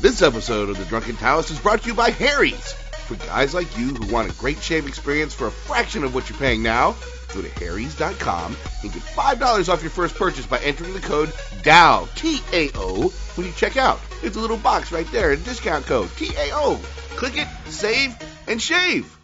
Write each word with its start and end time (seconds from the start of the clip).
This 0.00 0.22
episode 0.22 0.68
of 0.68 0.78
the 0.78 0.84
Drunken 0.84 1.16
Taoist 1.16 1.50
is 1.50 1.58
brought 1.58 1.82
to 1.82 1.88
you 1.88 1.94
by 1.94 2.10
Harry's. 2.10 2.72
For 3.08 3.16
guys 3.16 3.52
like 3.52 3.76
you 3.76 3.88
who 3.88 4.12
want 4.12 4.30
a 4.30 4.34
great 4.36 4.62
shave 4.62 4.86
experience 4.86 5.34
for 5.34 5.48
a 5.48 5.50
fraction 5.50 6.04
of 6.04 6.14
what 6.14 6.30
you're 6.30 6.38
paying 6.38 6.62
now, 6.62 6.94
go 7.34 7.42
to 7.42 7.48
harrys.com 7.48 8.56
and 8.84 8.92
get 8.92 9.02
$5 9.02 9.68
off 9.68 9.82
your 9.82 9.90
first 9.90 10.14
purchase 10.14 10.46
by 10.46 10.60
entering 10.60 10.92
the 10.94 11.00
code 11.00 11.30
DAO, 11.64 12.08
T-A-O, 12.14 13.08
when 13.08 13.46
you 13.48 13.52
check 13.54 13.76
out. 13.76 13.98
It's 14.22 14.36
a 14.36 14.40
little 14.40 14.56
box 14.56 14.92
right 14.92 15.10
there, 15.10 15.32
a 15.32 15.36
discount 15.36 15.84
code, 15.86 16.10
T-A-O. 16.16 16.80
Click 17.16 17.36
it, 17.36 17.48
save, 17.66 18.16
and 18.46 18.62
shave. 18.62 19.18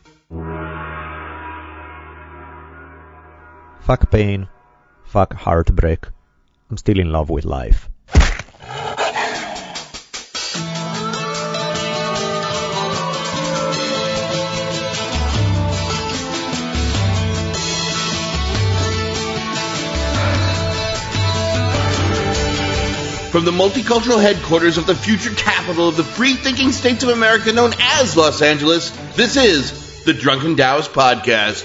Fuck 3.82 4.10
pain. 4.10 4.48
Fuck 5.04 5.34
heartbreak. 5.34 6.08
I'm 6.68 6.78
still 6.78 6.98
in 6.98 7.12
love 7.12 7.30
with 7.30 7.44
life. 7.44 7.88
From 23.34 23.44
the 23.44 23.50
multicultural 23.50 24.22
headquarters 24.22 24.78
of 24.78 24.86
the 24.86 24.94
future 24.94 25.34
capital 25.34 25.88
of 25.88 25.96
the 25.96 26.04
free 26.04 26.34
thinking 26.34 26.70
states 26.70 27.02
of 27.02 27.08
America 27.08 27.52
known 27.52 27.72
as 27.80 28.16
Los 28.16 28.40
Angeles, 28.42 28.90
this 29.16 29.36
is 29.36 30.04
the 30.04 30.14
Drunken 30.14 30.54
Taoist 30.56 30.92
Podcast. 30.92 31.64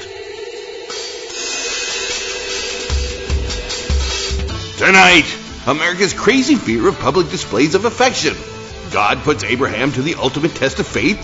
Tonight, 4.79 5.31
America's 5.67 6.15
crazy 6.15 6.55
fear 6.55 6.87
of 6.87 6.97
public 6.97 7.29
displays 7.29 7.75
of 7.75 7.85
affection. 7.85 8.35
God 8.91 9.19
puts 9.19 9.43
Abraham 9.43 9.91
to 9.91 10.01
the 10.01 10.15
ultimate 10.15 10.55
test 10.55 10.79
of 10.79 10.87
faith. 10.87 11.23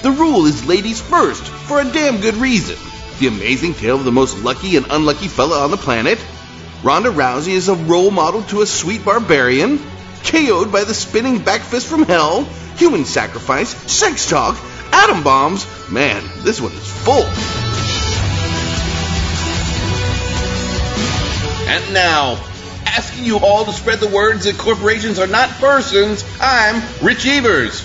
The 0.00 0.10
rule 0.10 0.46
is 0.46 0.66
ladies 0.66 1.02
first, 1.02 1.42
for 1.46 1.82
a 1.82 1.84
damn 1.84 2.22
good 2.22 2.36
reason. 2.36 2.78
The 3.18 3.26
amazing 3.26 3.74
tale 3.74 3.96
of 3.96 4.06
the 4.06 4.10
most 4.10 4.38
lucky 4.38 4.78
and 4.78 4.86
unlucky 4.88 5.28
fella 5.28 5.62
on 5.62 5.70
the 5.70 5.76
planet. 5.76 6.18
Ronda 6.86 7.10
Rousey 7.10 7.48
is 7.48 7.68
a 7.68 7.74
role 7.74 8.12
model 8.12 8.42
to 8.44 8.62
a 8.62 8.66
sweet 8.66 9.04
barbarian. 9.04 9.80
KO'd 10.22 10.70
by 10.70 10.84
the 10.84 10.94
spinning 10.94 11.42
back 11.42 11.62
fist 11.62 11.88
from 11.88 12.04
hell. 12.04 12.44
Human 12.76 13.04
sacrifice. 13.04 13.70
Sex 13.90 14.30
talk. 14.30 14.56
Atom 14.92 15.24
bombs. 15.24 15.66
Man, 15.90 16.22
this 16.44 16.60
one 16.60 16.70
is 16.70 16.88
full. 16.88 17.24
And 21.66 21.92
now, 21.92 22.34
asking 22.86 23.24
you 23.24 23.40
all 23.40 23.64
to 23.64 23.72
spread 23.72 23.98
the 23.98 24.06
words 24.06 24.44
that 24.44 24.56
corporations 24.56 25.18
are 25.18 25.26
not 25.26 25.48
persons, 25.58 26.24
I'm 26.40 26.80
Rich 27.02 27.26
Evers. 27.26 27.82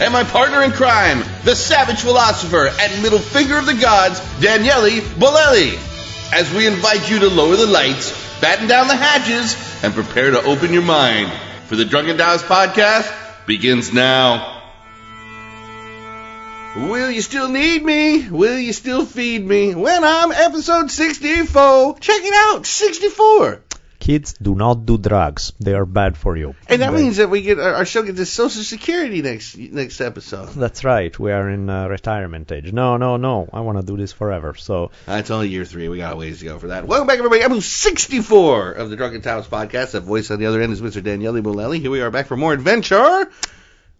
And 0.00 0.12
my 0.12 0.22
partner 0.22 0.62
in 0.62 0.70
crime, 0.70 1.24
the 1.42 1.56
savage 1.56 2.02
philosopher 2.02 2.68
and 2.68 3.02
middle 3.02 3.18
finger 3.18 3.58
of 3.58 3.66
the 3.66 3.74
gods, 3.74 4.20
Daniele 4.40 5.02
Bolelli. 5.18 5.93
As 6.34 6.52
we 6.52 6.66
invite 6.66 7.08
you 7.08 7.20
to 7.20 7.28
lower 7.28 7.54
the 7.54 7.64
lights, 7.64 8.10
batten 8.40 8.66
down 8.66 8.88
the 8.88 8.96
hatches, 8.96 9.54
and 9.84 9.94
prepare 9.94 10.32
to 10.32 10.42
open 10.42 10.72
your 10.72 10.82
mind. 10.82 11.30
For 11.68 11.76
the 11.76 11.84
Drunken 11.84 12.18
Taoist 12.18 12.46
podcast 12.46 13.08
begins 13.46 13.92
now. 13.92 14.62
Will 16.74 17.08
you 17.08 17.22
still 17.22 17.48
need 17.48 17.84
me? 17.84 18.28
Will 18.28 18.58
you 18.58 18.72
still 18.72 19.06
feed 19.06 19.46
me? 19.46 19.76
When 19.76 20.02
I'm 20.02 20.32
episode 20.32 20.90
64. 20.90 22.00
Check 22.00 22.22
it 22.24 22.34
out, 22.34 22.66
64. 22.66 23.62
Kids 24.04 24.34
do 24.34 24.54
not 24.54 24.84
do 24.84 24.98
drugs. 24.98 25.54
They 25.58 25.72
are 25.72 25.86
bad 25.86 26.18
for 26.18 26.36
you. 26.36 26.54
And 26.68 26.82
that 26.82 26.92
means 26.92 27.16
that 27.16 27.30
we 27.30 27.40
get 27.40 27.58
our 27.58 27.86
show 27.86 28.02
gets 28.02 28.18
the 28.18 28.26
Social 28.26 28.62
Security 28.62 29.22
next 29.22 29.56
next 29.56 29.98
episode. 30.02 30.50
That's 30.50 30.84
right. 30.84 31.18
We 31.18 31.32
are 31.32 31.48
in 31.48 31.70
uh, 31.70 31.88
retirement 31.88 32.52
age. 32.52 32.70
No, 32.70 32.98
no, 32.98 33.16
no. 33.16 33.48
I 33.50 33.60
want 33.60 33.78
to 33.78 33.82
do 33.82 33.96
this 33.96 34.12
forever. 34.12 34.56
So, 34.56 34.90
That's 35.06 35.30
only 35.30 35.48
year 35.48 35.64
three. 35.64 35.88
We 35.88 35.96
got 35.96 36.12
a 36.12 36.16
ways 36.16 36.40
to 36.40 36.44
go 36.44 36.58
for 36.58 36.66
that. 36.66 36.86
Welcome 36.86 37.06
back, 37.06 37.16
everybody. 37.16 37.40
Episode 37.40 37.62
64 37.62 38.72
of 38.72 38.90
the 38.90 38.96
Drunken 38.96 39.22
Taoist 39.22 39.50
podcast. 39.50 39.92
That 39.92 40.02
voice 40.02 40.30
on 40.30 40.38
the 40.38 40.44
other 40.44 40.60
end 40.60 40.74
is 40.74 40.82
Mr. 40.82 41.02
Daniele 41.02 41.40
Bolelli. 41.40 41.80
Here 41.80 41.90
we 41.90 42.02
are 42.02 42.10
back 42.10 42.26
for 42.26 42.36
more 42.36 42.52
adventure. 42.52 43.32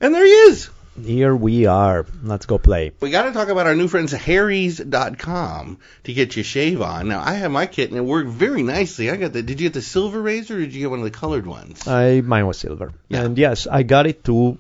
And 0.03 0.15
there 0.15 0.27
he 0.27 0.33
is. 0.33 0.69
Here 1.03 1.35
we 1.35 1.67
are. 1.67 2.07
Let's 2.23 2.47
go 2.47 2.59
play. 2.59 2.93
We 3.01 3.11
got 3.11 3.25
to 3.25 3.33
talk 3.33 3.49
about 3.49 3.67
our 3.67 3.75
new 3.75 3.89
friends, 3.89 4.13
Harry's.com, 4.13 5.79
to 6.05 6.13
get 6.13 6.37
your 6.37 6.45
shave 6.45 6.81
on. 6.83 7.09
Now, 7.09 7.21
I 7.21 7.35
have 7.35 7.51
my 7.51 7.67
kit, 7.67 7.91
and 7.91 7.99
it 7.99 8.03
worked 8.03 8.31
very 8.31 8.63
nicely. 8.63 9.11
I 9.11 9.17
got 9.17 9.33
the. 9.33 9.43
Did 9.43 9.61
you 9.61 9.69
get 9.69 9.75
the 9.75 9.83
silver 9.83 10.21
razor, 10.21 10.57
or 10.57 10.61
did 10.61 10.75
you 10.75 10.81
get 10.81 10.91
one 10.91 11.01
of 11.01 11.05
the 11.05 11.11
colored 11.11 11.47
ones? 11.47 11.87
I 11.87 12.21
mine 12.21 12.47
was 12.47 12.59
silver. 12.59 12.93
Yeah. 13.09 13.23
And 13.23 13.39
yes, 13.39 13.67
I 13.67 13.83
got 13.83 14.07
it 14.07 14.25
too. 14.25 14.59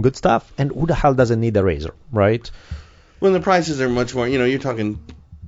Good 0.00 0.16
stuff. 0.16 0.52
And 0.58 0.72
who 0.72 0.86
the 0.86 0.94
hell 0.94 1.14
doesn't 1.14 1.40
need 1.40 1.56
a 1.56 1.62
razor, 1.62 1.94
right? 2.10 2.50
When 3.20 3.32
the 3.32 3.40
prices 3.40 3.80
are 3.80 3.88
much 3.88 4.14
more, 4.14 4.26
you 4.26 4.38
know, 4.38 4.44
you're 4.44 4.58
talking 4.58 5.00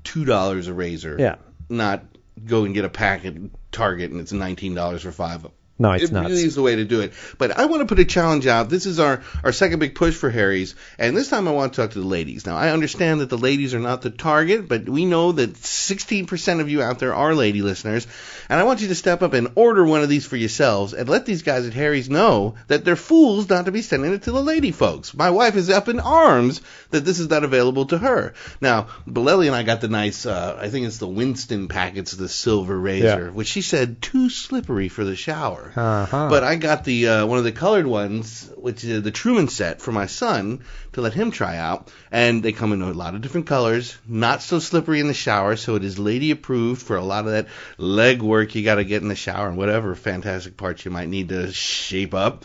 two 0.04 0.24
dollars 0.24 0.68
a 0.68 0.74
razor. 0.74 1.16
Yeah. 1.18 1.36
Not 1.68 2.04
go 2.44 2.64
and 2.64 2.74
get 2.74 2.84
a 2.84 2.88
pack 2.88 3.24
at 3.24 3.34
Target 3.72 4.12
and 4.12 4.20
it's 4.20 4.32
nineteen 4.32 4.74
dollars 4.74 5.02
for 5.02 5.12
five. 5.12 5.46
No, 5.78 5.92
it's 5.92 6.10
not. 6.10 6.20
it 6.20 6.22
nuts. 6.22 6.30
really 6.32 6.44
is 6.46 6.54
the 6.54 6.62
way 6.62 6.76
to 6.76 6.84
do 6.84 7.00
it. 7.02 7.12
But 7.36 7.58
I 7.58 7.66
want 7.66 7.80
to 7.82 7.86
put 7.86 7.98
a 7.98 8.04
challenge 8.06 8.46
out. 8.46 8.70
This 8.70 8.86
is 8.86 8.98
our, 8.98 9.22
our 9.44 9.52
second 9.52 9.78
big 9.78 9.94
push 9.94 10.14
for 10.14 10.30
Harry's, 10.30 10.74
and 10.98 11.14
this 11.16 11.28
time 11.28 11.46
I 11.46 11.50
want 11.50 11.74
to 11.74 11.82
talk 11.82 11.90
to 11.92 12.00
the 12.00 12.06
ladies. 12.06 12.46
Now, 12.46 12.56
I 12.56 12.70
understand 12.70 13.20
that 13.20 13.28
the 13.28 13.36
ladies 13.36 13.74
are 13.74 13.78
not 13.78 14.00
the 14.02 14.08
target, 14.10 14.68
but 14.68 14.88
we 14.88 15.04
know 15.04 15.32
that 15.32 15.52
16% 15.52 16.60
of 16.60 16.70
you 16.70 16.82
out 16.82 16.98
there 16.98 17.14
are 17.14 17.34
lady 17.34 17.60
listeners, 17.62 18.06
and 18.48 18.58
I 18.58 18.64
want 18.64 18.80
you 18.80 18.88
to 18.88 18.94
step 18.94 19.22
up 19.22 19.34
and 19.34 19.48
order 19.54 19.84
one 19.84 20.02
of 20.02 20.08
these 20.08 20.24
for 20.26 20.36
yourselves 20.36 20.94
and 20.94 21.08
let 21.08 21.26
these 21.26 21.42
guys 21.42 21.66
at 21.66 21.74
Harry's 21.74 22.08
know 22.08 22.54
that 22.68 22.84
they're 22.84 22.96
fools 22.96 23.48
not 23.48 23.66
to 23.66 23.72
be 23.72 23.82
sending 23.82 24.12
it 24.14 24.22
to 24.22 24.32
the 24.32 24.42
lady 24.42 24.72
folks. 24.72 25.12
My 25.14 25.30
wife 25.30 25.56
is 25.56 25.68
up 25.68 25.88
in 25.88 26.00
arms 26.00 26.62
that 26.90 27.04
this 27.04 27.18
is 27.18 27.28
not 27.28 27.44
available 27.44 27.86
to 27.86 27.98
her. 27.98 28.32
Now, 28.60 28.88
Bolelli 29.06 29.46
and 29.46 29.54
I 29.54 29.62
got 29.62 29.80
the 29.82 29.88
nice, 29.88 30.24
uh, 30.24 30.58
I 30.60 30.70
think 30.70 30.86
it's 30.86 30.98
the 30.98 31.06
Winston 31.08 31.68
packets, 31.68 32.12
the 32.12 32.28
silver 32.28 32.78
razor, 32.78 33.06
Yeah. 33.06 33.30
which 33.30 33.48
she 33.48 33.62
said 33.62 34.00
too 34.00 34.30
slippery 34.30 34.88
for 34.88 35.04
the 35.04 35.16
shower. 35.16 35.65
Uh-huh. 35.74 36.28
But 36.28 36.44
I 36.44 36.56
got 36.56 36.84
the 36.84 37.08
uh, 37.08 37.26
one 37.26 37.38
of 37.38 37.44
the 37.44 37.52
colored 37.52 37.86
ones, 37.86 38.50
which 38.56 38.84
is 38.84 39.02
the 39.02 39.10
Truman 39.10 39.48
set 39.48 39.80
for 39.80 39.92
my 39.92 40.06
son 40.06 40.64
to 40.92 41.00
let 41.00 41.14
him 41.14 41.30
try 41.30 41.56
out, 41.56 41.90
and 42.10 42.42
they 42.42 42.52
come 42.52 42.72
in 42.72 42.82
a 42.82 42.92
lot 42.92 43.14
of 43.14 43.20
different 43.20 43.46
colors, 43.46 43.96
not 44.06 44.42
so 44.42 44.58
slippery 44.58 45.00
in 45.00 45.08
the 45.08 45.14
shower, 45.14 45.56
so 45.56 45.74
it 45.74 45.84
is 45.84 45.98
lady 45.98 46.30
approved 46.30 46.82
for 46.82 46.96
a 46.96 47.04
lot 47.04 47.26
of 47.26 47.32
that 47.32 47.48
leg 47.78 48.22
work 48.22 48.54
you 48.54 48.62
got 48.62 48.76
to 48.76 48.84
get 48.84 49.02
in 49.02 49.08
the 49.08 49.14
shower 49.14 49.48
and 49.48 49.56
whatever 49.56 49.94
fantastic 49.94 50.56
parts 50.56 50.84
you 50.84 50.90
might 50.90 51.08
need 51.08 51.30
to 51.30 51.52
shape 51.52 52.14
up. 52.14 52.44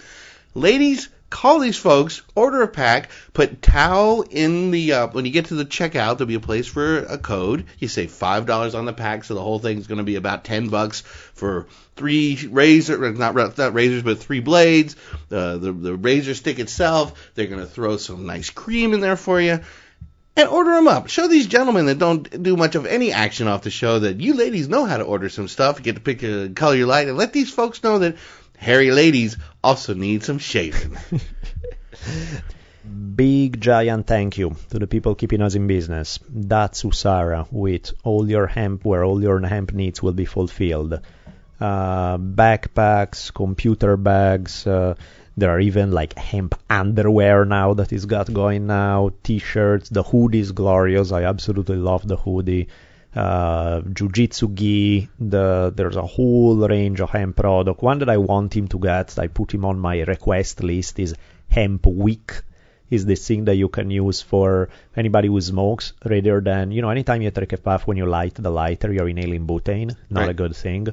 Ladies, 0.53 1.09
call 1.31 1.59
these 1.59 1.77
folks, 1.77 2.21
order 2.35 2.61
a 2.61 2.67
pack, 2.67 3.09
put 3.33 3.61
towel 3.61 4.21
in 4.21 4.69
the 4.69 4.93
uh, 4.93 5.07
when 5.07 5.25
you 5.25 5.31
get 5.31 5.45
to 5.45 5.55
the 5.55 5.65
checkout, 5.65 6.17
there'll 6.17 6.27
be 6.27 6.35
a 6.35 6.39
place 6.39 6.67
for 6.67 6.99
a 6.99 7.17
code. 7.17 7.65
You 7.79 7.87
say 7.87 8.05
five 8.05 8.45
dollars 8.45 8.75
on 8.75 8.85
the 8.85 8.93
pack, 8.93 9.23
so 9.23 9.33
the 9.33 9.41
whole 9.41 9.57
thing's 9.57 9.87
going 9.87 9.97
to 9.97 10.03
be 10.03 10.17
about 10.17 10.43
ten 10.43 10.67
bucks 10.67 11.01
for 11.01 11.65
three 11.95 12.47
razor, 12.47 13.11
not 13.13 13.57
not 13.57 13.73
razors, 13.73 14.03
but 14.03 14.19
three 14.19 14.41
blades. 14.41 14.95
Uh, 15.31 15.57
the 15.57 15.71
the 15.71 15.95
razor 15.95 16.35
stick 16.35 16.59
itself. 16.59 17.31
They're 17.33 17.47
going 17.47 17.61
to 17.61 17.65
throw 17.65 17.97
some 17.97 18.27
nice 18.27 18.51
cream 18.51 18.93
in 18.93 18.99
there 18.99 19.17
for 19.17 19.41
you. 19.41 19.61
And 20.33 20.47
order 20.47 20.71
them 20.71 20.87
up. 20.87 21.09
Show 21.09 21.27
these 21.27 21.47
gentlemen 21.47 21.87
that 21.87 21.99
don't 21.99 22.41
do 22.41 22.55
much 22.55 22.75
of 22.75 22.85
any 22.85 23.11
action 23.11 23.49
off 23.49 23.63
the 23.63 23.69
show 23.69 23.99
that 23.99 24.21
you 24.21 24.33
ladies 24.33 24.69
know 24.69 24.85
how 24.85 24.95
to 24.95 25.03
order 25.03 25.27
some 25.27 25.49
stuff, 25.49 25.83
get 25.83 25.95
to 25.95 26.01
pick 26.01 26.23
a 26.23 26.49
color 26.49 26.75
you 26.75 26.85
like, 26.85 27.09
and 27.09 27.17
let 27.17 27.33
these 27.33 27.51
folks 27.51 27.83
know 27.83 27.99
that 27.99 28.15
hairy 28.61 28.91
ladies 28.91 29.37
also 29.63 29.95
need 29.95 30.23
some 30.23 30.37
shaving. 30.37 30.95
Big 33.15 33.59
giant 33.59 34.07
thank 34.07 34.37
you 34.37 34.55
to 34.69 34.79
the 34.79 34.87
people 34.87 35.15
keeping 35.15 35.41
us 35.41 35.55
in 35.55 35.67
business. 35.67 36.19
That's 36.29 36.83
Usara 36.83 37.47
with 37.51 37.91
all 38.03 38.29
your 38.29 38.47
hemp 38.47 38.85
where 38.85 39.03
all 39.03 39.21
your 39.21 39.41
hemp 39.41 39.73
needs 39.73 40.01
will 40.01 40.13
be 40.13 40.25
fulfilled. 40.25 41.01
Uh, 41.59 42.17
backpacks, 42.17 43.33
computer 43.33 43.97
bags, 43.97 44.65
uh, 44.65 44.95
there 45.37 45.49
are 45.49 45.59
even 45.59 45.91
like 45.91 46.17
hemp 46.17 46.55
underwear 46.69 47.45
now 47.45 47.73
that 47.73 47.93
is 47.93 48.05
got 48.05 48.31
going 48.31 48.67
now, 48.67 49.11
t-shirts, 49.23 49.89
the 49.89 50.03
hoodie 50.03 50.39
is 50.39 50.51
glorious. 50.51 51.11
I 51.11 51.23
absolutely 51.23 51.77
love 51.77 52.07
the 52.07 52.17
hoodie. 52.17 52.67
Uh, 53.13 53.81
jujitsu 53.81 54.53
gi, 54.55 55.09
the, 55.19 55.73
there's 55.75 55.97
a 55.97 56.01
whole 56.05 56.55
range 56.67 57.01
of 57.01 57.09
hemp 57.09 57.35
product. 57.35 57.81
One 57.81 57.99
that 57.99 58.09
I 58.09 58.17
want 58.17 58.55
him 58.55 58.67
to 58.69 58.79
get, 58.79 59.19
I 59.19 59.27
put 59.27 59.53
him 59.53 59.65
on 59.65 59.79
my 59.79 59.99
request 60.01 60.63
list 60.63 60.99
is 60.99 61.13
hemp 61.49 61.85
wick 61.85 62.43
is 62.89 63.05
this 63.05 63.25
thing 63.25 63.45
that 63.45 63.55
you 63.55 63.69
can 63.69 63.89
use 63.89 64.21
for 64.21 64.69
anybody 64.95 65.29
who 65.29 65.39
smokes 65.39 65.93
rather 66.05 66.41
than, 66.41 66.71
you 66.71 66.81
know, 66.81 66.89
anytime 66.89 67.21
you 67.21 67.31
take 67.31 67.53
a 67.53 67.57
puff 67.57 67.87
when 67.87 67.97
you 67.97 68.05
light 68.05 68.35
the 68.35 68.49
lighter, 68.49 68.91
you're 68.91 69.07
inhaling 69.07 69.47
butane. 69.47 69.95
Not 70.09 70.29
a 70.29 70.33
good 70.33 70.55
thing. 70.55 70.87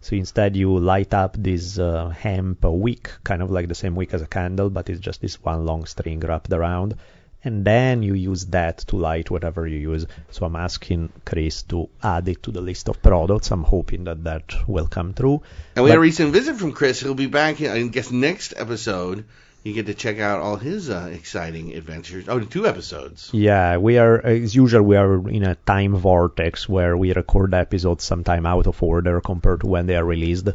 So 0.00 0.16
instead 0.16 0.56
you 0.56 0.76
light 0.78 1.14
up 1.14 1.36
this 1.38 1.78
uh, 1.78 2.08
hemp 2.08 2.64
wick, 2.64 3.10
kind 3.22 3.40
of 3.40 3.50
like 3.50 3.68
the 3.68 3.74
same 3.74 3.94
wick 3.94 4.12
as 4.12 4.20
a 4.20 4.26
candle, 4.26 4.68
but 4.68 4.90
it's 4.90 5.00
just 5.00 5.22
this 5.22 5.42
one 5.42 5.64
long 5.64 5.86
string 5.86 6.20
wrapped 6.20 6.52
around. 6.52 6.96
And 7.44 7.64
then 7.64 8.02
you 8.02 8.14
use 8.14 8.46
that 8.46 8.78
to 8.88 8.96
light 8.96 9.30
whatever 9.30 9.66
you 9.66 9.78
use. 9.78 10.06
So 10.30 10.46
I'm 10.46 10.56
asking 10.56 11.12
Chris 11.24 11.62
to 11.64 11.90
add 12.02 12.26
it 12.28 12.42
to 12.44 12.50
the 12.50 12.62
list 12.62 12.88
of 12.88 13.02
products. 13.02 13.50
I'm 13.50 13.64
hoping 13.64 14.04
that 14.04 14.24
that 14.24 14.54
will 14.66 14.86
come 14.86 15.12
through. 15.12 15.42
And 15.76 15.84
we 15.84 15.90
had 15.90 15.98
a 15.98 16.00
recent 16.00 16.32
visit 16.32 16.56
from 16.56 16.72
Chris. 16.72 17.00
He'll 17.00 17.14
be 17.14 17.26
back, 17.26 17.60
I 17.60 17.82
guess, 17.82 18.10
next 18.10 18.54
episode 18.56 19.26
you 19.64 19.72
get 19.72 19.86
to 19.86 19.94
check 19.94 20.18
out 20.18 20.40
all 20.40 20.56
his 20.56 20.90
uh, 20.90 21.08
exciting 21.10 21.72
adventures. 21.72 22.28
Oh, 22.28 22.38
two 22.38 22.66
episodes. 22.66 23.30
Yeah, 23.32 23.78
we 23.78 23.96
are 23.96 24.20
as 24.20 24.54
usual. 24.54 24.82
We 24.82 24.96
are 24.96 25.26
in 25.26 25.42
a 25.42 25.54
time 25.54 25.96
vortex 25.96 26.68
where 26.68 26.94
we 26.96 27.14
record 27.14 27.54
episodes 27.54 28.04
sometime 28.04 28.44
out 28.44 28.66
of 28.66 28.82
order 28.82 29.22
compared 29.22 29.60
to 29.60 29.66
when 29.66 29.86
they 29.86 29.96
are 29.96 30.04
released. 30.04 30.50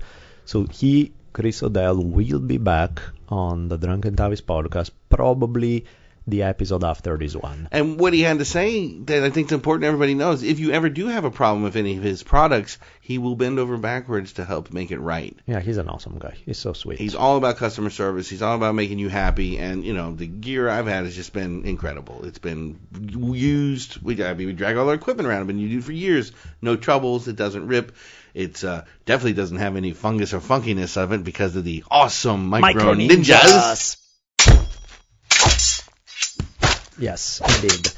So 0.45 0.65
he, 0.65 1.12
Chris 1.33 1.63
O'Dell, 1.63 2.03
will 2.03 2.39
be 2.39 2.57
back 2.57 3.01
on 3.27 3.68
the 3.68 3.77
Drunken 3.77 4.15
Taoist 4.15 4.45
podcast 4.45 4.92
probably 5.09 5.85
the 6.29 6.43
episode 6.43 6.83
after 6.83 7.17
this 7.17 7.35
one. 7.35 7.67
And 7.71 7.99
what 7.99 8.13
he 8.13 8.21
had 8.21 8.39
to 8.39 8.45
say 8.45 8.97
that 9.03 9.23
I 9.23 9.29
think 9.29 9.47
is 9.47 9.51
important 9.51 9.85
everybody 9.85 10.13
knows, 10.13 10.43
if 10.43 10.59
you 10.59 10.71
ever 10.71 10.89
do 10.89 11.07
have 11.07 11.25
a 11.25 11.31
problem 11.31 11.63
with 11.63 11.75
any 11.75 11.97
of 11.97 12.03
his 12.03 12.23
products, 12.23 12.77
he 13.01 13.17
will 13.17 13.35
bend 13.35 13.59
over 13.59 13.77
backwards 13.77 14.33
to 14.33 14.45
help 14.45 14.71
make 14.71 14.91
it 14.91 14.99
right. 14.99 15.35
Yeah, 15.45 15.59
he's 15.59 15.77
an 15.77 15.89
awesome 15.89 16.19
guy. 16.19 16.35
He's 16.45 16.59
so 16.59 16.73
sweet. 16.73 16.99
He's 16.99 17.15
all 17.15 17.37
about 17.37 17.57
customer 17.57 17.89
service. 17.89 18.29
He's 18.29 18.41
all 18.41 18.55
about 18.55 18.75
making 18.75 18.99
you 18.99 19.09
happy. 19.09 19.57
And, 19.57 19.83
you 19.83 19.93
know, 19.93 20.13
the 20.13 20.27
gear 20.27 20.69
I've 20.69 20.87
had 20.87 21.05
has 21.05 21.15
just 21.15 21.33
been 21.33 21.65
incredible. 21.65 22.25
It's 22.25 22.39
been 22.39 22.79
used. 22.99 24.01
We, 24.01 24.23
I 24.23 24.33
mean, 24.33 24.47
we 24.47 24.53
drag 24.53 24.77
all 24.77 24.87
our 24.87 24.95
equipment 24.95 25.27
around. 25.27 25.41
It's 25.41 25.47
been 25.47 25.59
used 25.59 25.85
for 25.85 25.91
years. 25.91 26.31
No 26.61 26.75
troubles. 26.75 27.27
It 27.27 27.35
doesn't 27.35 27.67
rip. 27.67 27.95
It's 28.33 28.63
uh, 28.63 28.85
definitely 29.05 29.33
doesn't 29.33 29.57
have 29.57 29.75
any 29.75 29.93
fungus 29.93 30.33
or 30.33 30.39
funkiness 30.39 30.97
of 30.97 31.11
it 31.11 31.23
because 31.23 31.55
of 31.55 31.63
the 31.63 31.83
awesome 31.89 32.47
micro, 32.47 32.93
Micro 32.93 32.93
ninjas. 32.93 33.23
ninjas. 33.23 33.97
Yes, 36.99 37.41
indeed. 37.41 37.91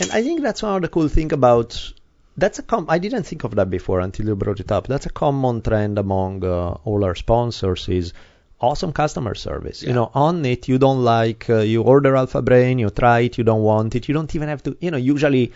And 0.00 0.10
I 0.12 0.22
think 0.22 0.42
that's 0.42 0.62
one 0.62 0.76
of 0.76 0.82
the 0.82 0.88
cool 0.88 1.08
thing 1.08 1.32
about 1.32 1.92
that's 2.36 2.58
a 2.58 2.62
com- 2.62 2.86
I 2.88 2.98
didn't 2.98 3.24
think 3.24 3.44
of 3.44 3.54
that 3.54 3.70
before 3.70 4.00
until 4.00 4.26
you 4.26 4.36
brought 4.36 4.60
it 4.60 4.72
up. 4.72 4.86
That's 4.86 5.06
a 5.06 5.10
common 5.10 5.62
trend 5.62 5.98
among 5.98 6.44
uh, 6.44 6.78
all 6.84 7.04
our 7.04 7.14
sponsors 7.14 7.88
is 7.88 8.12
awesome 8.60 8.92
customer 8.92 9.34
service. 9.34 9.82
You 9.82 9.92
know, 9.92 10.10
on 10.14 10.44
it 10.44 10.68
you 10.68 10.78
don't 10.78 11.04
like 11.04 11.48
uh, 11.48 11.58
you 11.58 11.82
order 11.82 12.16
Alpha 12.16 12.42
Brain, 12.42 12.78
you 12.78 12.90
try 12.90 13.20
it, 13.20 13.38
you 13.38 13.44
don't 13.44 13.62
want 13.62 13.94
it, 13.94 14.08
you 14.08 14.14
don't 14.14 14.34
even 14.34 14.48
have 14.48 14.62
to. 14.64 14.76
You 14.80 14.90
know, 14.90 14.96
usually 14.96 15.52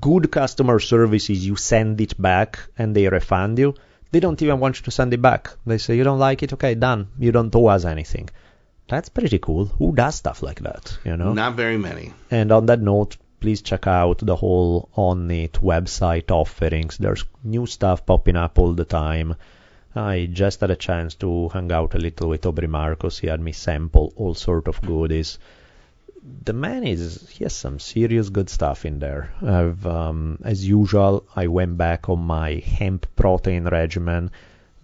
good 0.00 0.30
customer 0.30 0.78
service 0.80 1.30
is 1.30 1.46
you 1.46 1.56
send 1.56 2.00
it 2.00 2.20
back 2.20 2.58
and 2.78 2.94
they 2.94 3.08
refund 3.08 3.58
you. 3.58 3.74
They 4.10 4.20
don't 4.20 4.40
even 4.42 4.60
want 4.60 4.78
you 4.78 4.82
to 4.84 4.90
send 4.90 5.14
it 5.14 5.22
back. 5.22 5.50
They 5.64 5.78
say 5.78 5.96
you 5.96 6.04
don't 6.04 6.18
like 6.18 6.42
it, 6.42 6.52
okay, 6.52 6.74
done. 6.74 7.08
You 7.18 7.32
don't 7.32 7.54
owe 7.56 7.66
us 7.66 7.86
anything. 7.86 8.28
That's 8.92 9.08
pretty 9.08 9.38
cool. 9.38 9.64
Who 9.78 9.94
does 9.94 10.16
stuff 10.16 10.42
like 10.42 10.60
that? 10.60 10.98
You 11.02 11.16
know. 11.16 11.32
Not 11.32 11.54
very 11.54 11.78
many. 11.78 12.12
And 12.30 12.52
on 12.52 12.66
that 12.66 12.82
note, 12.82 13.16
please 13.40 13.62
check 13.62 13.86
out 13.86 14.18
the 14.18 14.36
whole 14.36 14.90
Onnit 14.94 15.52
website 15.62 16.30
offerings. 16.30 16.98
There's 16.98 17.24
new 17.42 17.64
stuff 17.64 18.04
popping 18.04 18.36
up 18.36 18.58
all 18.58 18.74
the 18.74 18.84
time. 18.84 19.36
I 19.96 20.28
just 20.30 20.60
had 20.60 20.70
a 20.70 20.76
chance 20.76 21.14
to 21.22 21.48
hang 21.48 21.72
out 21.72 21.94
a 21.94 21.98
little 21.98 22.28
with 22.28 22.44
Aubrey 22.44 22.66
Marcus. 22.66 23.18
He 23.18 23.28
had 23.28 23.40
me 23.40 23.52
sample 23.52 24.12
all 24.14 24.34
sort 24.34 24.68
of 24.68 24.82
goodies. 24.82 25.38
The 26.44 26.52
man 26.52 26.84
is 26.84 27.30
he 27.30 27.44
has 27.44 27.54
some 27.54 27.78
serious 27.78 28.28
good 28.28 28.50
stuff 28.50 28.84
in 28.84 28.98
there. 28.98 29.32
I've, 29.40 29.86
um, 29.86 30.38
as 30.44 30.68
usual, 30.68 31.24
I 31.34 31.46
went 31.46 31.78
back 31.78 32.10
on 32.10 32.18
my 32.18 32.62
hemp 32.78 33.06
protein 33.16 33.64
regimen. 33.64 34.32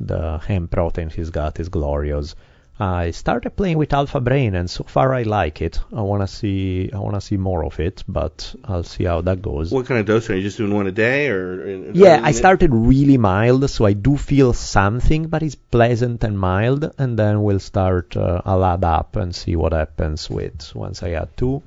The 0.01 0.39
hemp 0.39 0.71
protein 0.71 1.11
he's 1.11 1.29
got 1.29 1.61
is 1.61 1.69
glorious. 1.69 2.35
I 2.81 3.11
started 3.11 3.57
playing 3.57 3.77
with 3.79 3.93
Alpha 3.93 4.21
Brain, 4.21 4.55
and 4.55 4.71
so 4.71 4.85
far 4.85 5.13
I 5.13 5.23
like 5.23 5.61
it. 5.63 5.81
I 5.93 6.01
wanna 6.03 6.29
see, 6.29 6.91
I 6.93 6.99
wanna 6.99 7.21
see 7.21 7.37
more 7.37 7.65
of 7.65 7.81
it, 7.81 8.05
but 8.07 8.55
I'll 8.65 8.85
see 8.85 9.05
how 9.05 9.21
that 9.23 9.43
goes. 9.43 9.73
What 9.73 9.87
kind 9.87 9.99
of 9.99 10.07
dose 10.07 10.31
are 10.31 10.37
you 10.37 10.43
just 10.43 10.59
doing 10.59 10.73
one 10.73 10.87
a 10.87 10.93
day 10.93 11.29
or? 11.29 11.91
Yeah, 11.93 12.21
I 12.23 12.33
started 12.33 12.73
really 12.73 13.19
mild, 13.19 13.69
so 13.69 13.85
I 13.85 13.95
do 13.95 14.17
feel 14.17 14.53
something, 14.53 15.27
but 15.27 15.43
it's 15.43 15.57
pleasant 15.57 16.23
and 16.23 16.39
mild, 16.39 16.93
and 16.99 17.19
then 17.19 17.43
we'll 17.43 17.59
start. 17.59 18.17
Uh, 18.17 18.43
I'll 18.45 18.65
add 18.65 18.85
up 18.85 19.17
and 19.17 19.35
see 19.35 19.57
what 19.57 19.73
happens 19.73 20.31
with 20.31 20.73
once 20.75 21.03
I 21.03 21.13
add 21.13 21.37
two. 21.37 21.63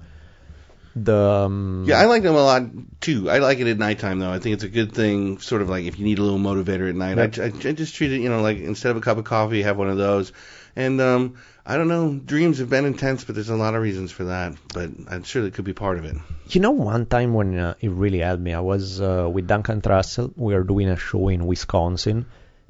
The 0.96 1.18
um, 1.18 1.86
Yeah, 1.88 2.00
I 2.00 2.06
like 2.06 2.24
them 2.24 2.36
a 2.36 2.44
lot 2.44 2.64
too. 3.00 3.30
I 3.30 3.40
like 3.40 3.60
it 3.60 3.68
at 3.68 3.78
nighttime 3.78 4.20
though. 4.20 4.32
I 4.32 4.40
think 4.40 4.56
it's 4.56 4.64
a 4.64 4.70
good 4.70 4.94
thing, 4.94 5.40
sort 5.40 5.62
of 5.62 5.70
like 5.70 5.86
if 5.86 5.98
you 5.98 6.06
need 6.06 6.20
a 6.20 6.24
little 6.24 6.40
motivator 6.40 6.90
at 6.90 6.96
night. 6.96 7.18
I, 7.18 7.44
I, 7.44 7.46
I 7.48 7.72
just 7.74 7.96
treat 7.96 8.12
it, 8.12 8.20
you 8.20 8.30
know, 8.30 8.42
like 8.42 8.58
instead 8.58 8.92
of 8.92 8.98
a 8.98 9.02
cup 9.02 9.18
of 9.18 9.24
coffee, 9.24 9.62
have 9.62 9.78
one 9.78 9.90
of 9.90 9.98
those. 9.98 10.34
And 10.76 11.02
um, 11.02 11.36
I 11.66 11.78
don't 11.78 11.88
know, 11.88 12.14
dreams 12.14 12.60
have 12.60 12.70
been 12.70 12.86
intense, 12.86 13.24
but 13.24 13.36
there's 13.36 13.50
a 13.50 13.56
lot 13.56 13.76
of 13.76 13.82
reasons 13.82 14.12
for 14.12 14.26
that. 14.26 14.54
But 14.74 14.90
I'm 15.10 15.24
sure 15.24 15.44
that 15.44 15.54
could 15.54 15.66
be 15.66 15.74
part 15.74 15.98
of 15.98 16.06
it. 16.06 16.16
You 16.48 16.62
know, 16.62 16.72
one 16.72 17.06
time 17.06 17.34
when 17.34 17.58
uh, 17.58 17.74
it 17.80 17.90
really 17.90 18.20
helped 18.20 18.42
me, 18.42 18.54
I 18.54 18.62
was 18.62 19.02
uh, 19.02 19.30
with 19.32 19.48
Duncan 19.48 19.82
Trussell. 19.82 20.34
We 20.36 20.54
were 20.54 20.64
doing 20.64 20.90
a 20.90 20.98
show 20.98 21.28
in 21.28 21.46
Wisconsin, 21.46 22.26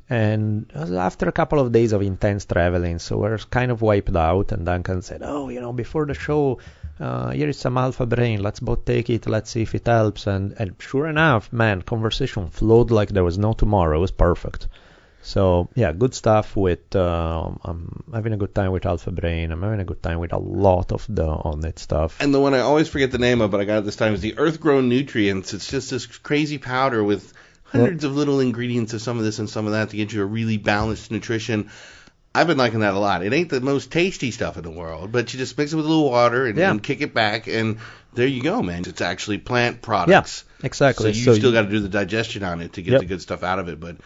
and 0.10 0.72
after 0.76 1.30
a 1.30 1.32
couple 1.32 1.60
of 1.60 1.72
days 1.72 1.94
of 1.94 2.02
intense 2.02 2.46
traveling, 2.46 3.00
so 3.00 3.18
we're 3.18 3.38
kind 3.38 3.72
of 3.72 3.82
wiped 3.82 4.16
out. 4.16 4.52
And 4.52 4.66
Duncan 4.66 5.02
said, 5.02 5.22
"Oh, 5.24 5.50
you 5.50 5.62
know, 5.62 5.72
before 5.72 6.06
the 6.06 6.14
show, 6.14 6.60
uh, 7.00 7.30
here 7.32 7.50
is 7.50 7.58
some 7.58 7.78
Alpha 7.78 8.06
Brain. 8.06 8.44
Let's 8.44 8.60
both 8.60 8.84
take 8.84 9.10
it. 9.10 9.26
Let's 9.26 9.52
see 9.52 9.62
if 9.62 9.74
it 9.74 9.86
helps." 9.86 10.28
And, 10.28 10.54
and 10.60 10.76
sure 10.80 11.08
enough, 11.08 11.54
man, 11.54 11.82
conversation 11.82 12.50
flowed 12.50 12.92
like 12.92 13.10
there 13.10 13.24
was 13.24 13.38
no 13.38 13.54
tomorrow. 13.54 13.98
It 13.98 14.02
was 14.02 14.12
perfect. 14.12 14.68
So 15.24 15.70
yeah, 15.76 15.92
good 15.92 16.14
stuff 16.16 16.56
with. 16.56 16.96
Um, 16.96 17.60
I'm 17.64 18.04
having 18.14 18.34
a 18.34 18.38
good 18.38 18.56
time 18.56 18.72
with 18.72 18.86
Alpha 18.86 19.12
Brain. 19.12 19.52
I'm 19.52 19.62
having 19.62 19.80
a 19.80 19.86
good 19.86 20.02
time 20.02 20.20
with 20.20 20.34
a 20.34 20.38
lot 20.38 20.92
of 20.92 21.06
the 21.08 21.26
Onnit 21.28 21.78
stuff. 21.80 22.18
And 22.20 22.34
the 22.34 22.40
one 22.40 22.54
I 22.54 22.60
always 22.60 22.90
forget 22.90 23.12
the 23.12 23.20
name 23.20 23.42
of, 23.42 23.52
but 23.52 23.62
I 23.62 23.66
got 23.66 23.80
it 23.80 23.86
this 23.86 23.96
time, 23.96 24.14
is 24.14 24.22
the 24.22 24.38
Earth 24.38 24.60
Grown 24.60 24.90
Nutrients. 24.90 25.54
It's 25.54 25.70
just 25.70 25.92
this 25.92 26.06
crazy 26.08 26.58
powder 26.58 27.04
with 27.04 27.34
hundreds 27.66 28.04
of 28.04 28.16
little 28.16 28.40
ingredients 28.40 28.94
of 28.94 29.02
some 29.02 29.18
of 29.18 29.24
this 29.24 29.40
and 29.40 29.50
some 29.50 29.66
of 29.66 29.74
that 29.74 29.92
to 29.92 29.98
get 29.98 30.12
you 30.12 30.22
a 30.22 30.26
really 30.26 30.58
balanced 30.58 31.12
nutrition. 31.12 31.70
I've 32.34 32.48
been 32.48 32.58
liking 32.58 32.80
that 32.80 32.94
a 32.94 33.00
lot. 33.00 33.24
It 33.26 33.34
ain't 33.34 33.50
the 33.50 33.62
most 33.62 33.92
tasty 33.92 34.32
stuff 34.32 34.58
in 34.58 34.64
the 34.64 34.72
world, 34.72 35.12
but 35.12 35.34
you 35.34 35.38
just 35.38 35.58
mix 35.58 35.74
it 35.74 35.76
with 35.76 35.86
a 35.86 35.88
little 35.88 36.10
water 36.10 36.48
and, 36.48 36.58
Yeah. 36.58 36.72
and 36.72 36.82
kick 36.82 37.02
it 37.02 37.14
back, 37.14 37.48
and 37.48 37.78
there 38.14 38.26
you 38.28 38.42
go, 38.42 38.62
man. 38.62 38.84
It's 38.88 39.02
actually 39.02 39.38
plant 39.38 39.82
products. 39.82 40.46
Yeah, 40.60 40.66
exactly. 40.66 41.12
So 41.14 41.18
you 41.18 41.24
So 41.26 41.34
still 41.36 41.52
got 41.52 41.64
to 41.64 41.70
do 41.70 41.80
the 41.82 41.90
digestion 41.90 42.44
on 42.44 42.62
it 42.62 42.74
to 42.74 42.82
get 42.82 42.94
Yep. 42.94 43.00
the 43.02 43.06
good 43.08 43.22
stuff 43.22 43.44
out 43.44 43.60
of 43.60 43.68
it. 43.68 43.80
But 43.82 43.98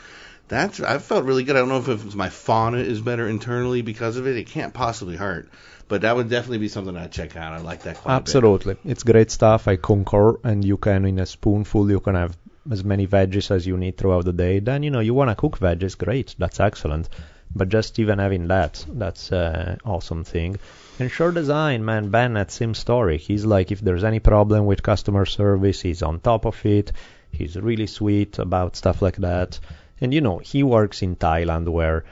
that's 0.48 0.80
I 0.80 1.00
felt 1.00 1.26
really 1.26 1.44
good. 1.44 1.56
I 1.56 1.60
don't 1.60 1.70
know 1.70 1.80
if 1.80 1.88
it's 2.06 2.16
my 2.16 2.30
fauna 2.30 2.78
is 2.78 3.02
better 3.02 3.28
internally 3.28 3.82
because 3.82 4.18
of 4.18 4.28
it. 4.28 4.38
It 4.38 4.48
can't 4.48 4.74
possibly 4.74 5.16
hurt. 5.16 5.50
But 5.88 6.02
that 6.02 6.16
would 6.16 6.30
definitely 6.30 6.58
be 6.60 6.68
something 6.68 6.98
I'd 6.98 7.12
check 7.12 7.36
out. 7.36 7.54
I 7.54 7.60
like 7.60 7.84
that 7.84 7.98
quite 7.98 8.12
a 8.12 8.20
bit. 8.20 8.22
Absolutely. 8.22 8.78
It's 8.86 9.04
great 9.04 9.30
stuff. 9.30 9.68
I 9.68 9.76
concur. 9.76 10.38
And 10.44 10.66
you 10.66 10.78
can, 10.78 11.06
in 11.06 11.20
a 11.20 11.28
spoonful, 11.28 11.90
you 11.92 12.00
can 12.00 12.16
have 12.16 12.36
as 12.72 12.84
many 12.84 13.06
veggies 13.06 13.52
as 13.52 13.68
you 13.68 13.78
need 13.78 13.96
throughout 13.96 14.26
the 14.26 14.34
day. 14.34 14.58
Then, 14.58 14.82
you 14.82 14.90
know, 14.90 15.00
you 15.00 15.14
want 15.14 15.30
to 15.30 15.36
cook 15.36 15.60
veggies, 15.60 15.96
great. 15.96 16.36
That's 16.40 16.60
excellent. 16.60 17.10
But 17.54 17.70
just 17.70 18.00
even 18.00 18.18
having 18.18 18.48
that, 18.48 18.84
that's 18.90 19.32
an 19.32 19.78
awesome 19.86 20.24
thing. 20.24 20.58
And 20.98 21.12
Sure 21.12 21.32
Design, 21.32 21.86
man, 21.86 22.10
Bennett, 22.10 22.50
same 22.50 22.74
story. 22.74 23.20
He's 23.20 23.46
like, 23.46 23.72
if 23.72 23.80
there's 23.80 24.04
any 24.04 24.20
problem 24.20 24.66
with 24.66 24.82
customer 24.82 25.26
service, 25.26 25.82
he's 25.82 26.02
on 26.02 26.20
top 26.20 26.46
of 26.46 26.66
it. 26.66 26.92
He's 27.32 27.56
really 27.56 27.86
sweet 27.86 28.40
about 28.40 28.76
stuff 28.76 29.04
like 29.04 29.18
that. 29.18 29.60
And, 30.02 30.14
you 30.14 30.22
know, 30.22 30.40
he 30.40 30.64
works 30.64 31.02
in 31.02 31.16
Thailand 31.16 31.68
where 31.70 32.04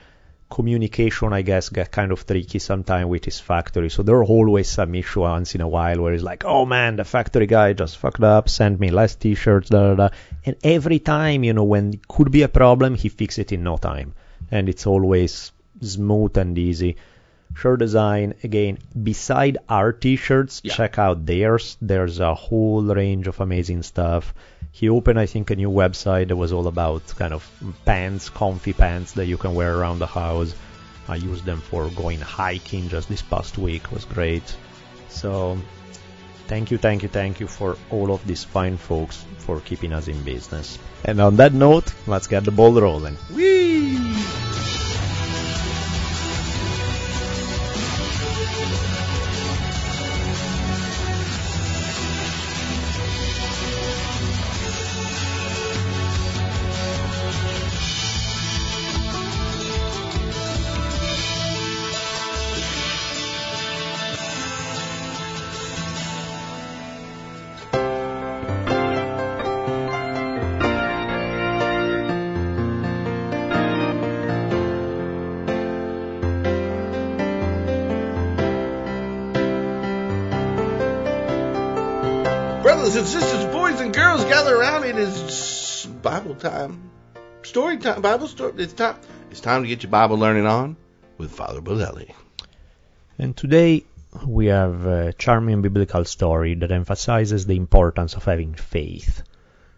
communication, 0.49 1.33
I 1.33 1.41
guess, 1.41 1.69
get 1.69 1.91
kind 1.91 2.11
of 2.11 2.25
tricky 2.25 2.59
sometimes 2.59 3.07
with 3.07 3.25
his 3.25 3.39
factory. 3.39 3.89
So 3.89 4.03
there 4.03 4.15
are 4.17 4.23
always 4.23 4.69
some 4.69 4.93
issue 4.95 5.21
once 5.21 5.55
in 5.55 5.61
a 5.61 5.67
while 5.67 5.99
where 6.01 6.13
he's 6.13 6.23
like, 6.23 6.45
oh 6.45 6.65
man, 6.65 6.95
the 6.95 7.03
factory 7.03 7.47
guy 7.47 7.73
just 7.73 7.97
fucked 7.97 8.23
up, 8.23 8.47
sent 8.49 8.79
me 8.79 8.91
less 8.91 9.15
t-shirts, 9.15 9.69
da 9.69 9.81
da 9.89 9.95
da. 9.95 10.15
And 10.45 10.55
every 10.63 10.99
time, 10.99 11.43
you 11.43 11.53
know, 11.53 11.63
when 11.63 11.93
it 11.93 12.07
could 12.07 12.31
be 12.31 12.43
a 12.43 12.47
problem, 12.47 12.95
he 12.95 13.09
fixes 13.09 13.39
it 13.39 13.51
in 13.51 13.63
no 13.63 13.77
time. 13.77 14.13
And 14.51 14.69
it's 14.69 14.85
always 14.85 15.51
smooth 15.81 16.37
and 16.37 16.57
easy. 16.57 16.97
Sure 17.55 17.77
Design, 17.77 18.33
again, 18.43 18.77
beside 19.01 19.57
our 19.69 19.91
t-shirts, 19.91 20.61
Yeah. 20.63 20.73
check 20.73 20.97
out 20.97 21.25
theirs. 21.25 21.77
There's 21.81 22.19
a 22.19 22.33
whole 22.35 22.83
range 22.83 23.27
of 23.27 23.39
amazing 23.41 23.83
stuff. 23.83 24.33
He 24.73 24.89
opened, 24.89 25.19
I 25.19 25.27
think, 25.27 25.51
a 25.51 25.55
new 25.55 25.69
website 25.69 26.29
that 26.29 26.35
was 26.35 26.51
all 26.51 26.67
about 26.67 27.05
kind 27.15 27.31
of 27.31 27.47
pants, 27.85 28.29
comfy 28.29 28.73
pants 28.73 29.13
that 29.13 29.27
you 29.27 29.37
can 29.37 29.53
wear 29.53 29.77
around 29.77 29.99
the 29.99 30.07
house. 30.07 30.55
I 31.07 31.15
used 31.17 31.45
them 31.45 31.61
for 31.61 31.89
going 31.89 32.19
hiking 32.19 32.89
just 32.89 33.07
this 33.07 33.21
past 33.21 33.59
week. 33.59 33.83
It 33.83 33.91
was 33.91 34.05
great. 34.05 34.43
So, 35.09 35.59
thank 36.47 36.71
you, 36.71 36.79
thank 36.79 37.03
you, 37.03 37.09
thank 37.09 37.39
you 37.39 37.45
for 37.45 37.77
all 37.91 38.11
of 38.11 38.25
these 38.25 38.43
fine 38.43 38.77
folks 38.77 39.23
for 39.37 39.59
keeping 39.59 39.93
us 39.93 40.07
in 40.07 40.21
business. 40.23 40.79
And 41.05 41.21
on 41.21 41.35
that 41.35 41.53
note, 41.53 41.93
let's 42.07 42.25
get 42.25 42.43
the 42.43 42.51
ball 42.51 42.73
rolling. 42.73 43.15
Whee! 43.31 44.82
Bible 86.33 86.49
time, 86.49 86.91
story 87.43 87.77
time, 87.77 88.01
Bible 88.01 88.27
story. 88.27 88.53
It's 88.57 88.73
time. 88.73 88.95
It's 89.29 89.39
time 89.39 89.61
to 89.61 89.67
get 89.67 89.83
your 89.83 89.91
Bible 89.91 90.17
learning 90.17 90.47
on 90.47 90.75
with 91.19 91.31
Father 91.31 91.61
Bolelli. 91.61 92.11
And 93.19 93.37
today 93.37 93.83
we 94.25 94.47
have 94.47 94.87
a 94.87 95.13
charming 95.13 95.61
biblical 95.61 96.05
story 96.05 96.55
that 96.55 96.71
emphasizes 96.71 97.45
the 97.45 97.55
importance 97.55 98.15
of 98.15 98.25
having 98.25 98.55
faith. 98.55 99.21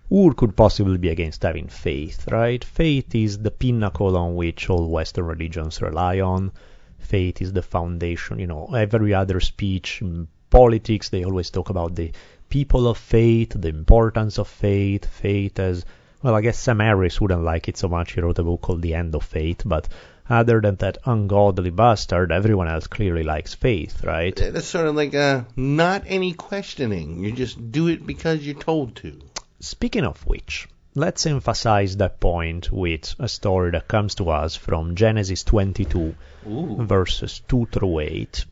Who 0.07 0.33
could 0.33 0.55
possibly 0.55 0.97
be 0.97 1.09
against 1.09 1.43
having 1.43 1.67
faith, 1.67 2.31
right? 2.31 2.63
Faith 2.63 3.13
is 3.13 3.37
the 3.37 3.51
pinnacle 3.51 4.15
on 4.15 4.35
which 4.35 4.69
all 4.69 4.87
Western 4.87 5.25
religions 5.25 5.81
rely 5.81 6.21
on. 6.21 6.53
Faith 6.99 7.41
is 7.41 7.51
the 7.51 7.63
foundation, 7.63 8.39
you 8.39 8.47
know, 8.47 8.67
every 8.73 9.13
other 9.13 9.41
speech, 9.41 10.01
politics, 10.49 11.09
they 11.09 11.25
always 11.25 11.49
talk 11.49 11.69
about 11.69 11.95
the 11.95 12.13
people 12.47 12.87
of 12.87 12.97
faith, 12.97 13.51
the 13.59 13.67
importance 13.67 14.37
of 14.37 14.47
faith, 14.47 15.05
faith 15.05 15.59
as 15.59 15.83
well, 16.25 16.33
I 16.33 16.41
guess 16.41 16.57
Sam 16.57 16.79
Harris 16.79 17.21
wouldn't 17.21 17.43
like 17.43 17.67
it 17.67 17.77
so 17.77 17.87
much. 17.87 18.13
He 18.13 18.19
wrote 18.19 18.39
a 18.39 18.43
book 18.43 18.61
called 18.61 18.81
The 18.81 18.95
End 18.95 19.13
of 19.13 19.23
Faith, 19.23 19.61
but 19.63 19.87
other 20.27 20.59
than 20.59 20.75
that 20.77 20.97
ungodly 21.05 21.69
bastard, 21.69 22.31
everyone 22.31 22.67
else 22.67 22.87
clearly 22.87 23.21
likes 23.21 23.53
faith, 23.53 24.03
right? 24.03 24.35
That's 24.35 24.65
sort 24.65 24.87
of 24.87 24.95
like 24.95 25.13
uh, 25.13 25.43
not 25.55 26.01
any 26.07 26.33
questioning. 26.33 27.23
You 27.23 27.31
just 27.31 27.71
do 27.71 27.89
it 27.89 28.07
because 28.07 28.43
you're 28.43 28.55
told 28.55 28.95
to. 28.95 29.19
Speaking 29.59 30.03
of 30.03 30.25
which, 30.25 30.67
let's 30.95 31.27
emphasize 31.27 31.97
that 31.97 32.19
point 32.19 32.71
with 32.71 33.13
a 33.19 33.27
story 33.27 33.69
that 33.69 33.87
comes 33.87 34.15
to 34.15 34.31
us 34.31 34.55
from 34.55 34.95
Genesis 34.95 35.43
22, 35.43 36.15
Ooh. 36.49 36.77
verses 36.79 37.43
2 37.47 37.67
through 37.71 37.99
8. 37.99 38.45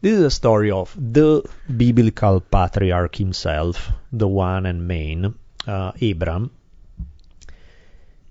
This 0.00 0.14
is 0.14 0.22
a 0.22 0.30
story 0.30 0.70
of 0.70 0.96
the 0.98 1.42
biblical 1.68 2.40
patriarch 2.40 3.16
himself, 3.16 3.92
the 4.10 4.26
one 4.26 4.64
and 4.64 4.88
main, 4.88 5.34
uh, 5.66 5.92
Abram. 6.00 6.52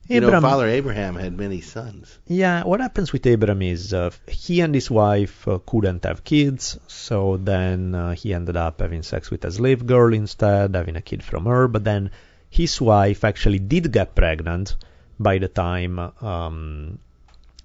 You 0.10 0.22
know, 0.22 0.42
Father 0.42 0.68
Abraham 0.68 1.16
had 1.16 1.38
many 1.38 1.62
sons. 1.62 2.18
Yeah, 2.26 2.64
what 2.64 2.80
happens 2.80 3.14
with 3.14 3.28
Abram 3.28 3.62
is 3.62 3.94
uh, 3.94 4.10
he 4.28 4.60
and 4.62 4.74
his 4.74 4.90
wife 4.90 5.48
uh, 5.48 5.60
couldn't 5.64 6.04
have 6.04 6.24
kids, 6.24 6.80
so 6.88 7.38
then 7.38 7.94
uh, 7.94 8.16
he 8.16 8.34
ended 8.34 8.58
up 8.58 8.82
having 8.82 9.04
sex 9.04 9.30
with 9.30 9.46
a 9.46 9.52
slave 9.52 9.86
girl 9.86 10.12
instead, 10.12 10.74
having 10.74 10.96
a 10.96 11.02
kid 11.02 11.22
from 11.22 11.46
her. 11.46 11.68
But 11.68 11.84
then 11.84 12.10
his 12.50 12.82
wife 12.82 13.24
actually 13.24 13.60
did 13.60 13.92
get 13.92 14.16
pregnant 14.16 14.78
by 15.20 15.38
the 15.38 15.48
time 15.48 16.00
um, 16.00 16.98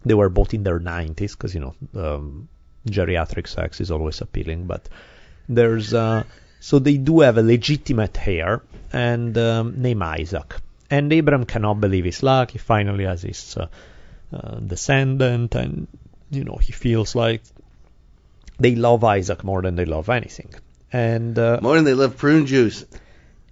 they 0.05 0.13
were 0.13 0.29
both 0.29 0.53
in 0.53 0.65
their 0.65 0.79
90s, 0.79 1.31
because 1.31 1.55
you 1.55 1.61
know 1.61 1.75
um, 1.95 2.49
geriatric 2.87 3.49
sex 3.49 3.81
is 3.81 3.91
always 3.91 4.21
appealing. 4.21 4.67
But 4.67 4.87
there's 5.49 5.95
uh, 5.95 6.25
so 6.61 6.79
they 6.79 6.99
do 6.99 7.21
have 7.21 7.39
a 7.39 7.43
legitimate 7.43 8.19
heir 8.29 8.63
and 8.93 9.39
um, 9.39 9.81
named 9.81 10.03
Isaac. 10.03 10.57
And 10.95 11.13
Abram 11.13 11.45
cannot 11.45 11.81
believe 11.81 12.05
his 12.05 12.23
luck. 12.23 12.53
He 12.53 12.59
finally 12.59 13.05
has 13.05 13.23
his 13.23 13.57
uh, 13.57 13.67
uh, 14.33 14.61
descendant, 14.61 15.57
and 15.57 15.89
you 16.31 16.45
know 16.45 16.59
he 16.67 16.73
feels 16.73 17.17
like 17.17 17.43
they 18.61 18.77
love 18.77 19.03
Isaac 19.03 19.43
more 19.43 19.63
than 19.63 19.75
they 19.75 19.87
love 19.87 20.09
anything. 20.09 20.55
And 20.93 21.37
uh, 21.37 21.59
more 21.61 21.75
than 21.75 21.85
they 21.85 21.95
love 21.95 22.17
prune 22.17 22.47
juice. 22.47 22.85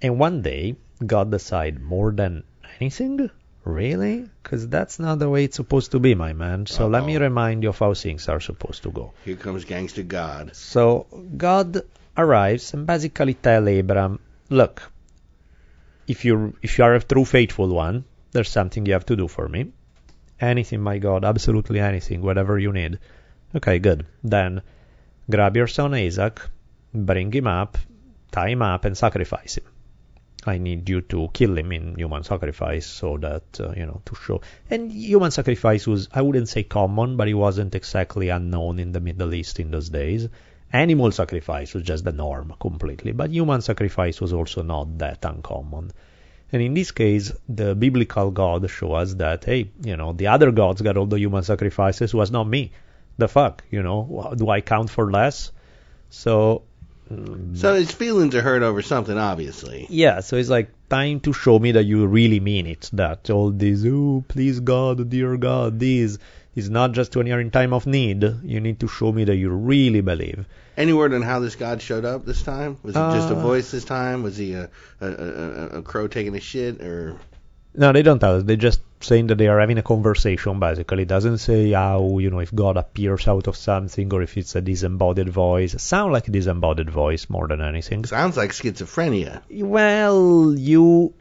And 0.01 0.21
one 0.21 0.43
day, 0.43 0.77
God 1.05 1.33
decide 1.33 1.83
more 1.83 2.13
than 2.13 2.45
anything. 2.79 3.29
Really? 3.65 4.29
Because 4.43 4.69
that's 4.69 5.01
not 5.01 5.19
the 5.19 5.29
way 5.29 5.43
it's 5.45 5.57
supposed 5.57 5.91
to 5.93 6.01
be, 6.01 6.15
my 6.15 6.33
man. 6.33 6.67
So 6.67 6.85
Uh-oh. 6.85 6.91
let 6.91 7.05
me 7.05 7.17
remind 7.17 7.65
you 7.65 7.71
of 7.71 7.79
how 7.79 7.95
things 7.95 8.29
are 8.29 8.41
supposed 8.41 8.85
to 8.85 8.91
go. 8.91 9.13
Here 9.25 9.37
comes 9.37 9.65
gangster 9.65 10.05
God. 10.05 10.55
So 10.55 11.07
God 11.37 11.83
arrives 12.17 12.75
and 12.75 12.87
basically 12.87 13.35
tell 13.35 13.67
Abram, 13.67 14.19
look, 14.49 14.92
if 16.07 16.25
you 16.25 16.57
if 16.63 16.79
you 16.79 16.85
are 16.85 16.95
a 16.95 17.01
true 17.01 17.25
faithful 17.25 17.69
one, 17.69 18.05
there's 18.33 18.51
something 18.51 18.87
you 18.87 18.93
have 18.93 19.07
to 19.07 19.17
do 19.17 19.29
for 19.29 19.49
me. 19.49 19.73
Anything, 20.41 20.81
my 20.81 20.99
God, 20.99 21.25
absolutely 21.25 21.81
anything, 21.81 22.23
whatever 22.23 22.59
you 22.59 22.73
need. 22.73 22.99
Okay, 23.55 23.79
good. 23.79 24.07
Then 24.25 24.63
grab 25.31 25.57
your 25.57 25.67
son 25.69 25.95
Isaac, 25.95 26.41
bring 26.93 27.33
him 27.33 27.47
up, 27.47 27.79
tie 28.31 28.49
him 28.51 28.63
up, 28.63 28.85
and 28.85 28.97
sacrifice 28.97 29.59
him. 29.59 29.65
I 30.45 30.59
need 30.59 30.89
you 30.89 31.03
to 31.03 31.29
kill 31.33 31.57
him 31.57 31.71
in 31.71 31.95
human 31.95 32.25
sacrifice 32.25 32.87
so 32.87 33.17
that, 33.19 33.61
uh, 33.61 33.73
you 33.77 33.87
know, 33.87 34.03
to 34.07 34.15
show. 34.17 34.41
And 34.69 34.91
human 34.91 35.31
sacrifice 35.31 35.87
was, 35.87 36.09
I 36.13 36.23
wouldn't 36.23 36.49
say 36.49 36.65
common, 36.65 37.17
but 37.17 37.29
it 37.29 37.35
wasn't 37.35 37.77
exactly 37.77 38.29
unknown 38.29 38.81
in 38.81 38.91
the 38.91 38.99
Middle 38.99 39.33
East 39.35 39.61
in 39.61 39.71
those 39.71 39.89
days. 39.89 40.29
Animal 40.73 41.11
sacrifice 41.13 41.75
was 41.75 41.83
just 41.83 42.05
the 42.05 42.13
norm 42.13 42.55
completely, 42.61 43.13
but 43.13 43.31
human 43.31 43.61
sacrifice 43.61 44.21
was 44.21 44.33
also 44.33 44.63
not 44.63 44.99
that 44.99 45.25
uncommon. 45.25 45.91
And 46.51 46.63
in 46.63 46.75
this 46.75 46.91
case, 46.91 47.33
the 47.49 47.75
biblical 47.75 48.31
God 48.31 48.69
show 48.71 48.93
us 48.93 49.15
that, 49.15 49.45
hey, 49.45 49.71
you 49.83 49.97
know, 49.97 50.13
the 50.13 50.27
other 50.29 50.51
gods 50.51 50.83
got 50.83 50.97
all 50.97 51.07
the 51.07 51.19
human 51.19 51.43
sacrifices, 51.43 52.15
was 52.15 52.31
not 52.31 52.47
me. 52.49 52.73
The 53.19 53.29
fuck, 53.29 53.65
you 53.71 53.83
know, 53.83 54.35
do 54.37 54.49
I 54.49 54.61
count 54.63 54.91
for 54.91 55.11
less? 55.11 55.53
So 56.11 56.63
mm, 57.11 57.57
So 57.57 57.75
his 57.75 57.91
feelings 57.91 58.35
are 58.35 58.43
hurt 58.43 58.63
over 58.63 58.83
something, 58.83 59.17
obviously. 59.17 59.87
yeah, 59.91 60.21
so 60.21 60.37
it's 60.37 60.49
like 60.51 60.71
time 60.89 61.21
to 61.21 61.33
show 61.33 61.59
me 61.59 61.73
that 61.73 61.85
you 61.85 62.07
really 62.07 62.41
mean 62.41 62.67
it. 62.67 62.89
That 62.93 63.29
all 63.31 63.51
this, 63.51 63.85
oh, 63.87 64.25
please 64.29 64.61
God, 64.61 65.09
dear 65.11 65.37
God, 65.37 65.79
this 65.81 66.19
is 66.55 66.69
not 66.71 66.93
just 66.93 67.17
when 67.17 67.27
you're 67.27 67.41
in 67.41 67.51
time 67.51 67.73
of 67.73 67.87
need. 67.87 68.23
You 68.45 68.61
need 68.61 68.81
to 68.81 68.89
show 68.89 69.11
me 69.13 69.25
that 69.25 69.37
you 69.37 69.51
really 69.51 70.01
believe. 70.01 70.45
Any 70.77 70.93
word 70.93 71.13
on 71.15 71.23
how 71.23 71.41
this 71.41 71.57
God 71.57 71.81
showed 71.83 72.05
up 72.05 72.25
this 72.25 72.43
time? 72.43 72.79
Was 72.83 72.95
it 72.95 72.99
just 72.99 73.31
a 73.31 73.37
Uh, 73.37 73.41
voice 73.41 73.71
this 73.71 73.85
time? 73.85 74.23
Was 74.23 74.37
he 74.37 74.55
a 74.55 74.71
a, 75.01 75.07
a, 75.07 75.67
a 75.79 75.83
crow 75.83 76.09
taking 76.09 76.35
a 76.35 76.41
shit, 76.41 76.81
or 76.81 77.17
No, 77.75 77.93
they 77.93 78.03
don't 78.03 78.19
tell 78.19 78.37
us. 78.37 78.43
They're 78.43 78.57
just 78.57 78.81
saying 79.01 79.29
that 79.29 79.39
they 79.39 79.49
are 79.49 79.59
having 79.59 79.79
a 79.79 79.83
conversation, 79.83 80.61
basically. 80.61 81.03
It 81.03 81.09
doesn't 81.09 81.39
say 81.39 81.73
how, 81.73 82.19
you 82.19 82.29
know, 82.31 82.39
if 82.41 82.55
God 82.55 82.77
appears 82.77 83.27
out 83.27 83.49
of 83.49 83.57
something 83.57 84.13
or 84.13 84.21
if 84.23 84.37
it's 84.37 84.55
a 84.55 84.61
disembodied 84.61 85.31
voice. 85.31 85.73
It 85.75 85.81
sounds 85.81 86.13
like 86.13 86.29
a 86.29 86.31
disembodied 86.31 86.91
voice 86.91 87.29
more 87.31 87.49
than 87.49 87.61
anything. 87.63 88.05
sounds 88.05 88.37
like 88.37 88.51
schizophrenia? 88.53 89.41
Well, 89.51 90.55
you... 90.57 91.15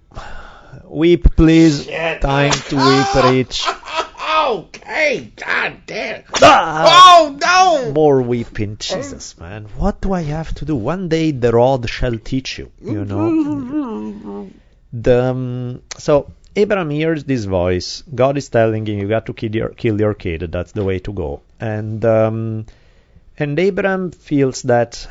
Weep, 0.85 1.35
please. 1.35 1.85
Shit. 1.85 2.21
Time 2.21 2.51
to 2.51 2.75
weep, 2.75 3.23
Rich. 3.23 3.65
Okay, 4.51 5.31
god 5.35 5.73
damn. 5.85 6.23
Ah! 6.41 6.83
Oh 7.07 7.37
no! 7.39 7.91
More 7.93 8.21
weeping, 8.21 8.75
Jesus, 8.79 9.37
man. 9.39 9.65
What 9.77 10.01
do 10.01 10.11
I 10.11 10.23
have 10.23 10.53
to 10.55 10.65
do? 10.65 10.75
One 10.75 11.07
day 11.07 11.31
the 11.31 11.51
rod 11.53 11.89
shall 11.89 12.17
teach 12.17 12.57
you, 12.59 12.71
you 12.81 13.05
know. 13.05 14.49
The, 14.93 15.23
um, 15.23 15.81
so 15.97 16.33
Abraham 16.53 16.89
hears 16.89 17.23
this 17.23 17.45
voice. 17.45 18.03
God 18.13 18.37
is 18.37 18.49
telling 18.49 18.85
him, 18.85 18.99
"You 18.99 19.07
got 19.07 19.25
to 19.27 19.33
kill 19.33 19.55
your 19.55 19.69
kill 19.69 19.97
your 20.01 20.13
kid. 20.13 20.51
That's 20.51 20.73
the 20.73 20.83
way 20.83 20.99
to 20.99 21.13
go." 21.13 21.29
And 21.61 22.03
um, 22.03 22.65
and 23.37 23.57
Abraham 23.57 24.11
feels 24.11 24.63
that, 24.63 25.07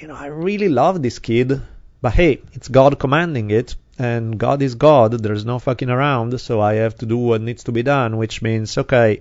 you 0.00 0.08
know, 0.08 0.14
I 0.14 0.26
really 0.26 0.68
love 0.68 1.02
this 1.02 1.18
kid, 1.18 1.62
but 2.02 2.12
hey, 2.12 2.42
it's 2.52 2.68
God 2.68 2.98
commanding 2.98 3.50
it, 3.50 3.76
and 3.98 4.38
God 4.38 4.62
is 4.62 4.74
God. 4.74 5.12
There's 5.12 5.44
no 5.44 5.58
fucking 5.58 5.90
around, 5.90 6.40
so 6.40 6.60
I 6.60 6.74
have 6.74 6.96
to 6.98 7.06
do 7.06 7.16
what 7.18 7.40
needs 7.40 7.64
to 7.64 7.72
be 7.72 7.82
done, 7.82 8.16
which 8.16 8.42
means, 8.42 8.76
okay, 8.76 9.20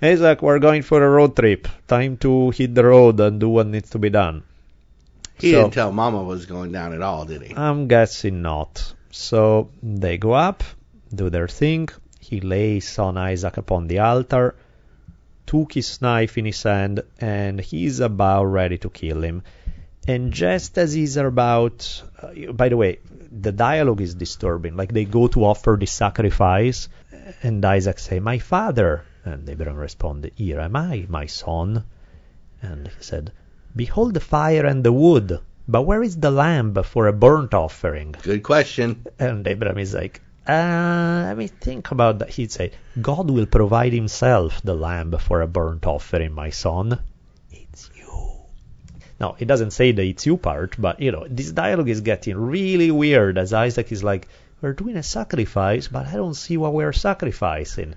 Isaac, 0.00 0.42
we're 0.42 0.60
going 0.60 0.82
for 0.82 1.02
a 1.02 1.08
road 1.10 1.34
trip. 1.34 1.66
Time 1.88 2.16
to 2.18 2.50
hit 2.50 2.74
the 2.74 2.84
road 2.84 3.18
and 3.20 3.40
do 3.40 3.48
what 3.48 3.66
needs 3.66 3.90
to 3.90 3.98
be 3.98 4.10
done. 4.10 4.42
He 5.38 5.52
So- 5.52 5.62
didn't 5.62 5.74
tell 5.74 5.92
Mama 5.92 6.22
was 6.22 6.46
going 6.46 6.72
down 6.72 6.92
at 6.92 7.02
all, 7.02 7.24
did 7.24 7.42
he? 7.42 7.54
I'm 7.56 7.88
guessing 7.88 8.42
not. 8.42 8.92
So 9.10 9.70
they 9.82 10.18
go 10.18 10.32
up, 10.32 10.62
do 11.14 11.30
their 11.30 11.48
thing. 11.48 11.88
He 12.20 12.40
lays 12.40 12.88
son 12.88 13.16
Isaac 13.16 13.56
upon 13.56 13.88
the 13.88 14.00
altar, 14.00 14.54
took 15.46 15.72
his 15.72 16.02
knife 16.02 16.36
in 16.36 16.44
his 16.44 16.62
hand, 16.62 17.02
and 17.20 17.58
he's 17.60 18.00
about 18.00 18.44
ready 18.44 18.78
to 18.78 18.90
kill 18.90 19.22
him. 19.22 19.42
And 20.08 20.32
just 20.32 20.78
as 20.78 20.94
he's 20.94 21.18
about, 21.18 22.02
uh, 22.22 22.52
by 22.52 22.70
the 22.70 22.78
way, 22.78 22.98
the 23.30 23.52
dialogue 23.52 24.00
is 24.00 24.14
disturbing. 24.14 24.74
Like 24.74 24.90
they 24.90 25.04
go 25.04 25.28
to 25.28 25.44
offer 25.44 25.76
the 25.78 25.86
sacrifice, 25.86 26.88
and 27.42 27.62
Isaac 27.62 27.98
say, 27.98 28.18
"My 28.18 28.38
father," 28.38 29.02
and 29.24 29.46
Abraham 29.46 29.76
responded, 29.76 30.32
"Here 30.34 30.60
am 30.60 30.76
I, 30.76 31.04
my 31.10 31.26
son." 31.26 31.84
And 32.62 32.88
he 32.88 33.02
said, 33.02 33.32
"Behold 33.76 34.14
the 34.14 34.20
fire 34.20 34.64
and 34.64 34.82
the 34.82 34.94
wood, 34.94 35.40
but 35.68 35.82
where 35.82 36.02
is 36.02 36.16
the 36.16 36.30
lamb 36.30 36.72
for 36.84 37.06
a 37.06 37.12
burnt 37.12 37.52
offering?" 37.52 38.14
Good 38.22 38.42
question. 38.42 39.04
And 39.18 39.46
Abraham 39.46 39.76
is 39.76 39.92
like, 39.92 40.22
uh, 40.48 41.24
let 41.28 41.36
me 41.36 41.48
think 41.48 41.90
about 41.90 42.20
that. 42.20 42.30
He'd 42.30 42.50
say, 42.50 42.72
God 43.02 43.30
will 43.30 43.44
provide 43.44 43.92
himself 43.92 44.62
the 44.62 44.74
lamb 44.74 45.12
for 45.18 45.42
a 45.42 45.46
burnt 45.46 45.86
offering, 45.86 46.32
my 46.32 46.48
son. 46.48 46.98
It's 49.18 49.24
you. 49.24 49.26
No, 49.26 49.36
it 49.38 49.46
doesn't 49.46 49.72
say 49.72 49.92
the 49.92 50.08
it's 50.08 50.26
you 50.26 50.36
part, 50.36 50.76
but 50.78 51.00
you 51.00 51.12
know, 51.12 51.26
this 51.28 51.52
dialogue 51.52 51.88
is 51.88 52.00
getting 52.00 52.36
really 52.36 52.90
weird 52.90 53.38
as 53.38 53.52
Isaac 53.52 53.92
is 53.92 54.04
like, 54.04 54.28
we're 54.60 54.72
doing 54.72 54.96
a 54.96 55.02
sacrifice, 55.02 55.88
but 55.88 56.06
I 56.06 56.16
don't 56.16 56.34
see 56.34 56.56
what 56.56 56.74
we're 56.74 56.92
sacrificing. 56.92 57.94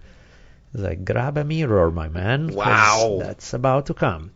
It's 0.74 0.84
like, 0.84 1.06
grab 1.06 1.38
a 1.38 1.44
mirror, 1.44 1.92
my 1.92 2.08
man. 2.08 2.48
Wow. 2.48 3.18
That's 3.20 3.54
about 3.54 3.88
to 3.88 3.94
come. 3.94 4.32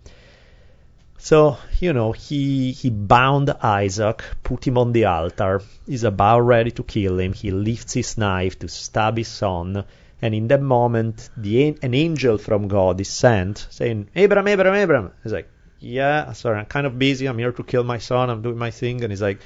So, 1.17 1.57
you 1.79 1.93
know, 1.93 2.11
he 2.11 2.71
he 2.71 2.89
bound 2.89 3.49
Isaac, 3.49 4.23
put 4.43 4.67
him 4.67 4.77
on 4.77 4.91
the 4.91 5.05
altar. 5.05 5.61
He's 5.87 6.03
about 6.03 6.41
ready 6.41 6.71
to 6.71 6.83
kill 6.83 7.19
him. 7.19 7.33
He 7.33 7.51
lifts 7.51 7.93
his 7.93 8.17
knife 8.17 8.59
to 8.59 8.67
stab 8.67 9.17
his 9.17 9.27
son. 9.27 9.85
And 10.21 10.35
in 10.35 10.47
that 10.49 10.61
moment, 10.61 11.29
the 11.35 11.77
an 11.81 11.93
angel 11.93 12.37
from 12.37 12.67
God 12.67 13.01
is 13.01 13.09
sent, 13.09 13.67
saying, 13.71 14.09
"Abraham, 14.15 14.47
Abraham, 14.47 14.75
Abraham." 14.75 15.11
He's 15.23 15.33
like, 15.33 15.49
"Yeah, 15.85 16.33
sorry, 16.33 16.59
I'm 16.59 16.65
kind 16.65 16.87
of 16.87 16.97
busy. 16.99 17.27
I'm 17.27 17.37
here 17.37 17.51
to 17.51 17.63
kill 17.63 17.83
my 17.83 17.97
son. 17.99 18.29
I'm 18.29 18.41
doing 18.41 18.57
my 18.57 18.71
thing." 18.71 19.03
And 19.03 19.11
he's 19.11 19.21
like, 19.21 19.39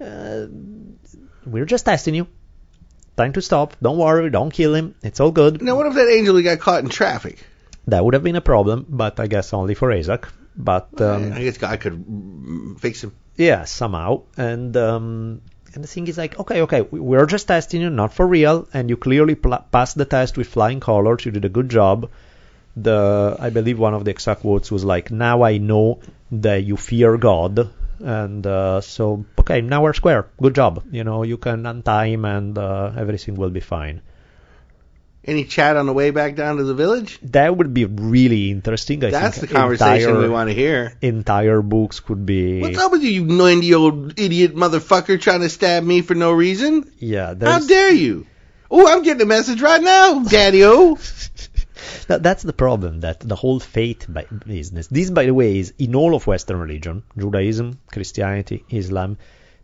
uh, 0.00 0.46
"We're 1.46 1.66
just 1.66 1.84
testing 1.84 2.14
you. 2.14 2.26
Time 3.16 3.32
to 3.34 3.42
stop. 3.42 3.76
Don't 3.82 3.98
worry. 3.98 4.30
Don't 4.30 4.50
kill 4.52 4.74
him. 4.74 4.94
It's 5.02 5.20
all 5.20 5.30
good." 5.30 5.60
Now, 5.62 5.76
what 5.76 5.86
if 5.86 5.94
that 5.94 6.08
angel 6.08 6.40
got 6.42 6.58
caught 6.58 6.82
in 6.84 6.88
traffic? 6.90 7.44
That 7.86 8.04
would 8.04 8.14
have 8.14 8.22
been 8.22 8.36
a 8.36 8.40
problem, 8.40 8.86
but 8.88 9.20
I 9.20 9.26
guess 9.26 9.52
only 9.52 9.74
for 9.74 9.92
Isaac. 9.92 10.26
But 10.56 11.00
um, 11.00 11.32
I 11.32 11.42
guess 11.42 11.58
God 11.58 11.78
could 11.80 12.76
fix 12.80 13.02
him. 13.04 13.12
yeah, 13.36 13.64
somehow. 13.64 14.22
And 14.38 14.76
um, 14.76 15.42
and 15.74 15.82
the 15.84 15.88
thing 15.88 16.06
is 16.08 16.16
like, 16.16 16.38
okay, 16.40 16.62
okay, 16.62 16.80
we- 16.82 17.00
we're 17.00 17.26
just 17.26 17.48
testing 17.48 17.80
you, 17.82 17.90
not 17.90 18.14
for 18.14 18.26
real, 18.26 18.66
and 18.72 18.88
you 18.88 18.96
clearly 18.96 19.34
pl- 19.34 19.64
passed 19.72 19.98
the 19.98 20.04
test 20.06 20.38
with 20.38 20.46
flying 20.46 20.80
colors. 20.80 21.24
You 21.26 21.32
did 21.32 21.44
a 21.44 21.48
good 21.50 21.68
job. 21.68 22.08
The 22.76 23.36
I 23.38 23.50
believe 23.50 23.78
one 23.78 23.94
of 23.94 24.04
the 24.04 24.10
exact 24.10 24.44
words 24.44 24.70
was 24.70 24.84
like, 24.84 25.10
"Now 25.10 25.42
I 25.42 25.58
know 25.58 26.00
that 26.32 26.64
you 26.64 26.76
fear 26.76 27.16
God." 27.16 27.70
And 28.00 28.44
uh, 28.46 28.80
so, 28.80 29.24
okay, 29.38 29.60
now 29.60 29.82
we're 29.82 29.92
square. 29.92 30.26
Good 30.42 30.54
job. 30.54 30.82
You 30.90 31.04
know, 31.04 31.22
you 31.22 31.36
can 31.36 31.64
untie 31.64 32.08
him, 32.08 32.24
and 32.24 32.58
uh, 32.58 32.92
everything 32.96 33.36
will 33.36 33.50
be 33.50 33.60
fine. 33.60 34.02
Any 35.26 35.44
chat 35.44 35.76
on 35.76 35.86
the 35.86 35.92
way 35.94 36.10
back 36.10 36.34
down 36.34 36.58
to 36.58 36.64
the 36.64 36.74
village? 36.74 37.18
That 37.22 37.56
would 37.56 37.72
be 37.72 37.86
really 37.86 38.50
interesting. 38.50 39.02
I 39.02 39.10
That's 39.10 39.38
the 39.38 39.46
conversation 39.46 40.10
entire, 40.10 40.22
we 40.22 40.28
want 40.28 40.50
to 40.50 40.54
hear. 40.54 40.98
Entire 41.00 41.62
books 41.62 42.00
could 42.00 42.26
be. 42.26 42.60
What's 42.60 42.76
up 42.76 42.92
with 42.92 43.02
you, 43.02 43.10
you 43.10 43.24
90 43.24 43.74
old 43.74 44.20
idiot 44.20 44.54
motherfucker 44.54 45.18
trying 45.18 45.40
to 45.40 45.48
stab 45.48 45.82
me 45.82 46.02
for 46.02 46.14
no 46.14 46.32
reason? 46.32 46.92
Yeah, 46.98 47.34
How 47.40 47.60
dare 47.60 47.94
you? 47.94 48.26
Oh, 48.70 48.86
I'm 48.86 49.02
getting 49.02 49.22
a 49.22 49.26
message 49.26 49.62
right 49.62 49.82
now, 49.82 50.24
Daddy 50.24 50.64
O. 50.64 50.98
That, 52.08 52.22
that's 52.22 52.42
the 52.42 52.52
problem, 52.52 53.00
that 53.00 53.20
the 53.20 53.36
whole 53.36 53.60
faith 53.60 54.06
business. 54.46 54.86
This, 54.88 55.10
by 55.10 55.24
the 55.26 55.34
way, 55.34 55.58
is 55.58 55.72
in 55.78 55.94
all 55.94 56.14
of 56.14 56.26
Western 56.26 56.58
religion, 56.58 57.02
Judaism, 57.18 57.78
Christianity, 57.92 58.64
Islam. 58.70 59.18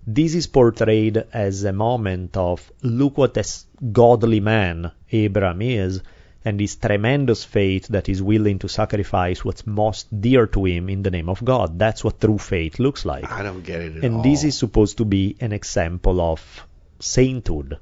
This 0.06 0.34
is 0.34 0.46
portrayed 0.46 1.24
as 1.32 1.64
a 1.64 1.72
moment 1.72 2.36
of 2.36 2.72
look 2.82 3.18
what 3.18 3.36
a 3.36 3.44
godly 3.92 4.40
man 4.40 4.92
Abraham 5.12 5.60
is, 5.62 6.02
and 6.42 6.58
his 6.58 6.76
tremendous 6.76 7.44
faith 7.44 7.86
that 7.88 8.08
is 8.08 8.22
willing 8.22 8.58
to 8.60 8.68
sacrifice 8.68 9.44
what's 9.44 9.66
most 9.66 10.08
dear 10.22 10.46
to 10.46 10.64
him 10.64 10.88
in 10.88 11.02
the 11.02 11.10
name 11.10 11.28
of 11.28 11.44
God. 11.44 11.78
That's 11.78 12.02
what 12.02 12.18
true 12.18 12.38
faith 12.38 12.78
looks 12.78 13.04
like. 13.04 13.30
I 13.30 13.42
don't 13.42 13.62
get 13.62 13.82
it 13.82 13.96
at 13.98 14.04
And 14.04 14.16
all. 14.16 14.22
this 14.22 14.42
is 14.44 14.56
supposed 14.56 14.96
to 14.98 15.04
be 15.04 15.36
an 15.40 15.52
example 15.52 16.18
of 16.18 16.40
sainthood. 16.98 17.78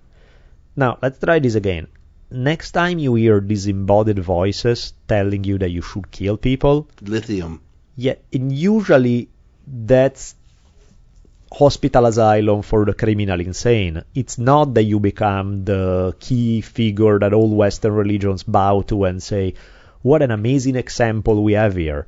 Now, 0.74 0.98
let's 1.00 1.20
try 1.20 1.38
this 1.38 1.54
again. 1.54 1.86
Next 2.30 2.72
time 2.72 2.98
you 2.98 3.14
hear 3.14 3.40
disembodied 3.40 4.18
voices 4.18 4.92
telling 5.06 5.44
you 5.44 5.58
that 5.58 5.70
you 5.70 5.82
should 5.82 6.10
kill 6.10 6.36
people, 6.36 6.88
lithium. 7.02 7.60
yeah, 7.96 8.14
and 8.32 8.52
usually 8.52 9.28
that's 9.66 10.34
hospital 11.52 12.06
asylum 12.06 12.62
for 12.62 12.84
the 12.84 12.92
criminal 12.94 13.40
insane. 13.40 14.02
It's 14.14 14.38
not 14.38 14.74
that 14.74 14.84
you 14.84 15.00
become 15.00 15.64
the 15.64 16.14
key 16.20 16.60
figure 16.60 17.18
that 17.18 17.32
all 17.32 17.48
Western 17.48 17.92
religions 17.92 18.42
bow 18.42 18.82
to 18.82 19.04
and 19.04 19.22
say, 19.22 19.54
what 20.02 20.22
an 20.22 20.30
amazing 20.30 20.76
example 20.76 21.42
we 21.42 21.54
have 21.54 21.76
here. 21.76 22.06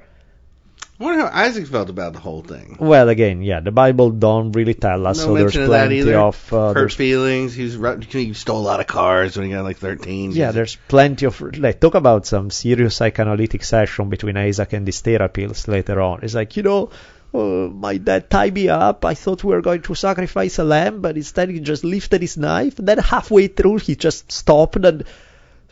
I 1.01 1.05
wonder 1.05 1.25
how 1.27 1.31
Isaac 1.33 1.67
felt 1.67 1.89
about 1.89 2.13
the 2.13 2.19
whole 2.19 2.43
thing. 2.43 2.77
Well, 2.79 3.09
again, 3.09 3.41
yeah, 3.41 3.61
the 3.61 3.71
Bible 3.71 4.11
don't 4.11 4.53
really 4.53 4.75
tell 4.75 5.07
us, 5.07 5.17
No 5.17 5.25
so 5.25 5.35
there's 5.35 5.57
of 5.57 5.63
that 5.63 5.67
plenty 5.69 6.01
either. 6.01 6.19
of 6.19 6.53
uh, 6.53 6.75
Hurt 6.75 6.93
feelings. 6.93 7.55
He 7.55 7.65
was 7.65 8.05
he 8.05 8.35
stole 8.35 8.61
a 8.61 8.69
lot 8.69 8.81
of 8.81 8.87
cars 8.87 9.35
when 9.35 9.47
he 9.47 9.53
got 9.53 9.65
like 9.65 9.79
13. 9.79 10.33
Yeah, 10.33 10.53
there's 10.53 10.77
plenty 10.89 11.25
of 11.25 11.41
like 11.57 11.81
talk 11.81 11.95
about 11.95 12.27
some 12.27 12.51
serious 12.51 12.97
psychoanalytic 12.97 13.65
session 13.65 14.11
between 14.11 14.37
Isaac 14.37 14.75
and 14.75 14.87
his 14.87 15.01
therapist 15.01 15.69
later 15.69 16.03
on. 16.03 16.21
It's 16.23 16.35
like 16.35 16.59
you 16.59 16.65
know, 16.65 16.91
uh, 17.33 17.39
my 17.39 17.97
dad 17.97 18.29
tied 18.29 18.53
me 18.53 18.69
up. 18.69 19.03
I 19.07 19.15
thought 19.15 19.43
we 19.43 19.55
were 19.55 19.63
going 19.63 19.81
to 19.81 19.95
sacrifice 19.95 20.59
a 20.59 20.65
lamb, 20.65 21.01
but 21.01 21.17
instead 21.17 21.49
he 21.49 21.61
just 21.61 21.83
lifted 21.83 22.21
his 22.21 22.37
knife. 22.37 22.79
And 22.79 22.87
then 22.87 22.99
halfway 22.99 23.47
through, 23.47 23.79
he 23.79 23.97
just 23.97 24.31
stopped, 24.31 24.77
and 24.85 25.05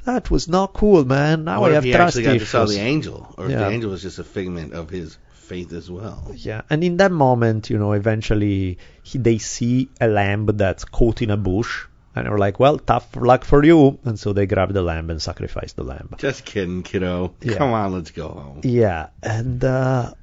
that 0.09 0.31
was 0.31 0.49
not 0.49 0.73
cool, 0.73 1.05
man. 1.05 1.45
Now 1.45 1.61
What 1.61 1.73
I 1.73 1.75
if 1.75 1.75
have 1.75 1.85
he 1.85 1.93
trust 1.93 2.17
actually 2.17 2.39
got 2.39 2.41
to 2.41 2.47
saw 2.47 2.65
the 2.65 2.81
angel, 2.81 3.35
or 3.37 3.45
if 3.45 3.59
the 3.59 3.69
angel 3.69 3.91
was 3.91 4.03
just 4.03 4.19
a 4.19 4.25
figment 4.25 4.73
of 4.73 4.89
his 4.89 5.19
faith 5.33 5.73
as 5.75 5.91
well? 5.91 6.33
Yeah, 6.35 6.63
and 6.71 6.83
in 6.83 6.97
that 6.97 7.13
moment, 7.13 7.69
you 7.69 7.79
know, 7.79 7.93
eventually 7.93 8.79
he, 9.03 9.19
they 9.19 9.37
see 9.37 9.91
a 10.01 10.09
lamb 10.09 10.47
that's 10.47 10.87
caught 10.87 11.21
in 11.21 11.31
a 11.31 11.37
bush, 11.37 11.85
and 12.15 12.27
they're 12.27 12.39
like, 12.39 12.59
"Well, 12.59 12.79
tough 12.79 13.17
luck 13.17 13.45
for 13.45 13.63
you," 13.63 13.99
and 14.05 14.19
so 14.19 14.33
they 14.33 14.47
grab 14.47 14.73
the 14.73 14.81
lamb 14.81 15.11
and 15.11 15.21
sacrifice 15.21 15.75
the 15.75 15.85
lamb. 15.85 16.15
Just 16.17 16.47
kidding, 16.47 16.83
kiddo. 16.83 17.35
Yeah. 17.43 17.59
Come 17.59 17.73
on, 17.75 17.93
let's 17.93 18.11
go 18.11 18.29
home. 18.29 18.61
Yeah, 18.65 19.09
and 19.23 19.63
uh, 19.63 20.15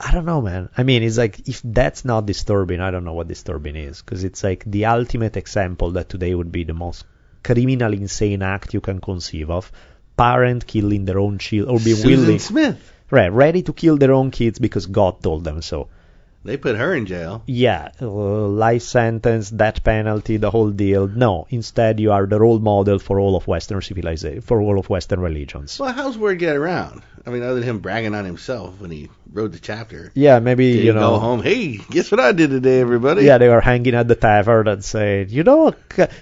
I 0.00 0.12
don't 0.12 0.26
know, 0.26 0.40
man. 0.40 0.68
I 0.76 0.82
mean, 0.82 1.04
it's 1.04 1.16
like 1.16 1.48
if 1.48 1.60
that's 1.62 2.04
not 2.04 2.26
disturbing, 2.26 2.80
I 2.80 2.90
don't 2.90 3.04
know 3.04 3.14
what 3.14 3.28
disturbing 3.28 3.76
is, 3.76 4.02
because 4.02 4.24
it's 4.24 4.42
like 4.42 4.64
the 4.66 4.86
ultimate 4.86 5.36
example 5.36 5.92
that 5.92 6.08
today 6.08 6.34
would 6.34 6.50
be 6.50 6.64
the 6.64 6.74
most 6.74 7.04
criminal, 7.42 7.92
insane 7.92 8.42
act 8.42 8.74
you 8.74 8.80
can 8.80 9.00
conceive 9.00 9.50
of. 9.50 9.70
Parent 10.16 10.66
killing 10.66 11.04
their 11.04 11.18
own 11.18 11.38
child, 11.38 11.68
or 11.68 11.78
be 11.78 11.94
Susan 11.94 12.10
willing, 12.10 12.38
Smith. 12.38 12.92
right, 13.10 13.32
ready 13.32 13.62
to 13.62 13.72
kill 13.72 13.96
their 13.96 14.12
own 14.12 14.30
kids 14.30 14.58
because 14.58 14.86
God 14.86 15.22
told 15.22 15.44
them 15.44 15.62
so. 15.62 15.88
They 16.44 16.56
put 16.56 16.76
her 16.76 16.94
in 16.94 17.06
jail. 17.06 17.42
Yeah, 17.46 17.90
uh, 18.00 18.06
life 18.06 18.82
sentence, 18.82 19.50
death 19.50 19.82
penalty, 19.82 20.36
the 20.36 20.50
whole 20.50 20.70
deal. 20.70 21.08
No, 21.08 21.46
instead 21.50 22.00
you 22.00 22.12
are 22.12 22.26
the 22.26 22.40
role 22.40 22.58
model 22.58 22.98
for 22.98 23.18
all 23.20 23.36
of 23.36 23.46
Western 23.46 23.82
civilization, 23.82 24.40
for 24.40 24.60
all 24.60 24.78
of 24.78 24.88
Western 24.88 25.20
religions. 25.20 25.78
Well, 25.78 25.92
how's 25.92 26.16
word 26.16 26.38
get 26.38 26.56
around? 26.56 27.02
I 27.28 27.30
mean, 27.30 27.42
other 27.42 27.56
than 27.56 27.62
him 27.64 27.78
bragging 27.80 28.14
on 28.14 28.24
himself 28.24 28.80
when 28.80 28.90
he 28.90 29.10
wrote 29.30 29.52
the 29.52 29.58
chapter. 29.58 30.10
Yeah, 30.14 30.38
maybe 30.38 30.72
Did 30.72 30.84
you 30.86 30.92
know. 30.94 31.10
go 31.10 31.18
home? 31.18 31.42
Hey, 31.42 31.76
guess 31.76 32.10
what 32.10 32.20
I 32.20 32.32
did 32.32 32.48
today, 32.48 32.80
everybody? 32.80 33.24
Yeah, 33.24 33.36
they 33.36 33.50
were 33.50 33.60
hanging 33.60 33.94
at 33.94 34.08
the 34.08 34.14
tavern 34.14 34.66
and 34.66 34.82
saying, 34.82 35.28
you 35.28 35.44
know, 35.44 35.74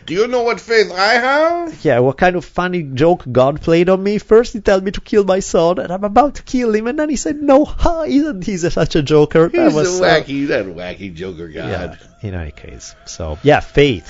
Do 0.07 0.14
you 0.14 0.27
know 0.27 0.42
what 0.42 0.59
faith 0.61 0.90
I 0.90 1.12
have? 1.14 1.85
yeah, 1.85 2.01
what 2.01 2.19
kind 2.19 2.35
of 2.35 2.45
funny 2.45 2.83
joke 2.83 3.25
God 3.31 3.61
played 3.61 3.88
on 3.88 4.03
me? 4.03 4.19
First 4.19 4.55
he 4.55 4.61
told 4.61 4.83
me 4.83 4.90
to 4.90 5.01
kill 5.01 5.23
my 5.23 5.38
son, 5.38 5.79
and 5.79 5.92
I'm 5.92 6.03
about 6.03 6.35
to 6.37 6.42
kill 6.42 6.75
him, 6.75 6.88
and 6.88 6.99
then 6.99 7.09
he 7.09 7.14
said, 7.14 7.40
no, 7.40 7.64
ha, 7.64 8.03
isn't 8.03 8.42
he 8.45 8.57
such 8.57 8.97
a 8.97 9.03
joker? 9.03 9.49
That 9.49 9.64
He's 9.66 9.75
a 9.75 9.77
was 9.77 9.99
so- 9.99 10.03
wacky, 10.05 10.49
that 10.49 10.66
wacky 10.66 11.14
Joker 11.14 11.47
god. 11.47 12.01
Yeah, 12.21 12.29
in 12.29 12.35
any 12.35 12.51
case. 12.51 12.97
So, 13.05 13.38
yeah, 13.45 13.61
faith. 13.61 14.09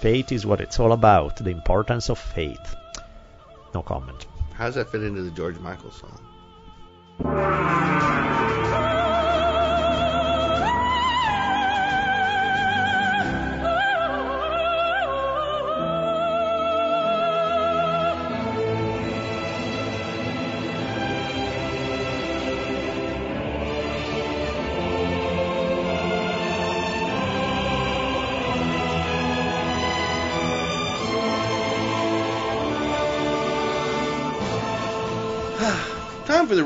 Faith 0.00 0.30
is 0.30 0.46
what 0.46 0.60
it's 0.60 0.78
all 0.78 0.92
about, 0.92 1.38
the 1.38 1.50
importance 1.50 2.08
of 2.10 2.20
faith. 2.20 2.76
No 3.74 3.82
comment. 3.82 4.26
How 4.54 4.66
does 4.66 4.76
that 4.76 4.90
fit 4.90 5.02
into 5.02 5.22
the 5.22 5.30
George 5.32 5.58
Michael 5.58 5.90
song? 5.92 6.18
Time 7.20 7.34
for 7.34 8.62
the 8.62 8.67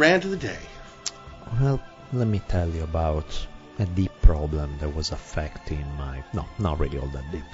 rant 0.03 0.25
of 0.25 0.33
the 0.33 0.37
day. 0.37 0.65
Well, 1.61 1.81
let 2.13 2.27
me 2.27 2.41
tell 2.49 2.69
you 2.69 2.83
about 2.83 3.31
a 3.79 3.87
deep 3.87 4.11
problem 4.21 4.77
that 4.81 4.93
was 4.93 5.13
affecting 5.13 5.87
my. 5.97 6.25
No, 6.35 6.45
not 6.59 6.81
really 6.81 6.99
all 6.99 7.13
that 7.15 7.31
deep. 7.31 7.51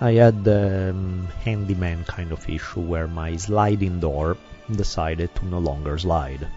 I 0.00 0.12
had 0.14 0.44
a 0.48 0.90
um, 0.90 1.28
handyman 1.44 2.02
kind 2.04 2.32
of 2.32 2.48
issue 2.48 2.80
where 2.80 3.06
my 3.06 3.36
sliding 3.36 4.00
door 4.00 4.36
decided 4.72 5.32
to 5.36 5.46
no 5.46 5.60
longer 5.60 5.96
slide. 5.98 6.48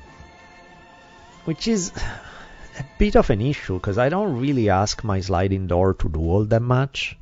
Which 1.44 1.68
is 1.68 1.92
a 2.80 2.86
bit 2.98 3.16
of 3.16 3.30
an 3.30 3.42
issue 3.42 3.76
because 3.76 4.00
I 4.00 4.10
don't 4.10 4.40
really 4.40 4.70
ask 4.70 5.04
my 5.04 5.20
sliding 5.20 5.68
door 5.68 5.94
to 5.94 6.10
do 6.10 6.20
all 6.20 6.46
that 6.46 6.64
much. 6.64 7.16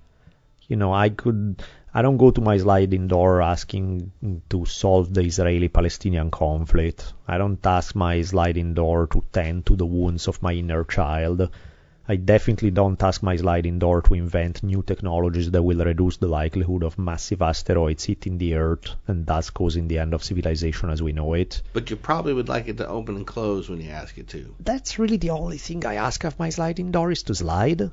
You 0.69 0.77
know, 0.77 0.93
I 0.93 1.09
could. 1.09 1.61
I 1.95 2.01
don't 2.01 2.17
go 2.17 2.31
to 2.31 2.41
my 2.41 2.57
sliding 2.57 3.07
door 3.07 3.43
asking 3.43 4.11
to 4.49 4.65
solve 4.65 5.13
the 5.13 5.21
Israeli 5.21 5.67
Palestinian 5.67 6.31
conflict. 6.31 7.13
I 7.27 7.37
don't 7.37 7.63
ask 7.63 7.93
my 7.93 8.19
sliding 8.23 8.73
door 8.73 9.05
to 9.07 9.21
tend 9.31 9.67
to 9.67 9.75
the 9.75 9.85
wounds 9.85 10.27
of 10.27 10.41
my 10.41 10.53
inner 10.53 10.85
child. 10.85 11.49
I 12.07 12.15
definitely 12.15 12.71
don't 12.71 13.01
ask 13.01 13.21
my 13.21 13.35
sliding 13.35 13.77
door 13.77 14.01
to 14.01 14.15
invent 14.15 14.63
new 14.63 14.81
technologies 14.81 15.51
that 15.51 15.61
will 15.61 15.85
reduce 15.85 16.17
the 16.17 16.27
likelihood 16.27 16.83
of 16.83 16.97
massive 16.97 17.43
asteroids 17.43 18.05
hitting 18.05 18.39
the 18.39 18.55
Earth 18.55 18.95
and 19.07 19.27
thus 19.27 19.51
causing 19.51 19.87
the 19.87 19.99
end 19.99 20.15
of 20.15 20.23
civilization 20.23 20.89
as 20.89 21.03
we 21.03 21.13
know 21.13 21.33
it. 21.35 21.61
But 21.73 21.91
you 21.91 21.95
probably 21.95 22.33
would 22.33 22.49
like 22.49 22.67
it 22.67 22.77
to 22.77 22.87
open 22.87 23.17
and 23.17 23.27
close 23.27 23.69
when 23.69 23.79
you 23.79 23.91
ask 23.91 24.17
it 24.17 24.29
to. 24.29 24.55
That's 24.59 24.97
really 24.97 25.17
the 25.17 25.29
only 25.29 25.59
thing 25.59 25.85
I 25.85 25.93
ask 25.95 26.23
of 26.23 26.39
my 26.39 26.49
sliding 26.49 26.91
door 26.91 27.11
is 27.11 27.21
to 27.23 27.35
slide. 27.35 27.91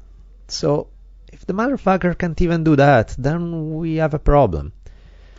So 0.48 0.88
if 1.32 1.46
the 1.46 1.54
motherfucker 1.54 2.16
can't 2.16 2.40
even 2.40 2.64
do 2.64 2.76
that, 2.76 3.14
then 3.18 3.76
we 3.76 3.96
have 3.96 4.14
a 4.14 4.18
problem. 4.18 4.72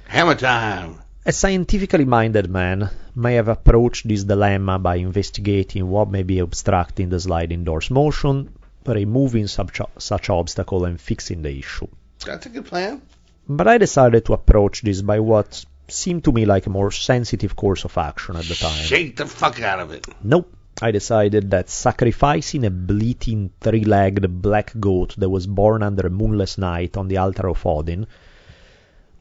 Hammer 0.08 0.36
time! 0.36 1.00
A 1.26 1.32
scientifically 1.32 2.06
minded 2.06 2.50
man 2.50 2.90
may 3.16 3.36
have 3.36 3.48
approached 3.48 4.08
this 4.08 4.24
dilemma 4.24 4.80
by 4.80 4.96
investigating 4.96 5.88
what 5.88 6.10
may 6.10 6.24
be 6.24 6.40
obstructing 6.40 7.10
the 7.10 7.20
sliding 7.20 7.64
door's 7.64 7.92
motion, 7.92 8.50
removing 8.86 9.48
such, 9.48 9.80
such 10.00 10.30
obstacle 10.30 10.86
and 10.86 11.00
fixing 11.00 11.42
the 11.44 11.60
issue. 11.60 11.88
That's 12.26 12.48
a 12.48 12.50
good 12.50 12.66
plan. 12.66 13.02
But 13.48 13.68
I 13.68 13.78
decided 13.78 14.26
to 14.26 14.34
approach 14.34 14.82
this 14.82 15.02
by 15.02 15.20
what 15.20 15.64
seemed 15.88 16.24
to 16.24 16.32
me 16.32 16.46
like 16.46 16.66
a 16.66 16.70
more 16.70 16.92
sensitive 16.92 17.56
course 17.56 17.84
of 17.86 17.98
action 17.98 18.36
at 18.36 18.46
the 18.46 18.56
time. 18.56 18.84
Shake 18.84 19.18
the 19.18 19.26
fuck 19.26 19.62
out 19.62 19.80
of 19.80 19.92
it. 19.92 20.08
Nope. 20.24 20.52
I 20.82 20.90
decided 20.92 21.52
that 21.52 21.70
sacrificing 21.70 22.66
a 22.66 22.72
bleating 22.72 23.52
three-legged 23.62 24.42
black 24.42 24.74
goat 24.80 25.16
that 25.18 25.30
was 25.30 25.46
born 25.46 25.84
under 25.84 26.08
a 26.08 26.10
moonless 26.10 26.58
night 26.58 26.98
on 26.98 27.08
the 27.08 27.18
altar 27.18 27.48
of 27.48 27.64
Odin, 27.66 28.08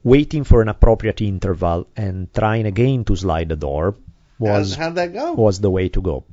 waiting 0.02 0.44
for 0.44 0.62
an 0.62 0.68
appropriate 0.68 1.20
interval 1.20 1.86
and 1.94 2.32
trying 2.32 2.64
again 2.64 3.04
to 3.04 3.14
slide 3.16 3.50
the 3.50 3.56
door 3.56 3.94
was 4.38 4.74
How'd, 4.74 4.94
that 4.94 5.12
go? 5.12 5.34
was 5.34 5.60
the 5.60 5.70
way 5.70 5.90
to 5.90 6.00
go. 6.00 6.24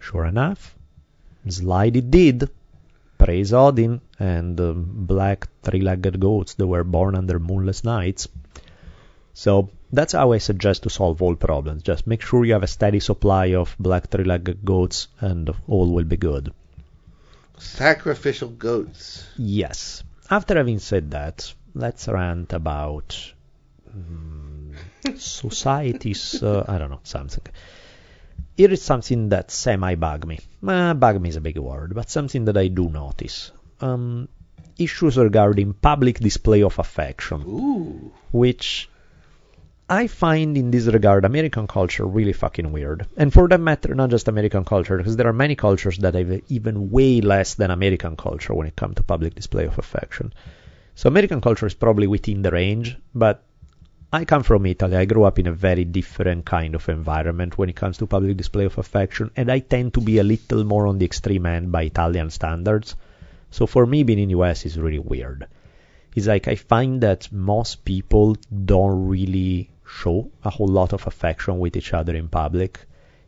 Sure 0.00 0.26
enough, 0.26 0.74
slide 1.48 1.96
it 1.96 2.10
did. 2.10 2.50
Praise 3.18 3.52
Odin 3.52 4.00
and 4.18 4.56
the 4.56 4.72
black 4.74 5.46
three-legged 5.62 6.18
goats 6.18 6.54
that 6.54 6.66
were 6.66 6.82
born 6.82 7.14
under 7.14 7.38
moonless 7.38 7.84
nights. 7.84 8.26
So 9.32 9.70
that's 9.92 10.12
how 10.12 10.32
I 10.32 10.38
suggest 10.38 10.84
to 10.84 10.90
solve 10.90 11.22
all 11.22 11.34
problems. 11.34 11.82
Just 11.82 12.06
make 12.06 12.22
sure 12.22 12.44
you 12.44 12.52
have 12.52 12.62
a 12.62 12.68
steady 12.68 13.00
supply 13.00 13.54
of 13.54 13.74
black 13.78 14.08
three-legged 14.08 14.64
goats 14.64 15.08
and 15.20 15.50
all 15.66 15.90
will 15.92 16.04
be 16.04 16.16
good. 16.16 16.52
Sacrificial 17.58 18.48
goats. 18.48 19.26
Yes. 19.36 20.02
After 20.30 20.56
having 20.56 20.78
said 20.78 21.10
that, 21.10 21.52
let's 21.74 22.08
rant 22.08 22.52
about 22.52 23.32
mm, 23.96 24.76
society's, 25.16 26.42
uh, 26.42 26.64
I 26.68 26.78
don't 26.78 26.90
know, 26.90 27.00
something. 27.02 27.42
Here 28.56 28.70
is 28.70 28.82
something 28.82 29.30
that 29.30 29.50
semi 29.50 29.94
bug 29.94 30.26
me. 30.26 30.38
Uh, 30.66 30.94
bug 30.94 31.20
me 31.20 31.30
is 31.30 31.36
a 31.36 31.40
big 31.40 31.58
word, 31.58 31.94
but 31.94 32.10
something 32.10 32.44
that 32.44 32.56
I 32.56 32.68
do 32.68 32.88
notice. 32.88 33.50
Um, 33.80 34.28
issues 34.78 35.16
regarding 35.16 35.72
public 35.72 36.20
display 36.20 36.62
of 36.62 36.78
affection, 36.78 37.42
Ooh. 37.42 38.12
which 38.32 38.89
I 39.92 40.06
find 40.06 40.56
in 40.56 40.70
this 40.70 40.86
regard 40.86 41.24
American 41.24 41.66
culture 41.66 42.06
really 42.06 42.32
fucking 42.32 42.70
weird. 42.70 43.08
And 43.16 43.32
for 43.32 43.48
that 43.48 43.58
matter, 43.58 43.92
not 43.92 44.10
just 44.10 44.28
American 44.28 44.64
culture, 44.64 44.96
because 44.96 45.16
there 45.16 45.26
are 45.26 45.32
many 45.32 45.56
cultures 45.56 45.98
that 45.98 46.14
have 46.14 46.42
even 46.48 46.92
way 46.92 47.20
less 47.20 47.54
than 47.54 47.72
American 47.72 48.14
culture 48.16 48.54
when 48.54 48.68
it 48.68 48.76
comes 48.76 48.94
to 48.94 49.02
public 49.02 49.34
display 49.34 49.64
of 49.64 49.80
affection. 49.80 50.32
So 50.94 51.08
American 51.08 51.40
culture 51.40 51.66
is 51.66 51.74
probably 51.74 52.06
within 52.06 52.42
the 52.42 52.52
range, 52.52 52.96
but 53.16 53.42
I 54.12 54.24
come 54.26 54.44
from 54.44 54.64
Italy. 54.66 54.96
I 54.96 55.06
grew 55.06 55.24
up 55.24 55.40
in 55.40 55.48
a 55.48 55.52
very 55.52 55.84
different 55.84 56.44
kind 56.44 56.76
of 56.76 56.88
environment 56.88 57.58
when 57.58 57.68
it 57.68 57.74
comes 57.74 57.98
to 57.98 58.06
public 58.06 58.36
display 58.36 58.66
of 58.66 58.78
affection, 58.78 59.32
and 59.34 59.50
I 59.50 59.58
tend 59.58 59.94
to 59.94 60.00
be 60.00 60.18
a 60.18 60.22
little 60.22 60.62
more 60.62 60.86
on 60.86 60.98
the 60.98 61.04
extreme 61.04 61.46
end 61.46 61.72
by 61.72 61.82
Italian 61.82 62.30
standards. 62.30 62.94
So 63.50 63.66
for 63.66 63.86
me, 63.86 64.04
being 64.04 64.20
in 64.20 64.28
the 64.28 64.38
US 64.38 64.64
is 64.66 64.78
really 64.78 65.00
weird. 65.00 65.48
It's 66.14 66.28
like 66.28 66.46
I 66.46 66.54
find 66.54 67.00
that 67.00 67.32
most 67.32 67.84
people 67.84 68.36
don't 68.64 69.08
really 69.08 69.70
show 69.90 70.30
a 70.44 70.50
whole 70.50 70.68
lot 70.68 70.92
of 70.92 71.06
affection 71.06 71.58
with 71.58 71.76
each 71.76 71.92
other 71.92 72.14
in 72.14 72.28
public. 72.28 72.80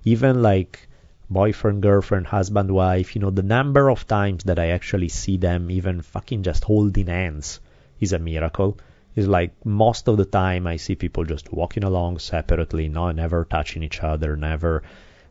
Even 0.04 0.42
like 0.42 0.88
boyfriend, 1.28 1.82
girlfriend, 1.82 2.26
husband, 2.26 2.70
wife, 2.70 3.14
you 3.14 3.20
know, 3.20 3.30
the 3.30 3.42
number 3.42 3.90
of 3.90 4.06
times 4.06 4.44
that 4.44 4.58
I 4.58 4.68
actually 4.68 5.08
see 5.08 5.36
them 5.36 5.70
even 5.70 6.02
fucking 6.02 6.42
just 6.42 6.64
holding 6.64 7.06
hands 7.06 7.60
is 8.00 8.12
a 8.12 8.18
miracle. 8.18 8.78
It's 9.14 9.26
like 9.26 9.52
most 9.64 10.08
of 10.08 10.16
the 10.16 10.24
time 10.24 10.66
I 10.66 10.76
see 10.76 10.94
people 10.94 11.24
just 11.24 11.52
walking 11.52 11.84
along 11.84 12.18
separately, 12.18 12.88
no, 12.88 13.10
never 13.12 13.44
touching 13.44 13.82
each 13.82 14.02
other, 14.02 14.36
never. 14.36 14.82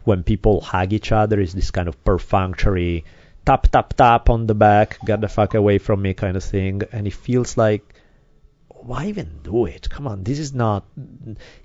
When 0.04 0.24
people 0.24 0.62
hug 0.62 0.94
each 0.94 1.12
other, 1.12 1.40
is 1.40 1.54
this 1.54 1.72
kind 1.72 1.88
of 1.88 2.04
perfunctory 2.04 3.06
tap, 3.46 3.68
tap, 3.68 3.94
tap 3.94 4.30
on 4.30 4.48
the 4.48 4.56
back, 4.56 4.98
get 5.06 5.22
the 5.22 5.28
fuck 5.28 5.54
away 5.54 5.78
from 5.78 6.02
me 6.02 6.14
kind 6.14 6.38
of 6.38 6.44
thing. 6.44 6.82
And 6.92 7.08
it 7.08 7.14
feels 7.14 7.58
like 7.58 7.84
why 8.84 9.06
even 9.08 9.40
do 9.44 9.66
it? 9.66 9.90
Come 9.90 10.08
on, 10.08 10.24
this 10.24 10.40
is 10.40 10.54
not. 10.54 10.86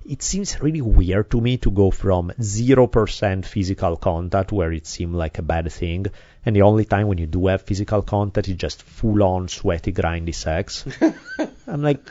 It 0.05 0.21
seems 0.21 0.61
really 0.61 0.81
weird 0.81 1.31
to 1.31 1.41
me 1.41 1.57
to 1.57 1.71
go 1.71 1.91
from 1.91 2.31
0% 2.39 3.45
physical 3.45 3.97
contact, 3.97 4.51
where 4.51 4.71
it 4.71 4.87
seemed 4.87 5.15
like 5.15 5.37
a 5.37 5.41
bad 5.41 5.71
thing, 5.71 6.05
and 6.45 6.55
the 6.55 6.61
only 6.61 6.85
time 6.85 7.07
when 7.07 7.17
you 7.17 7.25
do 7.27 7.47
have 7.47 7.63
physical 7.63 8.01
contact 8.01 8.47
is 8.47 8.55
just 8.55 8.83
full 8.83 9.23
on 9.23 9.47
sweaty, 9.47 9.91
grindy 9.91 10.33
sex. 10.33 10.85
I'm 11.67 11.81
like. 11.81 12.01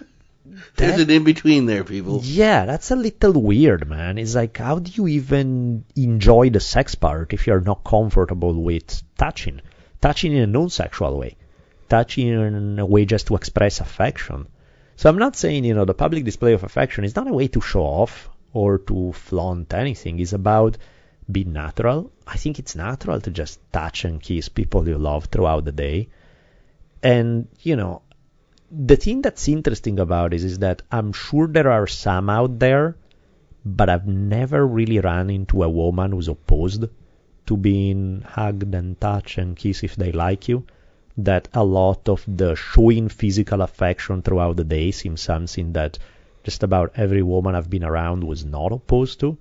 There's 0.76 1.00
an 1.00 1.10
in 1.10 1.24
between 1.24 1.66
there, 1.66 1.82
people. 1.82 2.20
Yeah, 2.22 2.66
that's 2.66 2.90
a 2.92 2.96
little 2.96 3.32
weird, 3.32 3.88
man. 3.88 4.16
It's 4.16 4.36
like, 4.36 4.56
how 4.56 4.78
do 4.78 4.90
you 4.94 5.08
even 5.08 5.84
enjoy 5.96 6.50
the 6.50 6.60
sex 6.60 6.94
part 6.94 7.32
if 7.32 7.46
you're 7.46 7.60
not 7.60 7.82
comfortable 7.82 8.54
with 8.62 9.02
touching? 9.18 9.60
Touching 10.00 10.32
in 10.32 10.42
a 10.42 10.46
non 10.46 10.70
sexual 10.70 11.18
way, 11.18 11.36
touching 11.88 12.28
in 12.28 12.78
a 12.78 12.86
way 12.86 13.06
just 13.06 13.26
to 13.26 13.34
express 13.34 13.80
affection. 13.80 14.46
So 14.96 15.10
I'm 15.10 15.18
not 15.18 15.36
saying, 15.36 15.64
you 15.64 15.74
know, 15.74 15.84
the 15.84 15.94
public 15.94 16.24
display 16.24 16.54
of 16.54 16.64
affection 16.64 17.04
is 17.04 17.14
not 17.14 17.28
a 17.28 17.32
way 17.32 17.48
to 17.48 17.60
show 17.60 17.82
off 17.82 18.30
or 18.54 18.78
to 18.78 19.12
flaunt 19.12 19.74
anything. 19.74 20.18
It's 20.18 20.32
about 20.32 20.78
being 21.30 21.52
natural. 21.52 22.10
I 22.26 22.38
think 22.38 22.58
it's 22.58 22.74
natural 22.74 23.20
to 23.20 23.30
just 23.30 23.60
touch 23.72 24.06
and 24.06 24.22
kiss 24.22 24.48
people 24.48 24.88
you 24.88 24.96
love 24.96 25.26
throughout 25.26 25.66
the 25.66 25.72
day. 25.72 26.08
And, 27.02 27.48
you 27.60 27.76
know, 27.76 28.02
the 28.70 28.96
thing 28.96 29.20
that's 29.20 29.48
interesting 29.48 29.98
about 29.98 30.30
this 30.30 30.44
is 30.44 30.60
that 30.60 30.80
I'm 30.90 31.12
sure 31.12 31.46
there 31.46 31.70
are 31.70 31.86
some 31.86 32.30
out 32.30 32.58
there, 32.58 32.96
but 33.66 33.90
I've 33.90 34.06
never 34.06 34.66
really 34.66 34.98
run 34.98 35.28
into 35.28 35.62
a 35.62 35.68
woman 35.68 36.12
who's 36.12 36.28
opposed 36.28 36.86
to 37.46 37.56
being 37.56 38.22
hugged 38.22 38.74
and 38.74 38.98
touched 38.98 39.36
and 39.36 39.56
kissed 39.56 39.84
if 39.84 39.94
they 39.94 40.12
like 40.12 40.48
you 40.48 40.64
that 41.16 41.48
a 41.54 41.64
lot 41.64 42.08
of 42.08 42.24
the 42.26 42.54
showing 42.54 43.08
physical 43.08 43.62
affection 43.62 44.22
throughout 44.22 44.56
the 44.56 44.64
day 44.64 44.90
seems 44.90 45.20
something 45.20 45.72
that 45.72 45.98
just 46.44 46.62
about 46.62 46.92
every 46.96 47.22
woman 47.22 47.54
I've 47.54 47.70
been 47.70 47.84
around 47.84 48.22
was 48.22 48.44
not 48.44 48.72
opposed 48.72 49.20
to. 49.20 49.38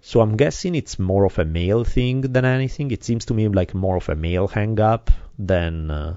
So 0.00 0.20
I'm 0.20 0.36
guessing 0.36 0.74
it's 0.74 0.98
more 0.98 1.24
of 1.24 1.38
a 1.38 1.44
male 1.44 1.84
thing 1.84 2.20
than 2.20 2.44
anything. 2.44 2.90
It 2.90 3.04
seems 3.04 3.24
to 3.26 3.34
me 3.34 3.48
like 3.48 3.74
more 3.74 3.96
of 3.96 4.08
a 4.08 4.14
male 4.14 4.48
hang 4.48 4.78
up 4.78 5.10
than 5.38 5.90
uh, 5.90 6.16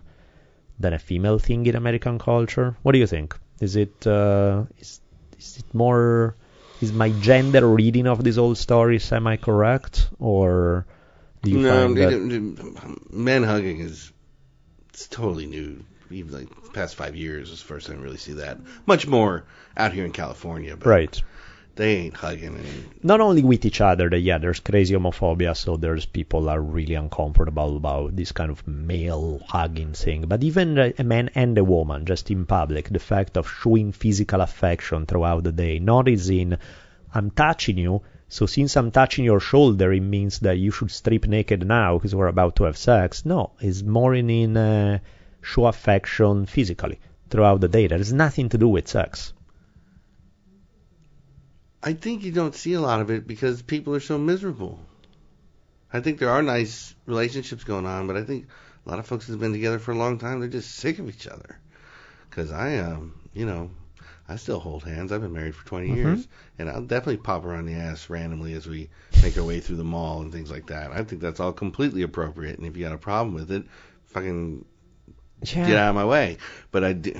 than 0.79 0.93
a 0.93 0.99
female 0.99 1.39
thing 1.39 1.65
in 1.65 1.75
American 1.75 2.19
culture. 2.19 2.75
What 2.83 2.91
do 2.91 2.99
you 2.99 3.07
think? 3.07 3.39
Is 3.61 3.75
it 3.77 4.05
uh, 4.05 4.65
is 4.77 4.99
is 5.39 5.57
it 5.59 5.73
more 5.73 6.35
is 6.81 6.91
my 6.91 7.09
gender 7.11 7.65
reading 7.65 8.07
of 8.07 8.23
this 8.23 8.35
whole 8.35 8.55
story 8.55 8.99
semi 8.99 9.37
correct 9.37 10.09
or 10.19 10.85
do 11.41 11.51
you 11.51 11.59
no, 11.59 11.69
find 11.69 11.97
that 11.97 12.99
men 13.09 13.43
hugging 13.43 13.79
is 13.79 14.11
it's 14.97 15.07
totally 15.07 15.45
new. 15.45 15.85
Even 16.09 16.33
like 16.33 16.63
the 16.63 16.71
past 16.71 16.95
five 16.95 17.15
years 17.15 17.51
is 17.51 17.59
the 17.59 17.67
first 17.67 17.85
time 17.85 17.99
I 17.99 18.01
really 18.01 18.17
see 18.17 18.33
that. 18.33 18.57
Much 18.87 19.05
more 19.05 19.43
out 19.75 19.93
here 19.93 20.05
in 20.05 20.11
California, 20.11 20.75
but 20.75 20.89
right? 20.89 21.21
they 21.75 21.97
ain't 21.97 22.15
hugging. 22.15 22.55
And 22.55 22.89
not 23.03 23.21
only 23.21 23.43
with 23.43 23.63
each 23.63 23.79
other, 23.79 24.09
that 24.09 24.21
yeah, 24.21 24.39
there's 24.39 24.59
crazy 24.59 24.95
homophobia, 24.95 25.55
so 25.55 25.77
there's 25.77 26.07
people 26.07 26.49
are 26.49 26.59
really 26.59 26.95
uncomfortable 26.95 27.77
about 27.77 28.15
this 28.15 28.31
kind 28.31 28.49
of 28.49 28.67
male 28.67 29.39
hugging 29.47 29.93
thing. 29.93 30.23
But 30.27 30.43
even 30.43 30.79
a 30.79 30.93
a 30.97 31.03
man 31.03 31.29
and 31.35 31.55
a 31.59 31.63
woman, 31.63 32.07
just 32.07 32.31
in 32.31 32.47
public, 32.47 32.89
the 32.89 32.97
fact 32.97 33.37
of 33.37 33.47
showing 33.47 33.91
physical 33.91 34.41
affection 34.41 35.05
throughout 35.05 35.43
the 35.43 35.51
day, 35.51 35.77
not 35.77 36.07
as 36.07 36.27
in 36.31 36.57
I'm 37.13 37.29
touching 37.29 37.77
you, 37.77 38.01
so 38.29 38.45
since 38.45 38.75
I'm 38.75 38.91
touching 38.91 39.23
your 39.23 39.39
shoulder, 39.39 39.93
it 39.93 40.01
means 40.01 40.39
that 40.39 40.57
you 40.57 40.71
should 40.71 40.91
strip 40.91 41.25
naked 41.25 41.65
now 41.65 41.97
because 41.97 42.13
we're 42.13 42.27
about 42.27 42.57
to 42.57 42.65
have 42.65 42.77
sex. 42.77 43.25
No, 43.25 43.51
it's 43.59 43.83
more 43.83 44.13
in, 44.13 44.29
in 44.29 44.57
uh, 44.57 44.99
show 45.41 45.65
affection 45.65 46.45
physically 46.45 46.99
throughout 47.29 47.61
the 47.61 47.69
day. 47.69 47.87
That 47.87 47.99
has 47.99 48.11
nothing 48.11 48.49
to 48.49 48.57
do 48.57 48.67
with 48.67 48.87
sex. 48.87 49.33
I 51.81 51.93
think 51.93 52.23
you 52.23 52.33
don't 52.33 52.55
see 52.55 52.73
a 52.73 52.81
lot 52.81 52.99
of 52.99 53.11
it 53.11 53.27
because 53.27 53.61
people 53.61 53.95
are 53.95 54.01
so 54.01 54.17
miserable. 54.17 54.77
I 55.93 56.01
think 56.01 56.19
there 56.19 56.31
are 56.31 56.43
nice 56.43 56.93
relationships 57.05 57.63
going 57.63 57.85
on, 57.85 58.07
but 58.07 58.17
I 58.17 58.23
think 58.23 58.47
a 58.85 58.89
lot 58.89 58.99
of 58.99 59.07
folks 59.07 59.27
have 59.27 59.39
been 59.39 59.53
together 59.53 59.79
for 59.79 59.91
a 59.91 59.97
long 59.97 60.17
time, 60.17 60.41
they're 60.41 60.49
just 60.49 60.75
sick 60.75 60.99
of 60.99 61.07
each 61.07 61.27
other. 61.27 61.59
Because 62.29 62.51
I, 62.51 62.79
um, 62.79 63.13
you 63.33 63.45
know, 63.45 63.71
I 64.29 64.35
still 64.35 64.59
hold 64.59 64.83
hands. 64.83 65.11
I've 65.11 65.21
been 65.21 65.31
married 65.33 65.55
for 65.55 65.65
20 65.65 65.87
Mhm. 65.89 65.95
years, 65.95 66.27
and 66.59 66.69
I'll 66.69 66.81
definitely 66.81 67.17
pop 67.17 67.43
her 67.43 67.53
on 67.53 67.65
the 67.65 67.73
ass 67.75 68.09
randomly 68.09 68.53
as 68.53 68.67
we 68.67 68.89
make 69.23 69.37
our 69.37 69.43
way 69.43 69.59
through 69.61 69.77
the 69.77 69.83
mall 69.85 70.21
and 70.21 70.31
things 70.33 70.51
like 70.51 70.67
that. 70.67 70.91
I 70.91 71.03
think 71.03 71.21
that's 71.21 71.39
all 71.39 71.53
completely 71.53 72.01
appropriate. 72.01 72.57
And 72.57 72.67
if 72.67 72.75
you 72.75 72.83
got 72.83 72.93
a 72.93 72.97
problem 72.97 73.33
with 73.33 73.51
it, 73.51 73.63
fucking 74.07 74.65
Yeah. 75.43 75.67
get 75.67 75.77
out 75.77 75.89
of 75.89 75.95
my 75.95 76.05
way. 76.05 76.37
But 76.71 76.83
I, 76.83 76.93
di- 76.93 77.13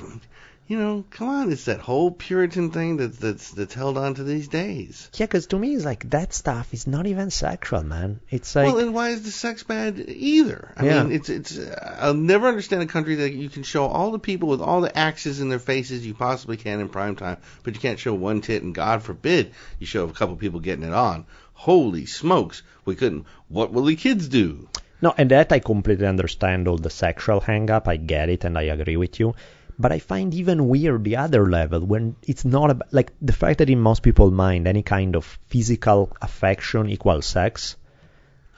you 0.67 0.77
know, 0.77 1.05
come 1.11 1.29
on, 1.29 1.51
it's 1.51 1.65
that 1.65 1.79
whole 1.79 2.11
Puritan 2.11 2.71
thing 2.71 2.97
that, 2.97 3.17
that's 3.19 3.51
that's 3.51 3.73
held 3.73 3.97
on 3.97 4.15
to 4.15 4.23
these 4.23 4.47
days. 4.49 5.09
Yeah, 5.15 5.27
'cause 5.27 5.47
to 5.47 5.57
me, 5.57 5.73
it's 5.75 5.85
like 5.85 6.09
that 6.09 6.33
stuff 6.33 6.73
is 6.73 6.87
not 6.87 7.07
even 7.07 7.29
sexual, 7.31 7.83
man. 7.83 8.19
It's 8.29 8.55
like 8.55 8.65
well, 8.65 8.79
and 8.79 8.93
why 8.93 9.09
is 9.09 9.23
the 9.23 9.31
sex 9.31 9.63
bad 9.63 10.03
either? 10.07 10.73
I 10.75 10.85
Yeah. 10.85 11.03
mean, 11.03 11.13
it's 11.13 11.29
it's. 11.29 11.57
I'll 11.99 12.13
never 12.13 12.47
understand 12.47 12.83
a 12.83 12.87
country 12.87 13.15
that 13.15 13.33
you 13.33 13.49
can 13.49 13.63
show 13.63 13.85
all 13.85 14.11
the 14.11 14.19
people 14.19 14.49
with 14.49 14.61
all 14.61 14.81
the 14.81 14.95
axes 14.97 15.39
in 15.39 15.49
their 15.49 15.59
faces 15.59 16.05
you 16.05 16.13
possibly 16.13 16.57
can 16.57 16.79
in 16.81 16.89
prime 16.89 17.15
time, 17.15 17.37
but 17.63 17.73
you 17.73 17.79
can't 17.79 17.99
show 17.99 18.13
one 18.13 18.41
tit, 18.41 18.61
and 18.63 18.75
God 18.75 19.03
forbid 19.03 19.51
you 19.79 19.87
show 19.87 20.03
a 20.07 20.11
couple 20.13 20.35
people 20.35 20.59
getting 20.59 20.83
it 20.85 20.93
on. 20.93 21.25
Holy 21.53 22.05
smokes, 22.05 22.61
we 22.85 22.95
couldn't. 22.95 23.25
What 23.47 23.71
will 23.71 23.85
the 23.85 23.95
kids 23.95 24.27
do? 24.27 24.67
No, 25.01 25.13
and 25.17 25.31
that 25.31 25.51
I 25.51 25.59
completely 25.59 26.07
understand 26.07 26.67
all 26.67 26.77
the 26.77 26.89
sexual 26.89 27.39
hang 27.39 27.69
up. 27.69 27.87
I 27.87 27.97
get 27.97 28.29
it 28.29 28.43
and 28.43 28.57
I 28.57 28.63
agree 28.63 28.97
with 28.97 29.19
you. 29.19 29.35
But 29.79 29.91
I 29.91 29.99
find 29.99 30.33
even 30.33 30.67
weird 30.67 31.03
the 31.03 31.17
other 31.17 31.49
level 31.49 31.81
when 31.81 32.15
it's 32.23 32.43
not 32.43 32.71
about, 32.71 32.91
like 32.91 33.11
the 33.21 33.33
fact 33.33 33.59
that 33.59 33.69
in 33.69 33.79
most 33.79 34.01
people's 34.01 34.33
mind 34.33 34.67
any 34.67 34.81
kind 34.81 35.15
of 35.15 35.37
physical 35.47 36.15
affection 36.21 36.89
equals 36.89 37.27
sex. 37.27 37.75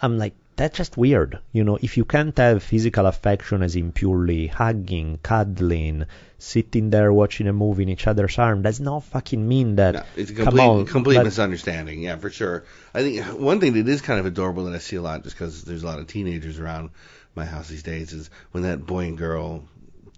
I'm 0.02 0.18
like, 0.18 0.34
that's 0.56 0.78
just 0.78 0.98
weird. 0.98 1.40
You 1.52 1.64
know, 1.64 1.78
if 1.82 1.98
you 1.98 2.06
can't 2.06 2.38
have 2.38 2.64
physical 2.64 3.06
affection 3.06 3.64
as 3.64 3.76
in 3.76 3.92
purely 3.92 4.48
hugging, 4.48 5.20
cuddling, 5.24 6.06
sitting 6.38 6.90
there 6.90 7.12
watching 7.12 7.48
a 7.48 7.54
movie 7.54 7.84
in 7.84 7.90
each 7.90 8.08
other's 8.08 8.38
arm, 8.38 8.62
does 8.62 8.80
not 8.80 9.04
fucking 9.06 9.46
mean 9.46 9.76
that. 9.76 9.94
No, 9.96 10.04
it's 10.16 10.32
a 10.32 10.34
complete, 10.34 10.64
on, 10.64 10.86
complete 10.86 11.16
but- 11.16 11.26
misunderstanding. 11.26 12.02
Yeah, 12.02 12.16
for 12.18 12.30
sure. 12.30 12.66
I 12.94 13.04
think 13.04 13.26
one 13.40 13.60
thing 13.60 13.74
that 13.74 13.88
is 13.88 14.02
kind 14.02 14.20
of 14.20 14.26
adorable 14.26 14.66
that 14.66 14.76
I 14.76 14.80
see 14.80 14.98
a 14.98 15.02
lot, 15.02 15.24
just 15.24 15.36
because 15.36 15.64
there's 15.64 15.84
a 15.84 15.86
lot 15.86 16.00
of 16.00 16.08
teenagers 16.08 16.60
around 16.60 16.92
my 17.36 17.46
house 17.46 17.68
these 17.68 17.84
days, 17.84 18.14
is 18.14 18.30
when 18.52 18.64
that 18.64 18.86
boy 18.86 19.06
and 19.06 19.18
girl 19.18 19.64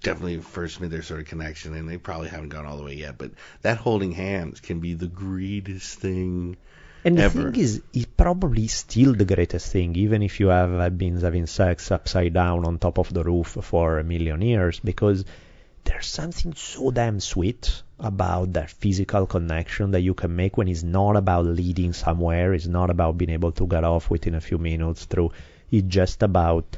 definitely 0.01 0.37
first 0.37 0.81
made 0.81 0.91
their 0.91 1.03
sort 1.03 1.21
of 1.21 1.27
connection, 1.27 1.73
and 1.73 1.87
they 1.87 1.97
probably 1.97 2.29
haven't 2.29 2.49
gone 2.49 2.65
all 2.65 2.77
the 2.77 2.83
way 2.83 2.95
yet, 2.95 3.17
but 3.17 3.31
that 3.61 3.77
holding 3.77 4.11
hands 4.11 4.59
can 4.59 4.79
be 4.79 4.93
the 4.93 5.07
greatest 5.07 5.99
thing. 5.99 6.57
And 7.03 7.17
the 7.17 7.23
ever. 7.23 7.51
thing 7.51 7.61
is, 7.61 7.81
it's 7.93 8.05
probably 8.05 8.67
still 8.67 9.13
the 9.13 9.25
greatest 9.25 9.71
thing, 9.71 9.95
even 9.95 10.21
if 10.21 10.39
you 10.39 10.47
have 10.47 10.73
uh, 10.73 10.89
been 10.89 11.19
having 11.19 11.47
sex 11.47 11.91
upside 11.91 12.33
down 12.33 12.65
on 12.65 12.77
top 12.77 12.99
of 12.99 13.13
the 13.13 13.23
roof 13.23 13.57
for 13.61 13.99
a 13.99 14.03
million 14.03 14.41
years, 14.41 14.79
because 14.79 15.25
there's 15.83 16.07
something 16.07 16.53
so 16.53 16.91
damn 16.91 17.19
sweet 17.19 17.81
about 17.99 18.53
that 18.53 18.69
physical 18.69 19.25
connection 19.25 19.91
that 19.91 20.01
you 20.01 20.13
can 20.13 20.35
make 20.35 20.57
when 20.57 20.67
it's 20.67 20.83
not 20.83 21.15
about 21.15 21.45
leading 21.45 21.93
somewhere, 21.93 22.53
it's 22.53 22.67
not 22.67 22.89
about 22.89 23.17
being 23.17 23.31
able 23.31 23.51
to 23.51 23.67
get 23.67 23.83
off 23.83 24.09
within 24.09 24.35
a 24.35 24.41
few 24.41 24.57
minutes 24.57 25.05
through, 25.05 25.31
it's 25.71 25.87
just 25.87 26.21
about 26.21 26.77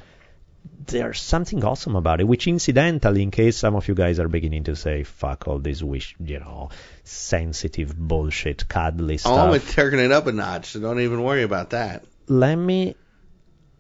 there's 0.85 1.21
something 1.21 1.63
awesome 1.63 1.95
about 1.95 2.19
it, 2.19 2.25
which 2.25 2.47
incidentally, 2.47 3.23
in 3.23 3.31
case 3.31 3.57
some 3.57 3.75
of 3.75 3.87
you 3.87 3.95
guys 3.95 4.19
are 4.19 4.27
beginning 4.27 4.65
to 4.65 4.75
say, 4.75 5.03
fuck 5.03 5.47
all 5.47 5.59
this 5.59 5.81
wish, 5.81 6.15
you 6.19 6.39
know, 6.39 6.69
sensitive 7.03 7.97
bullshit, 7.97 8.67
cuddly 8.67 9.17
stuff. 9.17 9.49
Oh, 9.49 9.53
it's 9.53 9.73
turning 9.73 10.05
it 10.05 10.11
up 10.11 10.27
a 10.27 10.31
notch, 10.31 10.67
so 10.67 10.79
don't 10.79 10.99
even 10.99 11.23
worry 11.23 11.43
about 11.43 11.71
that. 11.71 12.05
let 12.27 12.55
me 12.55 12.95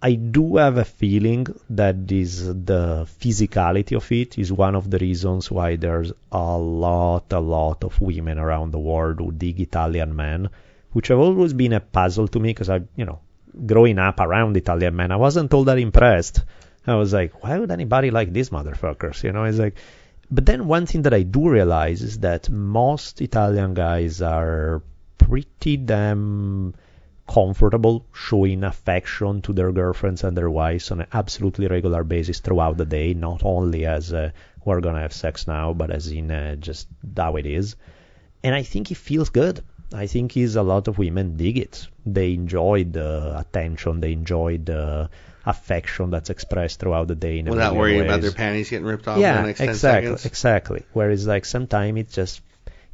I 0.01 0.15
do 0.15 0.57
have 0.57 0.77
a 0.77 0.83
feeling 0.83 1.47
that 1.69 2.05
this 2.05 2.41
the 2.41 3.07
physicality 3.21 3.95
of 3.95 4.11
it 4.11 4.37
is 4.37 4.51
one 4.51 4.75
of 4.75 4.89
the 4.89 4.97
reasons 4.97 5.49
why 5.49 5.77
there's 5.77 6.11
a 6.29 6.57
lot 6.57 7.31
a 7.31 7.39
lot 7.39 7.85
of 7.85 8.01
women 8.01 8.37
around 8.37 8.71
the 8.71 8.79
world 8.79 9.19
who 9.19 9.31
dig 9.31 9.61
Italian 9.61 10.13
men, 10.13 10.49
which 10.91 11.07
have 11.07 11.19
always 11.19 11.53
been 11.53 11.71
a 11.71 11.79
puzzle 11.79 12.27
to 12.27 12.39
me 12.39 12.49
because 12.49 12.69
I 12.69 12.81
you 12.97 13.05
know 13.05 13.21
growing 13.65 13.97
up 13.97 14.19
around 14.19 14.57
Italian 14.57 14.93
men 14.93 15.11
I 15.11 15.15
wasn't 15.15 15.53
all 15.53 15.63
that 15.65 15.79
impressed. 15.79 16.43
I 16.85 16.95
was 16.95 17.13
like, 17.13 17.43
why 17.43 17.57
would 17.57 17.71
anybody 17.71 18.11
like 18.11 18.33
these 18.33 18.49
motherfuckers? 18.49 19.23
You 19.23 19.31
know, 19.31 19.45
it's 19.45 19.59
like 19.59 19.75
but 20.33 20.47
then 20.47 20.67
one 20.67 20.87
thing 20.87 21.03
that 21.03 21.13
I 21.13 21.21
do 21.21 21.47
realize 21.47 22.01
is 22.01 22.19
that 22.19 22.49
most 22.49 23.21
Italian 23.21 23.75
guys 23.75 24.19
are 24.19 24.81
pretty 25.19 25.77
damn 25.77 26.73
comfortable 27.27 28.05
showing 28.13 28.63
affection 28.63 29.43
to 29.43 29.53
their 29.53 29.71
girlfriends 29.71 30.23
and 30.23 30.35
their 30.35 30.49
wives 30.49 30.89
on 30.91 31.01
an 31.01 31.07
absolutely 31.13 31.67
regular 31.67 32.03
basis 32.03 32.39
throughout 32.39 32.77
the 32.77 32.85
day, 32.85 33.13
not 33.13 33.43
only 33.43 33.85
as 33.85 34.11
uh, 34.11 34.31
we're 34.65 34.81
gonna 34.81 35.01
have 35.01 35.13
sex 35.13 35.45
now, 35.45 35.71
but 35.71 35.91
as 35.91 36.07
in 36.07 36.31
uh, 36.31 36.55
just 36.55 36.87
how 37.15 37.35
it 37.35 37.45
is. 37.45 37.75
And 38.43 38.55
I 38.55 38.63
think 38.63 38.89
it 38.89 38.97
feels 38.97 39.29
good. 39.29 39.61
I 39.93 40.07
think 40.07 40.35
is 40.35 40.55
a 40.55 40.63
lot 40.63 40.87
of 40.87 40.97
women 40.97 41.37
dig 41.37 41.59
it. 41.59 41.87
They 42.05 42.33
enjoy 42.33 42.85
the 42.85 43.37
attention. 43.37 43.99
They 43.99 44.13
enjoy 44.13 44.57
the 44.57 45.11
affection 45.45 46.09
that's 46.09 46.29
expressed 46.29 46.79
throughout 46.79 47.07
the 47.07 47.15
day 47.15 47.39
in 47.39 47.47
a 47.47 47.51
Without 47.51 47.75
worrying 47.75 47.99
ways 47.99 48.07
about 48.07 48.21
their 48.21 48.31
panties 48.31 48.69
getting 48.69 48.85
ripped 48.85 49.07
off 49.07 49.17
yeah, 49.17 49.41
the 49.41 49.47
next 49.47 49.59
exactly, 49.59 50.17
exactly. 50.23 50.83
Whereas 50.93 51.27
like 51.27 51.45
sometimes 51.45 51.99
it's 51.99 52.13
just 52.13 52.41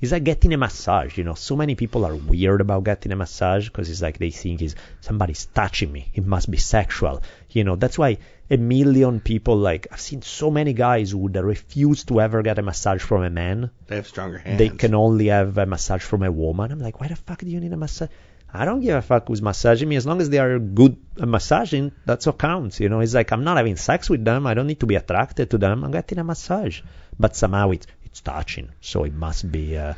it's 0.02 0.12
like 0.12 0.24
getting 0.24 0.54
a 0.54 0.58
massage. 0.58 1.18
You 1.18 1.24
know, 1.24 1.34
so 1.34 1.56
many 1.56 1.76
people 1.76 2.06
are 2.06 2.16
weird 2.16 2.62
about 2.62 2.84
getting 2.86 3.12
a 3.12 3.16
massage 3.16 3.68
because 3.68 3.90
it's 3.90 4.02
like 4.02 4.18
they 4.18 4.32
think 4.32 4.62
is 4.62 4.76
somebody's 5.02 5.46
touching 5.48 5.92
me. 5.92 6.10
It 6.14 6.26
must 6.26 6.50
be 6.50 6.58
sexual. 6.58 7.22
You 7.50 7.64
know, 7.64 7.76
that's 7.76 7.98
why 7.98 8.18
a 8.50 8.58
million 8.58 9.20
people 9.20 9.58
like 9.58 9.88
I've 9.92 10.02
seen 10.02 10.22
so 10.22 10.50
many 10.50 10.74
guys 10.74 11.12
who 11.12 11.20
would 11.20 11.36
refuse 11.36 12.04
to 12.06 12.22
ever 12.22 12.42
get 12.42 12.60
a 12.60 12.62
massage 12.62 13.02
from 13.02 13.24
a 13.24 13.30
man. 13.30 13.72
They 13.88 13.98
have 13.98 14.08
stronger 14.08 14.38
hands. 14.38 14.58
They 14.58 14.70
can 14.70 14.96
only 14.96 15.28
have 15.28 15.58
a 15.58 15.66
massage 15.66 16.02
from 16.02 16.24
a 16.24 16.32
woman. 16.32 16.72
I'm 16.72 16.80
like, 16.80 17.00
why 17.00 17.08
the 17.08 17.16
fuck 17.16 17.40
do 17.40 17.48
you 17.48 17.60
need 17.60 17.74
a 17.74 17.78
massage? 17.78 18.10
I 18.54 18.66
don't 18.66 18.82
give 18.82 18.96
a 18.96 19.02
fuck 19.02 19.28
who's 19.28 19.42
massaging 19.42 19.88
me 19.88 19.96
as 19.96 20.06
long 20.08 20.22
as 20.22 20.30
they 20.30 20.40
are 20.40 20.58
good 20.58 20.98
at 21.22 21.28
massaging. 21.28 21.92
That's 22.06 22.26
what 22.26 22.40
counts. 22.40 22.80
You 22.80 22.90
know, 22.90 23.00
it's 23.00 23.14
like 23.14 23.32
I'm 23.32 23.44
not 23.44 23.58
having 23.58 23.76
sex 23.76 24.10
with 24.10 24.26
them. 24.26 24.48
I 24.48 24.54
don't 24.56 24.68
need 24.68 24.80
to 24.80 24.88
be 24.88 24.96
attracted 24.96 25.52
to 25.52 25.58
them. 25.60 25.84
I'm 25.84 25.92
getting 25.92 26.18
a 26.20 26.24
massage, 26.24 26.82
but 27.20 27.36
somehow 27.36 27.72
it's 27.72 27.86
it's 28.06 28.22
touching, 28.22 28.70
so 28.82 29.04
it 29.04 29.14
must 29.14 29.52
be. 29.52 29.78
Uh, 29.78 29.94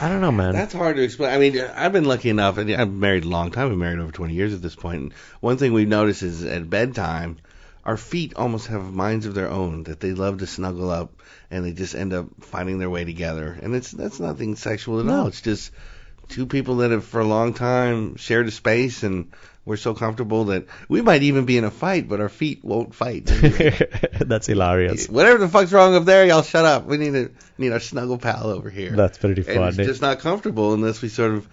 I 0.00 0.08
don't 0.08 0.20
know, 0.20 0.32
man. 0.32 0.52
That's 0.52 0.72
hard 0.74 0.96
to 0.96 1.02
explain. 1.02 1.32
I 1.32 1.38
mean, 1.38 1.60
I've 1.60 1.92
been 1.92 2.04
lucky 2.04 2.30
enough, 2.30 2.58
and 2.58 2.70
I've 2.72 2.90
married 2.92 3.24
a 3.24 3.28
long 3.28 3.50
time. 3.50 3.70
I've 3.70 3.78
married 3.78 3.98
over 4.00 4.12
20 4.12 4.34
years 4.34 4.52
at 4.54 4.62
this 4.62 4.74
point. 4.74 5.00
And 5.02 5.12
one 5.40 5.56
thing 5.58 5.72
we've 5.72 5.88
noticed 5.88 6.22
is 6.22 6.44
at 6.44 6.68
bedtime, 6.70 7.38
our 7.84 7.96
feet 7.96 8.34
almost 8.36 8.66
have 8.68 8.82
minds 8.92 9.26
of 9.26 9.34
their 9.34 9.48
own 9.48 9.84
that 9.84 10.00
they 10.00 10.12
love 10.12 10.38
to 10.38 10.46
snuggle 10.46 10.90
up, 10.90 11.20
and 11.50 11.64
they 11.64 11.72
just 11.72 11.94
end 11.94 12.12
up 12.12 12.26
finding 12.40 12.78
their 12.78 12.90
way 12.90 13.04
together. 13.04 13.58
And 13.62 13.74
it's 13.74 13.90
that's 13.90 14.20
nothing 14.20 14.56
sexual 14.56 15.00
at 15.00 15.06
No. 15.06 15.20
all. 15.20 15.26
It's 15.28 15.40
just 15.40 15.72
two 16.30 16.46
people 16.46 16.76
that 16.76 16.90
have 16.90 17.04
for 17.04 17.20
a 17.20 17.24
long 17.26 17.52
time 17.54 18.16
shared 18.16 18.46
a 18.48 18.50
space, 18.50 19.02
and 19.02 19.32
we're 19.64 19.76
so 19.76 19.92
comfortable 19.94 20.46
that 20.46 20.64
we 20.88 21.02
might 21.02 21.22
even 21.22 21.44
be 21.44 21.58
in 21.58 21.64
a 21.64 21.70
fight, 21.70 22.08
but 22.08 22.20
our 22.20 22.28
feet 22.30 22.64
won't 22.64 22.94
fight. 22.94 23.26
That's 24.20 24.46
hilarious. 24.46 25.08
Whatever 25.08 25.38
the 25.38 25.48
fuck's 25.48 25.72
wrong 25.72 25.94
up 25.94 26.04
there, 26.04 26.24
y'all 26.26 26.42
shut 26.42 26.64
up. 26.64 26.86
We 26.86 26.96
need 26.96 27.14
a 27.14 27.30
need 27.58 27.72
our 27.72 27.80
snuggle 27.80 28.18
pal 28.18 28.46
over 28.46 28.70
here. 28.70 28.92
That's 28.92 29.18
pretty 29.18 29.42
And 29.42 29.64
it's 29.64 29.76
funny. 29.76 29.86
just 29.86 30.00
not 30.02 30.20
comfortable 30.20 30.72
unless 30.72 31.02
we 31.02 31.08
sort 31.08 31.32
of 31.32 31.48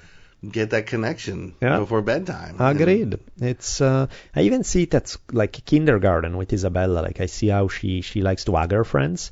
get 0.49 0.69
that 0.69 0.85
connection 0.87 1.55
Yeah. 1.61 1.79
before 1.79 2.01
bedtime. 2.01 2.55
Agreed. 2.59 3.19
It's 3.41 3.81
uh, 3.81 4.07
I 4.35 4.41
even 4.43 4.63
see 4.63 4.83
it 4.83 4.93
at 4.93 5.15
like 5.31 5.65
kindergarten 5.65 6.37
with 6.37 6.53
Isabella. 6.53 7.01
Like 7.01 7.19
I 7.19 7.25
see 7.25 7.47
how 7.49 7.67
she 7.67 8.01
she 8.01 8.21
likes 8.21 8.45
to 8.45 8.53
hug 8.53 8.71
her 8.71 8.83
friends. 8.85 9.31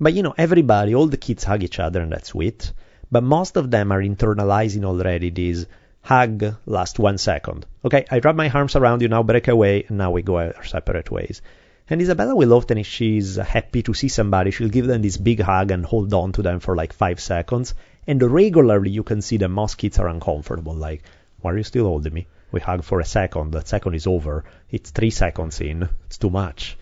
But 0.00 0.14
you 0.14 0.22
know, 0.24 0.34
everybody, 0.36 0.94
all 0.94 1.06
the 1.06 1.16
kids 1.18 1.44
hug 1.44 1.62
each 1.62 1.78
other, 1.78 2.00
and 2.00 2.10
that's 2.10 2.30
sweet. 2.30 2.72
But 3.12 3.22
most 3.22 3.58
of 3.58 3.70
them 3.70 3.92
are 3.92 4.00
internalizing 4.00 4.84
already 4.84 5.28
this 5.28 5.66
hug 6.00 6.56
last 6.64 6.98
one 6.98 7.18
second. 7.18 7.66
Okay, 7.84 8.06
I 8.10 8.20
wrap 8.20 8.34
my 8.34 8.48
arms 8.48 8.74
around 8.74 9.02
you 9.02 9.08
now, 9.08 9.22
break 9.22 9.48
away, 9.48 9.84
and 9.86 9.98
now 9.98 10.10
we 10.12 10.22
go 10.22 10.38
our 10.38 10.64
separate 10.64 11.10
ways. 11.10 11.42
And 11.90 12.00
Isabella 12.00 12.34
will 12.34 12.54
often, 12.54 12.78
if 12.78 12.86
she's 12.86 13.36
happy 13.36 13.82
to 13.82 13.92
see 13.92 14.08
somebody, 14.08 14.50
she'll 14.50 14.70
give 14.70 14.86
them 14.86 15.02
this 15.02 15.18
big 15.18 15.40
hug 15.40 15.70
and 15.70 15.84
hold 15.84 16.14
on 16.14 16.32
to 16.32 16.42
them 16.42 16.58
for 16.60 16.74
like 16.74 16.94
five 16.94 17.20
seconds. 17.20 17.74
And 18.06 18.22
regularly 18.22 18.90
you 18.90 19.02
can 19.02 19.20
see 19.20 19.36
that 19.36 19.48
most 19.50 19.76
kids 19.76 19.98
are 19.98 20.08
uncomfortable. 20.08 20.74
Like, 20.74 21.02
why 21.42 21.52
are 21.52 21.58
you 21.58 21.64
still 21.64 21.84
holding 21.84 22.14
me? 22.14 22.28
We 22.50 22.60
hug 22.60 22.82
for 22.82 22.98
a 23.00 23.04
second, 23.04 23.50
that 23.52 23.68
second 23.68 23.92
is 23.92 24.06
over. 24.06 24.44
It's 24.70 24.90
three 24.90 25.10
seconds 25.10 25.60
in. 25.60 25.86
It's 26.06 26.16
too 26.16 26.30
much. 26.30 26.78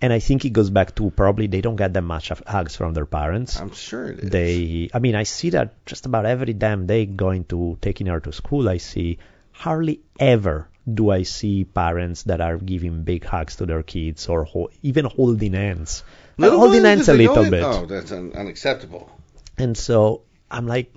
And 0.00 0.12
I 0.12 0.20
think 0.20 0.44
it 0.44 0.50
goes 0.50 0.70
back 0.70 0.94
to 0.96 1.10
probably 1.10 1.48
they 1.48 1.60
don't 1.60 1.76
get 1.76 1.92
that 1.92 2.02
much 2.02 2.30
of 2.30 2.42
hugs 2.46 2.76
from 2.76 2.94
their 2.94 3.06
parents. 3.06 3.58
I'm 3.58 3.72
sure 3.72 4.10
it 4.10 4.20
is. 4.20 4.30
They, 4.30 4.90
I 4.94 5.00
mean, 5.00 5.16
I 5.16 5.24
see 5.24 5.50
that 5.50 5.84
just 5.86 6.06
about 6.06 6.24
every 6.24 6.52
damn 6.52 6.86
day 6.86 7.04
going 7.06 7.44
to 7.46 7.78
taking 7.80 8.06
her 8.06 8.20
to 8.20 8.32
school. 8.32 8.68
I 8.68 8.76
see 8.76 9.18
hardly 9.52 10.00
ever 10.20 10.68
do 10.92 11.10
I 11.10 11.22
see 11.24 11.64
parents 11.64 12.22
that 12.24 12.40
are 12.40 12.56
giving 12.56 13.02
big 13.02 13.24
hugs 13.24 13.56
to 13.56 13.66
their 13.66 13.82
kids 13.82 14.28
or 14.28 14.44
ho- 14.44 14.70
even 14.82 15.04
holding 15.04 15.52
hands. 15.52 16.04
Uh, 16.38 16.42
little 16.42 16.60
holding 16.60 16.84
hands 16.84 17.08
a 17.08 17.12
as 17.12 17.18
they 17.18 17.26
go 17.26 17.34
little 17.34 17.50
bit. 17.50 17.62
Oh, 17.64 17.86
that's 17.86 18.12
un- 18.12 18.32
unacceptable. 18.34 19.10
And 19.58 19.76
so 19.76 20.22
I'm 20.50 20.66
like, 20.68 20.94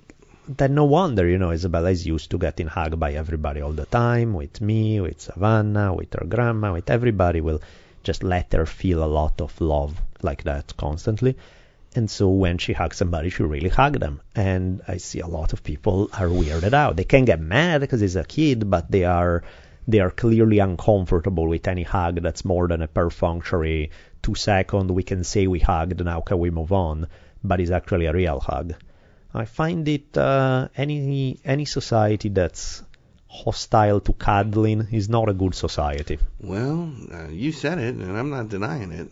then 0.48 0.74
no 0.74 0.84
wonder, 0.84 1.26
you 1.26 1.38
know, 1.38 1.50
Isabella 1.50 1.90
is 1.90 2.06
used 2.06 2.30
to 2.30 2.38
getting 2.38 2.68
hugged 2.68 2.98
by 2.98 3.12
everybody 3.14 3.60
all 3.60 3.72
the 3.72 3.86
time, 3.86 4.32
with 4.34 4.60
me, 4.60 5.00
with 5.00 5.20
Savannah, 5.20 5.92
with 5.92 6.14
her 6.14 6.26
grandma, 6.26 6.72
with 6.72 6.88
everybody 6.88 7.40
will 7.40 7.60
just 8.02 8.22
let 8.22 8.52
her 8.52 8.66
feel 8.66 9.02
a 9.02 9.06
lot 9.06 9.40
of 9.40 9.60
love 9.60 10.00
like 10.22 10.44
that 10.44 10.76
constantly. 10.76 11.36
And 11.94 12.10
so 12.10 12.28
when 12.30 12.58
she 12.58 12.72
hugs 12.72 12.96
somebody, 12.96 13.28
she 13.28 13.42
really 13.42 13.68
hugs 13.68 13.98
them. 13.98 14.20
And 14.34 14.80
I 14.88 14.96
see 14.96 15.20
a 15.20 15.26
lot 15.26 15.52
of 15.52 15.62
people 15.62 16.08
are 16.14 16.28
weirded 16.28 16.72
out. 16.72 16.96
They 16.96 17.04
can 17.04 17.24
get 17.24 17.40
mad 17.40 17.82
because 17.82 18.00
it's 18.00 18.14
a 18.14 18.24
kid, 18.24 18.70
but 18.70 18.90
they 18.90 19.04
are 19.04 19.42
they 19.86 19.98
are 19.98 20.10
clearly 20.10 20.60
uncomfortable 20.60 21.48
with 21.48 21.66
any 21.66 21.82
hug 21.82 22.22
that's 22.22 22.44
more 22.44 22.68
than 22.68 22.82
a 22.82 22.88
perfunctory 22.88 23.90
two 24.22 24.34
second. 24.34 24.90
We 24.90 25.02
can 25.02 25.24
say 25.24 25.46
we 25.46 25.58
hugged. 25.58 26.02
Now 26.04 26.20
can 26.20 26.38
we 26.38 26.50
move 26.50 26.72
on? 26.72 27.08
But 27.44 27.60
it's 27.60 27.70
actually 27.70 28.06
a 28.06 28.12
real 28.12 28.40
hug. 28.40 28.74
I 29.34 29.44
find 29.44 29.86
it 29.88 30.16
uh, 30.16 30.68
any 30.76 31.40
any 31.44 31.64
society 31.64 32.28
that's 32.28 32.82
hostile 33.32 34.00
to 34.00 34.12
cuddling 34.12 34.88
is 34.92 35.08
not 35.08 35.28
a 35.28 35.32
good 35.32 35.54
society. 35.54 36.18
Well, 36.40 36.92
uh, 37.10 37.28
you 37.28 37.50
said 37.52 37.78
it, 37.78 37.94
and 37.94 38.16
I'm 38.16 38.30
not 38.30 38.50
denying 38.50 38.92
it. 38.92 39.10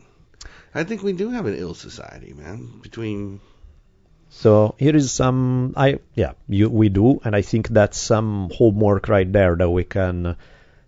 I 0.74 0.84
think 0.84 1.02
we 1.02 1.14
do 1.14 1.30
have 1.30 1.46
an 1.46 1.56
ill 1.56 1.74
society, 1.74 2.34
man. 2.34 2.80
Between 2.82 3.40
So 4.28 4.76
here 4.78 4.94
is 4.94 5.10
some 5.10 5.74
I 5.76 5.98
yeah 6.14 6.32
you, 6.48 6.68
we 6.68 6.88
do, 6.88 7.20
and 7.24 7.34
I 7.34 7.42
think 7.42 7.68
that's 7.68 7.98
some 7.98 8.50
homework 8.54 9.08
right 9.08 9.30
there 9.32 9.56
that 9.56 9.70
we 9.70 9.84
can 9.84 10.36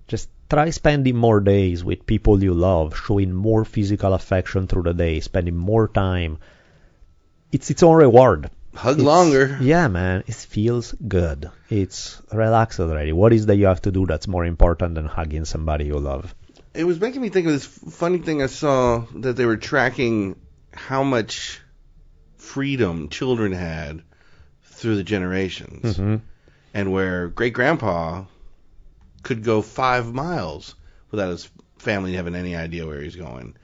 just 0.07 0.29
try 0.49 0.71
spending 0.71 1.17
more 1.17 1.41
days 1.41 1.83
with 1.83 2.07
people 2.07 2.43
you 2.43 2.55
love, 2.55 2.97
showing 2.97 3.33
more 3.33 3.65
physical 3.65 4.15
affection 4.15 4.67
through 4.69 4.85
the 4.85 4.95
day, 4.95 5.21
spending 5.21 5.57
more 5.57 5.89
time. 5.89 6.39
It's 7.51 7.71
its 7.71 7.83
own 7.83 7.97
reward. 7.97 8.51
Hug 8.75 8.95
It's- 8.99 9.07
longer. 9.07 9.59
Yeah, 9.61 9.89
man, 9.89 10.25
it 10.27 10.35
feels 10.35 10.93
good. 11.07 11.51
It's 11.71 12.21
relaxed 12.33 12.81
already. 12.81 13.13
What 13.13 13.33
is 13.33 13.47
that 13.47 13.57
you 13.57 13.67
have 13.67 13.83
to 13.83 13.91
do 13.91 14.07
that's 14.07 14.27
more 14.29 14.45
important 14.45 14.95
than 14.95 15.07
hugging 15.07 15.45
somebody 15.45 15.87
you 15.87 15.99
love? 15.99 16.35
It 16.75 16.85
was 16.85 17.01
making 17.01 17.21
me 17.21 17.29
think 17.29 17.47
of 17.47 17.53
this 17.53 17.67
funny 17.67 18.19
thing 18.19 18.43
I 18.43 18.47
saw 18.47 19.05
that 19.17 19.37
they 19.37 19.45
were 19.45 19.59
tracking 19.59 20.37
how 20.73 21.03
much 21.03 21.61
freedom 22.37 23.09
children 23.09 23.53
had 23.53 24.03
through 24.65 24.97
the 24.97 25.05
generations, 25.05 25.83
Mm-hmm. 25.85 26.17
and 26.75 26.93
where 26.93 27.29
great 27.29 27.53
grandpa 27.53 28.25
could 29.23 29.45
go 29.45 29.63
five 29.63 30.13
miles 30.13 30.75
without 31.11 31.31
his 31.31 31.49
family 31.79 32.15
having 32.15 32.35
any 32.35 32.57
idea 32.57 32.87
where 32.87 33.01
he's 33.01 33.17
going. 33.17 33.55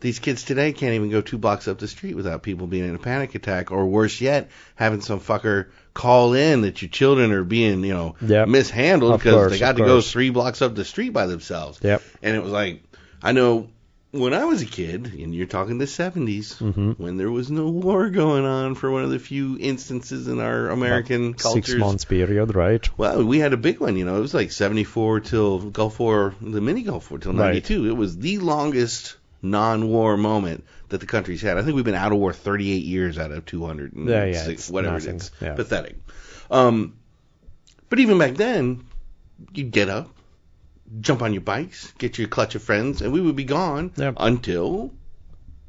These 0.00 0.20
kids 0.20 0.44
today 0.44 0.72
can't 0.72 0.94
even 0.94 1.10
go 1.10 1.20
two 1.20 1.38
blocks 1.38 1.66
up 1.66 1.78
the 1.78 1.88
street 1.88 2.14
without 2.14 2.42
people 2.44 2.66
being 2.68 2.88
in 2.88 2.94
a 2.94 2.98
panic 3.00 3.34
attack, 3.34 3.72
or 3.72 3.86
worse 3.86 4.20
yet, 4.20 4.48
having 4.76 5.00
some 5.00 5.18
fucker 5.18 5.66
call 5.92 6.34
in 6.34 6.60
that 6.62 6.80
your 6.82 6.88
children 6.88 7.32
are 7.32 7.42
being, 7.42 7.82
you 7.84 7.94
know, 7.94 8.14
Yep. 8.22 8.46
mishandled 8.48 9.18
because 9.18 9.50
they 9.50 9.58
got 9.58 9.76
to 9.76 9.84
go 9.84 10.00
three 10.00 10.30
blocks 10.30 10.62
up 10.62 10.76
the 10.76 10.84
street 10.84 11.10
by 11.10 11.26
themselves. 11.26 11.80
Yep. 11.82 12.02
And 12.22 12.36
it 12.36 12.42
was 12.42 12.52
like, 12.52 12.82
I 13.20 13.32
know 13.32 13.70
when 14.12 14.32
I 14.32 14.44
was 14.46 14.62
a 14.62 14.66
kid, 14.66 15.12
and 15.18 15.34
you're 15.34 15.46
talking 15.48 15.76
the 15.78 15.84
70s, 15.84 16.56
Mm-hmm. 16.58 16.92
when 16.92 17.16
there 17.18 17.30
was 17.30 17.50
no 17.50 17.68
war 17.68 18.08
going 18.08 18.44
on 18.46 18.74
for 18.76 18.90
one 18.90 19.02
of 19.04 19.10
the 19.10 19.18
few 19.18 19.58
instances 19.60 20.28
in 20.28 20.38
our 20.40 20.70
American 20.70 21.34
cultures. 21.34 21.66
Six 21.66 21.78
months 21.80 22.04
period, 22.06 22.54
right? 22.54 22.88
Well, 22.96 23.22
we 23.24 23.38
had 23.40 23.52
a 23.52 23.58
big 23.58 23.80
one, 23.80 23.96
you 23.96 24.04
know. 24.06 24.16
It 24.16 24.20
was 24.20 24.32
like 24.32 24.50
74 24.52 25.20
till 25.20 25.58
Gulf 25.70 25.98
War, 25.98 26.34
the 26.40 26.60
mini 26.62 26.82
Gulf 26.84 27.10
War 27.10 27.18
till 27.18 27.32
Right. 27.32 27.48
92. 27.48 27.88
It 27.88 27.96
was 27.96 28.16
the 28.16 28.38
longest 28.38 29.16
non-war 29.42 30.16
moment 30.16 30.64
that 30.88 30.98
the 31.00 31.06
country's 31.06 31.42
had. 31.42 31.58
I 31.58 31.62
think 31.62 31.76
we've 31.76 31.84
been 31.84 31.94
out 31.94 32.12
of 32.12 32.18
war 32.18 32.32
38 32.32 32.84
years 32.84 33.18
out 33.18 33.30
of 33.30 33.44
206, 33.46 34.08
Yeah, 34.10 34.24
yeah, 34.24 34.48
it's 34.52 34.68
whatever 34.70 34.94
nothing, 34.94 35.16
it 35.16 35.22
is. 35.22 35.30
yeah. 35.40 35.54
Pathetic. 35.54 35.96
Um, 36.50 36.96
but 37.88 37.98
even 37.98 38.18
back 38.18 38.34
then, 38.34 38.84
you'd 39.52 39.70
get 39.70 39.88
up, 39.88 40.08
jump 41.00 41.22
on 41.22 41.32
your 41.32 41.42
bikes, 41.42 41.92
get 41.98 42.18
your 42.18 42.28
clutch 42.28 42.54
of 42.54 42.62
friends, 42.62 43.02
and 43.02 43.12
we 43.12 43.20
would 43.20 43.36
be 43.36 43.44
gone 43.44 43.92
Yep. 43.96 44.14
until 44.18 44.92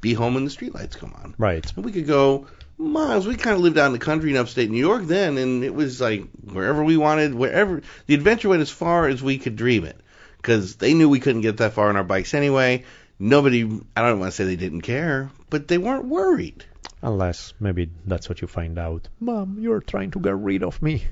be 0.00 0.14
home 0.14 0.34
when 0.34 0.44
the 0.44 0.50
streetlights 0.50 0.96
come 0.96 1.12
on. 1.22 1.34
Right. 1.38 1.64
And 1.76 1.84
we 1.84 1.92
could 1.92 2.06
go 2.06 2.46
miles. 2.78 3.26
We 3.26 3.34
kind 3.36 3.54
of 3.54 3.60
lived 3.60 3.76
out 3.76 3.86
in 3.86 3.92
the 3.92 3.98
country 3.98 4.30
in 4.30 4.36
upstate 4.38 4.70
New 4.70 4.78
York 4.78 5.04
then, 5.04 5.36
and 5.36 5.62
it 5.62 5.74
was 5.74 6.00
like 6.00 6.24
wherever 6.42 6.82
we 6.82 6.96
wanted, 6.96 7.34
wherever. 7.34 7.82
The 8.06 8.14
adventure 8.14 8.48
went 8.48 8.62
as 8.62 8.70
far 8.70 9.06
as 9.06 9.22
we 9.22 9.36
could 9.36 9.56
dream 9.56 9.84
it, 9.84 10.00
because 10.38 10.76
they 10.76 10.94
knew 10.94 11.08
we 11.10 11.20
couldn't 11.20 11.42
get 11.42 11.58
that 11.58 11.74
far 11.74 11.90
on 11.90 11.96
our 11.96 12.04
bikes 12.04 12.32
anyway. 12.32 12.84
Nobody, 13.22 13.64
I 13.94 14.00
don't 14.00 14.18
want 14.18 14.32
to 14.32 14.36
say 14.36 14.44
they 14.44 14.56
didn't 14.56 14.80
care, 14.80 15.30
but 15.50 15.68
they 15.68 15.76
weren't 15.76 16.06
worried. 16.06 16.64
Unless 17.02 17.52
maybe 17.60 17.90
that's 18.06 18.30
what 18.30 18.40
you 18.40 18.48
find 18.48 18.78
out. 18.78 19.08
Mom, 19.20 19.58
you're 19.60 19.80
trying 19.80 20.10
to 20.12 20.20
get 20.20 20.36
rid 20.36 20.62
of 20.62 20.80
me. 20.80 21.04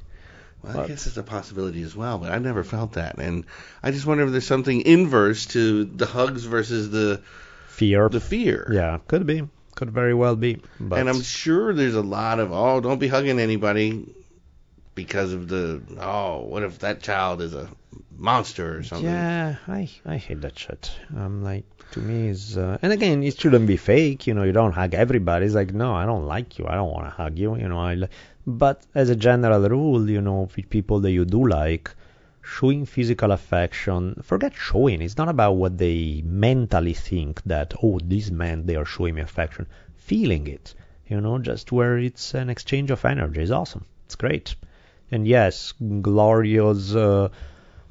Well, 0.62 0.80
I 0.80 0.86
guess 0.88 1.06
it's 1.06 1.18
a 1.18 1.22
possibility 1.22 1.82
as 1.82 1.94
well, 1.94 2.18
but 2.18 2.32
I 2.32 2.38
never 2.38 2.64
felt 2.64 2.94
that, 2.94 3.18
and 3.18 3.44
I 3.82 3.90
just 3.92 4.06
wonder 4.06 4.24
if 4.24 4.32
there's 4.32 4.46
something 4.46 4.80
inverse 4.80 5.46
to 5.46 5.84
the 5.84 6.06
hugs 6.06 6.44
versus 6.44 6.90
the 6.90 7.22
Fear. 7.68 8.08
the 8.08 8.20
fear. 8.20 8.68
Yeah, 8.72 8.98
could 9.06 9.24
be. 9.24 9.42
Could 9.76 9.90
very 9.92 10.14
well 10.14 10.34
be. 10.34 10.60
But 10.80 10.98
And 10.98 11.08
I'm 11.08 11.22
sure 11.22 11.72
there's 11.72 11.94
a 11.94 12.02
lot 12.02 12.40
of 12.40 12.50
oh, 12.52 12.80
don't 12.80 12.98
be 12.98 13.06
hugging 13.06 13.38
anybody 13.38 14.12
because 14.96 15.32
of 15.32 15.46
the 15.46 15.80
oh, 16.00 16.40
what 16.40 16.64
if 16.64 16.80
that 16.80 17.02
child 17.02 17.40
is 17.40 17.54
a 17.54 17.68
monster 18.16 18.78
or 18.78 18.82
something? 18.82 19.08
Yeah, 19.08 19.56
I 19.68 19.88
I 20.04 20.16
hate 20.16 20.40
that 20.40 20.58
shit. 20.58 20.90
I'm 21.16 21.44
like 21.44 21.64
to 21.92 22.00
me 22.00 22.28
is 22.28 22.56
uh, 22.58 22.78
and 22.82 22.92
again 22.92 23.22
it 23.22 23.38
shouldn't 23.40 23.66
be 23.66 23.76
fake. 23.76 24.26
You 24.26 24.34
know, 24.34 24.42
you 24.44 24.52
don't 24.52 24.72
hug 24.72 24.94
everybody. 24.94 25.46
It's 25.46 25.54
like 25.54 25.72
no, 25.74 25.94
I 25.94 26.06
don't 26.06 26.26
like 26.26 26.58
you. 26.58 26.66
I 26.66 26.74
don't 26.74 26.90
want 26.90 27.06
to 27.06 27.10
hug 27.10 27.38
you. 27.38 27.56
You 27.56 27.68
know, 27.68 27.78
I. 27.80 27.94
li- 27.94 28.08
But 28.46 28.86
as 28.94 29.10
a 29.10 29.16
general 29.16 29.68
rule, 29.68 30.08
you 30.10 30.20
know, 30.20 30.48
with 30.56 30.70
people 30.70 31.00
that 31.00 31.10
you 31.12 31.24
do 31.24 31.46
like, 31.46 31.90
showing 32.42 32.86
physical 32.86 33.30
affection, 33.32 34.20
forget 34.22 34.54
showing. 34.54 35.02
It's 35.02 35.16
not 35.18 35.28
about 35.28 35.52
what 35.56 35.76
they 35.78 36.22
mentally 36.24 36.94
think 36.94 37.42
that 37.44 37.74
oh 37.82 37.98
this 38.02 38.30
man 38.30 38.66
they 38.66 38.76
are 38.76 38.84
showing 38.86 39.14
me 39.16 39.22
affection. 39.22 39.66
Feeling 39.96 40.46
it. 40.46 40.74
You 41.08 41.20
know, 41.20 41.38
just 41.38 41.72
where 41.72 41.98
it's 41.98 42.34
an 42.34 42.48
exchange 42.50 42.90
of 42.90 43.04
energy 43.04 43.42
is 43.42 43.50
awesome. 43.50 43.84
It's 44.06 44.14
great. 44.16 44.54
And 45.10 45.26
yes, 45.26 45.72
glorious. 46.02 46.94
Uh, 46.94 47.28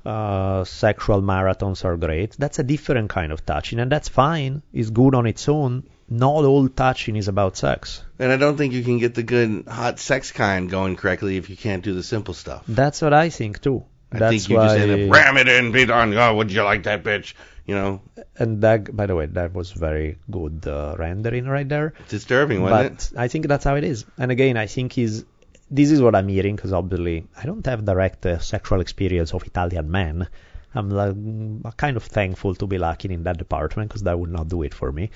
uh, 0.07 0.63
sexual 0.63 1.21
marathons 1.21 1.83
are 1.83 1.97
great. 1.97 2.35
That's 2.39 2.59
a 2.59 2.63
different 2.63 3.09
kind 3.09 3.31
of 3.33 3.45
touching, 3.45 3.79
and 3.79 3.91
that's 3.91 4.07
fine. 4.07 4.61
It's 4.71 4.89
good 4.89 5.15
on 5.15 5.27
its 5.27 5.49
own. 5.49 5.83
Not 6.09 6.45
all 6.45 6.69
touching 6.69 7.17
is 7.17 7.27
about 7.27 7.57
sex. 7.57 8.01
And 8.17 8.31
I 8.31 8.37
don't 8.37 8.55
think 8.55 8.73
you 8.73 8.83
can 8.83 8.99
get 8.99 9.15
the 9.15 9.23
good 9.23 9.65
hot 9.67 9.99
sex 9.99 10.31
kind 10.31 10.69
going 10.69 10.95
correctly 10.95 11.35
if 11.35 11.49
you 11.49 11.57
can't 11.57 11.83
do 11.83 11.93
the 11.93 12.03
simple 12.03 12.33
stuff. 12.33 12.63
That's 12.67 13.01
what 13.01 13.13
I 13.13 13.29
think 13.29 13.61
too. 13.61 13.83
I 14.09 14.19
that's 14.19 14.31
think 14.31 14.49
you 14.49 14.55
why, 14.55 14.67
just 14.67 14.79
end 14.79 15.03
up 15.03 15.13
ram 15.13 15.35
it 15.35 15.49
in, 15.49 15.73
beat 15.73 15.89
on. 15.89 16.13
Oh, 16.13 16.35
would 16.35 16.53
you 16.53 16.63
like 16.63 16.83
that 16.83 17.03
bitch? 17.03 17.33
You 17.65 17.75
know, 17.75 18.01
and 18.37 18.61
that, 18.61 18.95
by 18.95 19.07
the 19.07 19.15
way, 19.15 19.25
that 19.25 19.53
was 19.53 19.73
very 19.73 20.17
good 20.31 20.65
uh, 20.65 20.95
rendering 20.97 21.45
right 21.45 21.67
there. 21.67 21.93
disturbing, 22.07 22.61
wasn't 22.61 22.93
it? 22.93 23.09
But 23.13 23.21
I 23.21 23.27
think 23.27 23.47
that's 23.47 23.65
how 23.65 23.75
it 23.75 23.83
is. 23.83 24.05
And 24.17 24.31
again, 24.31 24.55
I 24.55 24.67
think 24.67 24.93
he's. 24.93 25.25
This 25.69 25.91
is 25.91 26.01
what 26.01 26.15
I'm 26.15 26.27
hearing 26.27 26.55
because 26.55 26.73
obviously 26.73 27.27
I 27.35 27.45
don't 27.45 27.65
have 27.65 27.83
direct 27.85 28.25
uh, 28.25 28.39
sexual 28.39 28.81
experience 28.81 29.33
of 29.33 29.45
Italian 29.45 29.91
men. 29.91 30.27
I'm 30.73 30.89
like, 30.89 31.13
mm, 31.13 31.77
kind 31.77 31.97
of 31.97 32.03
thankful 32.03 32.55
to 32.55 32.67
be 32.67 32.77
lacking 32.77 33.11
in 33.11 33.23
that 33.23 33.37
department 33.37 33.89
because 33.89 34.03
that 34.03 34.17
would 34.19 34.31
not 34.31 34.47
do 34.47 34.63
it 34.63 34.73
for 34.73 34.91
me. 34.91 35.09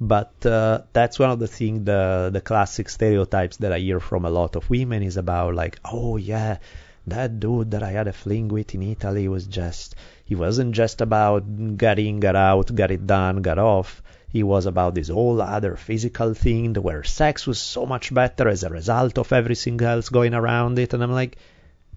But 0.00 0.46
uh, 0.46 0.82
that's 0.92 1.18
one 1.18 1.30
of 1.30 1.40
the 1.40 1.48
things, 1.48 1.84
the 1.84 2.30
the 2.32 2.40
classic 2.40 2.88
stereotypes 2.88 3.56
that 3.58 3.72
I 3.72 3.80
hear 3.80 4.00
from 4.00 4.24
a 4.24 4.30
lot 4.30 4.54
of 4.56 4.70
women 4.70 5.02
is 5.02 5.16
about 5.16 5.54
like, 5.54 5.78
oh 5.84 6.16
yeah, 6.16 6.58
that 7.06 7.40
dude 7.40 7.72
that 7.72 7.82
I 7.82 7.90
had 7.90 8.06
a 8.08 8.12
fling 8.12 8.48
with 8.48 8.74
in 8.74 8.82
Italy 8.82 9.28
was 9.28 9.46
just, 9.46 9.96
he 10.24 10.34
wasn't 10.34 10.72
just 10.74 11.00
about 11.00 11.76
get 11.76 11.98
in, 11.98 12.20
get 12.20 12.36
out, 12.36 12.74
got 12.74 12.90
it 12.90 13.06
done, 13.06 13.42
got 13.42 13.58
off. 13.58 14.02
He 14.30 14.42
was 14.42 14.66
about 14.66 14.94
this 14.94 15.08
whole 15.08 15.40
other 15.40 15.76
physical 15.76 16.34
thing 16.34 16.74
where 16.74 17.02
sex 17.02 17.46
was 17.46 17.58
so 17.58 17.86
much 17.86 18.12
better 18.12 18.48
as 18.48 18.62
a 18.62 18.68
result 18.68 19.18
of 19.18 19.32
everything 19.32 19.80
else 19.80 20.10
going 20.10 20.34
around 20.34 20.78
it. 20.78 20.92
And 20.92 21.02
I'm 21.02 21.12
like, 21.12 21.38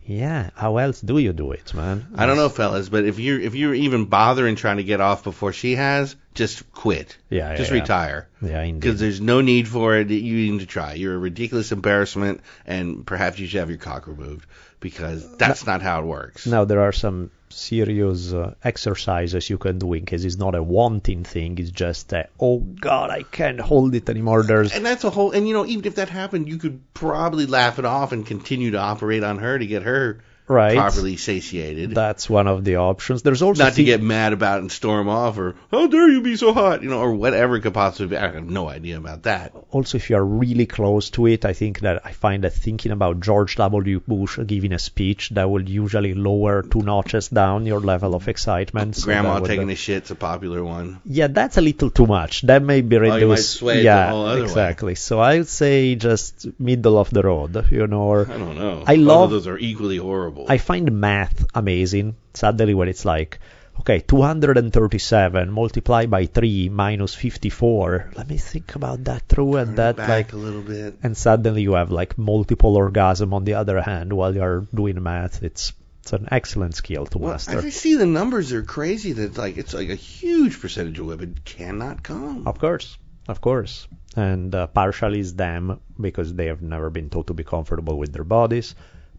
yeah, 0.06 0.50
how 0.56 0.78
else 0.78 1.00
do 1.02 1.18
you 1.18 1.32
do 1.32 1.52
it, 1.52 1.74
man? 1.74 2.08
I 2.16 2.26
don't 2.26 2.38
know, 2.38 2.50
fellas, 2.50 2.90
but 2.90 3.06
if 3.06 3.20
you're 3.20 3.40
if 3.40 3.54
you're 3.54 3.74
even 3.74 4.06
bothering 4.06 4.56
trying 4.56 4.78
to 4.78 4.84
get 4.84 5.00
off 5.00 5.24
before 5.24 5.54
she 5.54 5.76
has, 5.76 6.16
just 6.34 6.72
quit. 6.72 7.18
Yeah, 7.30 7.52
yeah, 7.52 7.58
just 7.58 7.72
yeah. 7.72 7.80
retire. 7.80 8.30
Yeah, 8.42 8.62
indeed. 8.62 8.80
Because 8.82 9.00
there's 9.00 9.22
no 9.22 9.42
need 9.42 9.68
for 9.68 9.96
it. 9.96 10.10
You 10.10 10.52
need 10.52 10.62
to 10.62 10.66
try. 10.66 10.94
You're 10.94 11.16
a 11.16 11.20
ridiculous 11.20 11.72
embarrassment, 11.72 12.42
and 12.66 13.06
perhaps 13.06 13.38
you 13.40 13.48
should 13.48 13.60
have 13.60 13.70
your 13.70 13.78
cock 13.78 14.08
removed 14.08 14.48
because 14.80 15.38
that's 15.38 15.66
not 15.66 15.82
how 15.82 16.02
it 16.02 16.06
works. 16.06 16.48
Now 16.48 16.66
there 16.66 16.82
are 16.82 16.92
some 16.92 17.30
serious 17.52 18.34
uh, 18.34 18.56
exercises 18.64 19.50
you 19.50 19.58
can 19.58 19.80
do 19.80 19.94
in 19.94 20.06
case 20.06 20.24
it's 20.24 20.38
not 20.38 20.56
a 20.56 20.64
wanting 20.64 21.24
thing. 21.24 21.58
It's 21.58 21.72
just 21.72 22.14
a, 22.14 22.28
oh 22.40 22.60
god, 22.60 23.10
I 23.10 23.24
can't 23.24 23.60
hold 23.60 23.94
it 23.96 24.10
anymore. 24.10 24.44
There's 24.44 24.74
And 24.74 24.86
that's 24.86 25.04
a 25.04 25.10
whole. 25.10 25.32
And 25.32 25.48
you 25.48 25.54
know, 25.54 25.66
even 25.66 25.86
if 25.86 25.96
that 25.96 26.10
happened, 26.10 26.48
you 26.48 26.58
could 26.58 26.82
probably 26.94 27.46
laugh 27.46 27.80
it 27.80 27.86
off 27.86 28.12
and 28.12 28.26
continue 28.26 28.72
to 28.72 28.80
operate 28.80 29.24
on 29.24 29.40
her 29.40 29.58
to 29.58 29.68
get 29.68 29.84
her 29.84 30.22
Right. 30.52 30.76
properly 30.78 31.16
satiated. 31.18 31.92
That's 31.96 32.30
one 32.30 32.48
of 32.48 32.64
the 32.66 32.76
options. 32.78 33.22
There's 33.22 33.42
also 33.42 33.64
Not 33.64 33.74
to 33.76 33.84
get 33.84 34.02
mad 34.02 34.34
about 34.34 34.60
and 34.60 34.72
storm 34.72 35.08
off, 35.08 35.38
or 35.38 35.56
how 35.72 35.88
dare 35.88 36.10
you 36.10 36.22
be 36.22 36.36
so 36.36 36.54
hot, 36.54 36.84
you 36.84 36.90
know, 36.90 37.00
or 37.00 37.14
whatever 37.14 37.56
it 37.56 37.62
could 37.62 37.74
possibly 37.74 38.08
be. 38.08 38.18
I 38.18 38.28
have 38.32 38.44
no 38.60 38.68
idea 38.70 38.98
about 38.98 39.24
that. 39.24 39.54
also 39.72 39.98
if 39.98 40.10
you're 40.10 40.26
really 40.26 40.66
close 40.66 41.10
to 41.12 41.28
it, 41.28 41.46
I 41.46 41.54
think 41.54 41.80
that 41.82 42.02
I 42.06 42.12
find 42.12 42.44
that 42.44 42.54
thinking 42.54 42.92
about 42.92 43.22
George 43.22 43.56
W. 43.56 44.02
Bush 44.08 44.38
giving 44.46 44.74
a 44.74 44.80
speech 44.80 45.30
that 45.32 45.50
will 45.50 45.68
usually 45.68 46.14
lower 46.14 46.62
two 46.64 46.82
notches 46.82 47.30
down 47.30 47.66
your 47.66 47.80
level 47.80 48.14
of 48.16 48.28
excitement. 48.28 48.96
so 48.98 49.06
Grandma 49.06 49.40
would- 49.40 49.48
taking 49.48 49.70
a 49.70 49.76
shit's 49.76 50.12
a 50.12 50.16
popular 50.16 50.64
one. 50.64 51.00
Yeah, 51.06 51.28
that's 51.28 51.58
a 51.58 51.62
little 51.62 51.90
too 51.90 52.08
much. 52.08 52.42
That 52.44 52.62
may 52.64 52.82
be 52.82 52.98
Oh, 52.98 53.04
you 53.16 53.30
reduced. 53.32 53.62
the 53.62 53.82
yeah, 53.82 54.14
other 54.14 54.36
way. 54.40 54.44
exactly. 54.44 54.96
So 54.96 55.20
I 55.20 55.38
would 55.38 55.48
say 55.48 55.96
just 55.96 56.48
middle 56.60 56.98
of 56.98 57.10
the 57.10 57.22
road, 57.22 57.66
you 57.72 57.88
know. 57.88 58.02
Or 58.02 58.22
I 58.30 58.38
don't 58.38 58.58
know. 58.58 58.84
I 58.86 58.96
love- 58.96 59.22
of 59.26 59.30
those 59.32 59.48
are 59.48 59.58
equally 59.58 59.98
horrible. 59.98 60.41
I 60.48 60.58
find 60.58 60.92
math 60.92 61.46
amazing. 61.56 62.16
Suddenly, 62.34 62.74
when 62.74 62.88
it's 62.88 63.06
like, 63.06 63.40
okay, 63.82 64.00
237 64.00 65.52
multiplied 65.52 66.10
by 66.10 66.26
3 66.26 66.70
minus 66.70 67.14
54. 67.16 68.12
Let 68.16 68.30
me 68.30 68.38
think 68.38 68.76
about 68.76 69.04
that 69.06 69.24
through, 69.28 69.56
and 69.58 69.68
Turn 69.76 69.96
that 69.96 69.98
like 69.98 70.34
a 70.34 70.38
little 70.38 70.62
bit. 70.62 70.96
and 71.04 71.16
suddenly 71.16 71.62
you 71.64 71.74
have 71.74 71.92
like 71.92 72.18
multiple 72.18 72.76
orgasm 72.78 73.34
on 73.34 73.44
the 73.44 73.56
other 73.56 73.82
hand 73.82 74.14
while 74.14 74.34
you're 74.36 74.66
doing 74.74 75.02
math. 75.02 75.44
It's 75.44 75.74
it's 76.02 76.14
an 76.14 76.28
excellent 76.32 76.74
skill 76.76 77.06
to 77.06 77.20
Well, 77.20 77.32
master. 77.34 77.60
I 77.60 77.70
see 77.70 77.96
the 77.96 78.08
numbers 78.08 78.52
are 78.54 78.64
crazy. 78.64 79.12
That 79.14 79.38
like 79.38 79.58
it's 79.58 79.74
like 79.74 79.90
a 79.90 79.96
huge 79.96 80.60
percentage 80.60 80.98
of 81.00 81.06
women 81.06 81.38
cannot 81.46 82.02
come. 82.02 82.48
Of 82.48 82.58
course, 82.60 82.98
of 83.28 83.40
course. 83.42 83.88
And 84.16 84.54
uh, 84.54 84.68
partially 84.68 85.20
is 85.20 85.36
them 85.36 85.80
because 86.00 86.34
they 86.34 86.48
have 86.48 86.62
never 86.62 86.90
been 86.90 87.10
taught 87.10 87.28
to 87.28 87.34
be 87.34 87.44
comfortable 87.44 87.98
with 87.98 88.12
their 88.14 88.24
bodies. 88.26 88.76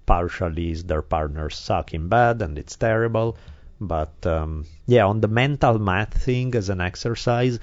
Partially 0.06 0.70
is 0.70 0.84
their 0.84 1.02
partners 1.02 1.56
suck 1.56 1.94
in 1.94 2.08
bed 2.08 2.42
and 2.42 2.58
it's 2.58 2.76
terrible. 2.76 3.36
But 3.80 4.26
um, 4.26 4.66
yeah, 4.86 5.06
on 5.06 5.20
the 5.20 5.28
mental 5.28 5.78
math 5.78 6.22
thing 6.22 6.54
as 6.54 6.68
an 6.68 6.80
exercise, 6.80 7.58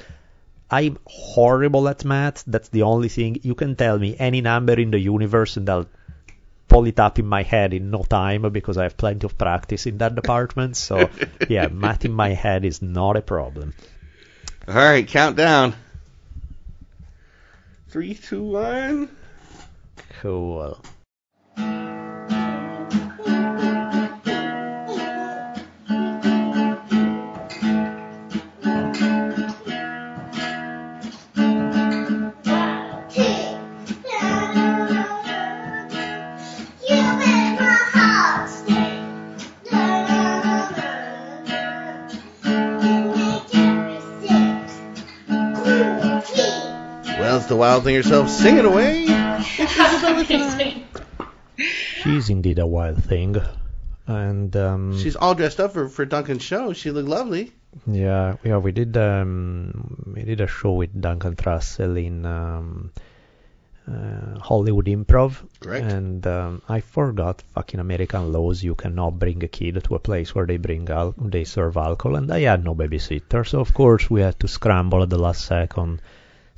I'm 0.69 0.97
horrible 1.05 1.87
at 1.87 2.05
math. 2.05 2.43
That's 2.45 2.69
the 2.69 2.83
only 2.83 3.09
thing. 3.09 3.39
You 3.43 3.55
can 3.55 3.75
tell 3.75 3.97
me 3.97 4.15
any 4.19 4.41
number 4.41 4.73
in 4.73 4.91
the 4.91 4.99
universe 4.99 5.57
and 5.57 5.69
I'll 5.69 5.87
pull 6.67 6.85
it 6.85 6.99
up 6.99 7.19
in 7.19 7.25
my 7.25 7.43
head 7.43 7.73
in 7.73 7.89
no 7.89 8.03
time 8.03 8.49
because 8.51 8.77
I 8.77 8.83
have 8.83 8.95
plenty 8.95 9.25
of 9.25 9.37
practice 9.37 9.85
in 9.85 9.97
that 9.97 10.15
department. 10.15 10.77
So 10.77 11.09
yeah, 11.49 11.67
math 11.67 12.05
in 12.05 12.13
my 12.13 12.29
head 12.29 12.63
is 12.65 12.81
not 12.81 13.17
a 13.17 13.21
problem. 13.21 13.73
All 14.67 14.75
right, 14.75 15.07
countdown. 15.07 15.73
Three, 17.89 18.13
two, 18.13 18.43
one. 18.43 19.09
Cool. 20.21 20.79
The 47.49 47.55
wild 47.55 47.83
thing 47.83 47.95
herself 47.95 48.29
Sing 48.29 48.57
it 48.57 48.65
away. 48.65 49.05
She's 52.03 52.29
indeed 52.29 52.59
a 52.59 52.65
wild 52.67 53.03
thing. 53.03 53.35
And 54.07 54.55
um, 54.55 54.97
She's 54.97 55.15
all 55.15 55.35
dressed 55.35 55.59
up 55.59 55.73
for 55.73 55.87
for 55.89 56.05
Duncan's 56.05 56.41
show. 56.41 56.73
She 56.73 56.89
looked 56.91 57.09
lovely. 57.09 57.51
yeah, 57.85 58.37
yeah, 58.43 58.57
we 58.57 58.71
did 58.71 58.97
um, 58.97 60.13
we 60.15 60.23
did 60.23 60.41
a 60.41 60.47
show 60.47 60.71
with 60.73 60.99
Duncan 60.99 61.35
Trussell 61.35 61.95
in 62.03 62.25
um, 62.25 62.91
uh, 63.87 64.39
Hollywood 64.39 64.85
Improv, 64.87 65.37
Correct. 65.59 65.91
and 65.91 66.25
um, 66.25 66.61
I 66.67 66.79
forgot 66.81 67.43
fucking 67.53 67.79
American 67.79 68.31
laws. 68.33 68.63
You 68.63 68.73
cannot 68.73 69.19
bring 69.19 69.43
a 69.43 69.47
kid 69.47 69.83
to 69.83 69.95
a 69.95 69.99
place 69.99 70.33
where 70.33 70.47
they 70.47 70.57
bring 70.57 70.89
al- 70.89 71.13
they 71.17 71.43
serve 71.43 71.77
alcohol, 71.77 72.15
and 72.15 72.31
I 72.31 72.39
had 72.41 72.63
no 72.63 72.73
babysitter, 72.73 73.45
so 73.47 73.59
of 73.59 73.73
course 73.75 74.09
we 74.09 74.21
had 74.21 74.39
to 74.39 74.47
scramble 74.47 75.03
at 75.03 75.09
the 75.11 75.19
last 75.19 75.45
second, 75.45 76.01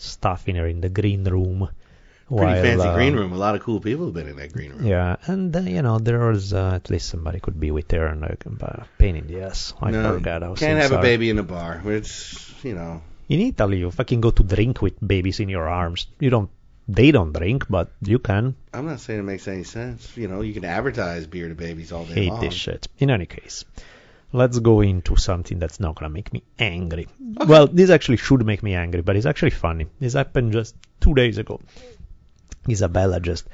stuffing 0.01 0.55
her 0.55 0.67
in 0.67 0.81
the 0.81 0.89
green 0.89 1.23
room. 1.23 1.69
Pretty 2.27 2.45
while, 2.45 2.63
fancy 2.63 2.87
uh, 2.87 2.95
green 2.95 3.15
room. 3.15 3.33
A 3.33 3.37
lot 3.37 3.55
of 3.55 3.61
cool 3.61 3.81
people 3.81 4.05
have 4.05 4.13
been 4.13 4.29
in 4.29 4.37
that 4.37 4.53
green 4.53 4.71
room. 4.71 4.85
Yeah, 4.85 5.17
and 5.25 5.53
uh, 5.53 5.59
you 5.59 5.81
know 5.81 5.99
there 5.99 6.19
was 6.19 6.53
uh, 6.53 6.71
at 6.75 6.89
least 6.89 7.09
somebody 7.09 7.41
could 7.41 7.59
be 7.59 7.71
with 7.71 7.91
her, 7.91 8.07
and 8.07 8.21
like, 8.21 8.45
uh, 8.47 8.83
pain 8.97 9.17
in 9.17 9.27
the 9.27 9.41
ass. 9.41 9.73
I 9.81 9.91
no, 9.91 10.13
forgot. 10.13 10.41
how 10.41 10.55
can't 10.55 10.79
have 10.79 10.93
a 10.93 11.01
baby 11.01 11.29
in 11.29 11.39
a 11.39 11.43
bar. 11.43 11.81
It's 11.85 12.63
you 12.63 12.73
know. 12.73 13.01
In 13.27 13.39
Italy, 13.41 13.79
you 13.79 13.91
fucking 13.91 14.21
go 14.21 14.31
to 14.31 14.43
drink 14.43 14.81
with 14.81 14.95
babies 15.05 15.39
in 15.39 15.49
your 15.49 15.67
arms. 15.67 16.07
You 16.19 16.29
don't. 16.29 16.49
They 16.87 17.11
don't 17.11 17.31
drink, 17.31 17.65
but 17.69 17.91
you 18.01 18.19
can. 18.19 18.55
I'm 18.73 18.85
not 18.85 18.99
saying 18.99 19.19
it 19.19 19.23
makes 19.23 19.47
any 19.47 19.63
sense. 19.63 20.15
You 20.17 20.27
know, 20.27 20.41
you 20.41 20.53
can 20.53 20.65
advertise 20.65 21.27
beer 21.27 21.47
to 21.47 21.55
babies 21.55 21.91
all 21.91 22.05
day 22.05 22.13
Hate 22.13 22.29
long. 22.29 22.41
this 22.41 22.53
shit. 22.53 22.87
In 22.97 23.09
any 23.09 23.25
case, 23.25 23.65
let's 24.33 24.59
go 24.59 24.81
into 24.81 25.15
something 25.15 25.59
that's 25.59 25.79
not 25.79 25.95
gonna 25.95 26.09
make 26.09 26.31
me 26.33 26.43
angry. 26.59 27.07
Well, 27.19 27.67
this 27.67 27.89
actually 27.89 28.17
should 28.17 28.45
make 28.45 28.63
me 28.63 28.75
angry, 28.75 29.01
but 29.01 29.15
it's 29.15 29.25
actually 29.25 29.51
funny. 29.51 29.87
This 29.99 30.13
happened 30.13 30.53
just 30.53 30.75
two 30.99 31.13
days 31.13 31.37
ago. 31.37 31.59
Isabella 32.69 33.19
just 33.19 33.47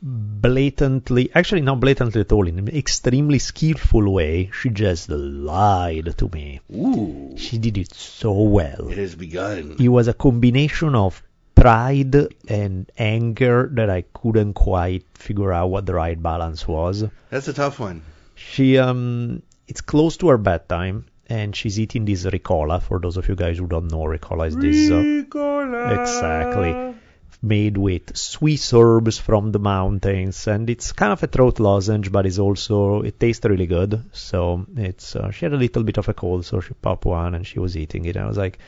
blatantly, 0.00 1.30
actually 1.34 1.60
not 1.62 1.80
blatantly 1.80 2.20
at 2.20 2.32
all, 2.32 2.46
in 2.46 2.58
an 2.58 2.68
extremely 2.68 3.38
skillful 3.38 4.12
way, 4.12 4.50
she 4.52 4.70
just 4.70 5.08
lied 5.08 6.14
to 6.18 6.28
me. 6.32 6.60
Ooh, 6.74 7.34
She 7.36 7.58
did 7.58 7.78
it 7.78 7.92
so 7.94 8.32
well. 8.42 8.88
it 8.88 8.98
has 8.98 9.14
begun. 9.14 9.76
It 9.78 9.88
was 9.88 10.08
a 10.08 10.14
combination 10.14 10.94
of 10.94 11.22
pride 11.54 12.14
and 12.48 12.90
anger 12.96 13.68
that 13.72 13.90
I 13.90 14.02
couldn't 14.02 14.54
quite 14.54 15.04
figure 15.14 15.52
out 15.52 15.68
what 15.70 15.86
the 15.86 15.94
right 15.94 16.20
balance 16.22 16.68
was. 16.68 17.04
That's 17.30 17.48
a 17.48 17.52
tough 17.52 17.80
one. 17.80 18.02
She 18.36 18.78
um 18.78 19.42
it's 19.68 19.80
close 19.80 20.16
to 20.18 20.28
her 20.28 20.38
bedtime 20.38 21.06
and 21.28 21.54
she's 21.54 21.78
eating 21.78 22.04
this 22.04 22.24
ricola. 22.24 22.80
For 22.82 22.98
those 22.98 23.16
of 23.16 23.28
you 23.28 23.36
guys 23.36 23.58
who 23.58 23.66
don't 23.66 23.90
know, 23.90 24.04
ricola 24.04 24.48
is 24.48 24.56
this 24.56 24.90
uh, 24.90 26.00
exactly 26.00 26.94
made 27.40 27.76
with 27.76 28.16
Swiss 28.16 28.72
herbs 28.74 29.18
from 29.18 29.52
the 29.52 29.58
mountains, 29.58 30.46
and 30.48 30.68
it's 30.68 30.92
kind 30.92 31.12
of 31.12 31.22
a 31.22 31.26
throat 31.26 31.60
lozenge, 31.60 32.10
but 32.10 32.26
it's 32.26 32.38
also 32.38 33.02
it 33.02 33.20
tastes 33.20 33.44
really 33.44 33.66
good. 33.66 34.02
So 34.12 34.66
it's 34.76 35.14
uh, 35.14 35.30
she 35.30 35.44
had 35.44 35.52
a 35.52 35.56
little 35.56 35.84
bit 35.84 35.98
of 35.98 36.08
a 36.08 36.14
cold, 36.14 36.44
so 36.44 36.60
she 36.60 36.74
popped 36.74 37.04
one 37.04 37.34
and 37.34 37.46
she 37.46 37.58
was 37.58 37.76
eating 37.76 38.06
it. 38.06 38.16
And 38.16 38.24
I 38.24 38.28
was 38.28 38.38
like, 38.38 38.58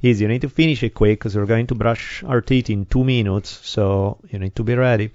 "Easy, 0.00 0.24
you 0.24 0.28
need 0.28 0.42
to 0.42 0.48
finish 0.48 0.82
it 0.82 0.94
quick 0.94 1.18
because 1.18 1.36
we're 1.36 1.46
going 1.46 1.66
to 1.68 1.74
brush 1.74 2.24
our 2.24 2.40
teeth 2.40 2.70
in 2.70 2.86
two 2.86 3.04
minutes, 3.04 3.50
so 3.64 4.18
you 4.30 4.38
need 4.38 4.56
to 4.56 4.64
be 4.64 4.74
ready." 4.74 5.10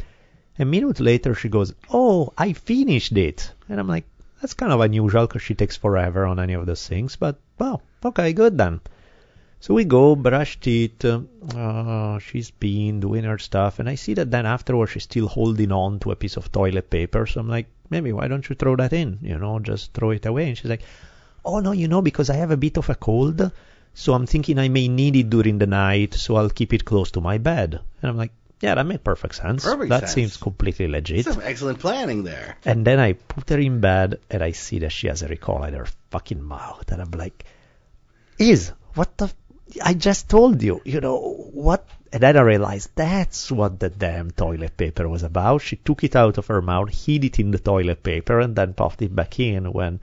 A 0.59 0.65
minute 0.65 0.99
later, 0.99 1.33
she 1.33 1.49
goes, 1.49 1.73
"Oh, 1.89 2.33
I 2.37 2.53
finished 2.53 3.17
it," 3.17 3.51
and 3.67 3.79
I'm 3.79 3.87
like, 3.87 4.05
"That's 4.41 4.53
kind 4.53 4.73
of 4.73 4.81
unusual 4.81 5.27
because 5.27 5.43
she 5.43 5.55
takes 5.55 5.77
forever 5.77 6.25
on 6.25 6.39
any 6.39 6.53
of 6.53 6.65
those 6.65 6.87
things." 6.87 7.15
But 7.15 7.39
well, 7.59 7.81
okay, 8.03 8.33
good 8.33 8.57
then. 8.57 8.81
So 9.61 9.75
we 9.75 9.85
go, 9.85 10.15
brush 10.15 10.59
teeth. 10.59 11.05
Uh, 11.05 12.17
she's 12.17 12.49
been 12.49 12.99
doing 12.99 13.23
her 13.25 13.37
stuff, 13.37 13.77
and 13.77 13.87
I 13.87 13.93
see 13.93 14.15
that 14.15 14.31
then 14.31 14.47
afterwards 14.47 14.91
she's 14.93 15.03
still 15.03 15.27
holding 15.27 15.71
on 15.71 15.99
to 15.99 16.11
a 16.11 16.15
piece 16.15 16.35
of 16.35 16.51
toilet 16.51 16.89
paper. 16.89 17.27
So 17.27 17.39
I'm 17.39 17.47
like, 17.47 17.67
maybe 17.91 18.11
why 18.11 18.27
don't 18.27 18.49
you 18.49 18.55
throw 18.55 18.75
that 18.77 18.91
in? 18.91 19.19
You 19.21 19.37
know, 19.37 19.59
just 19.59 19.93
throw 19.93 20.09
it 20.09 20.25
away. 20.25 20.49
And 20.49 20.57
she's 20.57 20.71
like, 20.71 20.81
oh 21.45 21.59
no, 21.59 21.73
you 21.73 21.87
know, 21.87 22.01
because 22.01 22.31
I 22.31 22.37
have 22.37 22.49
a 22.49 22.57
bit 22.57 22.77
of 22.77 22.89
a 22.89 22.95
cold, 22.95 23.51
so 23.93 24.13
I'm 24.13 24.25
thinking 24.25 24.57
I 24.57 24.69
may 24.69 24.87
need 24.87 25.15
it 25.15 25.29
during 25.29 25.59
the 25.59 25.67
night, 25.67 26.15
so 26.15 26.37
I'll 26.37 26.49
keep 26.49 26.73
it 26.73 26.85
close 26.85 27.11
to 27.11 27.21
my 27.21 27.37
bed. 27.37 27.79
And 28.01 28.09
I'm 28.09 28.17
like, 28.17 28.31
yeah, 28.61 28.75
that 28.75 28.85
makes 28.85 29.01
perfect 29.03 29.35
sense. 29.35 29.63
Perfect 29.63 29.89
that 29.89 30.01
sense. 30.01 30.13
seems 30.13 30.37
completely 30.37 30.87
legit. 30.87 31.25
Some 31.25 31.41
excellent 31.43 31.79
planning 31.79 32.23
there. 32.23 32.57
And 32.63 32.85
then 32.85 32.99
I 32.99 33.13
put 33.13 33.49
her 33.49 33.59
in 33.59 33.81
bed 33.81 34.19
and 34.29 34.43
I 34.43 34.51
see 34.51 34.79
that 34.79 34.91
she 34.91 35.07
has 35.07 35.23
a 35.23 35.27
Ricola 35.27 35.69
in 35.69 35.73
her 35.73 35.87
fucking 36.11 36.41
mouth. 36.41 36.91
And 36.91 37.01
I'm 37.01 37.11
like, 37.11 37.43
Is, 38.37 38.71
what 38.93 39.17
the? 39.17 39.25
F- 39.25 39.35
I 39.83 39.93
just 39.93 40.29
told 40.29 40.61
you, 40.61 40.81
you 40.85 41.01
know, 41.01 41.19
what? 41.53 41.87
And 42.13 42.21
then 42.21 42.37
I 42.37 42.41
realized 42.41 42.91
that's 42.93 43.51
what 43.51 43.79
the 43.79 43.89
damn 43.89 44.29
toilet 44.31 44.77
paper 44.77 45.09
was 45.09 45.23
about. 45.23 45.61
She 45.61 45.77
took 45.77 46.03
it 46.03 46.15
out 46.15 46.37
of 46.37 46.47
her 46.47 46.61
mouth, 46.61 46.89
hid 46.89 47.23
it 47.23 47.39
in 47.39 47.51
the 47.51 47.59
toilet 47.59 48.03
paper, 48.03 48.41
and 48.41 48.55
then 48.55 48.73
puffed 48.73 49.01
it 49.01 49.15
back 49.15 49.39
in 49.39 49.71
when. 49.71 49.99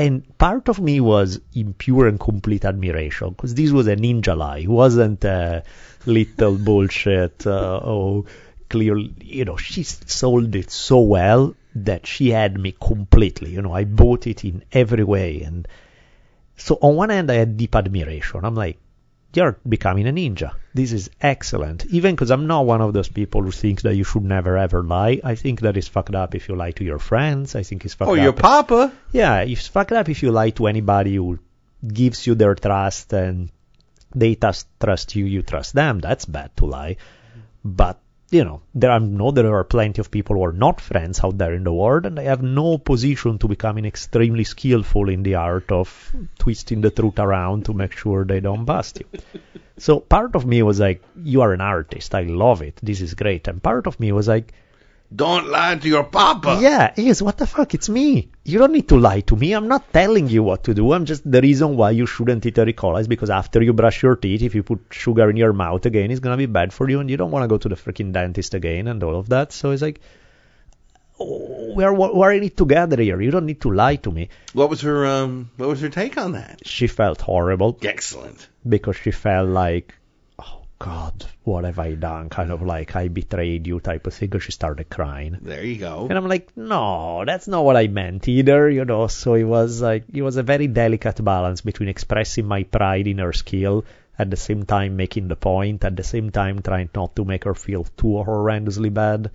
And 0.00 0.38
part 0.38 0.70
of 0.70 0.80
me 0.80 0.98
was 0.98 1.40
in 1.52 1.74
pure 1.74 2.08
and 2.08 2.18
complete 2.18 2.64
admiration 2.64 3.30
because 3.30 3.54
this 3.54 3.70
was 3.70 3.86
a 3.86 3.96
ninja 3.96 4.34
lie. 4.34 4.60
It 4.60 4.68
wasn't 4.68 5.22
a 5.24 5.62
little 6.06 6.56
bullshit. 6.68 7.46
Uh, 7.46 7.80
oh, 7.84 8.24
clearly, 8.70 9.12
you 9.20 9.44
know, 9.44 9.58
she 9.58 9.82
sold 9.82 10.56
it 10.56 10.70
so 10.70 11.00
well 11.00 11.54
that 11.74 12.06
she 12.06 12.30
had 12.30 12.58
me 12.58 12.74
completely. 12.80 13.50
You 13.50 13.60
know, 13.60 13.74
I 13.74 13.84
bought 13.84 14.26
it 14.26 14.42
in 14.42 14.64
every 14.72 15.04
way. 15.04 15.42
And 15.42 15.68
so 16.56 16.78
on 16.80 16.96
one 16.96 17.10
hand, 17.10 17.30
I 17.30 17.34
had 17.34 17.58
deep 17.58 17.76
admiration. 17.76 18.46
I'm 18.46 18.54
like, 18.54 18.78
you're 19.32 19.58
becoming 19.68 20.08
a 20.08 20.12
ninja. 20.12 20.52
This 20.74 20.92
is 20.92 21.10
excellent. 21.20 21.86
Even 21.86 22.14
because 22.14 22.30
I'm 22.30 22.46
not 22.46 22.66
one 22.66 22.80
of 22.80 22.92
those 22.92 23.08
people 23.08 23.42
who 23.42 23.50
thinks 23.50 23.82
that 23.84 23.94
you 23.94 24.04
should 24.04 24.24
never 24.24 24.56
ever 24.56 24.82
lie. 24.82 25.20
I 25.22 25.34
think 25.34 25.60
that 25.60 25.76
it's 25.76 25.88
fucked 25.88 26.14
up 26.14 26.34
if 26.34 26.48
you 26.48 26.56
lie 26.56 26.72
to 26.72 26.84
your 26.84 26.98
friends. 26.98 27.54
I 27.54 27.62
think 27.62 27.84
it's 27.84 27.94
fucked 27.94 28.08
Or 28.08 28.14
up. 28.14 28.20
Oh, 28.20 28.22
your 28.22 28.32
papa. 28.32 28.92
Yeah, 29.12 29.40
it's 29.40 29.68
fucked 29.68 29.92
up 29.92 30.08
if 30.08 30.22
you 30.22 30.30
lie 30.30 30.50
to 30.50 30.66
anybody 30.66 31.16
who 31.16 31.38
gives 31.86 32.26
you 32.26 32.34
their 32.34 32.54
trust 32.54 33.12
and 33.12 33.50
they 34.14 34.34
trust, 34.34 34.66
trust 34.80 35.14
you, 35.14 35.24
you 35.26 35.42
trust 35.42 35.74
them. 35.74 36.00
That's 36.00 36.24
bad 36.24 36.56
to 36.56 36.66
lie. 36.66 36.96
But, 37.64 38.00
you 38.30 38.44
know, 38.44 38.60
there 38.74 38.92
I 38.92 38.98
know 38.98 39.32
there 39.32 39.54
are 39.54 39.64
plenty 39.64 40.00
of 40.00 40.10
people 40.10 40.36
who 40.36 40.44
are 40.44 40.52
not 40.52 40.80
friends 40.80 41.20
out 41.24 41.36
there 41.36 41.52
in 41.52 41.64
the 41.64 41.72
world 41.72 42.06
and 42.06 42.16
they 42.16 42.24
have 42.24 42.42
no 42.42 42.78
position 42.78 43.38
to 43.38 43.48
becoming 43.48 43.84
extremely 43.84 44.44
skillful 44.44 45.08
in 45.08 45.24
the 45.24 45.34
art 45.34 45.70
of 45.72 46.14
twisting 46.38 46.80
the 46.80 46.90
truth 46.90 47.18
around 47.18 47.64
to 47.64 47.72
make 47.72 47.92
sure 47.92 48.24
they 48.24 48.40
don't 48.40 48.64
bust 48.64 49.00
you. 49.00 49.20
So 49.78 49.98
part 49.98 50.36
of 50.36 50.46
me 50.46 50.62
was 50.62 50.78
like, 50.78 51.02
you 51.22 51.40
are 51.40 51.52
an 51.52 51.60
artist. 51.60 52.14
I 52.14 52.22
love 52.22 52.62
it. 52.62 52.78
This 52.82 53.00
is 53.00 53.14
great. 53.14 53.48
And 53.48 53.62
part 53.62 53.86
of 53.86 53.98
me 53.98 54.12
was 54.12 54.28
like, 54.28 54.52
Don't 55.12 55.48
lie 55.48 55.74
to 55.76 55.88
your 55.88 56.04
papa. 56.04 56.58
yeah, 56.60 56.92
yes, 56.96 57.20
what 57.20 57.36
the 57.36 57.46
fuck? 57.46 57.74
It's 57.74 57.88
me. 57.88 58.30
You 58.44 58.58
don't 58.60 58.70
need 58.72 58.88
to 58.90 58.96
lie 58.96 59.20
to 59.22 59.34
me. 59.34 59.52
I'm 59.52 59.66
not 59.66 59.92
telling 59.92 60.28
you 60.28 60.44
what 60.44 60.62
to 60.64 60.74
do. 60.74 60.92
I'm 60.92 61.04
just 61.04 61.28
the 61.28 61.40
reason 61.40 61.76
why 61.76 61.90
you 61.90 62.06
shouldn't 62.06 62.46
eat 62.46 62.58
a 62.58 62.64
Ricola 62.64 63.00
is 63.00 63.08
because 63.08 63.28
after 63.28 63.60
you 63.60 63.72
brush 63.72 64.02
your 64.04 64.14
teeth, 64.14 64.42
if 64.42 64.54
you 64.54 64.62
put 64.62 64.80
sugar 64.90 65.28
in 65.28 65.36
your 65.36 65.52
mouth 65.52 65.84
again, 65.84 66.12
it's 66.12 66.20
gonna 66.20 66.36
be 66.36 66.46
bad 66.46 66.72
for 66.72 66.88
you, 66.88 67.00
and 67.00 67.10
you 67.10 67.16
don't 67.16 67.32
want 67.32 67.42
to 67.42 67.48
go 67.48 67.58
to 67.58 67.68
the 67.68 67.74
freaking 67.74 68.12
dentist 68.12 68.54
again 68.54 68.86
and 68.86 69.02
all 69.02 69.16
of 69.16 69.28
that. 69.30 69.52
So 69.52 69.72
it's 69.72 69.82
like, 69.82 70.00
oh, 71.18 71.74
we're 71.74 71.92
we're 71.92 72.32
in 72.32 72.44
it 72.44 72.56
together 72.56 73.00
here. 73.02 73.20
You 73.20 73.32
don't 73.32 73.46
need 73.46 73.60
to 73.62 73.72
lie 73.72 73.96
to 73.96 74.12
me. 74.12 74.28
What 74.52 74.70
was 74.70 74.80
her 74.82 75.06
um 75.06 75.50
what 75.56 75.68
was 75.68 75.80
her 75.80 75.88
take 75.88 76.16
on 76.18 76.32
that? 76.32 76.60
She 76.64 76.86
felt 76.86 77.20
horrible 77.20 77.78
Excellent. 77.82 78.48
because 78.68 78.96
she 78.96 79.10
felt 79.10 79.48
like, 79.48 79.94
God, 80.80 81.26
what 81.44 81.64
have 81.64 81.78
I 81.78 81.92
done? 81.94 82.30
Kind 82.30 82.50
of 82.50 82.62
like 82.62 82.96
I 82.96 83.08
betrayed 83.08 83.66
you 83.66 83.80
type 83.80 84.06
of 84.06 84.14
thing. 84.14 84.32
she 84.40 84.50
started 84.50 84.88
crying. 84.88 85.36
There 85.42 85.62
you 85.62 85.76
go. 85.76 86.06
And 86.08 86.16
I'm 86.16 86.26
like, 86.26 86.56
no, 86.56 87.22
that's 87.26 87.46
not 87.46 87.66
what 87.66 87.76
I 87.76 87.86
meant 87.88 88.26
either, 88.26 88.70
you 88.70 88.86
know. 88.86 89.06
So 89.06 89.34
it 89.34 89.44
was 89.44 89.82
like, 89.82 90.04
it 90.10 90.22
was 90.22 90.38
a 90.38 90.42
very 90.42 90.68
delicate 90.68 91.22
balance 91.22 91.60
between 91.60 91.90
expressing 91.90 92.46
my 92.46 92.62
pride 92.62 93.06
in 93.06 93.18
her 93.18 93.34
skill, 93.34 93.84
at 94.18 94.30
the 94.30 94.38
same 94.38 94.64
time 94.64 94.96
making 94.96 95.28
the 95.28 95.36
point, 95.36 95.84
at 95.84 95.96
the 95.96 96.02
same 96.02 96.30
time 96.30 96.62
trying 96.62 96.88
not 96.94 97.14
to 97.16 97.26
make 97.26 97.44
her 97.44 97.54
feel 97.54 97.84
too 97.84 98.24
horrendously 98.26 98.92
bad. 98.92 99.30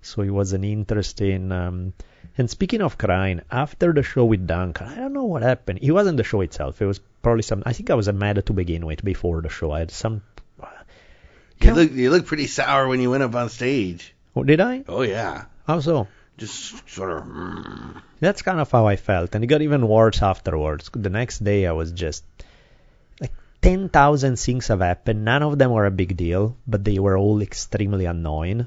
So 0.00 0.22
it 0.22 0.30
was 0.30 0.52
an 0.52 0.62
interesting. 0.62 1.50
Um, 1.50 1.92
and 2.38 2.48
speaking 2.48 2.82
of 2.82 2.98
crying, 2.98 3.40
after 3.50 3.92
the 3.92 4.04
show 4.04 4.26
with 4.26 4.46
Duncan, 4.46 4.86
I 4.86 4.94
don't 4.94 5.12
know 5.12 5.24
what 5.24 5.42
happened. 5.42 5.80
It 5.82 5.90
wasn't 5.90 6.18
the 6.18 6.24
show 6.24 6.40
itself. 6.40 6.80
It 6.80 6.86
was 6.86 7.00
probably 7.20 7.42
some. 7.42 7.64
I 7.66 7.72
think 7.72 7.90
I 7.90 7.94
was 7.94 8.08
mad 8.12 8.46
to 8.46 8.52
begin 8.52 8.86
with 8.86 9.04
before 9.04 9.42
the 9.42 9.48
show. 9.48 9.72
I 9.72 9.80
had 9.80 9.90
some. 9.90 10.22
You 11.60 11.72
look 11.72 11.92
you 11.92 12.10
look 12.10 12.26
pretty 12.26 12.46
sour 12.46 12.88
when 12.88 13.00
you 13.00 13.10
went 13.10 13.22
up 13.22 13.34
on 13.34 13.48
stage. 13.48 14.14
Oh, 14.36 14.42
did 14.42 14.60
I? 14.60 14.84
Oh 14.88 15.02
yeah. 15.02 15.44
How 15.66 15.80
so? 15.80 16.08
Just 16.36 16.88
sort 16.90 17.10
of 17.12 17.24
mm. 17.24 18.02
That's 18.20 18.42
kind 18.42 18.60
of 18.60 18.70
how 18.70 18.86
I 18.86 18.96
felt, 18.96 19.34
and 19.34 19.44
it 19.44 19.46
got 19.46 19.62
even 19.62 19.86
worse 19.86 20.22
afterwards. 20.22 20.90
The 20.92 21.10
next 21.10 21.44
day, 21.44 21.66
I 21.66 21.72
was 21.72 21.92
just 21.92 22.24
like 23.20 23.32
10,000 23.62 24.38
things 24.38 24.68
have 24.68 24.80
happened. 24.80 25.24
None 25.24 25.42
of 25.42 25.58
them 25.58 25.70
were 25.70 25.86
a 25.86 25.90
big 25.90 26.16
deal, 26.16 26.56
but 26.66 26.84
they 26.84 26.98
were 26.98 27.16
all 27.16 27.40
extremely 27.40 28.06
annoying, 28.06 28.66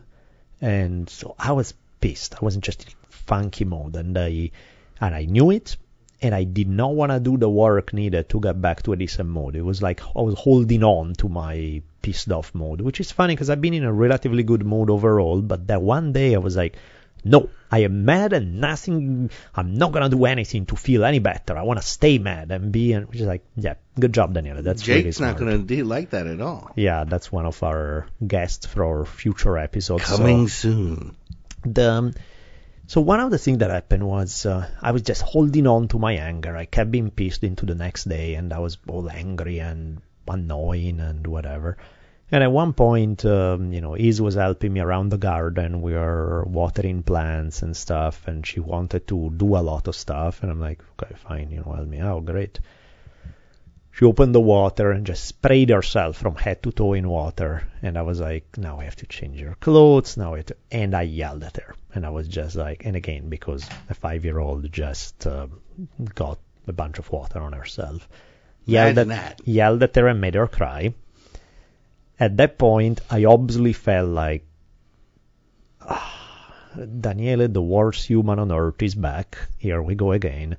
and 0.62 1.10
so 1.10 1.36
I 1.38 1.52
was 1.52 1.74
pissed. 2.00 2.36
I 2.36 2.46
wasn't 2.46 2.64
just 2.64 2.84
in 2.84 2.94
funky 3.10 3.66
mode, 3.66 3.96
and 3.96 4.18
I 4.18 4.52
and 5.02 5.14
I 5.14 5.26
knew 5.26 5.52
it, 5.52 5.76
and 6.22 6.34
I 6.34 6.44
did 6.46 6.68
not 6.68 6.96
want 6.96 7.12
to 7.12 7.20
do 7.20 7.38
the 7.38 7.50
work 7.50 7.94
needed 7.94 8.30
to 8.30 8.40
get 8.40 8.60
back 8.62 8.84
to 8.84 8.94
a 8.94 8.96
decent 8.96 9.30
mode. 9.30 9.56
It 9.56 9.62
was 9.62 9.82
like 9.82 10.02
I 10.16 10.22
was 10.22 10.36
holding 10.36 10.84
on 10.84 11.14
to 11.16 11.30
my 11.30 11.82
pissed 12.02 12.32
off 12.32 12.54
mode, 12.56 12.82
which 12.82 13.00
is 13.00 13.12
funny 13.12 13.36
because 13.36 13.50
I've 13.50 13.62
been 13.62 13.74
in 13.74 13.84
a 13.84 13.94
relatively 13.94 14.44
good 14.44 14.66
mood 14.66 14.90
overall, 14.90 15.42
but 15.42 15.68
that 15.68 15.82
one 15.82 16.14
day 16.14 16.34
I 16.36 16.40
was 16.40 16.56
like, 16.56 16.76
no, 17.24 17.50
I 17.70 17.80
am 17.80 18.06
mad 18.06 18.32
and 18.32 18.62
nothing. 18.62 19.30
I'm 19.54 19.74
not 19.74 19.92
gonna 19.92 20.08
do 20.10 20.24
anything 20.26 20.66
to 20.68 20.76
feel 20.76 21.04
any 21.04 21.20
better. 21.20 21.58
I 21.58 21.64
want 21.64 21.80
to 21.82 21.86
stay 21.86 22.20
mad 22.20 22.52
and 22.52 22.72
be, 22.72 22.94
and 22.94 23.08
which 23.10 23.20
is 23.20 23.28
like, 23.28 23.44
yeah, 23.58 23.74
good 24.00 24.14
job, 24.14 24.34
Daniele. 24.34 24.62
That's 24.62 24.88
really 24.88 25.04
Jake's 25.04 25.18
smart. 25.18 25.34
not 25.34 25.40
gonna 25.40 25.58
be 25.60 25.84
like 25.84 26.12
that 26.12 26.26
at 26.28 26.40
all. 26.40 26.72
Yeah, 26.76 27.04
that's 27.04 27.32
one 27.32 27.46
of 27.46 27.62
our 27.64 28.08
guests 28.26 28.66
for 28.66 28.86
our 28.86 29.06
future 29.06 29.58
episodes. 29.58 30.06
so- 30.06 30.18
Coming 30.18 30.48
soon. 30.48 31.16
the 31.66 31.92
um, 31.92 32.14
so 32.88 33.02
one 33.02 33.20
of 33.20 33.32
the 33.32 33.38
things 33.38 33.58
that 33.58 33.70
happened 33.70 34.08
was 34.08 34.46
uh, 34.46 34.66
I 34.82 34.92
was 34.92 35.02
just 35.02 35.22
holding 35.22 35.68
on 35.68 35.90
to 35.90 36.00
my 36.00 36.14
anger. 36.14 36.56
I 36.56 36.64
kept 36.64 36.90
being 36.90 37.12
pissed 37.12 37.44
into 37.44 37.66
the 37.66 37.76
next 37.76 38.06
day, 38.06 38.36
and 38.36 38.54
I 38.54 38.60
was 38.60 38.78
all 38.88 39.10
angry 39.10 39.60
and 39.60 40.02
annoying 40.26 41.02
and 41.02 41.28
whatever. 41.28 41.78
And 42.32 42.44
at 42.44 42.52
one 42.52 42.72
point, 42.72 43.26
um, 43.26 43.74
you 43.74 43.82
know, 43.82 43.96
Iz 43.96 44.22
was 44.22 44.36
helping 44.36 44.72
me 44.72 44.80
around 44.80 45.10
the 45.10 45.18
garden. 45.18 45.82
We 45.82 45.94
were 45.94 46.46
watering 46.46 47.04
plants 47.04 47.62
and 47.62 47.76
stuff, 47.76 48.26
and 48.28 48.46
she 48.48 48.60
wanted 48.62 49.08
to 49.08 49.32
do 49.36 49.58
a 49.58 49.64
lot 49.64 49.88
of 49.88 49.96
stuff. 49.96 50.42
And 50.42 50.52
I'm 50.52 50.62
like, 50.62 50.82
okay, 50.94 51.14
fine, 51.16 51.52
you 51.52 51.58
know, 51.58 51.74
help 51.74 51.88
me 51.88 52.00
out, 52.00 52.24
great. 52.26 52.60
She 53.92 54.06
opened 54.06 54.36
the 54.36 54.40
water 54.40 54.92
and 54.92 55.08
just 55.08 55.26
sprayed 55.26 55.72
herself 55.72 56.18
from 56.18 56.36
head 56.36 56.64
to 56.64 56.72
toe 56.72 56.94
in 56.94 57.10
water. 57.10 57.68
And 57.82 57.98
I 57.98 58.04
was 58.04 58.20
like, 58.20 58.58
now 58.58 58.80
I 58.80 58.84
have 58.84 58.98
to 58.98 59.08
change 59.08 59.42
your 59.42 59.56
clothes. 59.56 60.18
Now 60.18 60.36
I 60.36 60.38
have 60.38 60.46
to, 60.48 60.56
and 60.72 60.94
I 60.96 61.02
yelled 61.02 61.44
at 61.44 61.58
her. 61.58 61.76
And 61.94 62.06
I 62.06 62.10
was 62.10 62.28
just 62.28 62.56
like, 62.56 62.86
and 62.86 62.96
again, 62.96 63.30
because 63.30 63.68
a 63.90 63.94
five 63.94 64.26
year 64.26 64.40
old 64.40 64.72
just 64.72 65.26
uh, 65.26 65.48
got 66.16 66.40
a 66.68 66.74
bunch 66.74 67.00
of 67.00 67.12
water 67.12 67.40
on 67.40 67.54
herself. 67.54 68.08
Yelled 68.66 68.98
Imagine 68.98 69.12
at, 69.12 69.38
that. 69.38 69.48
yelled 69.48 69.84
at 69.84 69.96
her 69.96 70.08
and 70.08 70.22
made 70.22 70.36
her 70.36 70.48
cry. 70.48 70.94
At 72.20 72.38
that 72.38 72.58
point, 72.58 73.00
I 73.10 73.26
obviously 73.26 73.74
felt 73.74 74.10
like, 74.10 74.46
ah, 75.82 76.14
Daniele, 77.00 77.48
the 77.48 77.62
worst 77.62 78.08
human 78.08 78.40
on 78.40 78.52
earth, 78.52 78.82
is 78.82 78.96
back. 78.96 79.38
Here 79.58 79.82
we 79.82 79.96
go 79.96 80.12
again. 80.12 80.58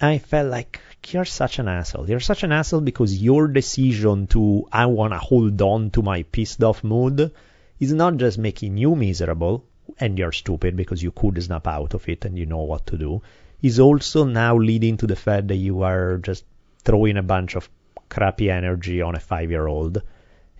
I 0.00 0.18
felt 0.18 0.50
like 0.50 0.80
you're 1.08 1.24
such 1.24 1.58
an 1.58 1.68
asshole. 1.68 2.08
You're 2.10 2.20
such 2.20 2.42
an 2.42 2.52
asshole 2.52 2.80
because 2.80 3.22
your 3.22 3.46
decision 3.48 4.26
to 4.28 4.66
I 4.72 4.86
wanna 4.86 5.18
hold 5.18 5.62
on 5.62 5.90
to 5.92 6.02
my 6.02 6.24
pissed 6.24 6.62
off 6.62 6.82
mood 6.82 7.30
is 7.78 7.92
not 7.92 8.16
just 8.16 8.38
making 8.38 8.76
you 8.76 8.96
miserable 8.96 9.64
and 9.98 10.18
you're 10.18 10.32
stupid 10.32 10.76
because 10.76 11.02
you 11.02 11.10
could 11.10 11.42
snap 11.42 11.66
out 11.66 11.94
of 11.94 12.08
it 12.08 12.24
and 12.24 12.38
you 12.38 12.46
know 12.46 12.62
what 12.62 12.86
to 12.86 12.98
do. 12.98 13.22
Is 13.62 13.80
also 13.80 14.24
now 14.24 14.56
leading 14.56 14.96
to 14.98 15.06
the 15.06 15.16
fact 15.16 15.48
that 15.48 15.56
you 15.56 15.82
are 15.82 16.18
just 16.18 16.44
throwing 16.84 17.16
a 17.16 17.22
bunch 17.22 17.56
of 17.56 17.68
crappy 18.08 18.50
energy 18.50 19.00
on 19.00 19.14
a 19.14 19.20
five 19.20 19.50
year 19.50 19.66
old 19.66 20.02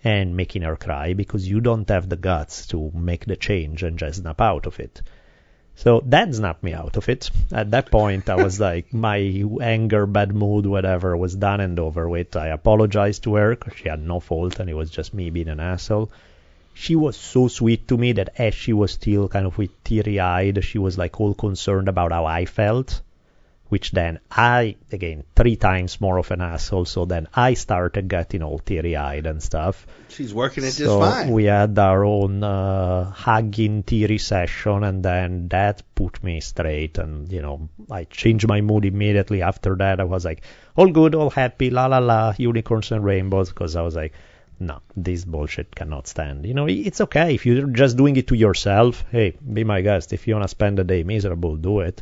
and 0.03 0.35
making 0.35 0.61
her 0.61 0.75
cry 0.75 1.13
because 1.13 1.47
you 1.47 1.61
don't 1.61 1.89
have 1.89 2.09
the 2.09 2.15
guts 2.15 2.67
to 2.67 2.91
make 2.93 3.25
the 3.25 3.35
change 3.35 3.83
and 3.83 3.97
just 3.97 4.21
snap 4.21 4.41
out 4.41 4.65
of 4.65 4.79
it. 4.79 5.01
So 5.75 6.01
that 6.05 6.33
snapped 6.33 6.63
me 6.63 6.73
out 6.73 6.95
of 6.95 7.09
it. 7.09 7.29
At 7.51 7.71
that 7.71 7.91
point, 7.91 8.29
I 8.29 8.35
was 8.35 8.59
like, 8.59 8.93
my 9.07 9.17
anger, 9.61 10.05
bad 10.05 10.33
mood, 10.33 10.65
whatever, 10.65 11.17
was 11.17 11.35
done 11.35 11.59
and 11.59 11.77
over 11.79 12.07
with. 12.07 12.35
I 12.35 12.47
apologized 12.47 13.23
to 13.23 13.35
her 13.35 13.55
because 13.55 13.77
she 13.77 13.89
had 13.89 14.01
no 14.01 14.19
fault 14.19 14.59
and 14.59 14.69
it 14.69 14.73
was 14.73 14.89
just 14.89 15.13
me 15.13 15.29
being 15.31 15.49
an 15.49 15.59
asshole. 15.59 16.11
She 16.75 16.95
was 16.95 17.15
so 17.17 17.47
sweet 17.47 17.87
to 17.87 17.97
me 17.97 18.11
that 18.11 18.29
as 18.37 18.53
she 18.53 18.73
was 18.73 18.91
still 18.91 19.27
kind 19.27 19.47
of 19.47 19.57
with 19.57 19.71
teary 19.83 20.19
eyed, 20.19 20.63
she 20.63 20.77
was 20.77 20.97
like 20.97 21.19
all 21.19 21.33
concerned 21.33 21.87
about 21.87 22.11
how 22.11 22.25
I 22.25 22.45
felt. 22.45 23.01
Which 23.67 23.89
then 23.91 24.19
I, 24.29 24.75
again, 24.91 25.23
three 25.35 25.55
times 25.55 25.99
more 25.99 26.19
of 26.19 26.29
an 26.29 26.39
asshole, 26.39 26.85
so 26.85 27.05
then 27.05 27.27
I 27.33 27.55
started 27.55 28.07
getting 28.07 28.43
all 28.43 28.59
teary 28.59 28.95
eyed 28.95 29.25
and 29.25 29.41
stuff. 29.41 29.87
She's 30.09 30.31
working 30.35 30.63
it 30.63 30.67
just 30.67 30.85
So 30.85 30.99
fine. 30.99 31.31
we 31.31 31.45
had 31.45 31.77
our 31.79 32.05
own 32.05 32.43
uh, 32.43 33.05
hugging 33.09 33.81
teary 33.81 34.19
session, 34.19 34.83
and 34.83 35.01
then 35.03 35.47
that 35.47 35.81
put 35.95 36.23
me 36.23 36.41
straight. 36.41 36.99
And 36.99 37.31
you 37.31 37.41
know, 37.41 37.67
I 37.89 38.03
changed 38.03 38.47
my 38.47 38.61
mood 38.61 38.85
immediately 38.85 39.41
after 39.41 39.75
that. 39.77 39.99
I 39.99 40.03
was 40.03 40.23
like, 40.25 40.43
all 40.75 40.91
good, 40.91 41.15
all 41.15 41.31
happy, 41.31 41.71
la 41.71 41.87
la 41.87 41.97
la, 41.97 42.35
unicorns 42.37 42.91
and 42.91 43.03
rainbows, 43.03 43.49
because 43.49 43.75
I 43.75 43.81
was 43.81 43.95
like, 43.95 44.13
no, 44.59 44.81
this 44.95 45.25
bullshit 45.25 45.75
cannot 45.75 46.07
stand. 46.07 46.45
You 46.45 46.53
know, 46.53 46.67
it's 46.67 47.01
okay 47.01 47.35
if 47.35 47.45
you're 47.45 47.67
just 47.67 47.97
doing 47.97 48.15
it 48.15 48.27
to 48.27 48.35
yourself. 48.35 49.03
Hey, 49.11 49.37
be 49.53 49.63
my 49.63 49.81
guest. 49.81 50.13
If 50.13 50.27
you 50.27 50.33
wanna 50.35 50.47
spend 50.47 50.79
a 50.79 50.83
day 50.83 51.03
miserable, 51.03 51.55
do 51.55 51.79
it. 51.81 52.01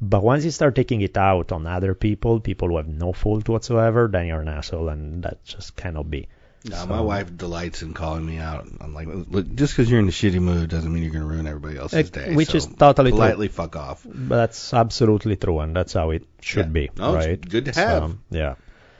But 0.00 0.24
once 0.24 0.44
you 0.44 0.50
start 0.50 0.74
taking 0.74 1.00
it 1.00 1.16
out 1.16 1.52
on 1.52 1.66
other 1.66 1.94
people, 1.94 2.40
people 2.40 2.68
who 2.68 2.76
have 2.76 2.88
no 2.88 3.12
fault 3.12 3.48
whatsoever, 3.48 4.08
then 4.10 4.26
you're 4.26 4.40
an 4.40 4.48
asshole, 4.48 4.88
and 4.88 5.22
that 5.22 5.44
just 5.44 5.76
cannot 5.76 6.10
be. 6.10 6.26
No, 6.64 6.86
my 6.86 7.00
wife 7.00 7.36
delights 7.36 7.82
in 7.82 7.92
calling 7.92 8.24
me 8.24 8.38
out. 8.38 8.66
I'm 8.80 8.94
like, 8.94 9.08
look, 9.10 9.52
just 9.54 9.72
because 9.74 9.90
you're 9.90 9.98
in 10.00 10.06
a 10.08 10.12
shitty 10.12 10.40
mood 10.40 10.70
doesn't 10.70 10.92
mean 10.92 11.02
you're 11.02 11.12
going 11.12 11.22
to 11.24 11.28
ruin 11.28 11.46
everybody 11.46 11.76
else's 11.76 12.10
day. 12.10 12.34
which 12.34 12.50
so 12.50 12.56
is 12.58 12.66
totally 12.66 13.10
true. 13.10 13.18
politely 13.18 13.48
fuck 13.48 13.74
off. 13.74 14.04
But 14.04 14.36
that's 14.36 14.72
absolutely 14.72 15.36
true, 15.36 15.58
and 15.60 15.74
that's 15.74 15.92
how 15.92 16.10
it 16.10 16.24
should 16.40 16.66
Yeah. 16.66 16.72
be, 16.72 16.90
No, 16.96 17.14
right? 17.14 17.40
good 17.40 17.64
to 17.64 17.72
have. 17.72 18.10
So, 18.10 18.18
yeah. 18.30 18.54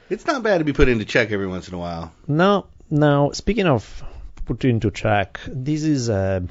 It's 0.09 0.25
not 0.25 0.43
bad 0.43 0.59
to 0.59 0.63
be 0.63 0.73
put 0.73 0.89
into 0.89 1.05
check 1.05 1.31
every 1.31 1.47
once 1.47 1.67
in 1.67 1.73
a 1.73 1.77
while. 1.77 2.13
No, 2.27 2.67
now, 2.89 3.31
speaking 3.31 3.67
of 3.67 4.03
put 4.45 4.65
into 4.65 4.91
check, 4.91 5.39
this 5.47 5.83
is 5.83 6.09
a 6.09 6.43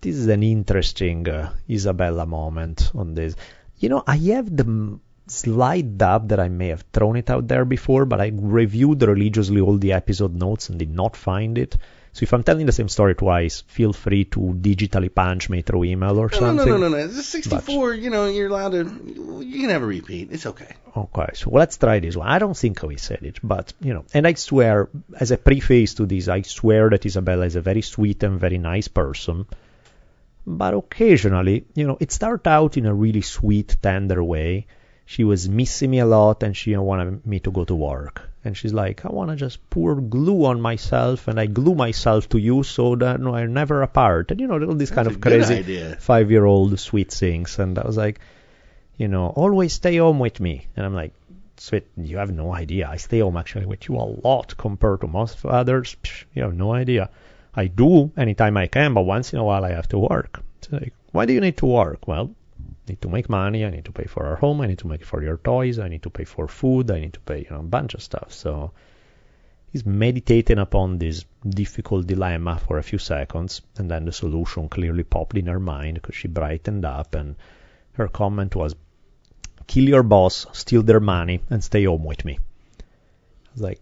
this 0.00 0.16
is 0.16 0.28
an 0.28 0.42
interesting 0.42 1.28
uh, 1.28 1.52
Isabella 1.68 2.26
moment 2.26 2.90
on 2.94 3.14
this. 3.14 3.36
You 3.78 3.88
know, 3.88 4.02
I 4.06 4.16
have 4.16 4.56
the 4.56 4.98
slight 5.26 5.98
doubt 5.98 6.28
that 6.28 6.40
I 6.40 6.48
may 6.48 6.68
have 6.68 6.84
thrown 6.92 7.16
it 7.16 7.30
out 7.30 7.48
there 7.48 7.64
before, 7.64 8.04
but 8.04 8.20
I 8.20 8.32
reviewed 8.34 9.02
religiously 9.02 9.60
all 9.60 9.76
the 9.76 9.92
episode 9.92 10.34
notes 10.34 10.68
and 10.68 10.78
did 10.78 10.94
not 10.94 11.16
find 11.16 11.58
it. 11.58 11.76
So 12.18 12.24
if 12.24 12.32
I'm 12.34 12.42
telling 12.42 12.66
the 12.66 12.72
same 12.72 12.88
story 12.88 13.14
twice, 13.14 13.60
feel 13.68 13.92
free 13.92 14.24
to 14.34 14.40
digitally 14.40 15.14
punch 15.14 15.48
me 15.48 15.62
through 15.62 15.84
email 15.84 16.18
or 16.18 16.28
No, 16.32 16.40
no, 16.40 16.46
something. 16.46 16.66
no, 16.66 16.76
no, 16.76 16.88
no, 16.88 16.88
no. 16.88 16.96
It's 16.96 17.24
64. 17.24 17.94
You 17.94 18.10
know, 18.10 18.26
you're 18.26 18.48
allowed 18.48 18.72
to. 18.72 18.82
You 19.46 19.60
can 19.60 19.70
have 19.70 19.84
a 19.84 19.86
repeat. 19.86 20.32
It's 20.32 20.44
okay. 20.44 20.74
Okay, 20.96 21.28
so 21.34 21.50
let's 21.50 21.76
try 21.76 22.00
this 22.00 22.16
one. 22.16 22.26
I 22.26 22.40
don't 22.40 22.56
think 22.56 22.82
we 22.82 22.96
said 22.96 23.22
it, 23.22 23.38
but 23.40 23.72
you 23.80 23.94
know, 23.94 24.04
and 24.12 24.26
I 24.26 24.32
swear, 24.32 24.88
as 25.16 25.30
a 25.30 25.36
preface 25.36 25.94
to 25.94 26.06
this, 26.06 26.26
I 26.26 26.42
swear 26.42 26.90
that 26.90 27.06
Isabella 27.06 27.46
is 27.46 27.54
a 27.54 27.60
very 27.60 27.82
sweet 27.82 28.20
and 28.24 28.40
very 28.40 28.58
nice 28.58 28.88
person. 28.88 29.46
But 30.44 30.74
occasionally, 30.74 31.66
you 31.76 31.86
know, 31.86 31.98
it 32.00 32.10
started 32.10 32.48
out 32.48 32.76
in 32.76 32.86
a 32.86 32.94
really 32.94 33.20
sweet, 33.20 33.76
tender 33.80 34.24
way. 34.24 34.66
She 35.06 35.22
was 35.22 35.48
missing 35.48 35.92
me 35.92 36.00
a 36.00 36.06
lot, 36.06 36.42
and 36.42 36.56
she 36.56 36.76
wanted 36.76 37.24
me 37.24 37.38
to 37.40 37.52
go 37.52 37.64
to 37.64 37.76
work. 37.76 38.27
And 38.48 38.56
she's 38.56 38.72
like, 38.72 39.04
I 39.04 39.10
want 39.10 39.28
to 39.28 39.36
just 39.36 39.58
pour 39.68 39.94
glue 40.00 40.46
on 40.46 40.62
myself, 40.62 41.28
and 41.28 41.38
I 41.38 41.44
glue 41.44 41.74
myself 41.74 42.30
to 42.30 42.38
you 42.38 42.62
so 42.62 42.96
that 42.96 43.20
we're 43.20 43.46
never 43.46 43.82
apart. 43.82 44.30
And 44.30 44.40
you 44.40 44.46
know, 44.46 44.58
all 44.58 44.74
these 44.74 44.90
kind 44.90 45.06
of 45.06 45.20
crazy 45.20 45.94
five-year-old 46.00 46.80
sweet 46.80 47.12
things. 47.12 47.58
And 47.58 47.78
I 47.78 47.86
was 47.86 47.98
like, 47.98 48.20
you 48.96 49.06
know, 49.06 49.26
always 49.26 49.74
stay 49.74 49.98
home 49.98 50.18
with 50.18 50.40
me. 50.40 50.66
And 50.74 50.86
I'm 50.86 50.94
like, 50.94 51.12
sweet, 51.58 51.86
you 51.98 52.16
have 52.16 52.30
no 52.30 52.54
idea. 52.54 52.88
I 52.88 52.96
stay 52.96 53.18
home 53.18 53.36
actually 53.36 53.66
with 53.66 53.86
you 53.86 53.96
a 53.96 54.08
lot 54.26 54.56
compared 54.56 55.02
to 55.02 55.08
most 55.08 55.36
fathers. 55.36 55.94
Psh, 56.02 56.24
you 56.32 56.42
have 56.44 56.54
no 56.54 56.72
idea. 56.72 57.10
I 57.54 57.66
do 57.66 58.10
anytime 58.16 58.56
I 58.56 58.68
can, 58.68 58.94
but 58.94 59.02
once 59.02 59.34
in 59.34 59.40
a 59.40 59.44
while 59.44 59.64
I 59.64 59.72
have 59.72 59.88
to 59.88 59.98
work. 59.98 60.40
It's 60.62 60.72
like, 60.72 60.94
why 61.12 61.26
do 61.26 61.34
you 61.34 61.42
need 61.42 61.58
to 61.58 61.66
work? 61.66 62.08
Well, 62.08 62.30
need 62.88 63.02
to 63.02 63.08
make 63.08 63.28
money. 63.28 63.64
I 63.64 63.70
need 63.70 63.84
to 63.86 63.92
pay 63.92 64.04
for 64.04 64.26
our 64.26 64.36
home. 64.36 64.60
I 64.60 64.66
need 64.66 64.78
to 64.78 64.88
make 64.88 65.04
for 65.04 65.22
your 65.22 65.36
toys. 65.38 65.78
I 65.78 65.88
need 65.88 66.02
to 66.02 66.10
pay 66.10 66.24
for 66.24 66.48
food. 66.48 66.90
I 66.90 67.00
need 67.00 67.14
to 67.14 67.20
pay, 67.20 67.40
you 67.40 67.50
know, 67.50 67.60
a 67.60 67.62
bunch 67.62 67.94
of 67.94 68.02
stuff. 68.02 68.32
So 68.32 68.72
he's 69.70 69.84
meditating 69.86 70.58
upon 70.58 70.98
this 70.98 71.24
difficult 71.48 72.06
dilemma 72.06 72.58
for 72.66 72.78
a 72.78 72.82
few 72.82 72.98
seconds, 72.98 73.62
and 73.76 73.90
then 73.90 74.04
the 74.04 74.12
solution 74.12 74.68
clearly 74.68 75.04
popped 75.04 75.36
in 75.36 75.46
her 75.46 75.60
mind 75.60 75.94
because 75.94 76.16
she 76.16 76.28
brightened 76.28 76.84
up, 76.84 77.14
and 77.14 77.36
her 77.92 78.08
comment 78.08 78.56
was, 78.56 78.74
"Kill 79.66 79.88
your 79.88 80.02
boss, 80.02 80.46
steal 80.52 80.82
their 80.82 81.00
money, 81.00 81.40
and 81.50 81.62
stay 81.62 81.84
home 81.84 82.04
with 82.04 82.24
me." 82.24 82.38
I 82.38 83.52
was 83.52 83.62
like, 83.62 83.80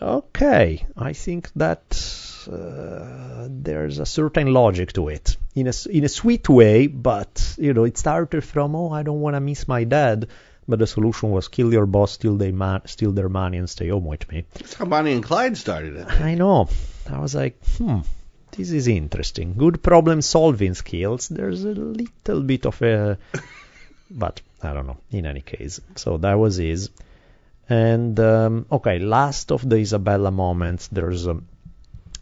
"Okay, 0.00 0.86
I 0.96 1.12
think 1.12 1.52
that." 1.54 2.33
Uh, 2.48 3.46
there's 3.50 3.98
a 3.98 4.06
certain 4.06 4.52
logic 4.52 4.92
to 4.92 5.08
it 5.08 5.36
in 5.54 5.68
a 5.68 5.72
in 5.90 6.04
a 6.04 6.08
sweet 6.08 6.48
way, 6.48 6.86
but 6.86 7.54
you 7.58 7.72
know 7.72 7.84
it 7.84 7.96
started 7.98 8.42
from 8.42 8.74
oh 8.74 8.90
I 8.90 9.02
don't 9.02 9.20
want 9.20 9.36
to 9.36 9.40
miss 9.40 9.68
my 9.68 9.84
dad, 9.84 10.28
but 10.66 10.78
the 10.78 10.86
solution 10.86 11.30
was 11.30 11.48
kill 11.48 11.72
your 11.72 11.86
boss, 11.86 12.12
steal 12.12 12.36
their 12.36 12.52
man, 12.52 12.82
steal 12.86 13.12
their 13.12 13.28
money, 13.28 13.58
and 13.58 13.70
stay 13.70 13.88
home 13.88 14.04
with 14.04 14.30
me. 14.30 14.44
That's 14.54 14.74
how 14.74 14.86
Bonnie 14.86 15.12
and 15.12 15.22
Clyde 15.22 15.56
started 15.56 15.96
it. 15.96 16.20
I 16.20 16.34
know. 16.34 16.68
I 17.10 17.18
was 17.18 17.34
like, 17.34 17.58
hmm, 17.76 18.00
this 18.52 18.70
is 18.70 18.88
interesting. 18.88 19.54
Good 19.54 19.82
problem 19.82 20.22
solving 20.22 20.74
skills. 20.74 21.28
There's 21.28 21.64
a 21.64 21.70
little 21.70 22.42
bit 22.42 22.66
of 22.66 22.80
a, 22.82 23.18
but 24.10 24.40
I 24.62 24.72
don't 24.72 24.86
know. 24.86 24.98
In 25.10 25.26
any 25.26 25.42
case, 25.42 25.80
so 25.96 26.18
that 26.18 26.34
was 26.34 26.56
his. 26.56 26.90
And 27.68 28.18
um, 28.20 28.66
okay, 28.70 28.98
last 28.98 29.50
of 29.50 29.68
the 29.68 29.76
Isabella 29.76 30.30
moments. 30.30 30.88
There's 30.88 31.26
um, 31.26 31.46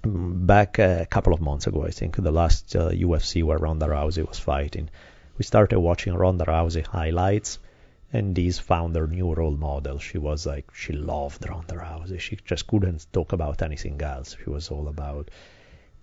back 0.05 0.79
a 0.79 1.07
couple 1.09 1.33
of 1.33 1.41
months 1.41 1.67
ago, 1.67 1.85
I 1.85 1.91
think, 1.91 2.17
the 2.17 2.33
last 2.33 2.75
uh, 2.77 2.91
UFC 2.91 3.43
where 3.43 3.59
Ronda 3.59 3.87
Rousey 3.87 4.27
was 4.27 4.39
fighting. 4.39 4.91
We 5.39 5.45
started 5.45 5.79
watching 5.79 6.15
Ronda 6.15 6.45
Rousey 6.45 6.87
highlights, 6.87 7.59
and 8.13 8.35
Diz 8.35 8.59
found 8.59 8.97
her 8.97 9.07
new 9.07 9.33
role 9.33 9.57
model. 9.57 9.99
She 9.99 10.19
was 10.19 10.47
like, 10.47 10.75
she 10.75 10.93
loved 10.93 11.49
Ronda 11.49 11.75
Rousey. 11.75 12.21
She 12.21 12.37
just 12.45 12.67
couldn't 12.67 13.07
talk 13.13 13.33
about 13.33 13.63
anything 13.63 14.01
else. 14.03 14.37
She 14.43 14.51
was 14.51 14.71
all 14.71 14.89
about. 14.89 15.31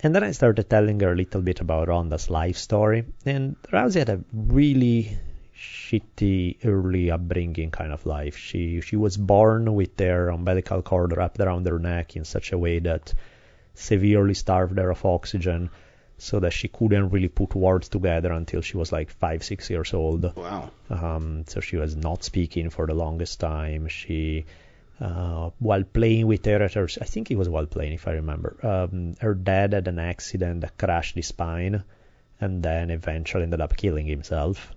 And 0.02 0.16
then 0.16 0.24
I 0.24 0.32
started 0.32 0.70
telling 0.70 1.00
her 1.02 1.12
a 1.12 1.16
little 1.16 1.42
bit 1.42 1.60
about 1.60 1.90
Ronda's 1.90 2.30
life 2.30 2.58
story. 2.58 3.06
And 3.26 3.58
Rousey 3.72 4.00
had 4.00 4.10
a 4.10 4.24
really 4.34 5.18
shitty 5.56 6.66
early 6.66 7.12
upbringing 7.12 7.70
kind 7.70 7.92
of 7.92 8.06
life. 8.06 8.38
She 8.38 8.80
she 8.80 8.96
was 8.96 9.18
born 9.18 9.74
with 9.76 9.98
their 9.98 10.30
umbilical 10.30 10.82
cord 10.82 11.16
wrapped 11.16 11.40
around 11.40 11.68
her 11.68 11.80
neck 11.80 12.16
in 12.16 12.24
such 12.24 12.54
a 12.54 12.58
way 12.58 12.80
that 12.80 13.14
severely 13.80 14.34
starved 14.34 14.78
her 14.78 14.92
of 14.92 15.06
oxygen 15.06 15.70
so 16.18 16.40
that 16.42 16.52
she 16.52 16.68
couldn't 16.68 17.10
really 17.10 17.30
put 17.30 17.56
words 17.56 17.88
together 17.88 18.32
until 18.34 18.62
she 18.62 18.76
was 18.76 18.92
like 18.92 19.10
five, 19.10 19.42
six 19.42 19.70
years 19.70 19.94
old. 19.94 20.36
Wow. 20.36 20.70
Um, 20.90 21.46
so 21.48 21.62
she 21.62 21.78
was 21.78 21.96
not 21.96 22.24
speaking 22.24 22.70
for 22.70 22.86
the 22.86 22.94
longest 22.94 23.40
time. 23.40 23.88
She, 23.88 24.46
uh, 25.00 25.52
while 25.60 25.84
playing 25.84 26.28
with 26.28 26.46
her, 26.46 26.62
at 26.62 26.74
her, 26.74 26.90
I 27.00 27.06
think 27.06 27.32
it 27.32 27.38
was 27.38 27.48
while 27.48 27.68
playing, 27.68 27.94
if 27.94 28.06
I 28.08 28.14
remember, 28.14 28.58
um, 28.64 29.16
her 29.22 29.34
dad 29.34 29.72
had 29.72 29.88
an 29.88 29.98
accident 29.98 30.62
that 30.62 30.78
crashed 30.78 31.16
his 31.16 31.28
spine 31.28 31.84
and 32.42 32.62
then 32.62 32.90
eventually 32.90 33.44
ended 33.44 33.62
up 33.62 33.78
killing 33.78 34.06
himself. 34.06 34.74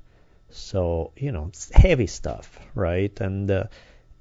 So, 0.51 1.11
you 1.17 1.33
know, 1.33 1.47
it's 1.49 1.73
heavy 1.73 2.07
stuff, 2.07 2.57
right? 2.75 3.21
And, 3.21 3.51
uh, 3.51 3.65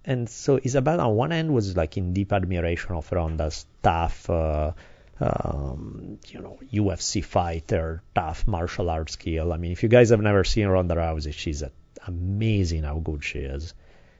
and 0.04 0.30
so 0.30 0.58
Isabella 0.58 1.08
on 1.08 1.16
one 1.16 1.32
end 1.32 1.54
was 1.54 1.78
like 1.78 1.97
in 1.97 2.14
deep 2.14 2.34
admiration 2.34 2.95
of 2.95 3.12
Ronda's 3.12 3.66
tough, 3.84 4.30
uh, 4.30 4.72
um, 5.20 6.20
you 6.28 6.41
know, 6.41 6.58
UFC 6.74 7.24
fighter, 7.24 8.02
tough 8.16 8.47
martial 8.47 8.89
arts 8.89 9.14
skill. 9.14 9.54
I 9.54 9.58
mean, 9.58 9.72
if 9.72 9.84
you 9.84 9.89
guys 9.89 10.10
have 10.10 10.22
never 10.22 10.43
seen 10.43 10.68
Ronda 10.68 10.95
Rousey, 10.95 11.34
she's 11.34 11.62
a, 11.62 11.72
amazing 12.08 12.84
how 12.84 12.99
good 12.99 13.24
she 13.24 13.39
is. 13.39 13.74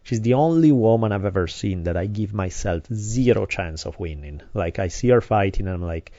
She's 0.03 0.21
the 0.21 0.36
only 0.36 0.71
woman 0.71 1.11
I've 1.11 1.25
ever 1.25 1.47
seen 1.47 1.84
that 1.84 1.97
I 1.97 2.05
give 2.05 2.34
myself 2.34 2.84
zero 2.93 3.45
chance 3.45 3.86
of 3.86 3.99
winning. 3.99 4.41
Like 4.53 4.79
I 4.79 4.88
see 4.88 5.09
her 5.09 5.21
fighting 5.21 5.67
and 5.67 5.75
I'm 5.75 5.82
like, 5.82 6.11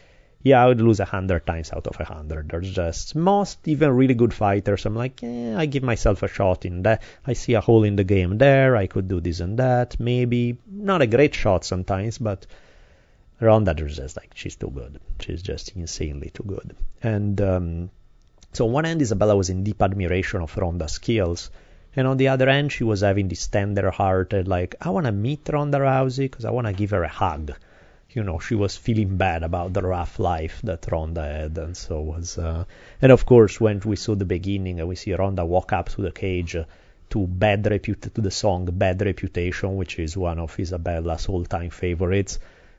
yeah, 0.43 0.63
I 0.63 0.67
would 0.67 0.81
lose 0.81 0.99
a 0.99 1.05
hundred 1.05 1.47
times 1.47 1.73
out 1.73 1.87
of 1.87 2.01
a 2.01 2.05
hundred. 2.05 2.49
There's 2.49 2.73
just 2.73 3.15
most 3.15 3.67
even 3.67 3.91
really 3.91 4.15
good 4.15 4.35
fighters. 4.35 4.85
I'm 4.87 4.97
like, 4.97 5.23
eh, 5.23 5.55
I 5.57 5.67
give 5.67 5.85
myself 5.85 6.23
a 6.23 6.29
shot 6.29 6.65
in 6.65 6.83
that. 6.83 7.03
I 7.27 7.35
see 7.35 7.55
a 7.55 7.61
hole 7.61 7.85
in 7.85 7.97
the 7.97 8.05
game 8.05 8.39
there. 8.39 8.77
I 8.77 8.89
could 8.89 9.07
do 9.07 9.21
this 9.21 9.41
and 9.41 9.59
that. 9.59 10.01
Maybe 10.01 10.59
not 10.67 11.03
a 11.03 11.07
great 11.07 11.35
shot 11.35 11.65
sometimes, 11.65 12.19
but 12.19 12.47
Ronda 13.41 13.75
there's 13.75 13.97
just 13.97 14.17
like 14.17 14.33
she's 14.35 14.57
too 14.57 14.71
good. 14.71 15.01
She's 15.21 15.43
just 15.43 15.77
insanely 15.77 16.31
too 16.31 16.45
good. 16.45 16.77
And 17.03 17.41
um, 17.41 17.91
so 18.53 18.67
on 18.67 18.73
one 18.73 18.85
end, 18.85 19.01
Isabella 19.01 19.37
was 19.37 19.49
in 19.49 19.65
deep 19.65 19.81
admiration 19.81 20.41
of 20.41 20.57
Ronda's 20.57 20.93
skills. 20.93 21.51
And 21.95 22.07
on 22.07 22.17
the 22.17 22.29
other 22.29 22.49
end, 22.49 22.73
she 22.73 22.85
was 22.85 23.03
having 23.03 23.29
this 23.29 23.47
tender-hearted, 23.49 24.49
like, 24.49 24.77
I 24.81 24.89
want 24.89 25.05
to 25.05 25.13
meet 25.13 25.47
Ronda 25.53 25.79
Rousey 25.79 26.25
because 26.25 26.47
I 26.47 26.51
want 26.51 26.67
to 26.67 26.73
give 26.73 26.91
her 26.91 27.03
a 27.05 27.09
hug 27.09 27.53
you 28.15 28.23
know 28.23 28.39
she 28.39 28.55
was 28.55 28.77
feeling 28.77 29.17
bad 29.17 29.43
about 29.43 29.73
the 29.73 29.83
rough 29.83 30.19
life 30.19 30.61
that 30.65 30.87
Ronda 30.91 31.23
had, 31.25 31.59
and 31.59 31.77
so 31.77 32.01
was. 32.01 32.39
Uh, 32.39 32.65
and 33.01 33.13
of 33.13 33.25
course, 33.27 33.61
when 33.61 33.81
we 33.85 33.97
saw 33.97 34.15
the 34.15 34.25
beginning, 34.25 34.81
and 34.81 34.89
we 34.89 34.97
see 34.97 35.15
Ronda 35.15 35.45
walk 35.45 35.73
up 35.73 35.89
to 35.91 36.03
the 36.03 36.13
cage 36.13 36.57
uh, 36.57 36.65
to 37.11 37.27
bad 37.27 37.65
reput 37.65 38.13
to 38.15 38.21
the 38.21 38.31
song 38.31 38.67
"Bad 38.71 39.01
Reputation," 39.03 39.77
which 39.77 39.99
is 39.99 40.17
one 40.17 40.39
of 40.39 40.59
Isabella's 40.59 41.29
all-time 41.29 41.71
favorites. 41.71 42.39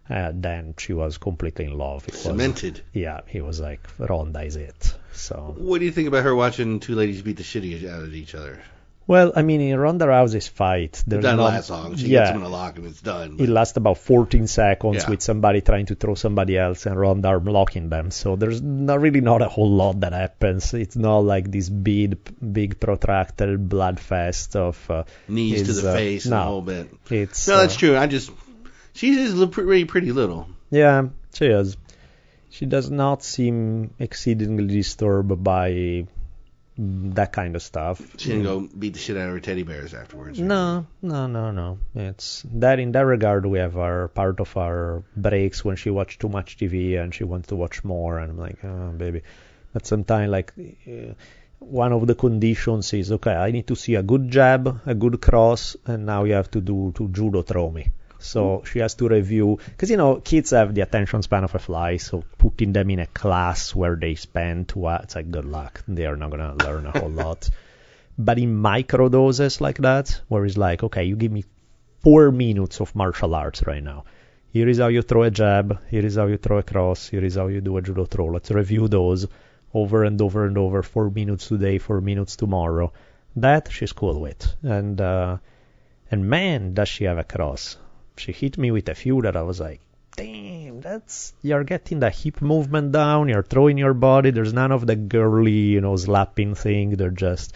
Uh, 0.09 0.31
then 0.34 0.73
she 0.77 0.91
was 0.91 1.17
completely 1.17 1.65
in 1.65 1.77
love. 1.77 2.05
It 2.07 2.13
was, 2.13 2.23
Cemented. 2.23 2.81
yeah, 2.91 3.21
he 3.25 3.39
was 3.39 3.61
like, 3.61 3.79
Ronda 3.97 4.41
is 4.43 4.57
it. 4.57 4.93
So 5.13 5.55
What 5.57 5.79
do 5.79 5.86
you 5.86 5.91
think 5.91 6.09
about 6.09 6.23
her 6.25 6.36
watching 6.36 6.81
two 6.81 6.93
ladies 6.95 7.21
beat 7.21 7.38
the 7.38 7.43
shit 7.43 7.63
out 7.89 8.03
of 8.03 8.13
each 8.13 8.36
other? 8.36 8.59
Well, 9.05 9.33
I 9.35 9.41
mean, 9.41 9.59
in 9.61 9.77
Ronda 9.79 10.05
Rousey's 10.05 10.47
fight, 10.47 10.99
It 10.99 11.03
there's 11.07 11.23
doesn't 11.23 11.39
last 11.39 11.69
long. 11.69 11.95
She 11.97 12.07
yeah, 12.07 12.19
gets 12.19 12.31
him 12.31 12.37
in 12.37 12.43
a 12.43 12.49
lock 12.49 12.77
and 12.77 12.87
it's 12.87 13.01
done. 13.01 13.37
it 13.39 13.49
lasts 13.49 13.75
about 13.77 13.97
14 13.97 14.47
seconds 14.47 15.03
Yeah. 15.03 15.09
with 15.09 15.21
somebody 15.21 15.61
trying 15.61 15.87
to 15.87 15.95
throw 15.95 16.15
somebody 16.15 16.57
else 16.57 16.85
and 16.85 16.97
Ronda 16.97 17.39
blocking 17.39 17.89
them. 17.89 18.11
So 18.11 18.35
there's 18.35 18.61
not 18.61 19.01
really 19.01 19.21
not 19.21 19.41
a 19.41 19.49
whole 19.49 19.69
lot 19.71 19.99
that 20.01 20.13
happens. 20.13 20.73
It's 20.73 20.95
not 20.95 21.19
like 21.19 21.51
this 21.51 21.69
big, 21.69 22.17
big 22.53 22.79
protracted 22.79 23.69
bloodfest 23.69 24.55
of 24.55 24.89
uh, 24.89 25.03
Knees 25.27 25.63
to 25.63 25.73
the 25.73 25.89
uh, 25.89 25.93
face 25.93 26.25
and 26.25 26.31
no. 26.31 26.41
a 26.41 26.43
whole 26.45 26.61
bit. 26.61 26.89
it's. 27.09 27.47
No, 27.47 27.57
that's 27.57 27.75
uh, 27.75 27.79
true. 27.79 27.97
I 27.97 28.07
just 28.07 28.31
she 28.93 29.11
is 29.19 29.45
pretty 29.49 29.85
pretty 29.85 30.11
little. 30.11 30.47
Yeah, 30.69 31.09
she 31.33 31.45
is. 31.47 31.77
She 32.49 32.67
does 32.67 32.89
not 32.91 33.23
seem 33.23 33.95
exceedingly 33.97 34.67
disturbed 34.67 35.43
by 35.43 36.05
that 36.78 37.32
kind 37.32 37.55
of 37.55 37.61
stuff. 37.61 38.01
She 38.17 38.30
didn't 38.30 38.43
go 38.43 38.61
beat 38.61 38.93
the 38.93 38.99
shit 38.99 39.15
out 39.15 39.28
of 39.28 39.34
her 39.34 39.39
teddy 39.39 39.63
bears 39.63 39.93
afterwards. 39.93 40.39
No, 40.39 40.88
no, 41.01 41.28
no, 41.28 41.51
no. 41.51 41.78
It's 41.93 42.43
that 42.53 42.80
in 42.80 42.93
that 42.93 43.05
regard 43.05 43.45
we 43.45 43.59
have 43.59 43.78
our 43.78 44.07
part 44.07 44.39
of 44.39 44.55
our 44.57 45.03
breaks 45.15 45.63
when 45.63 45.76
she 45.76 45.91
watched 45.91 46.19
too 46.21 46.30
much 46.30 46.57
TV 46.57 46.99
and 46.99 47.13
she 47.13 47.24
wants 47.24 47.49
to 47.49 47.55
watch 47.55 47.84
more, 47.84 48.17
and 48.17 48.32
I'm 48.32 48.39
like, 48.39 48.63
oh, 48.63 48.89
baby. 48.89 49.21
But 49.74 49.86
sometimes 49.86 50.30
like 50.32 50.53
uh, 50.88 51.13
one 51.59 51.93
of 51.93 52.07
the 52.07 52.15
conditions 52.15 52.93
is 52.93 53.11
okay, 53.11 53.34
I 53.34 53.51
need 53.51 53.67
to 53.67 53.76
see 53.76 53.95
a 53.95 54.03
good 54.03 54.32
jab, 54.32 54.82
a 54.86 54.95
good 54.95 55.21
cross, 55.21 55.76
and 55.86 56.05
now 56.05 56.24
you 56.24 56.34
have 56.34 56.49
to 56.51 56.61
do 56.61 56.91
to 56.95 57.07
judo 57.09 57.43
throw 57.43 57.69
me. 57.69 57.91
So 58.24 58.63
she 58.65 58.80
has 58.80 58.95
to 58.95 59.07
review 59.09 59.59
because 59.65 59.89
you 59.89 59.97
know 59.97 60.15
kids 60.21 60.51
have 60.51 60.74
the 60.74 60.82
attention 60.82 61.21
span 61.21 61.43
of 61.43 61.55
a 61.55 61.59
fly. 61.59 61.97
So 61.97 62.24
putting 62.38 62.74
them 62.74 62.89
in 62.89 62.99
a 62.99 63.07
class 63.07 63.76
where 63.76 63.95
they 63.95 64.15
spend 64.15 64.69
two 64.69 64.88
hours, 64.88 65.03
it's 65.03 65.15
like 65.15 65.30
good 65.30 65.45
luck. 65.45 65.84
They 65.88 66.05
are 66.05 66.15
not 66.15 66.32
gonna 66.32 66.55
learn 66.55 66.86
a 66.86 66.97
whole 66.97 67.09
lot. 67.24 67.49
but 68.17 68.38
in 68.38 68.55
micro 68.55 69.09
doses 69.09 69.59
like 69.59 69.78
that, 69.80 70.21
where 70.30 70.45
it's 70.45 70.57
like, 70.57 70.84
okay, 70.84 71.03
you 71.03 71.15
give 71.15 71.32
me 71.32 71.43
four 72.01 72.32
minutes 72.32 72.80
of 72.80 72.95
martial 72.95 73.36
arts 73.36 73.65
right 73.65 73.84
now. 73.84 74.05
Here 74.51 74.69
is 74.69 74.78
how 74.80 74.88
you 74.88 75.01
throw 75.01 75.24
a 75.24 75.32
jab. 75.32 75.80
Here 75.89 76.05
is 76.05 76.15
how 76.15 76.28
you 76.28 76.38
throw 76.38 76.59
a 76.59 76.63
cross. 76.63 77.09
Here 77.09 77.26
is 77.26 77.36
how 77.36 77.47
you 77.47 77.59
do 77.59 77.76
a 77.78 77.82
judo 77.82 78.05
throw. 78.05 78.28
Let's 78.28 78.51
review 78.51 78.88
those 78.88 79.26
over 79.74 80.03
and 80.03 80.21
over 80.21 80.45
and 80.45 80.57
over. 80.57 80.84
Four 80.84 81.09
minutes 81.09 81.47
today, 81.47 81.78
four 81.80 82.01
minutes 82.01 82.36
tomorrow. 82.36 82.93
That 83.36 83.71
she's 83.71 83.93
cool 83.93 84.21
with. 84.21 84.55
And 84.61 85.01
uh, 85.01 85.38
and 86.11 86.30
man, 86.30 86.74
does 86.76 86.88
she 86.88 87.05
have 87.05 87.17
a 87.17 87.24
cross. 87.24 87.78
She 88.18 88.32
hit 88.32 88.57
me 88.57 88.72
with 88.72 88.89
a 88.89 88.95
few 88.95 89.22
that 89.24 89.36
I 89.36 89.41
was 89.41 89.59
like, 89.59 89.82
damn, 90.16 90.82
that's 90.82 91.34
you're 91.41 91.64
getting 91.64 91.99
the 91.99 92.09
hip 92.09 92.41
movement 92.41 92.91
down. 92.91 93.30
You're 93.30 93.43
throwing 93.43 93.78
your 93.78 93.93
body. 93.93 94.32
There's 94.32 94.53
none 94.53 94.72
of 94.72 94.86
the 94.86 94.95
girly, 94.95 95.51
you 95.51 95.82
know, 95.82 95.95
slapping 95.95 96.55
thing. 96.55 96.91
They're 96.91 97.09
just 97.09 97.53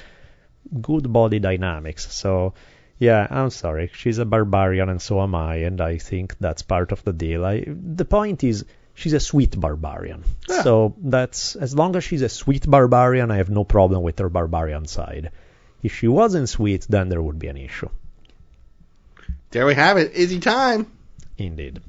good 0.81 1.11
body 1.11 1.39
dynamics. 1.39 2.13
So 2.13 2.53
yeah, 2.99 3.27
I'm 3.29 3.51
sorry. 3.51 3.91
She's 3.93 4.17
a 4.17 4.25
barbarian, 4.25 4.89
and 4.89 5.01
so 5.01 5.21
am 5.21 5.35
I, 5.35 5.57
and 5.57 5.79
I 5.81 5.97
think 5.97 6.35
that's 6.39 6.63
part 6.63 6.91
of 6.91 7.03
the 7.03 7.13
deal. 7.13 7.45
I, 7.45 7.63
the 7.67 8.05
point 8.05 8.43
is, 8.43 8.65
she's 8.95 9.13
a 9.13 9.19
sweet 9.19 9.59
barbarian. 9.59 10.23
Yeah. 10.49 10.63
So 10.63 10.95
that's 10.99 11.55
as 11.55 11.75
long 11.75 11.95
as 11.95 12.03
she's 12.03 12.23
a 12.23 12.29
sweet 12.29 12.69
barbarian, 12.69 13.29
I 13.29 13.37
have 13.37 13.49
no 13.49 13.63
problem 13.63 14.01
with 14.01 14.17
her 14.19 14.29
barbarian 14.29 14.87
side. 14.87 15.31
If 15.83 15.93
she 15.95 16.07
wasn't 16.07 16.49
sweet, 16.49 16.87
then 16.89 17.09
there 17.09 17.21
would 17.21 17.37
be 17.37 17.47
an 17.47 17.57
issue. 17.57 17.89
There 19.51 19.65
we 19.65 19.75
have 19.75 19.95
it. 19.95 20.11
Izzy 20.11 20.39
time. 20.41 20.91
Indeed. 21.37 21.79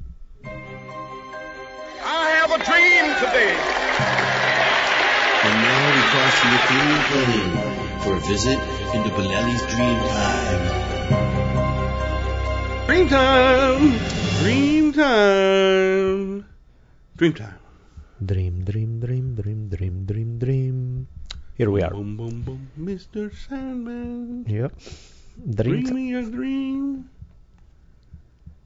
I 0.47 2.31
have 2.39 2.55
a 2.55 2.59
dream 2.63 3.11
today. 3.19 3.51
And 5.43 5.55
now 5.67 5.91
we 5.91 6.03
cross 6.07 6.39
the 6.39 6.55
Athenian 6.55 7.03
plain 7.11 7.51
for 7.99 8.15
a 8.15 8.21
visit 8.31 8.61
into 8.95 9.11
Bolelli's 9.11 9.67
dream 9.75 9.99
time. 10.07 10.63
Dream 12.87 13.09
time. 13.09 13.99
Dream 14.39 14.93
time. 14.93 16.47
Dream 17.17 17.35
time. 17.35 17.59
Dream, 18.25 18.65
dream, 18.65 19.01
dream, 19.01 19.35
dream, 19.35 19.69
dream, 19.69 20.05
dream, 20.07 20.39
dream. 20.39 21.09
Here 21.57 21.71
we 21.73 21.83
are. 21.83 21.91
Boom, 21.91 22.17
boom, 22.17 22.43
boom. 22.43 22.71
Mr. 22.79 23.35
Sandman. 23.35 24.47
Yep. 24.47 24.73
Dream. 25.59 25.83
Dream 25.83 25.95
me 25.95 26.15
a 26.15 26.23
dream. 26.23 27.11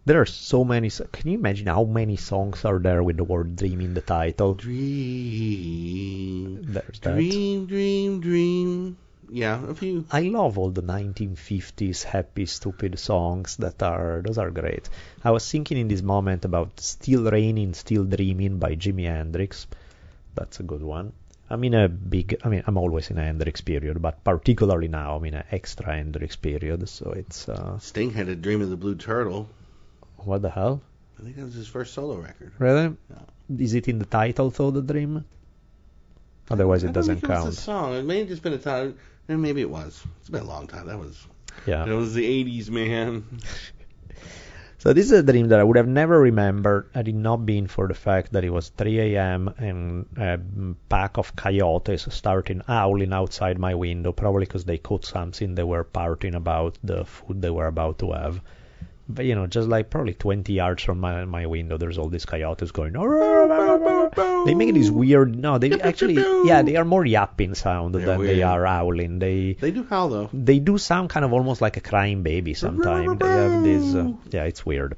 There 0.05 0.21
are 0.21 0.27
so 0.27 0.65
many. 0.65 0.91
Can 0.91 1.31
you 1.31 1.39
imagine 1.39 1.69
how 1.69 1.85
many 1.85 2.17
songs 2.17 2.65
are 2.65 2.81
there 2.81 3.05
with 3.05 3.19
the 3.19 3.25
word 3.25 3.55
"dream" 3.55 3.81
in 3.81 3.95
the 3.95 4.01
title? 4.01 4.55
Dream. 4.55 6.61
There's 6.63 6.99
that. 7.03 7.15
Dream, 7.15 7.67
dream, 7.67 8.21
dream. 8.21 8.97
Yeah, 9.31 9.65
a 9.65 9.77
few. 9.77 10.05
I 10.11 10.23
love 10.23 10.59
all 10.59 10.73
the 10.73 10.83
1950s 10.83 12.03
happy, 12.03 12.47
stupid 12.47 12.99
songs 12.99 13.57
that 13.59 13.81
are 13.81 14.23
those 14.27 14.39
are 14.39 14.51
great. 14.51 14.89
I 15.23 15.31
was 15.31 15.49
thinking 15.49 15.79
in 15.79 15.87
this 15.87 16.03
moment 16.03 16.45
about 16.45 16.81
"Still 16.81 17.31
Raining, 17.31 17.73
Still 17.73 18.03
Dreaming" 18.03 18.59
by 18.59 18.75
Jimi 18.75 19.05
Hendrix. 19.05 19.69
That's 20.35 20.59
a 20.59 20.65
good 20.65 20.83
one. 20.83 21.13
I'm 21.49 21.63
in 21.63 21.75
a 21.75 21.89
big. 21.89 22.41
I 22.43 22.49
mean, 22.49 22.65
I'm 22.67 22.77
always 22.77 23.09
in 23.11 23.19
a 23.19 23.25
Hendrix 23.25 23.61
period, 23.61 24.03
but 24.03 24.25
particularly 24.25 24.89
now 24.89 25.15
I'm 25.15 25.25
in 25.27 25.35
an 25.35 25.45
extra 25.53 25.95
Hendrix 25.95 26.35
period. 26.35 26.89
So 26.89 27.13
it's 27.13 27.49
uh, 27.49 27.79
Sting 27.79 28.11
had 28.11 28.29
a 28.29 28.35
dream 28.35 28.63
of 28.63 28.69
the 28.69 28.77
blue 28.77 28.97
turtle. 28.97 29.49
What 30.25 30.43
the 30.43 30.51
hell? 30.51 30.83
I 31.18 31.23
think 31.23 31.37
that 31.37 31.45
was 31.45 31.55
his 31.55 31.68
first 31.68 31.95
solo 31.95 32.16
record. 32.16 32.53
Really? 32.59 32.97
Is 33.59 33.75
it 33.75 33.89
in 33.89 33.99
the 33.99 34.07
title 34.07 34.51
though? 34.51 34.70
The 34.70 34.83
dream? 34.83 35.25
Otherwise, 36.51 36.85
it 36.85 36.93
doesn't 36.93 37.20
think 37.20 37.25
it 37.25 37.29
was 37.31 37.39
count. 37.45 37.55
a 37.55 37.61
song. 37.61 37.95
It 37.95 38.05
may 38.05 38.18
have 38.20 38.29
just 38.29 38.43
been 38.43 38.53
a 38.53 38.59
time. 38.59 38.99
And 39.29 39.41
maybe 39.41 39.61
it 39.61 39.70
was. 39.70 40.03
It's 40.20 40.31
been 40.31 40.43
a 40.43 40.47
long 40.47 40.66
time. 40.66 40.87
That 40.87 40.99
was. 40.99 41.27
Yeah. 41.66 41.87
It 41.87 41.93
was 41.93 42.14
the 42.14 42.45
80s, 42.45 42.70
man. 42.70 43.25
So 44.83 44.93
this 44.93 45.12
is 45.12 45.12
a 45.12 45.23
dream 45.23 45.47
that 45.51 45.61
I 45.61 45.62
would 45.62 45.77
have 45.77 45.87
never 45.87 46.18
remembered 46.18 46.89
had 46.93 47.07
it 47.07 47.14
not 47.14 47.47
been 47.47 47.68
for 47.68 47.87
the 47.87 47.95
fact 47.95 48.33
that 48.33 48.43
it 48.43 48.51
was 48.51 48.70
3 48.70 49.14
a.m. 49.14 49.55
and 49.57 50.07
a 50.16 50.41
pack 50.89 51.18
of 51.18 51.37
coyotes 51.37 52.09
starting 52.12 52.62
howling 52.66 53.12
outside 53.12 53.61
my 53.61 53.77
window, 53.77 54.11
probably 54.11 54.45
because 54.45 54.64
they 54.64 54.79
caught 54.79 55.05
something 55.05 55.55
they 55.55 55.62
were 55.62 55.85
partying 55.85 56.35
about 56.35 56.79
the 56.83 57.05
food 57.05 57.41
they 57.41 57.51
were 57.51 57.68
about 57.68 58.01
to 58.01 58.11
have. 58.11 58.41
But 59.09 59.25
you 59.25 59.35
know, 59.35 59.47
just 59.47 59.69
like 59.69 59.91
probably 59.91 60.15
20 60.15 60.53
yards 60.53 60.83
from 60.83 61.01
my 61.01 61.25
my 61.25 61.47
window, 61.47 61.77
there's 61.77 61.99
all 61.99 62.09
these 62.09 62.25
coyotes 62.25 62.71
going. 62.71 62.93
They 64.47 64.55
make 64.55 64.75
this 64.75 64.91
weird. 64.91 65.37
No, 65.37 65.59
they 65.59 65.81
actually, 65.81 66.15
yeah, 66.47 66.63
they 66.63 66.77
are 66.77 66.85
more 66.85 67.05
yapping 67.05 67.55
sound 67.55 67.95
They're 67.95 68.07
than 68.07 68.23
they 68.23 68.43
are 68.43 68.65
howling. 68.65 69.19
They 69.19 69.55
They 69.55 69.71
do 69.71 69.85
howl, 69.85 70.09
though. 70.09 70.31
they 70.33 70.59
do 70.59 70.79
sound 70.79 71.11
kind 71.11 71.25
of 71.25 71.33
almost 71.33 71.61
like 71.61 71.77
a 71.77 71.81
crying 71.81 72.23
baby 72.23 72.55
sometimes. 72.55 73.19
they 73.19 73.27
have 73.27 73.63
this, 73.65 73.95
uh, 73.95 74.13
yeah, 74.31 74.45
it's 74.45 74.65
weird. 74.65 74.97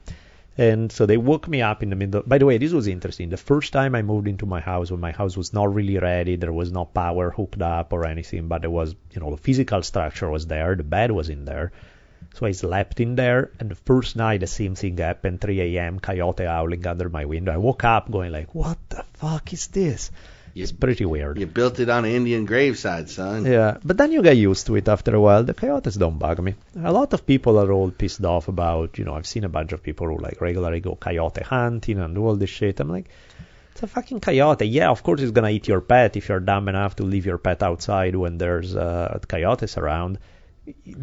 And 0.56 0.92
so 0.92 1.04
they 1.06 1.16
woke 1.16 1.48
me 1.48 1.62
up 1.62 1.82
in 1.82 1.90
the 1.90 1.96
middle. 1.96 2.22
By 2.24 2.38
the 2.38 2.46
way, 2.46 2.58
this 2.58 2.72
was 2.72 2.86
interesting. 2.86 3.28
The 3.28 3.36
first 3.36 3.72
time 3.72 3.96
I 3.96 4.02
moved 4.02 4.28
into 4.28 4.46
my 4.46 4.60
house, 4.60 4.88
when 4.90 5.00
my 5.00 5.10
house 5.10 5.36
was 5.36 5.52
not 5.52 5.74
really 5.74 5.98
ready, 5.98 6.36
there 6.36 6.52
was 6.52 6.70
no 6.70 6.84
power 6.84 7.30
hooked 7.30 7.60
up 7.60 7.92
or 7.92 8.06
anything, 8.06 8.46
but 8.46 8.60
there 8.60 8.70
was, 8.70 8.94
you 9.12 9.20
know, 9.20 9.30
the 9.32 9.36
physical 9.36 9.82
structure 9.82 10.30
was 10.30 10.46
there, 10.46 10.76
the 10.76 10.84
bed 10.84 11.10
was 11.10 11.28
in 11.28 11.44
there. 11.44 11.72
So 12.34 12.46
I 12.46 12.52
slept 12.52 13.00
in 13.00 13.14
there, 13.14 13.50
and 13.60 13.70
the 13.70 13.76
first 13.76 14.16
night 14.16 14.40
the 14.40 14.48
same 14.48 14.74
thing 14.74 14.98
happened. 14.98 15.40
3 15.40 15.60
a.m. 15.60 16.00
coyote 16.00 16.44
howling 16.44 16.86
under 16.86 17.08
my 17.08 17.24
window. 17.24 17.52
I 17.52 17.56
woke 17.58 17.84
up 17.84 18.10
going 18.10 18.32
like, 18.32 18.54
"What 18.54 18.78
the 18.88 19.04
fuck 19.14 19.52
is 19.52 19.68
this?" 19.68 20.10
It's 20.54 20.70
pretty 20.70 21.04
weird. 21.04 21.38
You 21.38 21.46
built 21.46 21.80
it 21.80 21.88
on 21.88 22.04
an 22.04 22.12
Indian 22.12 22.44
graveside, 22.44 23.08
son. 23.10 23.44
Yeah, 23.44 23.78
but 23.84 23.96
then 23.96 24.12
you 24.12 24.22
get 24.22 24.36
used 24.36 24.66
to 24.66 24.76
it 24.76 24.88
after 24.88 25.14
a 25.14 25.20
while. 25.20 25.42
The 25.42 25.54
coyotes 25.54 25.96
don't 25.96 26.18
bug 26.18 26.40
me. 26.40 26.54
A 26.80 26.92
lot 26.92 27.12
of 27.12 27.26
people 27.26 27.58
are 27.58 27.72
all 27.72 27.90
pissed 27.90 28.24
off 28.24 28.46
about, 28.46 28.98
you 28.98 29.04
know, 29.04 29.14
I've 29.14 29.26
seen 29.26 29.42
a 29.44 29.48
bunch 29.48 29.72
of 29.72 29.82
people 29.82 30.06
who 30.06 30.18
like 30.18 30.40
regularly 30.40 30.80
go 30.80 30.94
coyote 30.94 31.42
hunting 31.42 31.98
and 31.98 32.14
do 32.14 32.24
all 32.24 32.36
this 32.36 32.50
shit. 32.50 32.78
I'm 32.78 32.88
like, 32.88 33.08
it's 33.72 33.82
a 33.82 33.88
fucking 33.88 34.20
coyote. 34.20 34.66
Yeah, 34.66 34.90
of 34.90 35.02
course 35.02 35.20
it's 35.20 35.32
gonna 35.32 35.50
eat 35.50 35.66
your 35.66 35.80
pet 35.80 36.16
if 36.16 36.28
you're 36.28 36.38
dumb 36.38 36.68
enough 36.68 36.96
to 36.96 37.02
leave 37.02 37.26
your 37.26 37.38
pet 37.38 37.62
outside 37.64 38.14
when 38.14 38.38
there's 38.38 38.76
uh, 38.76 39.18
coyotes 39.26 39.76
around. 39.76 40.18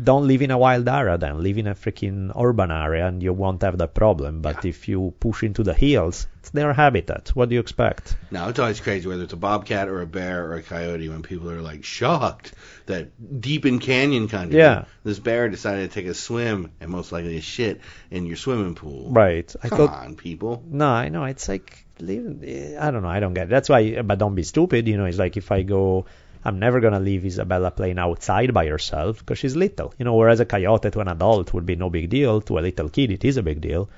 Don't 0.03 0.27
live 0.27 0.41
in 0.41 0.49
a 0.49 0.57
wild 0.57 0.87
area 0.89 1.17
then. 1.19 1.43
Live 1.43 1.57
in 1.59 1.67
a 1.67 1.75
freaking 1.75 2.31
urban 2.35 2.71
area 2.71 3.05
and 3.07 3.21
you 3.21 3.31
won't 3.31 3.61
have 3.61 3.77
that 3.77 3.93
problem. 3.93 4.41
But 4.41 4.65
if 4.65 4.87
you 4.87 5.13
push 5.19 5.43
into 5.43 5.61
the 5.63 5.73
hills, 5.75 6.25
it's 6.39 6.49
their 6.49 6.73
habitat. 6.73 7.29
What 7.35 7.49
do 7.49 7.55
you 7.55 7.61
expect? 7.61 8.15
Now 8.31 8.49
it's 8.49 8.57
always 8.57 8.79
crazy 8.79 9.07
whether 9.07 9.23
it's 9.23 9.33
a 9.33 9.37
bobcat 9.37 9.87
or 9.87 10.01
a 10.01 10.07
bear 10.07 10.47
or 10.47 10.55
a 10.55 10.63
coyote 10.63 11.09
when 11.09 11.21
people 11.21 11.51
are 11.51 11.61
like 11.61 11.83
shocked 11.83 12.53
that 12.87 13.09
deep 13.41 13.67
in 13.67 13.77
canyon 13.77 14.27
country, 14.27 14.57
Yeah. 14.57 14.85
this 15.03 15.19
bear 15.19 15.47
decided 15.49 15.89
to 15.91 15.93
take 15.93 16.09
a 16.09 16.15
swim 16.15 16.71
and 16.81 16.89
most 16.89 17.11
likely 17.11 17.37
a 17.37 17.41
shit 17.41 17.81
in 18.09 18.25
your 18.25 18.37
swimming 18.37 18.73
pool. 18.73 19.11
Right. 19.11 19.53
I 19.61 19.69
Come 19.69 19.77
thought 19.77 20.05
on, 20.05 20.15
people. 20.15 20.63
No, 20.67 20.87
I 20.87 21.09
know. 21.09 21.25
It's 21.25 21.47
like 21.47 21.85
I 21.99 22.89
don't 22.89 23.03
know. 23.03 23.09
I 23.09 23.19
don't 23.19 23.35
get 23.35 23.43
it. 23.43 23.49
That's 23.51 23.69
why. 23.69 24.01
But 24.01 24.17
don't 24.17 24.33
be 24.33 24.41
stupid. 24.41 24.87
You 24.87 24.97
know, 24.97 25.05
it's 25.05 25.19
like 25.19 25.37
if 25.37 25.51
I 25.51 25.61
go, 25.61 26.07
I'm 26.43 26.59
never 26.59 26.79
gonna 26.79 26.99
leave 26.99 27.25
Isabella 27.25 27.71
playing 27.71 27.99
outside 27.99 28.53
by 28.53 28.65
herself 28.67 29.19
because 29.19 29.37
she's 29.39 29.55
little. 29.55 29.93
You 29.97 30.05
know, 30.05 30.15
whereas 30.15 30.39
a 30.39 30.45
coyote 30.45 30.89
to 30.91 30.99
an 30.99 31.07
adult 31.07 31.53
would 31.53 31.65
be 31.65 31.75
no 31.75 31.89
big 31.89 32.09
deal. 32.09 32.41
To 32.41 32.59
a 32.59 32.61
little 32.61 32.89
kid, 32.89 33.11
it 33.11 33.23
is 33.23 33.37
a 33.37 33.43
big 33.43 33.61
deal. 33.61 33.89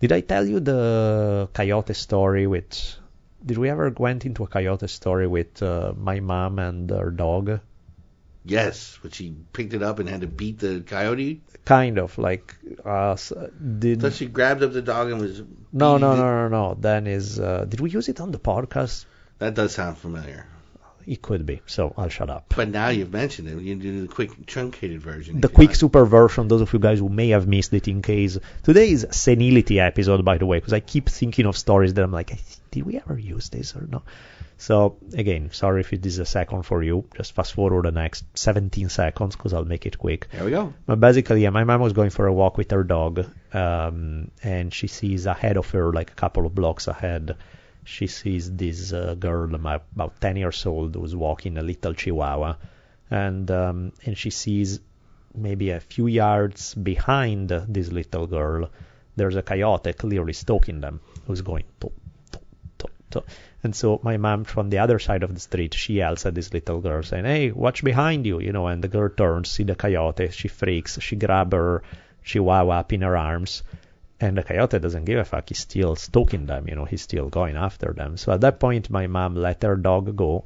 Did 0.00 0.12
I 0.12 0.20
tell 0.20 0.44
you 0.46 0.60
the 0.60 1.48
coyote 1.52 1.94
story 1.94 2.46
with? 2.46 2.96
Did 3.44 3.58
we 3.58 3.70
ever 3.70 3.90
went 3.90 4.26
into 4.26 4.42
a 4.42 4.46
coyote 4.48 4.88
story 4.88 5.26
with 5.26 5.62
uh, 5.62 5.92
my 5.96 6.20
mom 6.20 6.58
and 6.58 6.90
her 6.90 7.10
dog? 7.10 7.60
Yes, 8.44 8.98
but 9.02 9.14
she 9.14 9.34
picked 9.52 9.74
it 9.74 9.82
up 9.82 9.98
and 9.98 10.08
had 10.08 10.20
to 10.20 10.26
beat 10.26 10.58
the 10.58 10.82
coyote. 10.86 11.42
Kind 11.64 11.98
of 11.98 12.16
like 12.18 12.54
uh, 12.84 13.16
did. 13.78 14.00
So 14.00 14.10
she 14.10 14.26
grabbed 14.26 14.62
up 14.62 14.72
the 14.72 14.82
dog 14.82 15.10
and 15.10 15.20
was. 15.20 15.40
no, 15.72 15.98
no, 15.98 16.16
no, 16.16 16.16
no, 16.16 16.48
no. 16.48 16.76
Then 16.78 17.06
is 17.06 17.38
uh, 17.40 17.64
did 17.68 17.80
we 17.80 17.90
use 17.90 18.08
it 18.08 18.20
on 18.20 18.32
the 18.32 18.38
podcast? 18.38 19.04
That 19.38 19.54
does 19.54 19.74
sound 19.74 19.98
familiar. 19.98 20.46
It 21.06 21.22
could 21.22 21.46
be. 21.46 21.60
So 21.66 21.94
I'll 21.96 22.08
shut 22.08 22.28
up. 22.30 22.52
But 22.56 22.68
now 22.68 22.88
you've 22.88 23.12
mentioned 23.12 23.48
it. 23.48 23.60
You 23.60 23.76
do 23.76 24.06
the 24.06 24.12
quick 24.12 24.44
truncated 24.46 25.00
version. 25.00 25.40
the 25.40 25.48
quick 25.48 25.68
like. 25.68 25.76
super 25.76 26.04
version, 26.04 26.48
those 26.48 26.60
of 26.60 26.72
you 26.72 26.80
guys 26.80 26.98
who 26.98 27.08
may 27.08 27.28
have 27.28 27.46
missed 27.46 27.72
it 27.72 27.86
in 27.86 28.02
case. 28.02 28.38
Today's 28.64 29.06
senility 29.10 29.78
episode, 29.78 30.24
by 30.24 30.38
the 30.38 30.46
way, 30.46 30.58
because 30.58 30.72
I 30.72 30.80
keep 30.80 31.08
thinking 31.08 31.46
of 31.46 31.56
stories 31.56 31.94
that 31.94 32.02
I'm 32.02 32.10
like, 32.10 32.36
did 32.72 32.84
we 32.84 32.96
ever 32.96 33.16
use 33.16 33.48
this 33.50 33.76
or 33.76 33.86
not? 33.86 34.02
So, 34.58 34.96
again, 35.12 35.50
sorry 35.52 35.80
if 35.82 35.92
it 35.92 36.04
is 36.06 36.18
a 36.18 36.24
second 36.24 36.62
for 36.62 36.82
you. 36.82 37.04
Just 37.14 37.34
fast 37.34 37.52
forward 37.52 37.84
the 37.84 37.92
next 37.92 38.24
17 38.34 38.88
seconds 38.88 39.36
because 39.36 39.52
I'll 39.52 39.66
make 39.66 39.86
it 39.86 39.98
quick. 39.98 40.28
There 40.32 40.44
we 40.44 40.50
go. 40.50 40.72
But 40.86 40.98
basically, 40.98 41.42
yeah, 41.42 41.50
my 41.50 41.64
mom 41.64 41.82
was 41.82 41.92
going 41.92 42.10
for 42.10 42.26
a 42.26 42.32
walk 42.32 42.56
with 42.56 42.70
her 42.70 42.82
dog, 42.82 43.26
um, 43.52 44.30
and 44.42 44.72
she 44.72 44.86
sees 44.86 45.26
ahead 45.26 45.56
of 45.56 45.70
her, 45.70 45.92
like 45.92 46.10
a 46.10 46.14
couple 46.14 46.46
of 46.46 46.54
blocks 46.54 46.88
ahead, 46.88 47.36
she 47.86 48.08
sees 48.08 48.54
this 48.54 48.92
uh, 48.92 49.14
girl 49.14 49.54
about 49.54 49.84
about 49.94 50.20
10 50.20 50.36
years 50.36 50.66
old 50.66 50.96
who's 50.96 51.14
walking 51.14 51.56
a 51.56 51.62
little 51.62 51.94
chihuahua, 51.94 52.56
and 53.10 53.50
um, 53.50 53.92
and 54.04 54.18
she 54.18 54.30
sees 54.30 54.80
maybe 55.34 55.70
a 55.70 55.80
few 55.80 56.06
yards 56.06 56.74
behind 56.74 57.50
this 57.50 57.92
little 57.92 58.26
girl, 58.26 58.70
there's 59.14 59.36
a 59.36 59.42
coyote 59.42 59.92
clearly 59.92 60.32
stalking 60.32 60.80
them, 60.80 61.00
who's 61.26 61.42
going 61.42 61.64
top, 61.80 61.92
top, 62.78 62.90
So 63.12 63.24
and 63.62 63.74
so 63.74 64.00
my 64.02 64.16
mom 64.16 64.44
from 64.44 64.70
the 64.70 64.78
other 64.78 64.98
side 64.98 65.22
of 65.22 65.32
the 65.32 65.40
street, 65.40 65.74
she 65.74 65.94
yells 65.94 66.26
at 66.26 66.34
this 66.34 66.52
little 66.52 66.80
girl 66.80 67.02
saying, 67.02 67.24
"Hey, 67.24 67.52
watch 67.52 67.84
behind 67.84 68.26
you!" 68.26 68.40
You 68.40 68.52
know, 68.52 68.66
and 68.66 68.82
the 68.82 68.88
girl 68.88 69.10
turns, 69.10 69.50
see 69.50 69.64
the 69.64 69.76
coyote, 69.76 70.30
she 70.30 70.48
freaks, 70.48 71.00
she 71.00 71.16
grabs 71.16 71.54
her 71.54 71.82
chihuahua 72.24 72.80
up 72.80 72.92
in 72.92 73.02
her 73.02 73.16
arms, 73.16 73.62
and 74.20 74.36
the 74.36 74.42
coyote 74.42 74.78
doesn't 74.78 75.04
give 75.04 75.18
a 75.18 75.24
fuck. 75.24 75.48
He's 75.48 75.58
still 75.58 75.96
stalking 75.96 76.46
them, 76.46 76.68
you 76.68 76.74
know, 76.74 76.84
he's 76.84 77.02
still 77.02 77.28
going 77.28 77.56
after 77.56 77.92
them. 77.92 78.16
So 78.16 78.32
at 78.32 78.40
that 78.40 78.60
point, 78.60 78.90
my 78.90 79.06
mom 79.06 79.34
let 79.34 79.62
her 79.62 79.76
dog 79.76 80.16
go. 80.16 80.44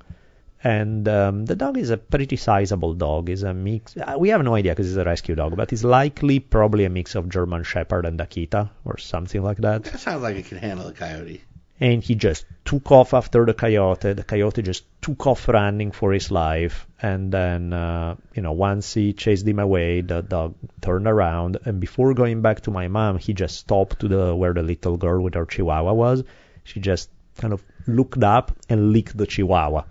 And 0.62 1.08
um, 1.08 1.46
the 1.46 1.56
dog 1.56 1.78
is 1.78 1.88
a 1.88 1.96
pretty 1.96 2.36
sizable 2.36 2.92
dog. 2.92 3.30
Is 3.30 3.44
a 3.44 3.54
mix. 3.54 3.96
Uh, 3.96 4.16
we 4.18 4.28
have 4.28 4.42
no 4.42 4.54
idea 4.54 4.72
because 4.72 4.88
it's 4.88 4.98
a 4.98 5.04
rescue 5.04 5.34
dog, 5.34 5.56
but 5.56 5.72
it's 5.72 5.84
likely 5.84 6.38
probably 6.38 6.84
a 6.84 6.90
mix 6.90 7.14
of 7.14 7.30
German 7.30 7.62
Shepherd 7.62 8.04
and 8.04 8.20
Akita 8.20 8.68
or 8.84 8.98
something 8.98 9.42
like 9.42 9.56
that. 9.58 9.84
That 9.84 10.00
sounds 10.00 10.22
like 10.22 10.36
it 10.36 10.44
can 10.44 10.58
handle 10.58 10.86
a 10.86 10.92
coyote. 10.92 11.42
And 11.80 12.02
he 12.02 12.14
just 12.14 12.44
took 12.66 12.92
off 12.92 13.14
after 13.14 13.46
the 13.46 13.54
coyote. 13.54 14.12
The 14.12 14.22
coyote 14.22 14.62
just 14.62 14.84
took 15.00 15.26
off 15.26 15.48
running 15.48 15.92
for 15.92 16.12
his 16.12 16.30
life. 16.30 16.86
And 17.00 17.32
then, 17.32 17.72
uh, 17.72 18.16
you 18.34 18.42
know, 18.42 18.52
once 18.52 18.92
he 18.92 19.14
chased 19.14 19.48
him 19.48 19.58
away, 19.58 20.02
the 20.02 20.20
dog 20.20 20.54
turned 20.82 21.06
around. 21.06 21.56
And 21.64 21.80
before 21.80 22.12
going 22.12 22.42
back 22.42 22.60
to 22.62 22.70
my 22.70 22.88
mom, 22.88 23.16
he 23.18 23.32
just 23.32 23.56
stopped 23.56 24.00
to 24.00 24.08
the 24.08 24.36
where 24.36 24.52
the 24.52 24.62
little 24.62 24.98
girl 24.98 25.22
with 25.22 25.34
her 25.34 25.46
chihuahua 25.46 25.94
was. 25.94 26.22
She 26.64 26.80
just 26.80 27.08
kind 27.38 27.54
of 27.54 27.64
looked 27.86 28.22
up 28.22 28.52
and 28.68 28.92
licked 28.92 29.16
the 29.16 29.26
chihuahua 29.26 29.84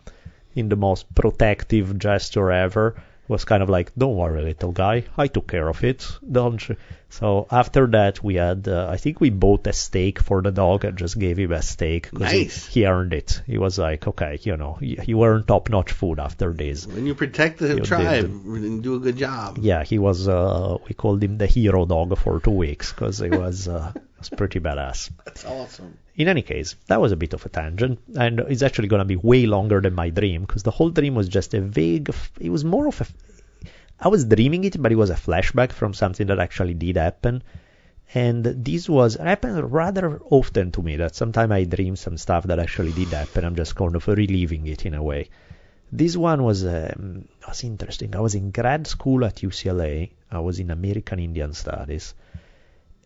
in 0.55 0.69
the 0.69 0.75
most 0.75 1.13
protective 1.15 1.97
gesture 1.97 2.51
ever. 2.51 3.01
Was 3.29 3.45
kind 3.45 3.61
of 3.63 3.69
like, 3.69 3.91
don't 3.95 4.15
worry, 4.17 4.41
little 4.41 4.71
guy, 4.71 5.03
I 5.15 5.27
took 5.27 5.47
care 5.47 5.67
of 5.69 5.83
it, 5.83 6.05
don't 6.29 6.67
you? 6.67 6.75
So 7.09 7.45
after 7.51 7.85
that, 7.87 8.23
we 8.23 8.35
had, 8.35 8.67
uh, 8.67 8.87
I 8.89 8.97
think 8.97 9.21
we 9.21 9.29
bought 9.29 9.67
a 9.67 9.73
steak 9.73 10.19
for 10.19 10.41
the 10.41 10.51
dog 10.51 10.83
and 10.83 10.97
just 10.97 11.17
gave 11.17 11.37
him 11.37 11.51
a 11.51 11.61
steak 11.61 12.09
because 12.09 12.21
Nice. 12.33 12.65
he, 12.65 12.81
he 12.81 12.85
earned 12.87 13.13
it. 13.13 13.41
He 13.45 13.57
was 13.59 13.77
like, 13.77 14.07
okay, 14.07 14.39
you 14.41 14.57
know, 14.57 14.77
you, 14.81 14.97
you 15.05 15.23
earned 15.23 15.47
top-notch 15.47 15.91
food 15.91 16.19
after 16.19 16.53
this. 16.53 16.87
When 16.87 17.05
you 17.05 17.13
protect 17.15 17.59
the 17.59 17.75
You 17.75 17.81
tribe 17.83 18.21
did. 18.23 18.31
and 18.31 18.81
do 18.83 18.95
a 18.95 18.99
good 18.99 19.17
job. 19.17 19.59
Yeah, 19.61 19.83
he 19.83 19.99
was. 19.99 20.27
Uh, 20.27 20.77
we 20.87 20.95
called 20.95 21.23
him 21.23 21.37
the 21.37 21.47
hero 21.47 21.85
dog 21.85 22.17
for 22.17 22.39
two 22.39 22.51
weeks 22.51 22.91
because 22.91 23.19
he 23.19 23.29
was 23.29 23.67
uh, 23.67 23.93
was 24.19 24.29
pretty 24.29 24.59
badass. 24.59 25.11
That's 25.25 25.45
awesome. 25.45 25.97
In 26.19 26.27
any 26.27 26.41
case, 26.41 26.75
that 26.87 26.99
was 26.99 27.13
a 27.13 27.15
bit 27.15 27.33
of 27.33 27.45
a 27.45 27.49
tangent, 27.49 27.97
and 28.19 28.41
it's 28.41 28.61
actually 28.61 28.89
going 28.89 28.99
to 28.99 29.05
be 29.05 29.15
way 29.15 29.45
longer 29.45 29.79
than 29.79 29.95
my 29.95 30.09
dream 30.09 30.41
because 30.41 30.63
the 30.63 30.71
whole 30.71 30.89
dream 30.89 31.15
was 31.15 31.29
just 31.29 31.53
a 31.53 31.61
vague. 31.61 32.13
It 32.41 32.49
was 32.49 32.65
more 32.65 32.87
of 32.87 32.99
a. 32.99 33.05
I 34.01 34.09
was 34.09 34.25
dreaming 34.25 34.65
it, 34.65 34.81
but 34.81 34.91
it 34.91 34.97
was 34.97 35.11
a 35.11 35.15
flashback 35.15 35.71
from 35.71 35.93
something 35.93 36.27
that 36.27 36.37
actually 36.37 36.73
did 36.73 36.97
happen. 36.97 37.41
And 38.13 38.43
this 38.43 38.89
was 38.89 39.15
happened 39.15 39.71
rather 39.71 40.19
often 40.29 40.73
to 40.73 40.81
me. 40.81 40.97
That 40.97 41.15
sometimes 41.15 41.53
I 41.53 41.63
dream 41.63 41.95
some 41.95 42.17
stuff 42.17 42.43
that 42.47 42.59
actually 42.59 42.91
did 42.91 43.13
happen. 43.13 43.45
I'm 43.45 43.55
just 43.55 43.77
kind 43.77 43.95
of 43.95 44.05
reliving 44.05 44.67
it 44.67 44.85
in 44.85 44.95
a 44.95 45.01
way. 45.01 45.29
This 45.89 46.17
one 46.17 46.43
was 46.43 46.65
um, 46.65 47.29
was 47.47 47.63
interesting. 47.63 48.13
I 48.13 48.19
was 48.19 48.35
in 48.35 48.51
grad 48.51 48.87
school 48.87 49.23
at 49.23 49.37
UCLA. 49.37 50.09
I 50.29 50.39
was 50.39 50.59
in 50.59 50.69
American 50.69 51.19
Indian 51.19 51.53
Studies 51.53 52.13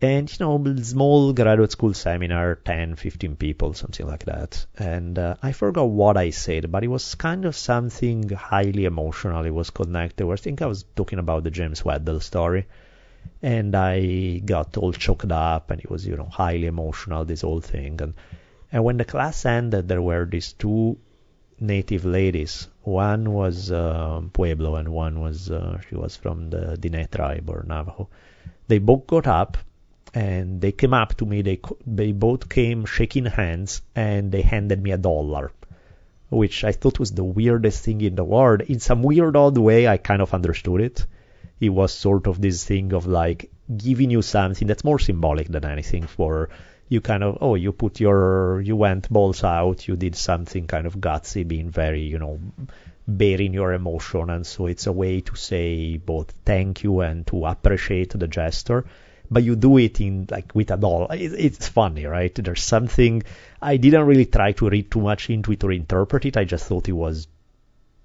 and 0.02 0.30
you 0.30 0.44
know 0.44 0.76
small 0.82 1.32
graduate 1.32 1.70
school 1.70 1.94
seminar 1.94 2.56
10 2.56 2.96
15 2.96 3.36
people 3.36 3.74
something 3.74 4.06
like 4.06 4.24
that. 4.24 4.66
And 4.76 5.18
uh, 5.18 5.36
i 5.42 5.52
forgot 5.52 5.84
what 5.84 6.16
i 6.16 6.30
said 6.30 6.70
but 6.70 6.84
it 6.84 6.88
was 6.88 7.14
kind 7.14 7.44
of 7.44 7.56
something 7.56 8.28
highly 8.30 8.84
emotional. 8.84 9.44
It 9.44 9.54
was 9.54 9.70
connected. 9.70 10.28
I 10.28 10.36
think 10.36 10.62
i 10.62 10.66
was 10.66 10.84
talking 10.96 11.18
about 11.18 11.44
the 11.44 11.50
james 11.50 11.84
weddell 11.84 12.20
story. 12.20 12.66
And 13.40 13.74
i 13.74 14.38
got 14.44 14.76
all 14.76 14.92
choked 14.92 15.30
up 15.30 15.70
and 15.70 15.80
it 15.80 15.90
was 15.90 16.06
you 16.06 16.16
know 16.16 16.26
highly 16.26 16.66
emotional 16.66 17.24
this 17.24 17.42
whole 17.42 17.60
thing. 17.60 18.00
And 18.02 18.14
and 18.72 18.82
when 18.84 18.96
the 18.96 19.04
class 19.04 19.46
ended 19.46 19.88
there 19.88 20.02
were 20.02 20.26
these 20.26 20.52
two 20.52 20.98
native 21.60 22.04
ladies. 22.04 22.68
One 22.82 23.32
was 23.32 23.70
uh, 23.70 24.22
pueblo 24.32 24.74
and 24.74 24.88
one 24.88 25.20
was 25.20 25.50
uh, 25.50 25.80
she 25.88 25.94
was 25.94 26.16
from 26.16 26.50
the 26.50 26.76
diné 26.78 27.08
tribe 27.10 27.48
or 27.48 27.64
navajo. 27.66 28.08
They 28.66 28.78
both 28.78 29.06
got 29.06 29.26
up 29.26 29.56
and 30.14 30.60
they 30.60 30.72
came 30.72 30.94
up 30.94 31.14
to 31.16 31.26
me. 31.26 31.42
They 31.42 31.60
they 31.86 32.12
both 32.12 32.48
came 32.48 32.84
shaking 32.84 33.26
hands 33.26 33.82
and 33.96 34.30
they 34.30 34.42
handed 34.42 34.82
me 34.82 34.92
a 34.92 34.98
dollar, 34.98 35.50
which 36.30 36.62
I 36.64 36.72
thought 36.72 37.00
was 37.00 37.10
the 37.10 37.24
weirdest 37.24 37.84
thing 37.84 38.00
in 38.00 38.14
the 38.14 38.24
world. 38.24 38.62
In 38.62 38.78
some 38.80 39.02
weird 39.02 39.36
odd 39.36 39.58
way, 39.58 39.88
I 39.88 39.96
kind 39.96 40.22
of 40.22 40.32
understood 40.32 40.80
it. 40.80 41.06
It 41.60 41.70
was 41.70 41.92
sort 41.92 42.26
of 42.28 42.40
this 42.40 42.64
thing 42.64 42.92
of 42.92 43.06
like 43.06 43.50
giving 43.76 44.10
you 44.10 44.22
something 44.22 44.68
that's 44.68 44.84
more 44.84 44.98
symbolic 44.98 45.48
than 45.48 45.64
anything 45.64 46.06
for 46.06 46.48
you 46.88 47.00
kind 47.00 47.24
of 47.24 47.38
oh 47.40 47.54
you 47.54 47.72
put 47.72 47.98
your 47.98 48.60
you 48.60 48.76
went 48.76 49.08
balls 49.08 49.42
out 49.42 49.88
you 49.88 49.96
did 49.96 50.14
something 50.14 50.66
kind 50.66 50.86
of 50.86 50.98
gutsy 50.98 51.46
being 51.48 51.70
very 51.70 52.02
you 52.02 52.18
know 52.18 52.38
bearing 53.08 53.54
your 53.54 53.72
emotion 53.72 54.28
and 54.28 54.46
so 54.46 54.66
it's 54.66 54.86
a 54.86 54.92
way 54.92 55.20
to 55.20 55.34
say 55.34 55.96
both 55.96 56.30
thank 56.44 56.82
you 56.82 57.00
and 57.00 57.26
to 57.26 57.46
appreciate 57.46 58.10
the 58.10 58.28
gesture 58.28 58.84
but 59.30 59.42
you 59.42 59.56
do 59.56 59.78
it 59.78 60.00
in 60.00 60.26
like 60.30 60.54
with 60.54 60.70
a 60.70 60.76
doll. 60.76 61.06
It, 61.10 61.32
it's 61.32 61.68
funny, 61.68 62.04
right? 62.06 62.34
There's 62.34 62.62
something 62.62 63.22
I 63.60 63.76
didn't 63.76 64.06
really 64.06 64.26
try 64.26 64.52
to 64.52 64.68
read 64.68 64.90
too 64.90 65.00
much 65.00 65.30
into 65.30 65.52
it 65.52 65.64
or 65.64 65.72
interpret 65.72 66.26
it. 66.26 66.36
I 66.36 66.44
just 66.44 66.66
thought 66.66 66.88
it 66.88 66.92
was 66.92 67.26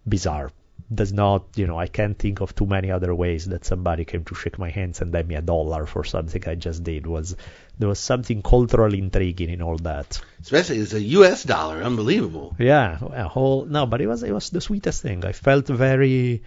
bizarre. 0.08 0.52
Does 0.92 1.14
not, 1.14 1.46
you 1.56 1.68
know, 1.68 1.78
I 1.78 1.88
can't 1.88 2.18
think 2.18 2.42
of 2.42 2.56
too 2.56 2.66
many 2.66 2.90
other 2.90 3.14
ways 3.14 3.46
that 3.48 3.66
somebody 3.66 4.06
came 4.06 4.24
to 4.24 4.34
shake 4.34 4.58
my 4.58 4.70
hands 4.70 5.02
and 5.02 5.14
lend 5.14 5.28
me 5.28 5.36
a 5.36 5.42
dollar 5.42 5.86
for 5.86 6.04
something 6.04 6.42
I 6.48 6.56
just 6.56 6.84
did. 6.84 7.06
Was 7.06 7.36
there 7.78 7.90
was 7.90 8.00
something 8.00 8.42
culturally 8.42 8.98
intriguing 8.98 9.50
in 9.50 9.62
all 9.62 9.78
that? 9.80 10.20
Especially 10.42 10.78
it's 10.80 10.94
a 10.94 11.02
U.S. 11.02 11.44
dollar. 11.44 11.84
Unbelievable. 11.84 12.56
Yeah, 12.58 12.98
a 13.02 13.28
whole 13.28 13.66
no, 13.66 13.86
but 13.86 14.02
it 14.02 14.08
was 14.08 14.24
it 14.24 14.32
was 14.32 14.50
the 14.50 14.62
sweetest 14.62 15.04
thing. 15.04 15.26
I 15.26 15.34
felt 15.34 15.68
very, 15.68 16.42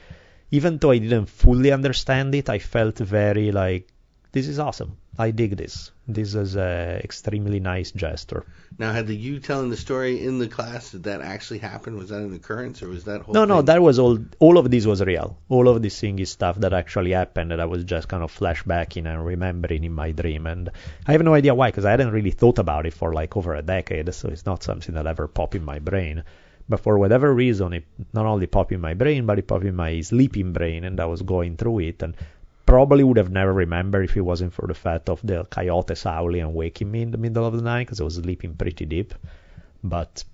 even 0.50 0.78
though 0.78 0.90
I 0.90 0.98
didn't 0.98 1.26
fully 1.26 1.70
understand 1.70 2.34
it, 2.34 2.48
I 2.48 2.58
felt 2.58 2.98
very 2.98 3.52
like 3.52 3.86
this 4.32 4.48
is 4.48 4.58
awesome. 4.58 4.96
I 5.18 5.30
dig 5.30 5.56
this. 5.58 5.90
This 6.08 6.34
is 6.34 6.56
a 6.56 6.98
extremely 7.04 7.60
nice 7.60 7.90
gesture. 7.92 8.46
Now, 8.78 8.92
had 8.92 9.06
the 9.06 9.14
you 9.14 9.40
telling 9.40 9.68
the 9.68 9.76
story 9.76 10.24
in 10.24 10.38
the 10.38 10.48
class 10.48 10.92
did 10.92 11.02
that 11.02 11.20
actually 11.20 11.58
happen? 11.58 11.98
Was 11.98 12.08
that 12.08 12.22
an 12.22 12.32
occurrence 12.34 12.82
or 12.82 12.88
was 12.88 13.04
that 13.04 13.20
whole 13.20 13.34
No, 13.34 13.44
no, 13.44 13.60
that 13.60 13.82
was 13.82 13.98
all. 13.98 14.18
All 14.38 14.56
of 14.56 14.70
this 14.70 14.86
was 14.86 15.02
real. 15.02 15.36
All 15.50 15.68
of 15.68 15.82
this 15.82 16.00
thing 16.00 16.18
is 16.18 16.30
stuff 16.30 16.56
that 16.60 16.72
actually 16.72 17.10
happened 17.10 17.50
that 17.50 17.60
I 17.60 17.66
was 17.66 17.84
just 17.84 18.08
kind 18.08 18.22
of 18.22 18.36
flashbacking 18.36 19.06
and 19.06 19.24
remembering 19.24 19.84
in 19.84 19.92
my 19.92 20.12
dream. 20.12 20.46
And 20.46 20.70
I 21.06 21.12
have 21.12 21.22
no 21.22 21.34
idea 21.34 21.54
why, 21.54 21.68
because 21.68 21.84
I 21.84 21.90
hadn't 21.90 22.12
really 22.12 22.30
thought 22.30 22.58
about 22.58 22.86
it 22.86 22.94
for 22.94 23.12
like 23.12 23.36
over 23.36 23.54
a 23.54 23.62
decade. 23.62 24.12
So 24.14 24.28
it's 24.28 24.46
not 24.46 24.62
something 24.62 24.94
that 24.94 25.06
ever 25.06 25.28
popped 25.28 25.54
in 25.54 25.64
my 25.64 25.78
brain. 25.78 26.24
But 26.68 26.80
for 26.80 26.98
whatever 26.98 27.34
reason, 27.34 27.74
it 27.74 27.84
not 28.14 28.24
only 28.24 28.46
popped 28.46 28.72
in 28.72 28.80
my 28.80 28.94
brain, 28.94 29.26
but 29.26 29.38
it 29.38 29.46
popped 29.46 29.64
in 29.64 29.76
my 29.76 30.00
sleeping 30.00 30.54
brain, 30.54 30.84
and 30.84 30.98
I 31.00 31.04
was 31.04 31.20
going 31.20 31.56
through 31.58 31.80
it. 31.80 32.02
And 32.02 32.16
probably 32.72 33.04
would 33.04 33.18
have 33.18 33.30
never 33.30 33.52
remembered 33.52 34.08
if 34.08 34.16
it 34.16 34.22
wasn't 34.22 34.50
for 34.50 34.66
the 34.66 34.72
fact 34.72 35.10
of 35.10 35.20
the 35.22 35.44
coyotes 35.44 36.04
howling 36.04 36.40
and 36.40 36.54
waking 36.54 36.90
me 36.90 37.02
in 37.02 37.10
the 37.10 37.18
middle 37.18 37.44
of 37.44 37.52
the 37.52 37.60
night 37.60 37.84
because 37.84 38.00
I 38.00 38.04
was 38.04 38.14
sleeping 38.14 38.54
pretty 38.54 38.86
deep. 38.86 39.12
But 39.84 40.24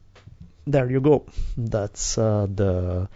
there 0.65 0.89
you 0.89 1.01
go. 1.01 1.27
That's 1.57 2.17
uh, 2.17 2.47
the 2.49 3.09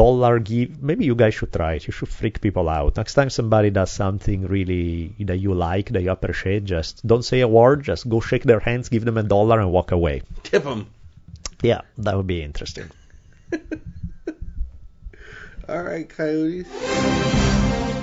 dollar 0.00 0.38
give. 0.38 0.82
Maybe 0.82 1.04
you 1.04 1.14
guys 1.14 1.34
should 1.34 1.52
try 1.52 1.74
it. 1.74 1.86
You 1.86 1.92
should 1.92 2.08
freak 2.08 2.40
people 2.40 2.70
out. 2.70 2.96
Next 2.96 3.12
time 3.12 3.28
somebody 3.28 3.68
does 3.68 3.90
something 3.90 4.46
really 4.46 5.14
that 5.20 5.36
you 5.36 5.52
like, 5.52 5.90
that 5.90 6.02
you 6.02 6.10
appreciate, 6.10 6.64
just 6.64 7.06
don't 7.06 7.26
say 7.30 7.40
a 7.40 7.48
word. 7.48 7.82
Just 7.82 8.08
go 8.08 8.20
shake 8.20 8.44
their 8.44 8.60
hands, 8.60 8.88
give 8.88 9.04
them 9.04 9.18
a 9.18 9.22
dollar, 9.22 9.60
and 9.60 9.70
walk 9.70 9.92
away. 9.92 10.22
Tip 10.44 10.64
them. 10.64 10.86
Yeah, 11.60 11.82
that 11.98 12.16
would 12.16 12.26
be 12.26 12.42
interesting. 12.42 12.90
All 15.68 15.82
right, 15.82 16.08
coyotes. 16.08 17.93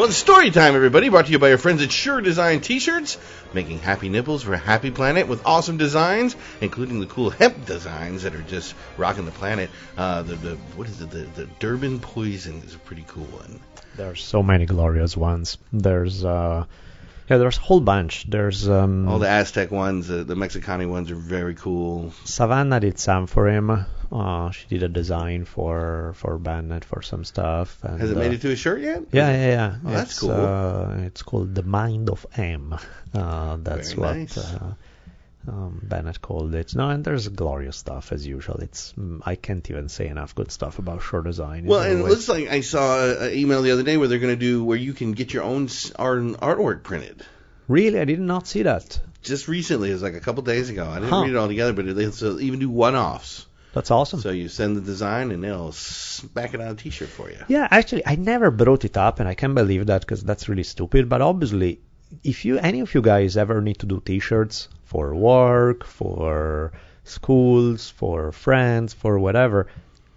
Well, 0.00 0.08
it's 0.08 0.16
story 0.16 0.50
time, 0.50 0.74
everybody. 0.76 1.10
Brought 1.10 1.26
to 1.26 1.32
you 1.32 1.38
by 1.38 1.50
your 1.50 1.58
friends 1.58 1.82
at 1.82 1.92
Sure 1.92 2.22
Design 2.22 2.62
T-shirts, 2.62 3.18
making 3.52 3.80
happy 3.80 4.08
nipples 4.08 4.42
for 4.42 4.54
a 4.54 4.56
happy 4.56 4.90
planet 4.90 5.28
with 5.28 5.44
awesome 5.44 5.76
designs, 5.76 6.34
including 6.62 7.00
the 7.00 7.06
cool 7.06 7.28
hemp 7.28 7.66
designs 7.66 8.22
that 8.22 8.34
are 8.34 8.40
just 8.40 8.74
rocking 8.96 9.26
the 9.26 9.30
planet. 9.30 9.68
Uh, 9.98 10.22
the, 10.22 10.36
the 10.36 10.56
what 10.74 10.88
is 10.88 11.02
it? 11.02 11.10
The, 11.10 11.24
the 11.36 11.44
Durban 11.58 12.00
Poison 12.00 12.62
is 12.64 12.74
a 12.74 12.78
pretty 12.78 13.04
cool 13.08 13.26
one. 13.26 13.60
There's 13.94 14.24
so 14.24 14.42
many 14.42 14.64
glorious 14.64 15.18
ones. 15.18 15.58
There's 15.70 16.24
uh, 16.24 16.64
yeah, 17.30 17.38
there's 17.38 17.58
a 17.58 17.60
whole 17.60 17.80
bunch. 17.80 18.24
There's 18.28 18.68
um, 18.68 19.08
All 19.08 19.20
the 19.20 19.28
Aztec 19.28 19.70
ones, 19.70 20.08
the, 20.08 20.24
the 20.24 20.34
Mexicani 20.34 20.88
ones 20.88 21.12
are 21.12 21.14
very 21.16 21.54
cool. 21.54 22.12
Savannah 22.24 22.80
did 22.80 22.98
some 22.98 23.28
for 23.28 23.48
him. 23.48 23.86
Uh, 24.10 24.50
she 24.50 24.66
did 24.66 24.82
a 24.82 24.88
design 24.88 25.44
for 25.44 26.12
for 26.16 26.38
Bennett 26.38 26.84
for 26.84 27.02
some 27.02 27.24
stuff. 27.24 27.78
And, 27.84 28.00
Has 28.00 28.10
it 28.10 28.16
uh, 28.16 28.20
made 28.20 28.32
it 28.32 28.40
to 28.40 28.50
a 28.50 28.56
shirt 28.56 28.80
yet? 28.80 29.04
Yeah, 29.12 29.30
yeah, 29.30 29.46
yeah. 29.46 29.76
Oh, 29.86 29.90
that's 29.90 30.18
cool. 30.18 30.32
Uh, 30.32 31.06
it's 31.06 31.22
called 31.22 31.54
The 31.54 31.62
Mind 31.62 32.10
of 32.10 32.26
M. 32.36 32.76
Uh, 33.14 33.56
that's 33.62 33.92
Very 33.92 34.00
what. 34.00 34.16
nice. 34.16 34.54
Uh, 35.48 35.50
Um, 35.52 35.80
Bennett 35.82 36.20
called 36.20 36.54
it. 36.54 36.74
No, 36.74 36.90
and 36.90 37.04
there's 37.04 37.28
glorious 37.28 37.76
stuff 37.76 38.12
as 38.12 38.26
usual. 38.26 38.56
It's 38.60 38.92
mm, 38.92 39.20
I 39.24 39.34
can't 39.36 39.68
even 39.70 39.88
say 39.88 40.06
enough 40.08 40.34
good 40.34 40.50
stuff 40.52 40.78
about 40.78 41.02
short 41.02 41.24
design. 41.24 41.64
Well, 41.66 41.80
and 41.82 42.00
it 42.00 42.04
looks 42.04 42.28
like 42.28 42.48
I 42.48 42.60
saw 42.60 43.08
an 43.26 43.32
email 43.32 43.62
the 43.62 43.70
other 43.72 43.82
day 43.82 43.96
where 43.96 44.08
they're 44.08 44.18
going 44.18 44.34
to 44.38 44.46
do 44.50 44.64
where 44.64 44.76
you 44.78 44.92
can 44.92 45.12
get 45.12 45.32
your 45.32 45.42
own 45.44 45.68
art 45.96 46.22
artwork 46.22 46.82
printed. 46.82 47.24
really, 47.68 47.98
I 48.00 48.04
did 48.04 48.20
not 48.20 48.46
see 48.46 48.62
that. 48.64 49.00
Just 49.22 49.48
recently, 49.48 49.90
it 49.90 49.92
was 49.94 50.02
like 50.02 50.14
a 50.14 50.20
couple 50.20 50.42
days 50.42 50.70
ago. 50.70 50.86
I 50.88 50.94
didn't 50.94 51.10
Huh. 51.10 51.22
read 51.22 51.30
it 51.30 51.36
all 51.36 51.48
together, 51.48 51.72
but 51.72 51.84
they'll 51.94 52.10
they'll 52.10 52.40
even 52.40 52.58
do 52.58 52.68
one-offs. 52.70 53.46
That's 53.72 53.90
awesome. 53.90 54.20
So 54.20 54.30
you 54.30 54.48
send 54.48 54.76
the 54.76 54.80
design, 54.80 55.30
and 55.30 55.44
they'll 55.44 55.72
back 56.34 56.54
it 56.54 56.60
on 56.60 56.68
a 56.68 56.74
T-shirt 56.74 57.08
for 57.08 57.30
you. 57.30 57.38
Yeah, 57.48 57.68
actually, 57.70 58.04
I 58.06 58.16
never 58.16 58.50
brought 58.50 58.84
it 58.84 58.96
up, 58.96 59.20
and 59.20 59.28
I 59.28 59.34
can't 59.34 59.54
believe 59.54 59.86
that 59.86 60.00
because 60.00 60.22
that's 60.24 60.48
really 60.48 60.64
stupid. 60.64 61.08
But 61.08 61.22
obviously, 61.22 61.80
if 62.24 62.44
you 62.44 62.58
any 62.58 62.80
of 62.80 62.92
you 62.94 63.00
guys 63.02 63.36
ever 63.36 63.60
need 63.60 63.78
to 63.80 63.86
do 63.86 64.02
T-shirts 64.04 64.68
for 64.90 65.14
work, 65.14 65.84
for 65.84 66.72
schools, 67.04 67.90
for 67.90 68.32
friends, 68.32 68.92
for 68.92 69.20
whatever, 69.20 69.68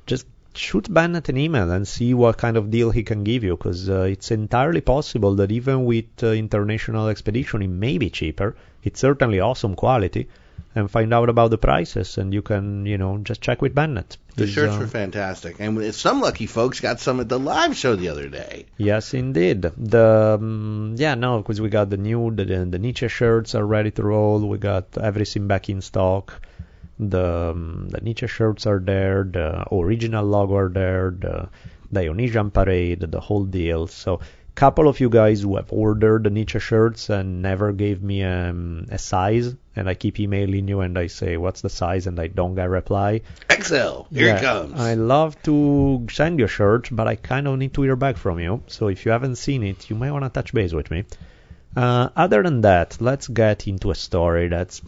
just 0.08 0.26
shoot 0.56 0.92
Bennett 0.92 1.30
an 1.30 1.38
email 1.38 1.70
and 1.70 1.88
see 1.88 2.16
what 2.16 2.38
kind 2.38 2.58
of 2.58 2.72
deal 2.72 2.90
he 2.90 3.04
can 3.04 3.24
give 3.24 3.44
you, 3.44 3.56
because 3.56 3.88
uh, 3.88 4.02
it's 4.14 4.32
entirely 4.32 4.82
possible 4.82 5.36
that 5.36 5.52
even 5.52 5.86
with 5.86 6.06
uh, 6.24 6.28
international 6.28 7.08
expedition, 7.08 7.62
it 7.62 7.68
may 7.68 8.00
be 8.00 8.10
cheaper. 8.10 8.56
It's 8.84 9.00
certainly 9.00 9.40
awesome 9.40 9.76
quality. 9.76 10.28
And 10.76 10.90
find 10.90 11.14
out 11.14 11.30
about 11.30 11.52
the 11.52 11.60
prices, 11.60 12.18
and 12.18 12.34
you 12.34 12.42
can, 12.42 12.88
you 12.88 12.98
know, 12.98 13.20
just 13.20 13.42
check 13.42 13.62
with 13.62 13.76
Bennett. 13.76 14.18
The 14.36 14.48
shirts 14.48 14.76
uh, 14.76 14.80
were 14.80 14.88
fantastic, 14.88 15.58
and 15.60 15.94
some 15.94 16.22
lucky 16.22 16.48
folks 16.48 16.80
got 16.80 17.00
some 17.00 17.20
at 17.20 17.30
the 17.30 17.40
live 17.40 17.76
show 17.78 17.96
the 17.96 18.10
other 18.10 18.30
day. 18.30 18.66
Yes, 18.78 19.14
indeed. 19.14 19.62
The 19.62 20.38
um, 20.40 20.96
yeah, 20.98 21.14
no, 21.14 21.38
because 21.38 21.62
we 21.62 21.70
got 21.70 21.90
the 21.92 21.98
new 21.98 22.32
the, 22.34 22.46
the 22.46 22.66
the 22.66 22.80
Nietzsche 22.80 23.08
shirts 23.08 23.54
are 23.54 23.66
ready 23.66 23.92
to 23.92 24.04
roll. 24.04 24.40
We 24.40 24.58
got 24.58 24.98
everything 24.98 25.48
back 25.48 25.70
in 25.70 25.82
stock. 25.82 26.42
The 27.00 27.52
um, 27.52 27.90
the 27.90 28.02
Nietzsche 28.02 28.28
shirts 28.28 28.66
are 28.66 28.80
there. 28.80 29.24
The 29.24 29.66
original 29.72 30.26
logo 30.26 30.56
are 30.56 30.70
there. 30.70 31.12
The 31.12 31.50
Dionysian 31.92 32.50
parade, 32.50 33.02
the 33.02 33.20
whole 33.20 33.46
deal. 33.46 33.86
So 33.86 34.20
couple 34.56 34.88
of 34.88 35.00
you 35.00 35.10
guys 35.10 35.42
who 35.42 35.56
have 35.56 35.72
ordered 35.72 36.24
the 36.24 36.30
Nietzsche 36.30 36.60
shirts 36.60 37.10
and 37.10 37.42
never 37.42 37.72
gave 37.72 38.04
me 38.04 38.24
um, 38.24 38.86
a 38.90 38.98
size, 38.98 39.56
and 39.76 39.90
I 39.90 39.96
keep 39.96 40.20
emailing 40.20 40.68
you 40.68 40.82
and 40.82 40.98
I 40.98 41.08
say 41.08 41.38
what's 41.38 41.62
the 41.62 41.70
size 41.70 42.06
and 42.08 42.20
I 42.20 42.28
don't 42.28 42.56
get 42.56 42.68
a 42.68 42.70
reply. 42.70 43.22
XL, 43.52 44.04
here 44.12 44.28
Yeah, 44.28 44.38
it 44.38 44.42
comes. 44.42 44.80
I 44.80 44.94
love 44.94 45.42
to 45.44 46.06
send 46.12 46.40
you 46.40 46.46
a 46.46 46.48
shirt, 46.48 46.90
but 46.92 47.08
I 47.08 47.16
kind 47.16 47.48
of 47.48 47.58
need 47.58 47.74
to 47.74 47.82
hear 47.82 47.96
back 47.96 48.18
from 48.18 48.40
you. 48.40 48.64
So 48.68 48.90
if 48.90 49.06
you 49.06 49.12
haven't 49.12 49.38
seen 49.38 49.64
it, 49.64 49.90
you 49.90 49.96
might 49.96 50.12
want 50.12 50.26
to 50.26 50.30
touch 50.30 50.54
base 50.54 50.74
with 50.74 50.92
me. 50.92 51.06
Uh, 51.76 52.10
other 52.16 52.44
than 52.44 52.62
that, 52.62 52.98
let's 53.02 53.28
get 53.28 53.68
into 53.68 53.90
a 53.90 53.96
story 53.96 54.48
that's, 54.50 54.82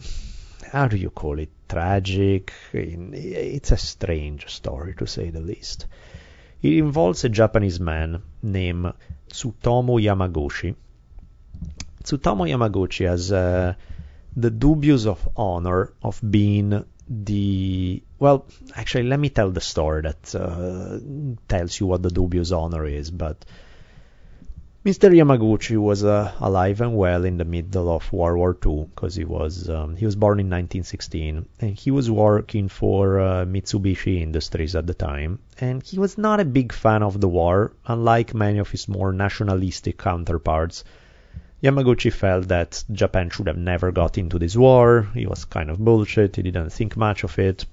how 0.70 0.86
do 0.86 0.96
you 0.96 1.10
call 1.10 1.40
it, 1.40 1.50
tragic? 1.68 2.52
It's 2.72 3.72
a 3.72 3.76
strange 3.76 4.48
story, 4.48 4.94
to 4.98 5.06
say 5.06 5.30
the 5.30 5.40
least. 5.40 5.86
It 6.62 6.74
involves 6.74 7.24
a 7.24 7.28
Japanese 7.28 7.80
man 7.80 8.22
named 8.42 8.92
Tsutomu 9.30 10.00
Yamaguchi. 10.00 10.74
Tsutomu 12.02 12.46
Yamaguchi 12.48 13.06
has 13.06 13.32
uh, 13.32 13.74
the 14.36 14.50
dubious 14.50 15.06
of 15.06 15.28
honor 15.36 15.92
of 16.02 16.20
being 16.28 16.84
the 17.08 18.02
well 18.18 18.46
actually 18.74 19.04
let 19.04 19.20
me 19.20 19.28
tell 19.28 19.50
the 19.50 19.60
story 19.60 20.02
that 20.02 20.34
uh, 20.34 20.98
tells 21.48 21.78
you 21.78 21.86
what 21.86 22.02
the 22.02 22.10
dubious 22.10 22.50
honor 22.50 22.84
is 22.84 23.10
but 23.10 23.44
Mr. 24.86 25.10
Yamaguchi 25.12 25.76
was 25.76 26.04
uh, 26.04 26.32
alive 26.38 26.80
and 26.80 26.96
well 26.96 27.24
in 27.24 27.38
the 27.38 27.44
middle 27.44 27.92
of 27.92 28.12
World 28.12 28.38
War 28.38 28.56
II 28.64 28.84
because 28.94 29.16
he 29.16 29.24
was 29.24 29.68
um, 29.68 29.96
he 29.96 30.04
was 30.04 30.14
born 30.14 30.38
in 30.38 30.46
1916 30.46 31.44
and 31.60 31.76
he 31.76 31.90
was 31.90 32.08
working 32.08 32.68
for 32.68 33.18
uh, 33.18 33.44
Mitsubishi 33.44 34.22
Industries 34.22 34.76
at 34.76 34.86
the 34.86 34.94
time 34.94 35.40
and 35.58 35.82
he 35.82 35.98
was 35.98 36.16
not 36.16 36.38
a 36.38 36.44
big 36.44 36.72
fan 36.72 37.02
of 37.02 37.20
the 37.20 37.26
war 37.26 37.72
unlike 37.86 38.32
many 38.32 38.58
of 38.58 38.70
his 38.70 38.86
more 38.86 39.12
nationalistic 39.12 39.98
counterparts 39.98 40.84
Yamaguchi 41.64 42.12
felt 42.12 42.46
that 42.46 42.84
Japan 42.92 43.28
should 43.30 43.48
have 43.48 43.58
never 43.58 43.90
got 43.90 44.16
into 44.18 44.38
this 44.38 44.54
war. 44.54 45.08
It 45.16 45.28
was 45.28 45.46
kind 45.46 45.68
of 45.68 45.84
bullshit. 45.84 46.36
He 46.36 46.42
didn't 46.42 46.70
think 46.70 46.96
much 46.96 47.24
of 47.24 47.36
it. 47.40 47.66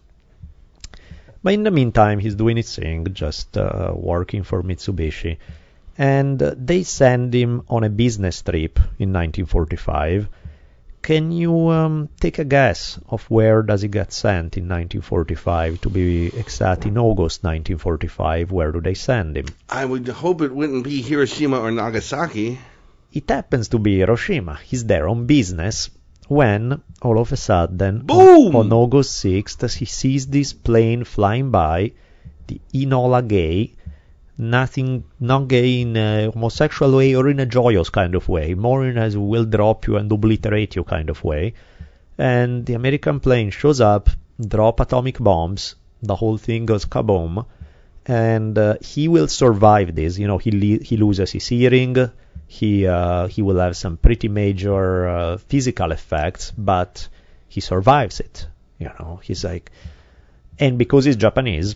But 1.44 1.54
in 1.54 1.62
the 1.62 1.70
meantime, 1.70 2.18
he's 2.18 2.34
doing 2.34 2.58
his 2.58 2.76
thing, 2.76 3.06
just 3.14 3.56
uh, 3.56 3.92
working 3.94 4.42
for 4.42 4.64
Mitsubishi. 4.64 5.38
And 5.98 6.40
they 6.40 6.84
send 6.84 7.34
him 7.34 7.64
on 7.70 7.84
a 7.84 7.90
business 7.90 8.42
trip 8.42 8.80
in 8.98 9.14
1945. 9.14 10.28
Can 11.04 11.32
you 11.34 11.68
um, 11.68 12.08
take 12.20 12.40
a 12.40 12.46
guess 12.46 12.98
of 13.10 13.24
where 13.30 13.62
does 13.62 13.82
he 13.82 13.90
get 13.90 14.14
sent 14.14 14.56
in 14.56 14.64
1945? 14.70 15.82
To 15.82 15.90
be 15.90 16.28
exact, 16.28 16.86
in 16.86 16.98
August 16.98 17.44
1945, 17.44 18.52
where 18.52 18.72
do 18.72 18.80
they 18.80 18.94
send 18.94 19.38
him? 19.38 19.48
I 19.70 19.84
would 19.84 20.08
hope 20.08 20.42
it 20.42 20.56
wouldn't 20.56 20.86
be 20.86 21.02
Hiroshima 21.02 21.60
or 21.60 21.72
Nagasaki. 21.72 22.58
It 23.12 23.30
happens 23.30 23.68
to 23.70 23.80
be 23.80 24.00
Hiroshima. 24.00 24.60
He's 24.64 24.86
there 24.86 25.10
on 25.10 25.26
business 25.26 25.90
when, 26.30 26.82
all 27.02 27.20
of 27.20 27.34
a 27.34 27.38
sudden, 27.38 28.06
Boom! 28.06 28.56
on, 28.56 28.68
on 28.68 28.74
August 28.74 29.24
6th, 29.26 29.76
he 29.76 29.86
sees 29.86 30.28
this 30.28 30.54
plane 30.54 31.04
flying 31.04 31.52
by, 31.52 31.92
the 32.48 32.62
Enola 32.74 33.28
Gay, 33.28 33.74
nothing, 34.38 35.04
not 35.20 35.48
gay 35.48 35.82
in 35.82 35.96
a 35.96 36.32
homosexual 36.32 36.96
way 36.96 37.16
or 37.16 37.30
in 37.30 37.40
a 37.40 37.46
joyous 37.46 37.90
kind 37.90 38.16
of 38.16 38.28
way, 38.28 38.54
more 38.54 38.86
in 38.86 38.98
as 38.98 39.18
will 39.18 39.46
drop 39.46 39.88
you 39.88 39.98
and 39.98 40.12
obliterate 40.12 40.76
you 40.76 40.84
kind 40.84 41.10
of 41.10 41.24
way. 41.24 41.54
And 42.18 42.66
the 42.66 42.74
American 42.74 43.20
plane 43.20 43.50
shows 43.50 43.82
up, 43.82 44.10
drop 44.40 44.80
atomic 44.80 45.20
bombs, 45.20 45.76
the 46.02 46.16
whole 46.16 46.38
thing 46.38 46.66
goes 46.66 46.86
kaboom, 46.86 47.46
and 48.06 48.58
uh, 48.58 48.76
he 48.82 49.08
will 49.08 49.28
survive 49.28 49.96
this. 49.96 50.18
You 50.18 50.28
know, 50.28 50.38
he 50.38 50.52
le- 50.52 50.84
he 50.84 50.98
loses 50.98 51.32
his 51.32 51.48
hearing, 51.48 51.96
he 52.48 52.86
uh, 52.86 53.28
he 53.28 53.42
will 53.42 53.58
have 53.58 53.76
some 53.76 53.98
pretty 53.98 54.28
major 54.28 55.08
uh, 55.08 55.38
physical 55.38 55.92
effects, 55.92 56.52
but 56.58 57.08
he 57.48 57.62
survives 57.62 58.20
it. 58.20 58.48
You 58.80 58.92
know, 59.00 59.20
he's 59.24 59.44
like, 59.44 59.72
and 60.60 60.78
because 60.78 61.06
he's 61.06 61.16
Japanese, 61.16 61.76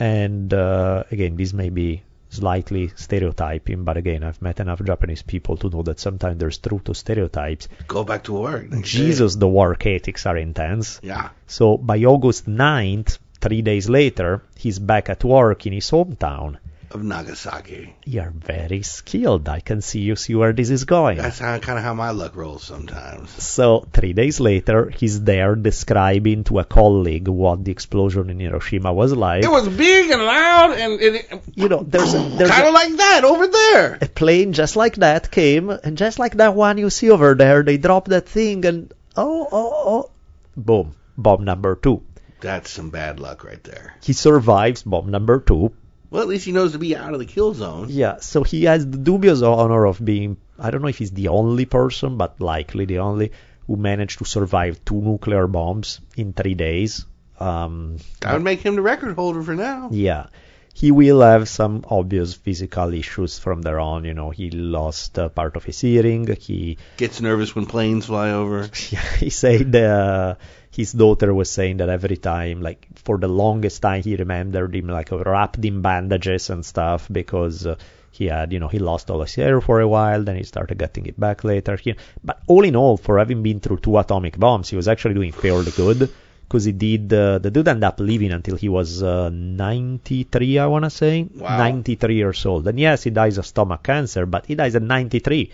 and 0.00 0.52
uh, 0.52 1.04
again, 1.10 1.36
this 1.36 1.52
may 1.52 1.68
be 1.68 2.02
slightly 2.30 2.92
stereotyping, 2.96 3.84
but 3.84 3.96
again, 3.96 4.22
I've 4.22 4.40
met 4.40 4.60
enough 4.60 4.82
Japanese 4.82 5.22
people 5.22 5.56
to 5.58 5.68
know 5.68 5.82
that 5.82 6.00
sometimes 6.00 6.38
there's 6.38 6.58
truth 6.58 6.84
to 6.84 6.94
stereotypes. 6.94 7.68
Go 7.86 8.04
back 8.04 8.24
to 8.24 8.32
work. 8.32 8.70
day. 8.70 8.80
Jesus, 8.82 9.36
the 9.36 9.48
work 9.48 9.86
ethics 9.86 10.26
are 10.26 10.38
intense. 10.38 11.00
Yeah. 11.02 11.30
So 11.46 11.76
by 11.76 11.98
August 12.04 12.48
9th, 12.48 13.18
three 13.40 13.62
days 13.62 13.88
later, 13.88 14.42
he's 14.56 14.78
back 14.78 15.10
at 15.10 15.22
work 15.24 15.66
in 15.66 15.72
his 15.72 15.90
hometown. 15.90 16.56
Of 16.92 17.04
Nagasaki. 17.04 17.94
You're 18.04 18.32
very 18.34 18.82
skilled. 18.82 19.48
I 19.48 19.60
can 19.60 19.80
see 19.80 20.00
you 20.00 20.16
see 20.16 20.34
where 20.34 20.52
this 20.52 20.70
is 20.70 20.84
going. 20.84 21.18
That's 21.18 21.38
how, 21.38 21.56
kind 21.60 21.78
of 21.78 21.84
how 21.84 21.94
my 21.94 22.10
luck 22.10 22.34
rolls 22.34 22.64
sometimes. 22.64 23.30
So 23.30 23.86
three 23.92 24.12
days 24.12 24.40
later, 24.40 24.90
he's 24.90 25.22
there 25.22 25.54
describing 25.54 26.42
to 26.44 26.58
a 26.58 26.64
colleague 26.64 27.28
what 27.28 27.64
the 27.64 27.70
explosion 27.70 28.28
in 28.28 28.40
Hiroshima 28.40 28.92
was 28.92 29.12
like. 29.12 29.44
It 29.44 29.50
was 29.50 29.68
big 29.68 30.10
and 30.10 30.22
loud, 30.24 30.72
and 30.72 31.00
it, 31.00 31.42
you 31.54 31.68
know, 31.68 31.84
there's 31.86 32.12
a, 32.12 32.18
there's 32.18 32.50
kind 32.50 32.66
of 32.66 32.74
like 32.74 32.96
that 32.96 33.22
over 33.22 33.46
there. 33.46 33.98
a 34.00 34.08
plane 34.08 34.52
just 34.52 34.74
like 34.74 34.96
that 34.96 35.30
came, 35.30 35.70
and 35.70 35.96
just 35.96 36.18
like 36.18 36.38
that 36.38 36.56
one 36.56 36.76
you 36.76 36.90
see 36.90 37.10
over 37.10 37.36
there, 37.36 37.62
they 37.62 37.76
dropped 37.76 38.08
that 38.08 38.28
thing, 38.28 38.64
and 38.64 38.92
oh, 39.16 39.46
oh, 39.52 39.72
oh, 39.86 40.10
boom, 40.56 40.96
bomb 41.16 41.44
number 41.44 41.76
two. 41.76 42.02
That's 42.40 42.70
some 42.70 42.90
bad 42.90 43.20
luck 43.20 43.44
right 43.44 43.62
there. 43.62 43.94
He 44.02 44.12
survives 44.12 44.82
bomb 44.82 45.10
number 45.10 45.38
two. 45.38 45.72
Well, 46.10 46.22
at 46.22 46.28
least 46.28 46.44
he 46.44 46.52
knows 46.52 46.72
to 46.72 46.78
be 46.78 46.96
out 46.96 47.12
of 47.12 47.18
the 47.20 47.26
kill 47.26 47.54
zone. 47.54 47.86
Yeah, 47.88 48.16
so 48.18 48.42
he 48.42 48.64
has 48.64 48.84
the 48.84 48.98
dubious 48.98 49.42
honor 49.42 49.86
of 49.86 50.04
being, 50.04 50.36
I 50.58 50.70
don't 50.70 50.82
know 50.82 50.88
if 50.88 50.98
he's 50.98 51.12
the 51.12 51.28
only 51.28 51.66
person, 51.66 52.16
but 52.16 52.40
likely 52.40 52.84
the 52.84 52.98
only, 52.98 53.30
who 53.66 53.76
managed 53.76 54.18
to 54.18 54.24
survive 54.24 54.84
two 54.84 55.00
nuclear 55.00 55.46
bombs 55.46 56.00
in 56.16 56.32
three 56.32 56.54
days. 56.54 57.06
Um, 57.38 57.98
That 58.20 58.32
would 58.34 58.42
make 58.42 58.60
him 58.60 58.74
the 58.74 58.82
record 58.82 59.14
holder 59.14 59.42
for 59.42 59.54
now. 59.54 59.88
yeah. 59.92 60.26
He 60.74 60.90
will 60.90 61.20
have 61.20 61.48
some 61.48 61.84
obvious 61.88 62.34
physical 62.34 62.94
issues 62.94 63.38
from 63.38 63.62
there 63.62 63.80
on. 63.80 64.04
You 64.04 64.14
know, 64.14 64.30
he 64.30 64.50
lost 64.50 65.18
uh, 65.18 65.28
part 65.28 65.56
of 65.56 65.64
his 65.64 65.80
hearing. 65.80 66.26
He 66.36 66.78
Gets 66.96 67.20
nervous 67.20 67.54
when 67.54 67.66
planes 67.66 68.06
fly 68.06 68.30
over. 68.30 68.68
he 69.18 69.30
said 69.30 69.74
uh, 69.76 70.36
his 70.70 70.92
daughter 70.92 71.34
was 71.34 71.50
saying 71.50 71.78
that 71.78 71.88
every 71.88 72.16
time, 72.16 72.62
like 72.62 72.86
for 72.94 73.18
the 73.18 73.28
longest 73.28 73.82
time, 73.82 74.02
he 74.02 74.16
remembered 74.16 74.74
him 74.74 74.86
like 74.86 75.10
wrapped 75.10 75.64
in 75.64 75.82
bandages 75.82 76.48
and 76.50 76.64
stuff 76.64 77.08
because 77.10 77.66
uh, 77.66 77.76
he 78.12 78.26
had, 78.26 78.52
you 78.52 78.60
know, 78.60 78.68
he 78.68 78.78
lost 78.78 79.10
all 79.10 79.20
his 79.20 79.34
hair 79.34 79.60
for 79.60 79.80
a 79.80 79.88
while, 79.88 80.22
then 80.22 80.36
he 80.36 80.42
started 80.44 80.78
getting 80.78 81.06
it 81.06 81.18
back 81.18 81.44
later. 81.44 81.76
He, 81.76 81.94
but 82.22 82.40
all 82.46 82.64
in 82.64 82.76
all, 82.76 82.96
for 82.96 83.18
having 83.18 83.42
been 83.42 83.60
through 83.60 83.78
two 83.78 83.98
atomic 83.98 84.38
bombs, 84.38 84.68
he 84.68 84.76
was 84.76 84.88
actually 84.88 85.14
doing 85.14 85.32
fairly 85.32 85.72
good 85.72 86.10
because 86.50 86.64
he 86.64 86.72
did. 86.72 87.12
Uh, 87.12 87.38
the 87.38 87.50
dude 87.50 87.68
ended 87.68 87.84
up 87.84 88.00
living 88.00 88.32
until 88.32 88.56
he 88.56 88.68
was 88.68 89.04
uh, 89.04 89.30
93, 89.30 90.58
I 90.58 90.66
want 90.66 90.84
to 90.84 90.90
say, 90.90 91.22
Wow. 91.22 91.56
93 91.58 92.16
years 92.16 92.44
old. 92.44 92.66
And 92.66 92.78
yes, 92.78 93.04
he 93.04 93.10
dies 93.10 93.38
of 93.38 93.46
stomach 93.46 93.84
cancer, 93.84 94.26
but 94.26 94.46
he 94.46 94.56
dies 94.56 94.74
at 94.74 94.82
93 94.82 95.52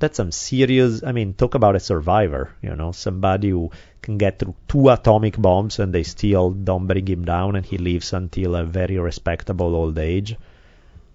that's 0.00 0.18
some 0.18 0.30
serious 0.30 1.02
i 1.02 1.10
mean 1.10 1.34
talk 1.34 1.56
about 1.56 1.74
a 1.74 1.80
survivor 1.80 2.52
you 2.62 2.76
know 2.76 2.92
somebody 2.92 3.48
who 3.50 3.68
can 4.00 4.16
get 4.16 4.38
through 4.38 4.54
two 4.68 4.88
atomic 4.90 5.36
bombs 5.36 5.80
and 5.80 5.92
they 5.92 6.04
still 6.04 6.50
don't 6.50 6.86
bring 6.86 7.04
him 7.04 7.24
down 7.24 7.56
and 7.56 7.66
he 7.66 7.78
lives 7.78 8.12
until 8.12 8.54
a 8.54 8.62
very 8.64 8.96
respectable 8.96 9.74
old 9.74 9.98
age. 9.98 10.36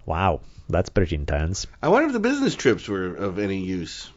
Wow, 0.06 0.42
that's 0.68 0.90
pretty 0.90 1.16
intense. 1.16 1.66
I 1.82 1.88
wonder 1.88 2.08
if 2.08 2.12
the 2.12 2.20
business 2.20 2.54
trips 2.54 2.86
were 2.86 3.14
of 3.14 3.38
any 3.38 3.58
use. 3.58 4.10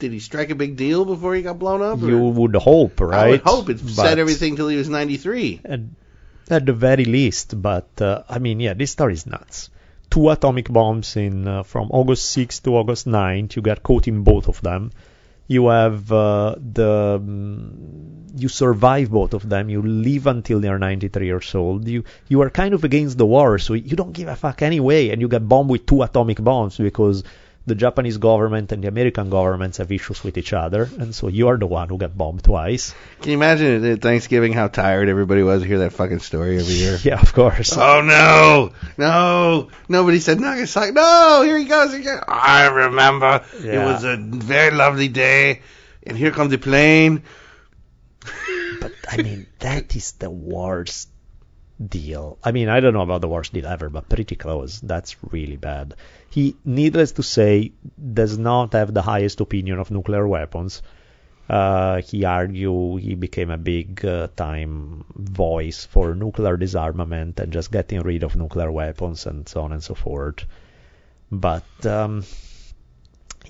Did 0.00 0.12
he 0.12 0.18
strike 0.18 0.50
a 0.50 0.54
big 0.54 0.76
deal 0.76 1.04
before 1.04 1.34
he 1.34 1.42
got 1.42 1.58
blown 1.58 1.82
up? 1.82 2.02
or- 2.02 2.08
You 2.08 2.18
would 2.18 2.56
hope, 2.56 3.00
right? 3.00 3.26
I 3.26 3.30
would 3.30 3.40
hope 3.42 3.68
it 3.70 3.80
But 3.82 3.90
said 4.06 4.18
everything 4.18 4.56
till 4.56 4.68
he 4.68 4.76
was 4.76 4.88
93. 4.88 5.60
At, 5.64 5.80
at 6.50 6.66
the 6.66 6.72
very 6.72 7.04
least, 7.04 7.60
but 7.62 7.88
uh, 8.00 8.22
I 8.28 8.38
mean, 8.38 8.58
yeah, 8.60 8.74
this 8.74 8.90
story 8.90 9.12
is 9.14 9.26
nuts. 9.26 9.70
Two 10.10 10.28
atomic 10.30 10.68
bombs 10.68 11.16
in 11.16 11.46
uh, 11.46 11.62
from 11.62 11.88
August 11.92 12.36
6th 12.36 12.62
to 12.64 12.76
August 12.76 13.06
9th. 13.06 13.54
You 13.56 13.62
got 13.62 13.82
caught 13.84 14.08
in 14.08 14.24
both 14.24 14.48
of 14.48 14.60
them. 14.60 14.90
You 15.46 15.68
have 15.68 16.10
uh, 16.12 16.54
the 16.58 17.20
mm, 17.22 18.40
you 18.40 18.48
survive 18.48 19.10
both 19.10 19.34
of 19.34 19.48
them. 19.48 19.68
You 19.68 19.82
live 19.82 20.26
until 20.26 20.64
you're 20.64 20.78
93 20.78 21.26
years 21.26 21.54
old. 21.54 21.86
You 21.88 22.04
you 22.28 22.40
are 22.42 22.50
kind 22.50 22.72
of 22.74 22.84
against 22.84 23.18
the 23.18 23.26
war, 23.26 23.58
so 23.58 23.74
you 23.74 23.96
don't 23.96 24.12
give 24.12 24.28
a 24.28 24.36
fuck 24.36 24.62
anyway, 24.62 25.08
and 25.10 25.20
you 25.20 25.28
get 25.28 25.48
bombed 25.48 25.70
with 25.70 25.86
two 25.86 26.02
atomic 26.02 26.42
bombs 26.42 26.76
because 26.78 27.22
the 27.70 27.76
Japanese 27.76 28.18
government 28.18 28.72
and 28.72 28.82
the 28.82 28.88
American 28.88 29.30
governments 29.30 29.78
have 29.78 29.90
issues 29.92 30.22
with 30.24 30.36
each 30.36 30.52
other, 30.52 30.90
and 30.98 31.14
so 31.14 31.28
you 31.28 31.46
are 31.48 31.56
the 31.56 31.66
one 31.66 31.88
who 31.88 31.96
got 31.96 32.18
bombed 32.18 32.42
twice. 32.42 32.92
Can 33.22 33.30
you 33.30 33.36
imagine 33.36 33.84
at 33.84 34.02
Thanksgiving 34.02 34.52
how 34.52 34.66
tired 34.66 35.08
everybody 35.08 35.44
was 35.44 35.62
to 35.62 35.68
hear 35.68 35.78
that 35.78 35.92
fucking 35.92 36.18
story 36.18 36.58
every 36.58 36.74
year? 36.74 36.98
Yeah, 37.10 37.20
of 37.20 37.32
course. 37.32 37.76
Oh 37.76 38.02
no, 38.02 38.72
no! 38.98 39.70
Nobody 39.88 40.18
said 40.18 40.40
Nagasaki. 40.40 40.92
No, 40.92 41.42
here 41.42 41.56
he 41.56 41.64
goes 41.64 41.94
again. 41.94 42.20
I 42.26 42.66
remember 42.66 43.44
yeah. 43.62 43.82
it 43.82 43.84
was 43.86 44.04
a 44.04 44.16
very 44.18 44.74
lovely 44.74 45.08
day, 45.08 45.62
and 46.02 46.18
here 46.18 46.32
comes 46.32 46.50
the 46.50 46.58
plane. 46.58 47.22
But 48.80 48.92
I 49.08 49.22
mean, 49.22 49.46
that 49.60 49.94
is 49.94 50.12
the 50.12 50.30
worst 50.30 51.09
deal. 51.88 52.38
I 52.44 52.52
mean, 52.52 52.68
I 52.68 52.80
don't 52.80 52.94
know 52.94 53.02
about 53.02 53.20
the 53.20 53.28
worst 53.28 53.52
deal 53.52 53.66
ever, 53.66 53.88
but 53.88 54.08
pretty 54.08 54.36
close. 54.36 54.80
That's 54.80 55.16
really 55.30 55.56
bad. 55.56 55.94
He, 56.28 56.56
needless 56.64 57.12
to 57.12 57.22
say, 57.22 57.72
does 57.98 58.38
not 58.38 58.72
have 58.74 58.92
the 58.92 59.02
highest 59.02 59.40
opinion 59.40 59.78
of 59.78 59.90
nuclear 59.90 60.26
weapons. 60.26 60.82
Uh, 61.48 62.00
he 62.02 62.24
argue 62.24 62.96
he 62.96 63.14
became 63.14 63.50
a 63.50 63.58
big 63.58 64.04
uh, 64.04 64.28
time 64.36 65.04
voice 65.16 65.84
for 65.84 66.14
nuclear 66.14 66.56
disarmament 66.56 67.40
and 67.40 67.52
just 67.52 67.72
getting 67.72 68.00
rid 68.02 68.22
of 68.22 68.36
nuclear 68.36 68.70
weapons 68.70 69.26
and 69.26 69.48
so 69.48 69.62
on 69.62 69.72
and 69.72 69.82
so 69.82 69.94
forth. 69.94 70.44
But 71.32 71.64
um, 71.84 72.24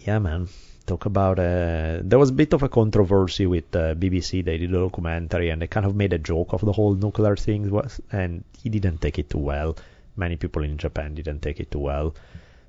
yeah, 0.01 0.19
man, 0.19 0.49
talk 0.91 1.07
about 1.07 1.39
uh, 1.39 2.01
there 2.03 2.19
was 2.19 2.31
a 2.31 2.39
bit 2.43 2.53
of 2.53 2.63
a 2.63 2.69
controversy 2.69 3.47
with 3.47 3.75
uh, 3.77 3.95
BBC. 3.95 4.45
They 4.45 4.59
did 4.59 4.75
a 4.75 4.81
documentary 4.87 5.51
and 5.51 5.63
they 5.63 5.69
kind 5.69 5.87
of 5.87 5.95
made 5.95 6.13
a 6.13 6.19
joke 6.19 6.53
of 6.53 6.61
the 6.69 6.73
whole 6.73 6.95
nuclear 6.95 7.37
thing, 7.37 7.71
was, 7.71 8.01
and 8.11 8.45
he 8.63 8.69
didn't 8.69 8.99
take 9.01 9.19
it 9.19 9.31
too 9.31 9.39
well. 9.53 9.77
Many 10.17 10.37
people 10.37 10.65
in 10.65 10.77
Japan 10.79 11.15
didn't 11.15 11.41
take 11.41 11.61
it 11.61 11.71
too 11.71 11.85
well. 11.91 12.15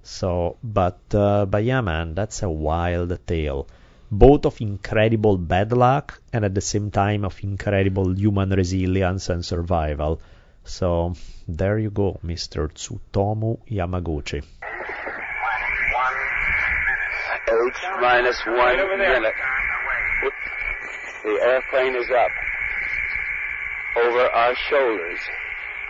So, 0.04 0.58
but 0.64 1.00
uh, 1.14 1.46
but 1.46 1.64
yeah, 1.64 1.82
man, 1.82 2.14
that's 2.14 2.44
a 2.44 2.50
wild 2.50 3.18
tale. 3.26 3.68
Both 4.12 4.46
of 4.46 4.62
incredible 4.62 5.38
bad 5.38 5.72
luck 5.72 6.22
and 6.34 6.46
at 6.46 6.54
the 6.54 6.62
same 6.62 6.92
time 6.92 7.24
of 7.26 7.44
incredible 7.44 8.14
human 8.14 8.50
resilience 8.50 9.30
and 9.30 9.44
survival. 9.44 10.22
So 10.64 11.14
there 11.48 11.80
you 11.80 11.90
go, 11.90 12.20
Mr. 12.24 12.70
Tsutomu 12.70 13.60
Yamaguchi. 13.80 14.44
H 17.72 17.78
minus 18.02 18.46
one 18.46 18.78
minute. 19.00 19.34
The 21.24 21.40
airplane 21.42 21.96
is 21.96 22.10
up. 22.12 22.32
Over 23.96 24.28
our 24.28 24.56
shoulders. 24.70 25.20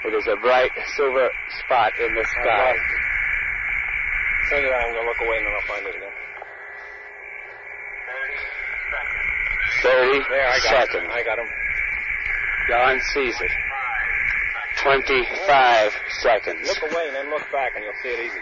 It 0.06 0.14
is 0.14 0.28
a 0.28 0.36
bright 0.42 0.72
silver 0.96 1.30
spot 1.66 1.94
in 2.00 2.14
the 2.16 2.24
sky. 2.26 2.74
Turn 4.50 4.66
it 4.66 4.68
on, 4.68 4.82
I'm 4.84 4.94
gonna 4.96 5.08
look 5.08 5.22
away 5.22 5.38
and 5.38 5.46
then 5.46 5.54
I'll 5.54 5.68
find 5.68 5.86
it 5.88 5.96
again. 5.96 6.12
30 9.82 10.20
There, 10.30 10.48
I 10.48 10.52
got 10.52 10.62
seconds. 10.62 11.04
him. 11.06 11.12
I 11.12 11.24
got 11.24 11.40
him. 11.40 11.48
Don 12.70 13.00
sees 13.14 13.36
it. 13.42 13.52
25 14.84 15.94
seconds. 16.22 16.68
Look 16.68 16.92
away 16.92 17.08
and 17.08 17.16
then 17.16 17.30
look 17.30 17.46
back 17.52 17.72
and 17.76 17.84
you'll 17.84 17.94
see 18.04 18.10
it 18.10 18.20
easy. 18.26 18.42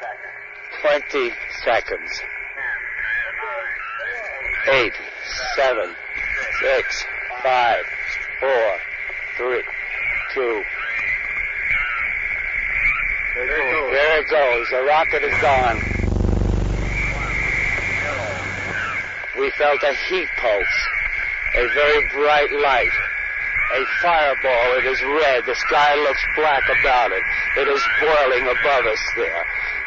seconds. 0.00 0.29
Eight, 4.68 4.92
seven, 5.56 5.94
six, 6.60 7.04
five, 7.42 7.84
four, 8.40 8.76
three, 9.36 9.62
two. 10.34 10.62
There 13.34 14.20
it 14.20 14.28
goes. 14.28 14.70
The 14.70 14.82
rocket 14.86 15.22
is 15.22 15.40
gone. 15.40 15.80
We 19.38 19.50
felt 19.52 19.82
a 19.82 19.94
heat 20.08 20.28
pulse, 20.36 20.88
a 21.56 21.66
very 21.74 22.08
bright 22.12 22.52
light, 22.62 22.92
a 23.70 23.82
fireball. 24.02 24.66
It 24.78 24.86
is 24.86 25.00
red. 25.02 25.46
The 25.46 25.54
sky 25.54 25.94
looks 25.94 26.22
black 26.34 26.64
about 26.80 27.12
it. 27.12 27.22
It 27.56 27.68
is 27.68 27.82
boiling 28.02 28.44
above 28.50 28.84
us 28.86 29.02
there. 29.16 29.44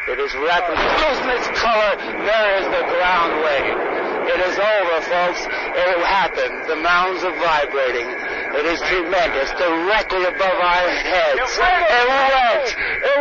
It 0.08 0.18
is 0.20 0.32
rapidly 0.36 0.84
losing 0.84 1.30
its 1.32 1.48
color. 1.60 1.92
There 1.96 2.50
is 2.60 2.66
the 2.68 2.84
ground 2.92 3.32
wave. 3.40 3.78
It 4.24 4.40
is 4.40 4.56
over, 4.56 4.96
folks. 5.04 5.40
It 5.44 5.98
happened. 6.04 6.68
The 6.68 6.76
mounds 6.76 7.24
are 7.24 7.36
vibrating. 7.36 8.08
It 8.08 8.66
is 8.66 8.80
tremendous, 8.80 9.50
directly 9.56 10.24
above 10.24 10.58
our 10.60 10.88
heads. 10.88 11.40
It 11.40 11.50
went. 11.60 12.76
It 13.04 13.18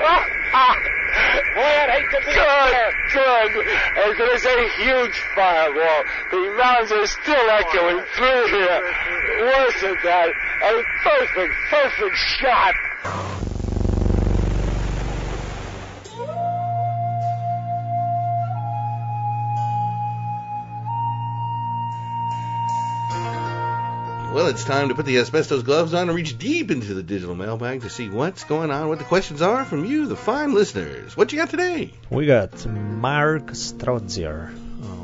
went. 0.00 0.32
Ah. 0.52 0.76
Boy, 1.54 1.62
I'd 1.62 1.90
hate 1.90 2.10
to 2.10 2.18
be 2.20 2.32
Good, 2.32 2.70
there. 2.70 2.92
good. 3.12 3.66
I 3.96 4.08
was 4.08 4.16
going 4.18 4.30
to 4.30 4.38
say 4.38 4.68
huge 4.82 5.18
fireball. 5.34 6.04
The 6.30 6.54
mounds 6.56 6.92
are 6.92 7.06
still 7.06 7.50
echoing 7.50 8.04
through 8.14 8.46
here. 8.48 8.80
Worse 9.40 9.80
than 9.82 9.96
that, 10.04 10.28
a 10.62 10.82
perfect, 11.02 11.54
perfect 11.70 12.16
shot. 12.38 12.74
Well, 24.38 24.46
it's 24.46 24.62
time 24.62 24.88
to 24.88 24.94
put 24.94 25.04
the 25.04 25.18
asbestos 25.18 25.64
gloves 25.64 25.94
on 25.94 26.08
and 26.08 26.14
reach 26.14 26.38
deep 26.38 26.70
into 26.70 26.94
the 26.94 27.02
digital 27.02 27.34
mailbag 27.34 27.80
to 27.80 27.90
see 27.90 28.08
what's 28.08 28.44
going 28.44 28.70
on, 28.70 28.86
what 28.86 28.98
the 28.98 29.04
questions 29.04 29.42
are 29.42 29.64
from 29.64 29.84
you, 29.84 30.06
the 30.06 30.14
fine 30.14 30.54
listeners. 30.54 31.16
What 31.16 31.32
you 31.32 31.40
got 31.40 31.50
today? 31.50 31.92
We 32.08 32.26
got 32.26 32.64
Mark 32.64 33.46
Strozier, 33.46 34.54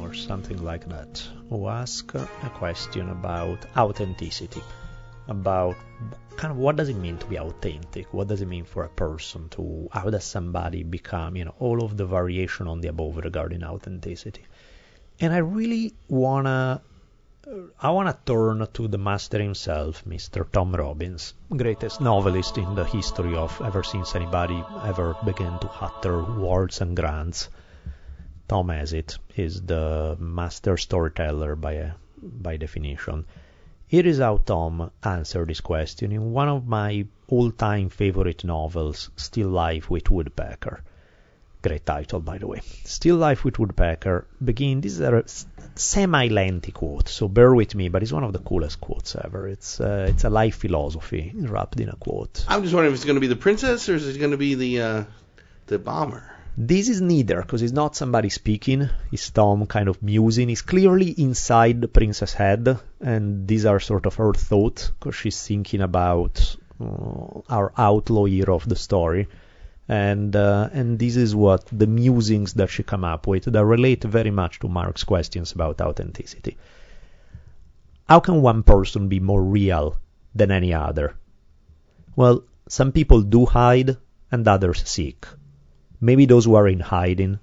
or 0.00 0.14
something 0.14 0.62
like 0.62 0.88
that, 0.88 1.20
who 1.50 1.66
asked 1.66 2.14
a 2.14 2.28
question 2.50 3.10
about 3.10 3.58
authenticity. 3.76 4.62
About 5.26 5.74
kind 6.36 6.52
of 6.52 6.56
what 6.56 6.76
does 6.76 6.88
it 6.88 6.94
mean 6.94 7.18
to 7.18 7.26
be 7.26 7.40
authentic? 7.40 8.14
What 8.14 8.28
does 8.28 8.40
it 8.40 8.46
mean 8.46 8.64
for 8.64 8.84
a 8.84 8.88
person 8.88 9.48
to, 9.48 9.88
how 9.90 10.10
does 10.10 10.22
somebody 10.22 10.84
become, 10.84 11.34
you 11.34 11.44
know, 11.46 11.56
all 11.58 11.82
of 11.82 11.96
the 11.96 12.06
variation 12.06 12.68
on 12.68 12.82
the 12.82 12.86
above 12.86 13.16
regarding 13.16 13.64
authenticity. 13.64 14.44
And 15.18 15.32
I 15.32 15.38
really 15.38 15.92
wanna 16.06 16.82
I 17.78 17.90
want 17.90 18.08
to 18.08 18.32
turn 18.32 18.66
to 18.72 18.88
the 18.88 18.96
master 18.96 19.38
himself, 19.38 20.02
Mr. 20.06 20.50
Tom 20.50 20.74
Robbins, 20.74 21.34
greatest 21.54 22.00
novelist 22.00 22.56
in 22.56 22.74
the 22.74 22.86
history 22.86 23.36
of 23.36 23.60
ever 23.62 23.82
since 23.82 24.14
anybody 24.14 24.64
ever 24.82 25.14
began 25.26 25.58
to 25.58 25.70
utter 25.78 26.24
words 26.24 26.80
and 26.80 26.96
grants. 26.96 27.50
Tom 28.48 28.70
has 28.70 28.94
it, 28.94 29.18
is 29.36 29.60
the 29.60 30.16
master 30.18 30.78
storyteller 30.78 31.54
by 31.54 31.92
by 32.22 32.56
definition. 32.56 33.26
Here 33.86 34.06
is 34.06 34.20
how 34.20 34.38
Tom 34.38 34.90
answered 35.02 35.48
this 35.50 35.60
question 35.60 36.12
in 36.12 36.32
one 36.32 36.48
of 36.48 36.66
my 36.66 37.06
all-time 37.28 37.90
favorite 37.90 38.42
novels, 38.42 39.10
Still 39.16 39.50
Life 39.50 39.90
with 39.90 40.10
Woodpecker. 40.10 40.82
Great 41.64 41.86
title, 41.86 42.20
by 42.20 42.36
the 42.36 42.46
way. 42.46 42.60
Still 42.84 43.16
Life 43.16 43.42
with 43.42 43.58
Woodpecker 43.58 44.26
begin. 44.44 44.82
This 44.82 44.92
is 44.92 45.00
a 45.00 45.24
semi-lengthy 45.76 46.72
quote, 46.72 47.08
so 47.08 47.26
bear 47.26 47.54
with 47.54 47.74
me, 47.74 47.88
but 47.88 48.02
it's 48.02 48.12
one 48.12 48.22
of 48.22 48.34
the 48.34 48.38
coolest 48.38 48.82
quotes 48.82 49.16
ever. 49.16 49.48
It's 49.48 49.80
uh, 49.80 50.06
it's 50.10 50.24
a 50.24 50.28
life 50.28 50.56
philosophy 50.56 51.32
wrapped 51.34 51.80
in 51.80 51.88
a 51.88 51.96
quote. 51.96 52.44
I'm 52.48 52.60
just 52.62 52.74
wondering 52.74 52.92
if 52.92 52.98
it's 52.98 53.06
going 53.06 53.16
to 53.16 53.26
be 53.28 53.28
the 53.28 53.44
princess 53.46 53.88
or 53.88 53.94
is 53.94 54.06
it 54.06 54.18
going 54.18 54.32
to 54.32 54.36
be 54.36 54.54
the 54.56 54.82
uh, 54.82 55.04
the 55.68 55.78
bomber? 55.78 56.30
This 56.56 56.90
is 56.90 57.00
neither, 57.00 57.40
because 57.40 57.62
it's 57.62 57.72
not 57.72 57.96
somebody 57.96 58.28
speaking. 58.28 58.90
It's 59.10 59.30
Tom 59.30 59.64
kind 59.66 59.88
of 59.88 60.02
musing. 60.02 60.50
He's 60.50 60.60
clearly 60.62 61.14
inside 61.16 61.80
the 61.80 61.88
princess' 61.88 62.34
head, 62.34 62.78
and 63.00 63.48
these 63.48 63.64
are 63.64 63.80
sort 63.80 64.04
of 64.04 64.16
her 64.16 64.34
thoughts, 64.34 64.90
because 64.90 65.16
she's 65.16 65.46
thinking 65.48 65.80
about 65.80 66.56
uh, 66.78 67.40
our 67.48 67.72
outlaw 67.78 68.26
hero 68.26 68.54
of 68.54 68.68
the 68.68 68.76
story. 68.76 69.28
And 69.88 70.34
uh, 70.34 70.70
and 70.72 70.98
this 70.98 71.16
is 71.16 71.34
what 71.34 71.66
the 71.70 71.86
musings 71.86 72.54
that 72.54 72.70
she 72.70 72.82
come 72.82 73.04
up 73.04 73.26
with 73.26 73.44
that 73.44 73.64
relate 73.64 74.04
very 74.04 74.30
much 74.30 74.58
to 74.60 74.68
Mark's 74.68 75.04
questions 75.04 75.52
about 75.52 75.80
authenticity. 75.80 76.56
how 78.08 78.20
can 78.20 78.42
one 78.42 78.62
person 78.62 79.08
be 79.08 79.20
more 79.20 79.42
real 79.42 79.96
than 80.34 80.50
any 80.50 80.72
other? 80.74 81.16
Well, 82.16 82.44
some 82.68 82.92
people 82.92 83.22
do 83.22 83.46
hide 83.46 83.96
and 84.30 84.46
others 84.48 84.82
seek. 84.88 85.26
Maybe 86.00 86.26
those 86.26 86.44
who 86.44 86.54
are 86.54 86.68
in 86.68 86.80
hiding, 86.80 87.38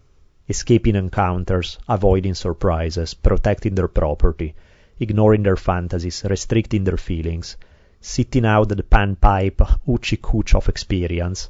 escaping 0.48 0.96
encounters, 0.96 1.78
avoiding 1.88 2.34
surprises, 2.36 3.14
protecting 3.14 3.76
their 3.76 3.88
property, 3.88 4.56
ignoring 5.00 5.44
their 5.44 5.56
fantasies, 5.56 6.24
restricting 6.30 6.84
their 6.84 6.98
feelings, 6.98 7.58
sitting 8.00 8.46
out 8.46 8.70
the 8.70 8.84
panpipe 8.84 9.58
hoochie 9.88 10.22
cooch 10.22 10.56
of 10.56 10.70
experience. 10.70 11.50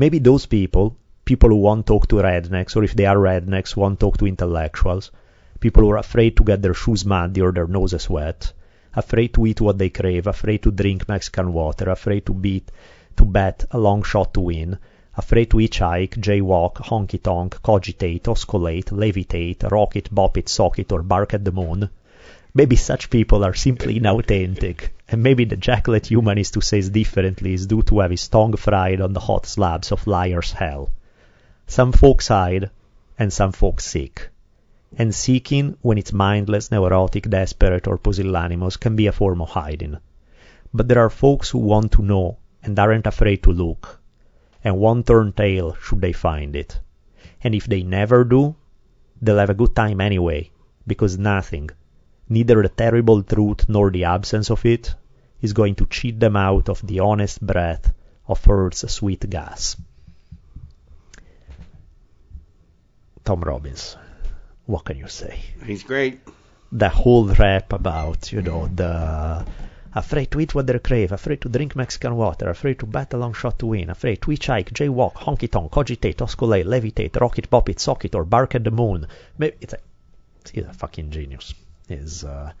Maybe 0.00 0.20
those 0.20 0.46
people, 0.46 0.96
people 1.24 1.50
who 1.50 1.56
won't 1.56 1.84
talk 1.84 2.06
to 2.08 2.16
rednecks, 2.16 2.76
or 2.76 2.84
if 2.84 2.94
they 2.94 3.04
are 3.04 3.16
rednecks, 3.16 3.74
won't 3.74 3.98
talk 3.98 4.16
to 4.18 4.28
intellectuals, 4.28 5.10
people 5.58 5.82
who 5.82 5.90
are 5.90 5.98
afraid 5.98 6.36
to 6.36 6.44
get 6.44 6.62
their 6.62 6.72
shoes 6.72 7.04
muddy 7.04 7.40
or 7.40 7.50
their 7.50 7.66
noses 7.66 8.08
wet, 8.08 8.52
afraid 8.94 9.34
to 9.34 9.44
eat 9.44 9.60
what 9.60 9.76
they 9.76 9.90
crave, 9.90 10.28
afraid 10.28 10.62
to 10.62 10.70
drink 10.70 11.08
Mexican 11.08 11.52
water, 11.52 11.90
afraid 11.90 12.24
to 12.26 12.32
beat, 12.32 12.70
to 13.16 13.24
bet 13.24 13.64
a 13.72 13.78
long 13.78 14.04
shot 14.04 14.32
to 14.34 14.40
win, 14.40 14.78
afraid 15.16 15.50
to 15.50 15.56
hitchhike, 15.56 16.16
jaywalk, 16.20 16.74
honky 16.74 17.20
tonk, 17.20 17.60
cogitate, 17.60 18.22
osculate, 18.28 18.92
levitate, 18.92 19.68
rocket, 19.68 20.08
bop 20.14 20.38
it, 20.38 20.48
sock 20.48 20.78
it, 20.78 20.92
or 20.92 21.02
bark 21.02 21.34
at 21.34 21.44
the 21.44 21.50
moon. 21.50 21.90
Maybe 22.54 22.76
such 22.76 23.10
people 23.10 23.44
are 23.44 23.54
simply 23.54 23.98
inauthentic, 24.00 24.90
and 25.08 25.22
maybe 25.22 25.44
the 25.44 25.56
jacklet 25.56 26.06
humanist 26.06 26.54
who 26.54 26.60
says 26.60 26.90
differently 26.90 27.54
is 27.54 27.66
due 27.66 27.82
to 27.82 28.00
have 28.00 28.10
his 28.10 28.28
tongue 28.28 28.56
fried 28.56 29.00
on 29.00 29.14
the 29.14 29.20
hot 29.20 29.46
slabs 29.46 29.90
of 29.90 30.06
liar's 30.06 30.52
hell. 30.52 30.92
Some 31.66 31.92
folks 31.92 32.28
hide, 32.28 32.70
and 33.18 33.32
some 33.32 33.52
folks 33.52 33.86
seek. 33.86 34.28
And 34.96 35.14
seeking, 35.14 35.76
when 35.82 35.98
it's 35.98 36.12
mindless, 36.12 36.70
neurotic, 36.70 37.28
desperate, 37.28 37.86
or 37.86 37.98
pusillanimous, 37.98 38.78
can 38.78 38.96
be 38.96 39.06
a 39.06 39.12
form 39.12 39.40
of 39.40 39.50
hiding. 39.50 39.98
But 40.72 40.88
there 40.88 41.00
are 41.00 41.10
folks 41.10 41.50
who 41.50 41.58
want 41.58 41.92
to 41.92 42.02
know 42.02 42.38
and 42.62 42.78
aren't 42.78 43.06
afraid 43.06 43.42
to 43.44 43.50
look, 43.52 44.00
and 44.62 44.78
won't 44.78 45.06
turn 45.06 45.32
tail 45.32 45.76
should 45.80 46.00
they 46.00 46.12
find 46.12 46.54
it. 46.54 46.80
And 47.42 47.54
if 47.54 47.66
they 47.66 47.82
never 47.82 48.24
do, 48.24 48.56
they'll 49.22 49.38
have 49.38 49.50
a 49.50 49.54
good 49.54 49.74
time 49.74 50.00
anyway, 50.00 50.50
because 50.86 51.18
nothing, 51.18 51.70
neither 52.28 52.62
the 52.62 52.68
terrible 52.68 53.22
truth 53.22 53.68
nor 53.68 53.90
the 53.90 54.04
absence 54.04 54.50
of 54.50 54.64
it, 54.64 54.94
is 55.40 55.52
going 55.52 55.74
to 55.76 55.86
cheat 55.86 56.18
them 56.18 56.36
out 56.36 56.68
of 56.68 56.86
the 56.86 57.00
honest 57.00 57.44
breath 57.44 57.92
of 58.26 58.48
Earth's 58.48 58.92
sweet 58.92 59.28
gas. 59.30 59.76
Tom 63.24 63.40
Robbins, 63.40 63.96
what 64.66 64.84
can 64.84 64.98
you 64.98 65.08
say? 65.08 65.38
He's 65.64 65.82
great. 65.82 66.20
The 66.72 66.88
whole 66.88 67.26
rap 67.28 67.72
about, 67.72 68.32
you 68.32 68.42
know, 68.42 68.68
the 68.68 69.44
afraid 69.94 70.30
to 70.30 70.40
eat 70.40 70.54
what 70.54 70.66
they 70.66 70.78
crave, 70.78 71.12
afraid 71.12 71.40
to 71.42 71.48
drink 71.48 71.74
Mexican 71.74 72.16
water, 72.16 72.48
afraid 72.48 72.78
to 72.78 72.86
bat 72.86 73.12
a 73.14 73.16
long 73.16 73.32
shot 73.32 73.58
to 73.58 73.66
win, 73.66 73.90
afraid 73.90 74.20
to 74.22 74.30
hitchhike, 74.30 74.72
jaywalk, 74.72 75.14
honky 75.14 75.50
tonk, 75.50 75.70
cogitate, 75.70 76.18
osculate, 76.18 76.66
levitate, 76.66 77.20
rocket, 77.20 77.48
pop 77.50 77.68
it, 77.68 77.80
sock 77.80 78.04
it, 78.04 78.14
or 78.14 78.24
bark 78.24 78.54
at 78.54 78.64
the 78.64 78.70
moon. 78.70 79.06
Maybe 79.38 79.56
it's 79.60 79.72
a, 79.72 79.78
he's 80.52 80.64
a 80.64 80.72
fucking 80.72 81.10
genius. 81.10 81.54
Is 81.88 82.24
uh, 82.24 82.52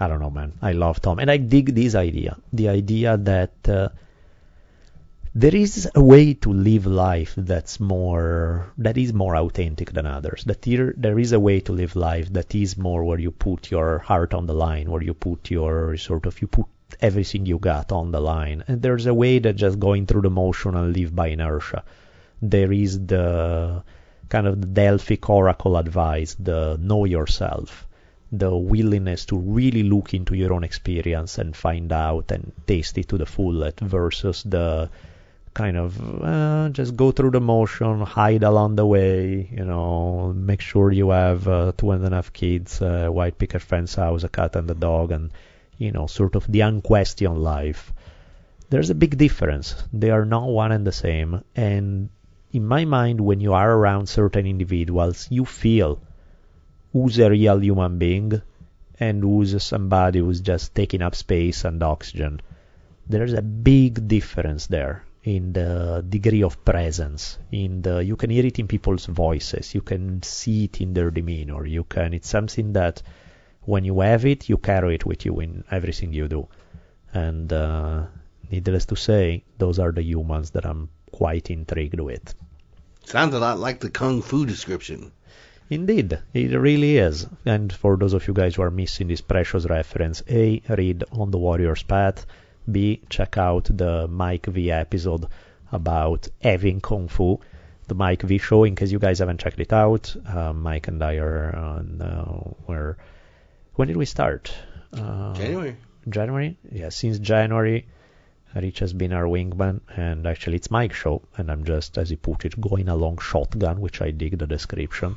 I 0.00 0.06
don't 0.06 0.20
know, 0.20 0.30
man. 0.30 0.52
I 0.62 0.72
love 0.72 1.00
Tom, 1.00 1.18
and 1.18 1.30
I 1.30 1.38
dig 1.38 1.74
this 1.74 1.94
idea. 1.94 2.36
The 2.52 2.68
idea 2.68 3.16
that 3.16 3.68
uh, 3.68 3.88
there 5.34 5.54
is 5.56 5.90
a 5.94 6.00
way 6.00 6.34
to 6.34 6.52
live 6.52 6.86
life 6.86 7.34
that's 7.36 7.80
more 7.80 8.72
that 8.78 8.96
is 8.96 9.12
more 9.12 9.36
authentic 9.36 9.92
than 9.92 10.06
others. 10.06 10.44
That 10.44 10.62
there, 10.62 10.94
there 10.96 11.18
is 11.18 11.32
a 11.32 11.40
way 11.40 11.60
to 11.60 11.72
live 11.72 11.96
life 11.96 12.32
that 12.32 12.54
is 12.54 12.78
more 12.78 13.04
where 13.04 13.18
you 13.18 13.32
put 13.32 13.72
your 13.72 13.98
heart 13.98 14.34
on 14.34 14.46
the 14.46 14.54
line, 14.54 14.88
where 14.90 15.02
you 15.02 15.14
put 15.14 15.50
your 15.50 15.96
sort 15.96 16.26
of 16.26 16.40
you 16.40 16.46
put 16.46 16.66
everything 17.00 17.44
you 17.44 17.58
got 17.58 17.90
on 17.90 18.12
the 18.12 18.20
line. 18.20 18.62
And 18.68 18.80
there's 18.80 19.06
a 19.06 19.14
way 19.14 19.40
that 19.40 19.56
just 19.56 19.80
going 19.80 20.06
through 20.06 20.22
the 20.22 20.30
motion 20.30 20.76
and 20.76 20.96
live 20.96 21.14
by 21.14 21.28
inertia. 21.28 21.82
There 22.40 22.72
is 22.72 23.04
the 23.04 23.82
kind 24.28 24.46
of 24.46 24.60
the 24.60 24.66
Delphic 24.68 25.28
oracle 25.28 25.76
advice, 25.76 26.36
the 26.38 26.78
know 26.80 27.04
yourself 27.04 27.87
the 28.30 28.54
willingness 28.54 29.24
to 29.26 29.38
really 29.38 29.82
look 29.82 30.12
into 30.12 30.34
your 30.34 30.52
own 30.52 30.64
experience 30.64 31.38
and 31.38 31.56
find 31.56 31.92
out 31.92 32.30
and 32.30 32.52
taste 32.66 32.98
it 32.98 33.08
to 33.08 33.18
the 33.18 33.26
fullest 33.26 33.80
versus 33.80 34.42
the 34.42 34.90
kind 35.54 35.76
of 35.76 36.22
uh, 36.22 36.68
just 36.70 36.96
go 36.96 37.10
through 37.10 37.30
the 37.30 37.40
motion, 37.40 38.00
hide 38.02 38.42
along 38.42 38.76
the 38.76 38.86
way, 38.86 39.48
you 39.50 39.64
know, 39.64 40.32
make 40.36 40.60
sure 40.60 40.92
you 40.92 41.10
have 41.10 41.48
uh, 41.48 41.72
two 41.76 41.90
and 41.90 42.04
a 42.04 42.10
half 42.10 42.32
kids, 42.32 42.80
a 42.80 43.08
white 43.10 43.38
picket 43.38 43.62
fence 43.62 43.94
house, 43.94 44.24
a 44.24 44.28
cat 44.28 44.54
and 44.56 44.70
a 44.70 44.74
dog, 44.74 45.10
and 45.10 45.32
you 45.78 45.92
know, 45.92 46.06
sort 46.06 46.34
of 46.36 46.46
the 46.50 46.60
unquestioned 46.60 47.38
life. 47.38 47.92
There's 48.70 48.90
a 48.90 48.94
big 48.94 49.16
difference. 49.16 49.74
They 49.92 50.10
are 50.10 50.24
not 50.24 50.48
one 50.48 50.72
and 50.72 50.86
the 50.86 50.92
same. 50.92 51.42
And 51.56 52.10
in 52.52 52.66
my 52.66 52.84
mind, 52.84 53.20
when 53.20 53.40
you 53.40 53.54
are 53.54 53.72
around 53.72 54.08
certain 54.08 54.46
individuals, 54.46 55.26
you 55.30 55.44
feel 55.44 56.00
who's 56.92 57.18
a 57.18 57.30
real 57.30 57.58
human 57.62 57.98
being 57.98 58.40
and 59.00 59.22
who's 59.22 59.62
somebody 59.62 60.18
who's 60.18 60.40
just 60.40 60.74
taking 60.74 61.02
up 61.02 61.14
space 61.14 61.64
and 61.64 61.82
oxygen. 61.82 62.40
There's 63.08 63.32
a 63.32 63.42
big 63.42 64.08
difference 64.08 64.66
there 64.66 65.04
in 65.22 65.52
the 65.52 66.04
degree 66.08 66.42
of 66.42 66.64
presence. 66.64 67.38
In 67.52 67.82
the 67.82 68.04
you 68.04 68.16
can 68.16 68.30
hear 68.30 68.46
it 68.46 68.58
in 68.58 68.68
people's 68.68 69.06
voices, 69.06 69.74
you 69.74 69.82
can 69.82 70.22
see 70.22 70.64
it 70.64 70.80
in 70.80 70.94
their 70.94 71.10
demeanor. 71.10 71.66
You 71.66 71.84
can 71.84 72.14
it's 72.14 72.28
something 72.28 72.72
that 72.72 73.02
when 73.62 73.84
you 73.84 74.00
have 74.00 74.24
it, 74.24 74.48
you 74.48 74.56
carry 74.56 74.94
it 74.94 75.04
with 75.04 75.26
you 75.26 75.40
in 75.40 75.64
everything 75.70 76.12
you 76.12 76.26
do. 76.26 76.48
And 77.12 77.52
uh, 77.52 78.06
needless 78.50 78.86
to 78.86 78.96
say, 78.96 79.44
those 79.58 79.78
are 79.78 79.92
the 79.92 80.02
humans 80.02 80.50
that 80.50 80.64
I'm 80.64 80.88
quite 81.12 81.50
intrigued 81.50 82.00
with. 82.00 82.34
Sounds 83.04 83.34
a 83.34 83.38
lot 83.38 83.58
like 83.58 83.80
the 83.80 83.90
kung 83.90 84.22
fu 84.22 84.46
description. 84.46 85.12
Indeed, 85.70 86.18
it 86.32 86.58
really 86.58 86.96
is. 86.96 87.26
And 87.44 87.70
for 87.70 87.98
those 87.98 88.14
of 88.14 88.26
you 88.26 88.32
guys 88.32 88.54
who 88.54 88.62
are 88.62 88.70
missing 88.70 89.08
this 89.08 89.20
precious 89.20 89.66
reference, 89.66 90.22
A, 90.26 90.62
read 90.66 91.04
On 91.12 91.30
the 91.30 91.36
Warrior's 91.36 91.82
Path, 91.82 92.24
B, 92.70 93.02
check 93.10 93.36
out 93.36 93.64
the 93.64 94.08
Mike 94.08 94.46
V 94.46 94.70
episode 94.70 95.26
about 95.70 96.26
having 96.40 96.80
Kung 96.80 97.08
Fu, 97.08 97.40
the 97.86 97.94
Mike 97.94 98.22
V 98.22 98.38
show, 98.38 98.64
in 98.64 98.76
case 98.76 98.90
you 98.90 98.98
guys 98.98 99.18
haven't 99.18 99.40
checked 99.40 99.60
it 99.60 99.72
out. 99.74 100.16
Uh, 100.26 100.54
Mike 100.54 100.88
and 100.88 101.02
I 101.04 101.16
are 101.16 101.54
on, 101.54 102.00
uh, 102.00 102.50
we're, 102.66 102.96
when 103.74 103.88
did 103.88 103.98
we 103.98 104.06
start? 104.06 104.50
Uh, 104.94 105.34
January. 105.34 105.76
January? 106.08 106.56
Yeah, 106.72 106.88
since 106.88 107.18
January. 107.18 107.86
Rich 108.54 108.78
has 108.78 108.94
been 108.94 109.12
our 109.12 109.24
wingman, 109.24 109.82
and 109.94 110.26
actually 110.26 110.56
it's 110.56 110.70
Mike's 110.70 110.96
show, 110.96 111.20
and 111.36 111.52
I'm 111.52 111.64
just, 111.64 111.98
as 111.98 112.08
he 112.08 112.16
put 112.16 112.46
it, 112.46 112.58
going 112.58 112.88
along 112.88 113.18
shotgun, 113.18 113.82
which 113.82 114.00
I 114.00 114.12
dig 114.12 114.38
the 114.38 114.46
description 114.46 115.16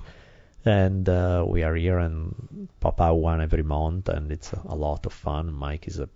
and 0.66 1.10
uh, 1.10 1.44
we 1.48 1.64
are 1.64 1.76
here 1.76 1.98
and 1.98 2.68
pop 2.80 3.02
out 3.02 3.16
one 3.16 3.42
every 3.42 3.64
month, 3.64 4.10
and 4.10 4.32
it's 4.32 4.54
a, 4.54 4.76
lot 4.76 5.06
of 5.06 5.14
fun. 5.14 5.52
Mike 5.54 5.88
is 5.88 6.00
a 6.00 6.10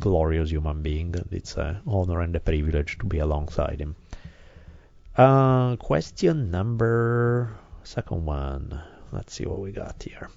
glorious 0.00 0.50
human 0.50 0.82
being, 0.82 1.14
and 1.14 1.28
it's 1.30 1.56
an 1.56 1.78
honor 1.86 2.20
and 2.20 2.34
a 2.34 2.40
privilege 2.40 2.98
to 2.98 3.06
be 3.06 3.18
alongside 3.18 3.80
him. 3.80 3.94
Uh, 5.16 5.76
question 5.76 6.50
number 6.50 7.54
second 7.84 8.24
one. 8.24 8.80
Let's 9.10 9.34
see 9.34 9.44
what 9.44 9.60
we 9.60 9.72
got 9.72 10.02
here. 10.02 10.30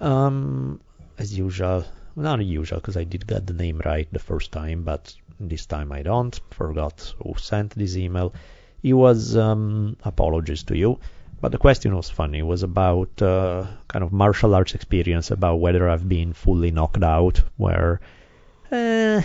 Um, 0.00 0.80
as 1.18 1.36
usual, 1.36 1.84
not 2.16 2.42
usual 2.42 2.78
because 2.78 2.96
I 2.96 3.04
did 3.04 3.26
get 3.26 3.46
the 3.46 3.52
name 3.52 3.82
right 3.84 4.08
the 4.10 4.18
first 4.18 4.50
time, 4.50 4.82
but 4.84 5.14
this 5.38 5.66
time 5.66 5.92
I 5.92 6.02
don't. 6.02 6.40
Forgot 6.50 7.14
who 7.22 7.34
sent 7.36 7.72
this 7.72 7.96
email. 7.96 8.32
He 8.80 8.94
was 8.94 9.36
um, 9.36 9.98
apologies 10.04 10.62
to 10.64 10.76
you. 10.76 10.98
But 11.40 11.52
the 11.52 11.58
question 11.58 11.96
was 11.96 12.10
funny. 12.10 12.40
It 12.40 12.46
was 12.46 12.62
about 12.62 13.22
uh, 13.22 13.66
kind 13.88 14.04
of 14.04 14.12
martial 14.12 14.54
arts 14.54 14.74
experience, 14.74 15.30
about 15.30 15.56
whether 15.56 15.88
I've 15.88 16.06
been 16.06 16.34
fully 16.34 16.70
knocked 16.70 17.02
out. 17.02 17.42
Where, 17.56 18.00
uh, 18.70 19.22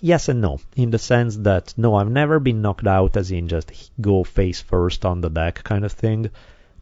yes 0.00 0.28
and 0.28 0.40
no, 0.40 0.60
in 0.76 0.90
the 0.90 0.98
sense 0.98 1.36
that 1.38 1.74
no, 1.76 1.96
I've 1.96 2.10
never 2.10 2.38
been 2.38 2.62
knocked 2.62 2.86
out, 2.86 3.16
as 3.16 3.32
in 3.32 3.48
just 3.48 3.90
go 4.00 4.22
face 4.22 4.60
first 4.60 5.04
on 5.04 5.20
the 5.20 5.28
deck 5.28 5.64
kind 5.64 5.84
of 5.84 5.92
thing. 5.92 6.30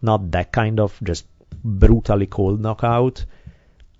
Not 0.03 0.31
that 0.33 0.53
kind 0.53 0.79
of 0.79 0.99
just 1.03 1.25
brutally 1.65 2.27
cold 2.27 2.61
knockout. 2.61 3.25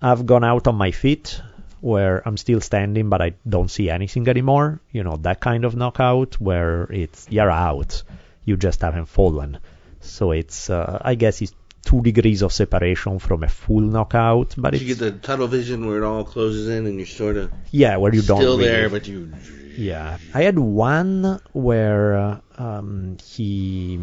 I've 0.01 0.27
gone 0.27 0.43
out 0.43 0.67
on 0.67 0.75
my 0.75 0.91
feet, 0.91 1.41
where 1.81 2.21
I'm 2.27 2.37
still 2.37 2.61
standing, 2.61 3.09
but 3.09 3.23
I 3.23 3.33
don't 3.49 3.71
see 3.71 3.89
anything 3.89 4.27
anymore. 4.27 4.81
You 4.91 5.03
know, 5.03 5.15
that 5.17 5.39
kind 5.39 5.65
of 5.65 5.75
knockout 5.75 6.35
where 6.35 6.83
it's 6.91 7.25
you're 7.29 7.49
out, 7.49 8.03
you 8.43 8.55
just 8.55 8.81
haven't 8.81 9.05
fallen. 9.07 9.57
So 10.05 10.31
it's, 10.31 10.69
uh, 10.69 10.99
I 11.01 11.15
guess, 11.15 11.41
it's 11.41 11.53
two 11.85 12.01
degrees 12.01 12.41
of 12.41 12.51
separation 12.51 13.19
from 13.19 13.43
a 13.43 13.47
full 13.47 13.81
knockout. 13.81 14.55
But 14.57 14.79
you 14.79 14.87
get 14.87 14.99
the 14.99 15.11
tunnel 15.11 15.47
vision 15.47 15.87
where 15.87 15.97
it 15.97 16.03
all 16.03 16.23
closes 16.23 16.67
in 16.67 16.87
and 16.87 16.97
you're 16.97 17.05
sort 17.05 17.37
of 17.37 17.51
yeah, 17.71 17.97
where 17.97 18.13
you 18.13 18.21
don't 18.21 18.39
still 18.39 18.57
really, 18.57 18.69
there, 18.69 18.89
but 18.89 19.07
you 19.07 19.31
yeah. 19.77 20.17
I 20.33 20.43
had 20.43 20.57
one 20.57 21.39
where 21.53 22.17
uh, 22.17 22.39
um, 22.57 23.17
he 23.23 23.99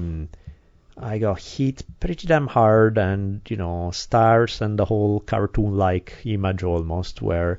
I 0.96 1.18
got 1.18 1.40
hit 1.40 1.82
pretty 1.98 2.26
damn 2.26 2.46
hard, 2.46 2.98
and 2.98 3.40
you 3.48 3.56
know, 3.56 3.90
stars 3.90 4.60
and 4.60 4.78
the 4.78 4.84
whole 4.84 5.20
cartoon-like 5.20 6.18
image 6.24 6.62
almost 6.62 7.20
where. 7.20 7.58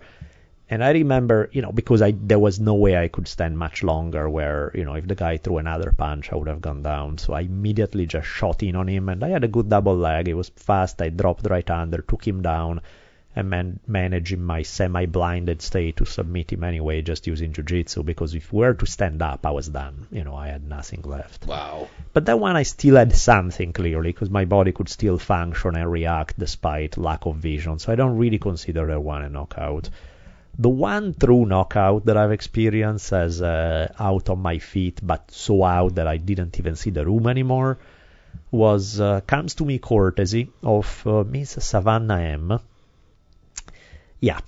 And 0.74 0.84
I 0.84 0.90
remember, 0.94 1.50
you 1.52 1.62
know, 1.62 1.72
because 1.72 2.02
I 2.02 2.16
there 2.20 2.40
was 2.40 2.60
no 2.60 2.74
way 2.74 2.98
I 2.98 3.08
could 3.08 3.28
stand 3.28 3.60
much 3.60 3.84
longer. 3.84 4.28
Where 4.28 4.72
you 4.74 4.84
know, 4.84 4.96
if 4.96 5.08
the 5.08 5.14
guy 5.14 5.38
threw 5.38 5.60
another 5.60 5.92
punch, 5.92 6.34
I 6.34 6.36
would 6.36 6.48
have 6.48 6.62
gone 6.62 6.82
down. 6.82 7.20
So 7.20 7.34
I 7.34 7.42
immediately 7.42 8.08
just 8.08 8.28
shot 8.28 8.64
in 8.64 8.76
on 8.76 8.88
him, 8.88 9.08
and 9.08 9.24
I 9.24 9.30
had 9.30 9.44
a 9.44 9.48
good 9.56 9.70
double 9.70 9.96
leg. 9.96 10.28
It 10.28 10.34
was 10.34 10.50
fast. 10.50 11.00
I 11.00 11.10
dropped 11.10 11.46
right 11.48 11.70
under, 11.70 12.00
took 12.00 12.28
him 12.28 12.42
down, 12.42 12.82
and 13.36 13.52
man- 13.52 13.82
managed 13.86 14.34
in 14.34 14.44
my 14.44 14.64
semi-blinded 14.64 15.62
state 15.62 15.98
to 15.98 16.06
submit 16.06 16.52
him 16.52 16.64
anyway, 16.64 17.04
just 17.04 17.28
using 17.28 17.54
jiu-jitsu. 17.54 18.02
Because 18.02 18.34
if 18.34 18.52
we 18.52 18.62
were 18.62 18.74
to 18.74 18.88
stand 18.88 19.22
up, 19.22 19.46
I 19.46 19.52
was 19.52 19.70
done. 19.70 20.08
You 20.12 20.24
know, 20.24 20.36
I 20.36 20.48
had 20.48 20.68
nothing 20.68 21.04
left. 21.04 21.46
Wow. 21.46 21.88
But 22.14 22.26
that 22.26 22.40
one 22.40 22.56
I 22.56 22.64
still 22.64 22.96
had 22.96 23.14
something 23.14 23.74
clearly 23.74 24.10
because 24.10 24.32
my 24.32 24.46
body 24.46 24.72
could 24.72 24.90
still 24.90 25.20
function 25.20 25.76
and 25.76 25.92
react 25.92 26.40
despite 26.40 26.98
lack 26.98 27.28
of 27.28 27.36
vision. 27.36 27.78
So 27.78 27.94
I 27.94 27.96
don't 27.96 28.18
really 28.18 28.40
consider 28.40 28.88
that 28.88 29.02
one 29.02 29.22
a 29.22 29.30
knockout. 29.30 29.92
The 30.60 30.70
one 30.70 31.16
true 31.16 31.46
knockout 31.46 32.06
that 32.06 32.16
I've 32.16 32.32
experienced 32.32 33.12
as 33.12 33.42
uh, 33.42 33.92
out 34.00 34.30
on 34.30 34.40
my 34.40 34.60
feet, 34.60 35.00
but 35.02 35.32
so 35.32 35.64
out 35.64 35.96
that 35.96 36.08
I 36.08 36.18
didn't 36.18 36.60
even 36.60 36.76
see 36.76 36.92
the 36.92 37.06
room 37.06 37.26
anymore, 37.28 37.80
was 38.52 39.00
uh, 39.00 39.22
comes 39.22 39.56
to 39.56 39.66
me 39.66 39.80
courtesy 39.80 40.50
of 40.62 41.02
uh, 41.08 41.24
Miss 41.24 41.52
Savannah 41.52 42.20
M. 42.20 42.60
Yeah, 44.20 44.40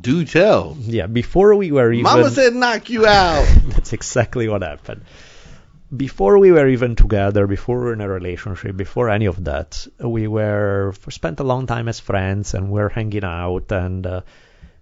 Do 0.00 0.24
tell. 0.24 0.76
yeah. 0.80 1.06
Before 1.06 1.54
we 1.54 1.70
were 1.70 1.92
even 1.92 2.02
Mama 2.02 2.30
said 2.30 2.54
knock 2.54 2.90
you 2.90 3.06
out. 3.06 3.46
that's 3.68 3.92
exactly 3.92 4.48
what 4.48 4.62
happened. 4.62 5.02
Before 5.96 6.38
we 6.38 6.50
were 6.50 6.66
even 6.66 6.96
together, 6.96 7.46
before 7.46 7.78
we 7.78 7.84
were 7.84 7.92
in 7.92 8.00
a 8.00 8.08
relationship, 8.08 8.76
before 8.76 9.08
any 9.08 9.26
of 9.26 9.44
that, 9.44 9.86
we 10.00 10.26
were 10.26 10.92
spent 11.08 11.38
a 11.38 11.44
long 11.44 11.68
time 11.68 11.86
as 11.86 12.00
friends 12.00 12.54
and 12.54 12.68
we're 12.70 12.88
hanging 12.88 13.22
out 13.22 13.70
and 13.70 14.04
uh, 14.04 14.20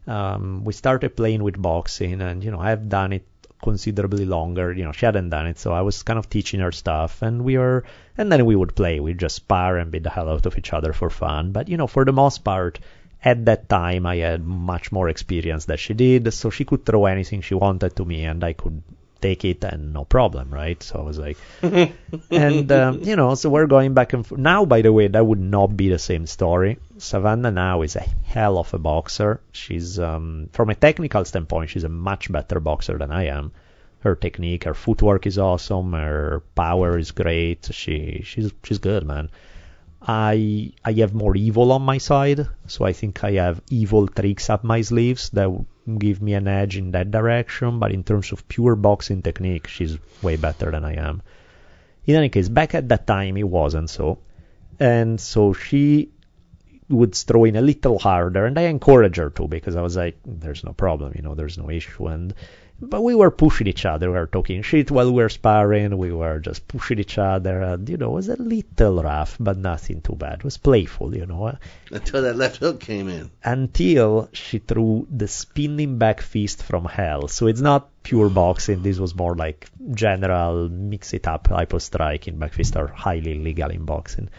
um, 0.07 0.65
we 0.65 0.73
started 0.73 1.17
playing 1.17 1.43
with 1.43 1.61
boxing 1.61 2.21
and 2.21 2.45
you 2.45 2.51
know 2.51 2.61
I've 2.61 2.89
done 2.89 3.13
it 3.13 3.27
considerably 3.63 4.27
longer. 4.27 4.73
You 4.73 4.85
know 4.85 4.93
she 4.93 5.07
hadn't 5.07 5.31
done 5.31 5.47
it, 5.47 5.59
so 5.59 5.73
I 5.73 5.81
was 5.83 6.03
kind 6.03 6.19
of 6.19 6.29
teaching 6.29 6.61
her 6.61 6.73
stuff 6.73 7.23
and 7.23 7.45
we 7.45 7.57
were 7.59 7.85
and 8.19 8.31
then 8.31 8.45
we 8.45 8.57
would 8.57 8.75
play. 8.75 9.01
We'd 9.01 9.19
just 9.19 9.37
spar 9.37 9.79
and 9.79 9.91
beat 9.91 10.03
the 10.03 10.11
hell 10.11 10.29
out 10.29 10.47
of 10.47 10.59
each 10.59 10.73
other 10.73 10.93
for 10.93 11.11
fun. 11.11 11.53
But 11.53 11.69
you 11.69 11.77
know 11.77 11.87
for 11.87 12.05
the 12.05 12.13
most 12.13 12.45
part, 12.45 12.81
at 13.25 13.45
that 13.47 13.69
time 13.69 14.07
I 14.07 14.17
had 14.17 14.45
much 14.45 14.93
more 14.93 15.09
experience 15.09 15.65
than 15.65 15.79
she 15.79 15.95
did, 15.95 16.33
so 16.35 16.51
she 16.51 16.65
could 16.65 16.85
throw 16.85 17.07
anything 17.07 17.41
she 17.41 17.55
wanted 17.55 17.97
to 17.97 18.05
me 18.05 18.25
and 18.25 18.45
I 18.45 18.53
could 18.53 18.83
take 19.25 19.45
it 19.45 19.65
and 19.65 19.95
no 19.95 20.05
problem, 20.05 20.53
right? 20.53 20.83
So 20.83 20.99
I 20.99 21.03
was 21.03 21.19
like, 21.19 21.39
and 22.31 22.71
um, 22.71 23.01
you 23.03 23.17
know, 23.17 23.35
so 23.35 23.49
we're 23.49 23.67
going 23.67 23.95
back 23.95 24.13
and 24.13 24.27
forth. 24.27 24.41
Now, 24.41 24.67
by 24.67 24.83
the 24.83 24.93
way, 24.93 25.09
that 25.09 25.27
would 25.27 25.41
not 25.41 25.77
be 25.77 25.89
the 25.89 25.99
same 25.99 26.27
story. 26.27 26.79
Savannah 26.99 27.51
now 27.51 27.83
is 27.83 27.97
a 27.97 28.05
hell 28.35 28.59
of 28.59 28.75
a 28.75 28.79
boxer. 28.79 29.41
She's, 29.53 29.99
um, 29.99 30.51
from 30.53 30.69
a 30.71 30.75
technical 30.75 31.25
standpoint, 31.25 31.71
she's 31.71 31.85
a 31.85 31.95
much 32.11 32.31
better 32.31 32.61
boxer 32.61 32.99
than 32.99 33.11
I 33.11 33.25
am. 33.39 33.53
Her 34.01 34.15
technique, 34.15 34.65
her 34.65 34.75
footwork 34.75 35.27
is 35.27 35.39
awesome. 35.39 35.93
Her 35.93 36.43
power 36.55 36.99
is 36.99 37.13
great. 37.13 37.69
She, 37.73 38.23
she's, 38.25 38.53
she's 38.63 38.79
good, 38.79 39.07
man. 39.07 39.31
I 40.07 40.73
I 40.85 40.93
have 41.01 41.15
more 41.15 41.35
evil 41.35 41.73
on 41.73 41.81
my 41.81 41.97
side, 41.97 42.47
so 42.67 42.85
I 42.85 42.93
think 42.93 43.25
I 43.25 43.33
have 43.45 43.63
evil 43.71 44.07
tricks 44.07 44.51
up 44.51 44.63
my 44.63 44.83
sleeves 44.83 45.31
that 45.31 45.49
give 45.99 46.23
me 46.23 46.35
an 46.35 46.49
edge 46.49 46.77
in 46.77 46.93
that 46.93 47.11
direction. 47.11 47.79
But 47.79 47.93
in 47.93 48.05
terms 48.05 48.33
of 48.33 48.47
pure 48.49 48.77
boxing 48.77 49.23
technique, 49.23 49.67
she's 49.67 49.99
way 50.23 50.37
better 50.37 50.71
than 50.71 50.85
I 50.85 50.95
am. 50.95 51.23
In 52.07 52.17
any 52.17 52.29
case, 52.29 52.49
back 52.49 52.75
at 52.75 52.89
that 52.89 53.07
time, 53.07 53.37
it 53.37 53.49
wasn't 53.49 53.89
so, 53.89 54.19
and 54.79 55.21
so 55.21 55.53
she 55.53 56.11
would 56.91 57.15
throw 57.15 57.45
in 57.45 57.57
a 57.57 57.63
little 57.63 57.99
harder, 57.99 58.45
and 58.45 58.59
I 58.59 58.63
encouraged 58.63 59.17
her 59.17 59.31
to 59.31 59.49
because 59.49 59.75
I 59.75 59.81
was 59.81 59.97
like, 59.97 60.19
"There's 60.25 60.65
no 60.65 60.73
problem, 60.73 61.13
you 61.17 61.23
know, 61.23 61.35
there's 61.35 61.57
no 61.57 61.71
issue." 61.71 62.07
And 62.09 62.35
but 62.89 63.03
we 63.03 63.15
were 63.15 63.31
pushing 63.31 63.67
each 63.67 63.85
other. 63.85 64.11
We 64.11 64.19
were 64.19 64.27
talking 64.27 64.63
shit 64.63 64.91
while 64.91 65.07
we 65.07 65.23
were 65.23 65.29
sparring. 65.29 65.97
We 65.97 66.13
were 66.13 66.39
just 66.39 66.69
pushing 66.69 66.99
each 66.99 67.19
other, 67.19 67.61
and 67.61 67.89
you 67.89 67.97
know, 67.97 68.11
it 68.11 68.15
was 68.15 68.29
a 68.29 68.37
little 68.37 69.03
rough, 69.03 69.37
but 69.41 69.57
nothing 69.59 70.01
too 70.01 70.15
bad. 70.15 70.41
It 70.41 70.45
was 70.45 70.57
playful, 70.57 71.15
you 71.17 71.27
know. 71.27 71.57
Until 71.91 72.23
that 72.23 72.37
left 72.37 72.59
hook 72.59 72.81
came 72.81 73.09
in. 73.09 73.31
Until 73.43 74.29
she 74.33 74.59
threw 74.59 75.07
the 75.11 75.29
spinning 75.29 75.99
back 75.99 76.21
fist 76.21 76.63
from 76.63 76.85
hell. 76.85 77.29
So 77.29 77.47
it's 77.47 77.61
not 77.61 77.91
pure 78.03 78.29
boxing. 78.29 78.83
This 78.83 78.99
was 78.99 79.15
more 79.15 79.35
like 79.35 79.69
general 79.93 80.69
mix 80.69 81.13
it 81.15 81.27
up 81.27 81.49
type 81.49 81.73
of 81.73 81.83
striking. 81.83 82.39
Back 82.39 82.53
fists 82.53 82.77
are 82.77 82.89
highly 82.89 83.35
legal 83.35 83.71
in 83.71 83.85
boxing. 83.85 84.31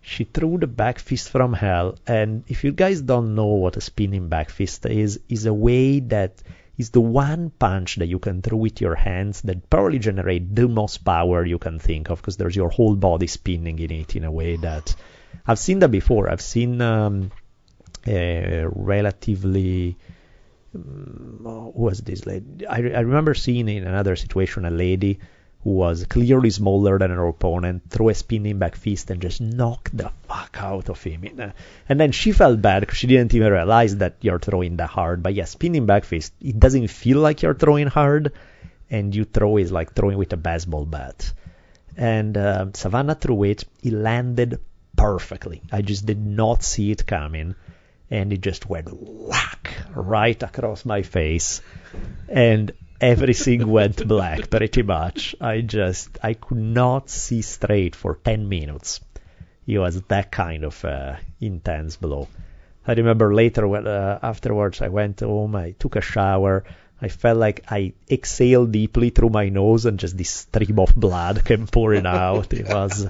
She 0.00 0.24
threw 0.24 0.56
the 0.56 0.66
back 0.66 0.98
fist 1.00 1.28
from 1.28 1.52
hell, 1.52 1.98
and 2.06 2.44
if 2.48 2.64
you 2.64 2.72
guys 2.72 3.02
don't 3.02 3.34
know 3.34 3.46
what 3.46 3.76
a 3.76 3.80
spinning 3.82 4.28
back 4.28 4.48
fist 4.48 4.86
is, 4.86 5.20
is 5.28 5.44
a 5.44 5.52
way 5.52 6.00
that 6.00 6.42
is 6.78 6.90
the 6.90 7.00
one 7.00 7.50
punch 7.50 7.96
that 7.96 8.06
you 8.06 8.20
can 8.20 8.40
throw 8.40 8.56
with 8.56 8.80
your 8.80 8.94
hands 8.94 9.42
that 9.42 9.68
probably 9.68 9.98
generate 9.98 10.54
the 10.54 10.68
most 10.68 10.98
power 11.04 11.44
you 11.44 11.58
can 11.58 11.78
think 11.78 12.08
of 12.08 12.20
because 12.20 12.36
there's 12.36 12.56
your 12.56 12.70
whole 12.70 12.94
body 12.94 13.26
spinning 13.26 13.78
in 13.80 13.90
it 13.90 14.14
in 14.14 14.24
a 14.24 14.30
way 14.30 14.56
that 14.56 14.94
I've 15.46 15.58
seen 15.58 15.80
that 15.80 15.90
before. 15.90 16.30
I've 16.30 16.40
seen 16.40 16.80
um, 16.80 17.32
relatively 18.06 19.96
um, 20.74 21.40
was 21.74 22.00
this 22.00 22.26
lady? 22.26 22.66
I, 22.66 22.76
I 22.76 23.00
remember 23.00 23.34
seeing 23.34 23.68
in 23.68 23.86
another 23.86 24.16
situation 24.16 24.64
a 24.64 24.70
lady 24.70 25.18
who 25.64 25.70
was 25.70 26.04
clearly 26.04 26.50
smaller 26.50 26.98
than 26.98 27.10
her 27.10 27.26
opponent 27.26 27.82
threw 27.90 28.10
a 28.10 28.14
spinning 28.14 28.58
back 28.58 28.76
fist 28.76 29.10
and 29.10 29.20
just 29.20 29.40
knocked 29.40 29.96
the 29.96 30.10
fuck 30.28 30.56
out 30.60 30.88
of 30.88 31.02
him. 31.02 31.24
And 31.88 32.00
then 32.00 32.12
she 32.12 32.32
felt 32.32 32.62
bad 32.62 32.80
because 32.80 32.96
she 32.96 33.08
didn't 33.08 33.34
even 33.34 33.52
realize 33.52 33.96
that 33.96 34.16
you're 34.20 34.38
throwing 34.38 34.76
that 34.76 34.88
hard. 34.90 35.22
But 35.22 35.34
yeah, 35.34 35.46
spinning 35.46 35.86
back 35.86 36.04
fist, 36.04 36.32
it 36.40 36.58
doesn't 36.60 36.88
feel 36.88 37.18
like 37.18 37.42
you're 37.42 37.54
throwing 37.54 37.88
hard, 37.88 38.32
and 38.88 39.14
you 39.14 39.24
throw 39.24 39.56
is 39.56 39.72
like 39.72 39.94
throwing 39.94 40.16
with 40.16 40.32
a 40.32 40.36
baseball 40.36 40.84
bat. 40.84 41.32
And 41.96 42.36
uh, 42.36 42.66
Savannah 42.74 43.16
threw 43.16 43.42
it, 43.42 43.64
it 43.82 43.92
landed 43.92 44.60
perfectly. 44.96 45.62
I 45.72 45.82
just 45.82 46.06
did 46.06 46.24
not 46.24 46.62
see 46.62 46.92
it 46.92 47.04
coming, 47.04 47.56
and 48.10 48.32
it 48.32 48.40
just 48.40 48.68
went 48.68 48.88
whack 48.92 49.74
right 49.94 50.40
across 50.40 50.84
my 50.84 51.02
face, 51.02 51.60
and 52.28 52.72
everything 53.00 53.70
went 53.70 54.06
black 54.06 54.50
pretty 54.50 54.82
much. 54.82 55.34
I 55.40 55.60
just 55.60 56.18
I 56.22 56.34
could 56.34 56.58
not 56.58 57.10
see 57.10 57.42
straight 57.42 57.94
for 57.94 58.18
10 58.24 58.48
minutes. 58.48 59.00
It 59.66 59.78
was 59.78 60.00
that 60.02 60.30
kind 60.30 60.64
of 60.64 60.84
uh, 60.84 61.16
intense 61.40 61.96
blow. 61.96 62.28
I 62.86 62.94
remember 62.94 63.34
later 63.34 63.68
when 63.68 63.86
uh, 63.86 64.18
afterwards 64.22 64.80
I 64.80 64.88
went 64.88 65.20
home, 65.20 65.54
I 65.54 65.72
took 65.72 65.96
a 65.96 66.00
shower. 66.00 66.64
I 67.00 67.08
felt 67.08 67.38
like 67.38 67.64
I 67.70 67.92
exhaled 68.10 68.72
deeply 68.72 69.10
through 69.10 69.28
my 69.30 69.50
nose 69.50 69.84
and 69.84 70.00
just 70.00 70.16
this 70.16 70.30
stream 70.30 70.78
of 70.78 70.96
blood 70.96 71.44
came 71.44 71.66
pouring 71.66 72.06
out. 72.06 72.52
It 72.52 72.66
was 72.66 73.06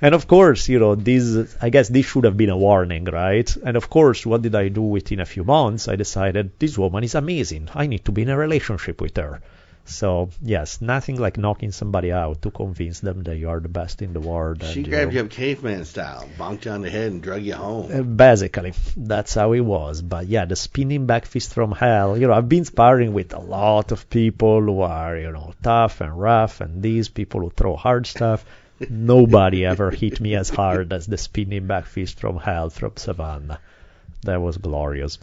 and 0.00 0.14
of 0.14 0.26
course, 0.26 0.68
you 0.68 0.78
know, 0.78 0.94
this, 0.94 1.56
I 1.60 1.70
guess 1.70 1.88
this 1.88 2.06
should 2.06 2.24
have 2.24 2.36
been 2.36 2.50
a 2.50 2.56
warning, 2.56 3.04
right? 3.04 3.54
And 3.64 3.76
of 3.76 3.88
course, 3.90 4.26
what 4.26 4.42
did 4.42 4.54
I 4.54 4.68
do 4.68 4.82
within 4.82 5.20
a 5.20 5.26
few 5.26 5.44
months? 5.44 5.88
I 5.88 5.96
decided 5.96 6.58
this 6.58 6.76
woman 6.78 7.04
is 7.04 7.14
amazing. 7.14 7.68
I 7.74 7.86
need 7.86 8.04
to 8.04 8.12
be 8.12 8.22
in 8.22 8.28
a 8.30 8.36
relationship 8.36 9.00
with 9.00 9.16
her. 9.16 9.40
So, 9.86 10.30
yes, 10.40 10.80
nothing 10.80 11.16
like 11.20 11.36
knocking 11.36 11.70
somebody 11.70 12.10
out 12.10 12.40
to 12.42 12.50
convince 12.50 13.00
them 13.00 13.22
that 13.24 13.36
you 13.36 13.50
are 13.50 13.60
the 13.60 13.68
best 13.68 14.00
in 14.00 14.14
the 14.14 14.20
world. 14.20 14.64
She 14.64 14.82
grabbed 14.82 15.12
know, 15.12 15.18
you 15.18 15.24
up 15.26 15.30
caveman 15.30 15.84
style, 15.84 16.26
bonked 16.38 16.64
you 16.64 16.70
on 16.70 16.80
the 16.80 16.88
head, 16.88 17.12
and 17.12 17.22
drug 17.22 17.42
you 17.42 17.52
home. 17.54 17.92
uh, 17.92 18.02
Basically, 18.02 18.72
that's 18.96 19.34
how 19.34 19.52
it 19.52 19.60
was. 19.60 20.00
But 20.00 20.26
yeah, 20.26 20.46
the 20.46 20.56
spinning 20.56 21.04
back 21.04 21.26
fist 21.26 21.52
from 21.52 21.72
hell. 21.72 22.16
You 22.16 22.28
know, 22.28 22.32
I've 22.32 22.48
been 22.48 22.64
sparring 22.64 23.12
with 23.12 23.34
a 23.34 23.40
lot 23.40 23.92
of 23.92 24.08
people 24.08 24.62
who 24.62 24.80
are, 24.80 25.18
you 25.18 25.32
know, 25.32 25.52
tough 25.62 26.00
and 26.00 26.18
rough, 26.18 26.62
and 26.62 26.82
these 26.82 27.10
people 27.10 27.40
who 27.42 27.50
throw 27.50 27.76
hard 27.76 28.06
stuff. 28.06 28.44
Nobody 28.90 29.64
ever 29.64 29.90
hit 29.90 30.20
me 30.20 30.34
as 30.34 30.50
hard 30.50 30.92
as 30.92 31.06
the 31.06 31.16
spinning 31.16 31.66
back 31.66 31.86
fist 31.86 32.18
from 32.18 32.38
hell 32.38 32.70
from 32.70 32.96
Savannah. 32.96 33.60
That 34.22 34.40
was 34.40 34.56
glorious. 34.56 35.18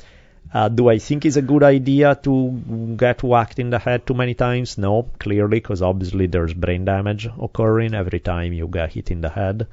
Uh, 0.53 0.69
do 0.69 0.89
I 0.89 0.97
think 0.97 1.25
it's 1.25 1.35
a 1.35 1.41
good 1.41 1.63
idea 1.63 2.15
to 2.23 2.95
get 2.97 3.23
whacked 3.23 3.59
in 3.59 3.69
the 3.69 3.79
head 3.79 4.05
too 4.05 4.13
many 4.13 4.33
times? 4.33 4.77
No, 4.77 5.03
clearly, 5.19 5.59
because 5.59 5.81
obviously 5.81 6.27
there's 6.27 6.53
brain 6.53 6.85
damage 6.85 7.27
occurring 7.39 7.93
every 7.93 8.19
time 8.19 8.53
you 8.53 8.67
get 8.67 8.93
hit 8.93 9.11
in 9.11 9.21
the 9.21 9.29
head. 9.29 9.67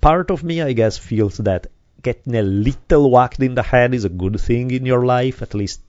Part 0.00 0.30
of 0.30 0.42
me, 0.44 0.62
I 0.62 0.72
guess, 0.72 0.96
feels 0.96 1.38
that 1.38 1.66
getting 2.02 2.34
a 2.34 2.42
little 2.42 3.10
whacked 3.10 3.40
in 3.40 3.54
the 3.54 3.62
head 3.62 3.94
is 3.94 4.04
a 4.04 4.08
good 4.08 4.40
thing 4.40 4.70
in 4.70 4.86
your 4.86 5.04
life, 5.04 5.42
at 5.42 5.54
least 5.54 5.80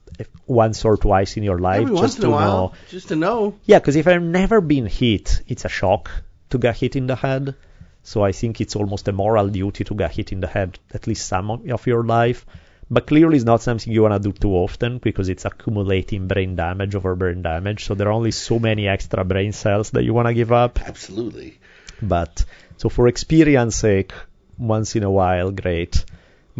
once 0.45 0.85
or 0.85 0.97
twice 0.97 1.37
in 1.37 1.43
your 1.43 1.59
life, 1.59 1.81
Every 1.81 1.97
just 1.97 2.21
to 2.21 2.29
while, 2.29 2.69
know. 2.69 2.73
just 2.89 3.07
to 3.09 3.15
know. 3.15 3.55
Yeah, 3.65 3.79
because 3.79 3.95
if 3.95 4.07
I've 4.07 4.21
never 4.21 4.61
been 4.61 4.85
hit, 4.85 5.41
it's 5.47 5.65
a 5.65 5.69
shock 5.69 6.09
to 6.49 6.57
get 6.57 6.77
hit 6.77 6.95
in 6.95 7.07
the 7.07 7.15
head. 7.15 7.55
So 8.03 8.23
I 8.23 8.31
think 8.31 8.61
it's 8.61 8.75
almost 8.75 9.07
a 9.07 9.11
moral 9.11 9.47
duty 9.47 9.83
to 9.83 9.93
get 9.93 10.11
hit 10.11 10.31
in 10.31 10.39
the 10.39 10.47
head 10.47 10.79
at 10.93 11.07
least 11.07 11.27
some 11.27 11.51
of 11.51 11.69
of 11.69 11.87
your 11.87 12.03
life. 12.03 12.45
But 12.89 13.07
clearly, 13.07 13.37
it's 13.37 13.45
not 13.45 13.61
something 13.61 13.93
you 13.93 14.01
want 14.01 14.21
to 14.21 14.29
do 14.31 14.37
too 14.37 14.51
often 14.51 14.97
because 14.97 15.29
it's 15.29 15.45
accumulating 15.45 16.27
brain 16.27 16.57
damage 16.57 16.93
over 16.93 17.15
brain 17.15 17.41
damage. 17.41 17.85
So 17.85 17.95
there 17.95 18.09
are 18.09 18.11
only 18.11 18.31
so 18.31 18.59
many 18.59 18.87
extra 18.87 19.23
brain 19.23 19.53
cells 19.53 19.91
that 19.91 20.03
you 20.03 20.13
want 20.13 20.27
to 20.27 20.33
give 20.33 20.51
up. 20.51 20.81
Absolutely. 20.81 21.59
But 22.01 22.43
so 22.77 22.89
for 22.89 23.07
experience 23.07 23.77
sake, 23.77 24.11
once 24.57 24.95
in 24.97 25.03
a 25.03 25.11
while, 25.11 25.51
great. 25.51 26.03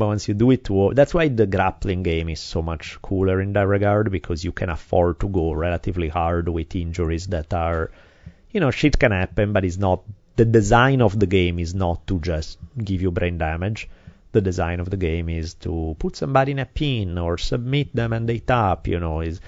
But 0.02 0.08
once 0.08 0.28
you 0.28 0.34
do 0.34 0.50
it 0.50 0.68
that's 0.96 1.14
why 1.14 1.28
the 1.28 1.46
grappling 1.46 2.02
game 2.02 2.30
is 2.30 2.40
so 2.40 2.64
much 2.64 3.00
cooler 3.04 3.40
in 3.40 3.54
that 3.54 3.68
regard 3.68 4.12
because 4.12 4.44
you 4.44 4.52
can 4.52 4.72
afford 4.72 5.20
to 5.20 5.30
go 5.30 5.54
relatively 5.54 6.08
hard 6.08 6.50
with 6.50 6.76
injuries 6.76 7.28
that 7.28 7.54
are, 7.54 7.92
you 8.50 8.62
know, 8.62 8.72
shit 8.72 8.98
can 8.98 9.12
happen, 9.12 9.54
but 9.54 9.64
it's 9.64 9.78
not. 9.78 10.02
The 10.38 10.46
design 10.46 11.02
of 11.02 11.20
the 11.20 11.28
game 11.28 11.60
is 11.60 11.76
not 11.76 12.08
to 12.08 12.20
just 12.20 12.58
give 12.84 13.04
you 13.04 13.12
brain 13.12 13.38
damage. 13.38 13.90
The 14.32 14.42
design 14.42 14.80
of 14.80 14.90
the 14.90 14.98
game 14.98 15.30
is 15.30 15.54
to 15.66 15.96
put 16.00 16.16
somebody 16.16 16.54
in 16.54 16.58
a 16.58 16.66
pin 16.66 17.20
or 17.20 17.38
submit 17.38 17.96
them 17.96 18.12
and 18.12 18.28
they 18.28 18.40
tap. 18.40 18.88
You 18.88 19.00
know, 19.00 19.22
is 19.22 19.40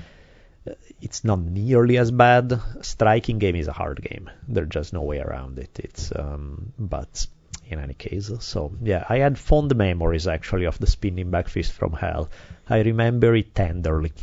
it's 1.02 1.24
not 1.24 1.40
nearly 1.40 1.98
as 1.98 2.12
bad. 2.12 2.62
Striking 2.82 3.40
game 3.40 3.56
is 3.56 3.68
a 3.68 3.80
hard 3.82 4.04
game. 4.04 4.30
There's 4.48 4.70
just 4.70 4.94
no 4.94 5.02
way 5.02 5.18
around 5.18 5.58
it. 5.58 5.80
It's 5.80 6.12
um, 6.16 6.74
but 6.78 7.26
in 7.74 7.80
any 7.80 7.94
case. 7.94 8.32
So 8.40 8.72
yeah, 8.82 9.06
I 9.10 9.18
had 9.18 9.38
fond 9.38 9.76
memories 9.76 10.28
actually 10.28 10.66
of 10.66 10.80
the 10.80 10.88
spinning 10.88 11.30
back 11.30 11.50
fist 11.50 11.74
from 11.74 11.94
hell. 11.94 12.30
I 12.70 12.80
remember 12.80 13.36
it 13.36 13.54
tenderly. 13.54 14.14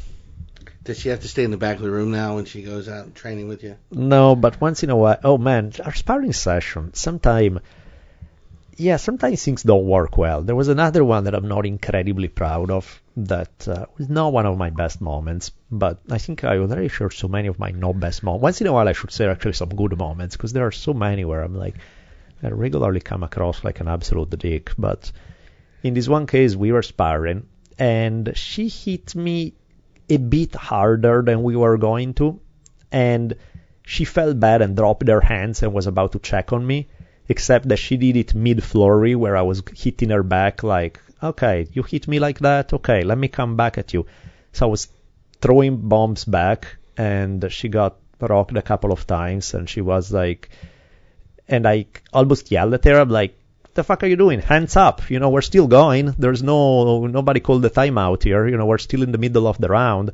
Does 0.83 0.99
she 0.99 1.11
have 1.11 1.21
to 1.21 1.29
stay 1.29 1.45
in 1.45 1.51
the 1.51 1.59
back 1.59 1.77
of 1.77 1.83
the 1.83 1.91
room 1.91 2.11
now 2.11 2.37
when 2.37 2.47
she 2.47 2.63
goes 2.63 2.89
out 2.89 3.15
training 3.15 3.49
with 3.49 3.63
you? 3.63 3.77
No, 3.91 4.35
but 4.35 4.61
once 4.61 4.83
in 4.83 4.89
a 4.89 4.97
while, 4.97 5.21
oh 5.23 5.37
man, 5.37 5.73
our 5.85 5.95
sparring 5.95 6.33
session, 6.33 6.95
sometime, 6.95 7.61
yeah, 8.77 8.97
sometimes 8.97 9.45
things 9.45 9.63
don't 9.63 9.85
work 9.85 10.17
well. 10.17 10.41
There 10.41 10.57
was 10.57 10.69
another 10.69 11.05
one 11.05 11.25
that 11.25 11.35
I'm 11.35 11.49
not 11.49 11.67
incredibly 11.67 12.29
proud 12.29 12.71
of 12.71 13.03
that 13.19 13.69
uh, 13.69 13.87
was 13.99 14.09
not 14.09 14.33
one 14.33 14.47
of 14.47 14.57
my 14.57 14.71
best 14.71 15.03
moments, 15.03 15.53
but 15.71 15.99
I 16.11 16.17
think 16.17 16.45
I 16.45 16.57
already 16.57 16.89
shared 16.89 17.13
so 17.13 17.29
many 17.29 17.49
of 17.49 17.59
my 17.59 17.73
not 17.73 18.01
best 18.01 18.23
moments. 18.23 18.43
Once 18.43 18.61
in 18.63 18.67
a 18.67 18.73
while, 18.73 18.89
I 18.89 18.93
should 18.93 19.13
say 19.13 19.27
actually 19.27 19.53
some 19.53 19.69
good 19.69 19.99
moments 19.99 20.37
because 20.37 20.55
there 20.55 20.67
are 20.67 20.73
so 20.73 20.95
many 20.95 21.27
where 21.27 21.43
I'm 21.43 21.55
like, 21.55 21.75
I 22.43 22.49
regularly 22.49 23.01
come 23.01 23.23
across 23.23 23.65
like 23.65 23.81
an 23.81 23.89
absolute 23.89 24.31
dick. 24.39 24.73
But 24.79 25.13
in 25.83 25.95
this 25.95 26.09
one 26.09 26.27
case, 26.27 26.57
we 26.57 26.73
were 26.73 26.83
sparring, 26.83 27.47
and 27.79 28.33
she 28.35 28.69
hit 28.69 29.15
me 29.15 29.55
a 30.09 30.17
bit 30.17 30.55
harder 30.55 31.23
than 31.23 31.43
we 31.43 31.57
were 31.57 31.79
going 31.79 32.15
to, 32.15 32.41
and 32.91 33.35
she 33.83 34.05
felt 34.05 34.41
bad 34.41 34.63
and 34.63 34.77
dropped 34.77 35.07
her 35.09 35.21
hands 35.21 35.63
and 35.63 35.73
was 35.73 35.87
about 35.87 36.13
to 36.13 36.19
check 36.19 36.53
on 36.53 36.67
me, 36.67 36.89
except 37.29 37.69
that 37.69 37.79
she 37.79 37.97
did 37.97 38.17
it 38.17 38.35
mid 38.35 38.63
flurry 38.63 39.15
where 39.15 39.37
I 39.37 39.43
was 39.43 39.63
hitting 39.75 40.11
her 40.11 40.23
back 40.23 40.63
like, 40.63 41.01
okay, 41.23 41.67
you 41.73 41.83
hit 41.83 42.09
me 42.09 42.19
like 42.19 42.41
that, 42.41 42.73
okay, 42.73 43.03
let 43.03 43.19
me 43.19 43.29
come 43.29 43.57
back 43.57 43.79
at 43.79 43.93
you. 43.95 44.07
So 44.53 44.67
I 44.67 44.71
was 44.71 44.89
throwing 45.41 45.77
bombs 45.89 46.25
back, 46.25 46.77
and 46.97 47.51
she 47.51 47.69
got 47.69 47.97
rocked 48.21 48.57
a 48.57 48.63
couple 48.63 48.93
of 48.93 49.07
times, 49.07 49.55
and 49.55 49.69
she 49.69 49.81
was 49.81 50.13
like, 50.13 50.51
and 51.51 51.67
I 51.67 51.87
almost 52.13 52.51
yelled 52.51 52.75
at 52.75 52.85
her. 52.85 53.01
I'm 53.01 53.11
like, 53.11 53.35
"What 53.63 53.75
the 53.75 53.85
fuck 53.85 54.03
are 54.03 54.07
you 54.07 54.17
doing? 54.17 54.41
Hands 54.41 54.75
up! 54.77 55.11
You 55.11 55.19
know, 55.19 55.31
we're 55.31 55.43
still 55.43 55.67
going. 55.67 56.15
There's 56.19 56.43
no 56.43 57.07
nobody 57.07 57.41
called 57.41 57.63
the 57.63 57.71
timeout 57.71 58.23
here. 58.23 58.47
You 58.49 58.57
know, 58.57 58.67
we're 58.67 58.79
still 58.79 59.03
in 59.03 59.13
the 59.13 59.19
middle 59.19 59.47
of 59.47 59.59
the 59.59 59.69
round." 59.69 60.13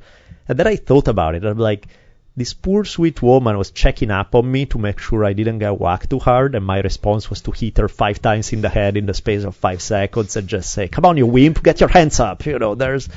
And 0.49 0.59
then 0.59 0.67
I 0.67 0.77
thought 0.77 1.09
about 1.09 1.35
it. 1.35 1.45
I'm 1.45 1.59
like, 1.59 1.89
this 2.37 2.53
poor 2.53 2.85
sweet 2.85 3.23
woman 3.23 3.57
was 3.57 3.71
checking 3.71 4.11
up 4.11 4.35
on 4.35 4.51
me 4.51 4.67
to 4.67 4.79
make 4.79 4.99
sure 4.99 5.25
I 5.25 5.33
didn't 5.33 5.61
get 5.61 5.81
whacked 5.81 6.11
too 6.11 6.19
hard, 6.19 6.55
and 6.55 6.65
my 6.65 6.81
response 6.81 7.31
was 7.31 7.41
to 7.43 7.51
hit 7.51 7.79
her 7.79 7.89
five 7.89 8.21
times 8.21 8.53
in 8.53 8.61
the 8.61 8.69
head 8.69 8.97
in 8.97 9.07
the 9.07 9.15
space 9.15 9.45
of 9.45 9.57
five 9.57 9.81
seconds 9.81 10.37
and 10.37 10.47
just 10.47 10.71
say, 10.71 10.87
"Come 10.89 11.07
on, 11.07 11.17
you 11.17 11.27
wimp, 11.27 11.63
get 11.63 11.81
your 11.81 11.89
hands 11.89 12.21
up!" 12.21 12.45
You 12.45 12.59
know, 12.59 12.75
there's 12.75 13.09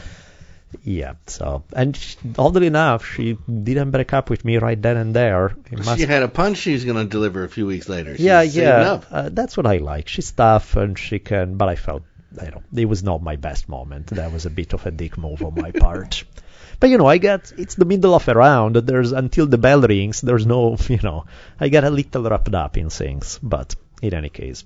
yeah. 0.84 1.14
So, 1.28 1.64
and 1.74 1.96
she, 1.96 2.18
oddly 2.38 2.68
enough, 2.68 3.06
she 3.06 3.38
didn't 3.48 3.92
break 3.92 4.14
up 4.14 4.30
with 4.30 4.46
me 4.46 4.58
right 4.58 4.82
then 4.82 4.98
and 4.98 5.16
there. 5.16 5.56
Must- 5.72 6.00
She 6.00 6.06
had 6.06 6.24
a 6.24 6.28
punch 6.28 6.58
she's 6.58 6.86
going 6.86 6.98
to 6.98 7.06
deliver 7.06 7.44
a 7.44 7.50
few 7.50 7.66
weeks 7.66 7.90
later. 7.90 8.16
She's 8.16 8.26
yeah, 8.26 8.42
yeah. 8.42 9.02
Uh, 9.12 9.30
that's 9.32 9.58
what 9.58 9.66
I 9.66 9.78
like. 9.78 10.08
She's 10.08 10.32
tough 10.32 10.76
and 10.76 10.98
she 10.98 11.20
can, 11.20 11.56
but 11.56 11.70
I 11.70 11.76
felt, 11.76 12.04
you 12.42 12.52
don't. 12.52 12.66
It 12.76 12.86
was 12.86 13.04
not 13.04 13.22
my 13.24 13.36
best 13.36 13.68
moment. 13.70 14.08
That 14.08 14.32
was 14.32 14.46
a 14.46 14.50
bit 14.50 14.74
of 14.74 14.86
a 14.86 14.92
dick 14.92 15.18
move 15.18 15.44
on 15.44 15.56
my 15.56 15.72
part. 15.72 16.24
But 16.80 16.90
you 16.90 16.98
know, 16.98 17.08
I 17.08 17.18
get 17.18 17.52
it's 17.58 17.76
the 17.76 17.84
middle 17.84 18.16
of 18.16 18.26
a 18.30 18.34
round. 18.34 18.78
There's 18.78 19.12
until 19.12 19.48
the 19.48 19.58
bell 19.58 19.82
rings. 19.82 20.22
There's 20.22 20.46
no, 20.46 20.78
you 20.88 21.00
know, 21.04 21.26
I 21.60 21.68
got 21.68 21.84
a 21.84 21.90
little 21.90 22.24
wrapped 22.24 22.54
up 22.56 22.78
in 22.78 22.90
things. 22.90 23.38
But 23.44 23.76
in 24.02 24.14
any 24.14 24.30
case, 24.30 24.64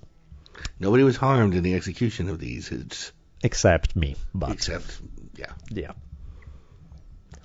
Nobody 0.79 1.03
was 1.03 1.15
harmed 1.17 1.55
in 1.55 1.63
the 1.63 1.73
execution 1.73 2.29
of 2.29 2.39
these, 2.39 2.71
it's, 2.71 3.11
except 3.41 3.95
me. 3.95 4.15
But 4.33 4.51
except, 4.51 4.99
yeah. 5.35 5.51
yeah, 5.69 5.91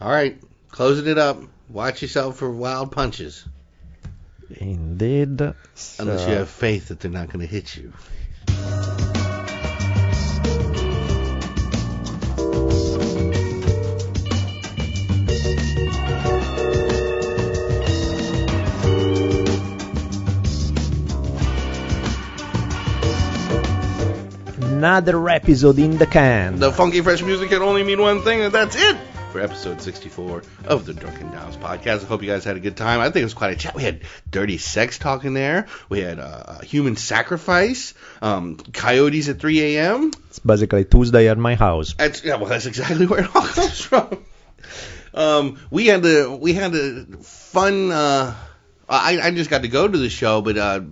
All 0.00 0.10
right, 0.10 0.40
closing 0.70 1.06
it 1.06 1.18
up. 1.18 1.38
Watch 1.68 2.02
yourself 2.02 2.36
for 2.38 2.50
wild 2.50 2.92
punches, 2.92 3.44
indeed. 4.50 5.40
unless 5.40 5.54
So- 5.76 6.04
you 6.04 6.34
have 6.36 6.48
faith 6.48 6.88
that 6.88 7.00
they're 7.00 7.10
not 7.10 7.28
going 7.28 7.40
to 7.40 7.46
hit 7.46 7.76
you. 7.76 7.92
Another 24.78 25.28
episode 25.28 25.76
in 25.80 25.98
the 25.98 26.06
can. 26.06 26.60
The 26.60 26.70
funky 26.70 27.00
fresh 27.00 27.20
music 27.20 27.48
can 27.48 27.62
only 27.62 27.82
mean 27.82 28.00
one 28.00 28.22
thing, 28.22 28.42
and 28.42 28.54
that's 28.54 28.76
it 28.76 28.96
for 29.32 29.40
episode 29.40 29.82
64 29.82 30.44
of 30.66 30.86
the 30.86 30.94
Drunken 30.94 31.32
Taoist 31.32 31.58
podcast. 31.58 32.04
I 32.04 32.06
hope 32.06 32.22
you 32.22 32.28
guys 32.28 32.44
had 32.44 32.56
a 32.56 32.60
good 32.60 32.76
time. 32.76 33.00
I 33.00 33.06
think 33.06 33.16
it 33.16 33.24
was 33.24 33.34
quite 33.34 33.54
a 33.54 33.56
chat. 33.56 33.74
We 33.74 33.82
had 33.82 34.02
dirty 34.30 34.56
sex 34.56 34.96
talk 34.96 35.24
in 35.24 35.34
there. 35.34 35.66
We 35.88 35.98
had 35.98 36.20
uh, 36.20 36.60
human 36.60 36.94
sacrifice, 36.94 37.92
um, 38.22 38.56
coyotes 38.72 39.28
at 39.28 39.40
3 39.40 39.78
a.m. 39.78 40.12
It's 40.28 40.38
basically 40.38 40.84
Tuesday 40.84 41.28
at 41.28 41.38
my 41.38 41.56
house. 41.56 41.94
That's 41.94 42.22
yeah, 42.22 42.36
well, 42.36 42.48
that's 42.48 42.66
exactly 42.66 43.06
where 43.08 43.24
it 43.24 43.34
all 43.34 43.42
comes 43.42 43.80
from. 43.80 44.24
Um, 45.12 45.58
we 45.72 45.86
had 45.86 46.04
the 46.04 46.38
we 46.40 46.52
had 46.52 46.72
a 46.76 47.04
fun. 47.24 47.90
Uh, 47.90 48.32
I 48.88 49.18
I 49.20 49.30
just 49.32 49.50
got 49.50 49.62
to 49.62 49.68
go 49.68 49.88
to 49.88 49.98
the 49.98 50.08
show, 50.08 50.40
but 50.40 50.56
uh, 50.56 50.82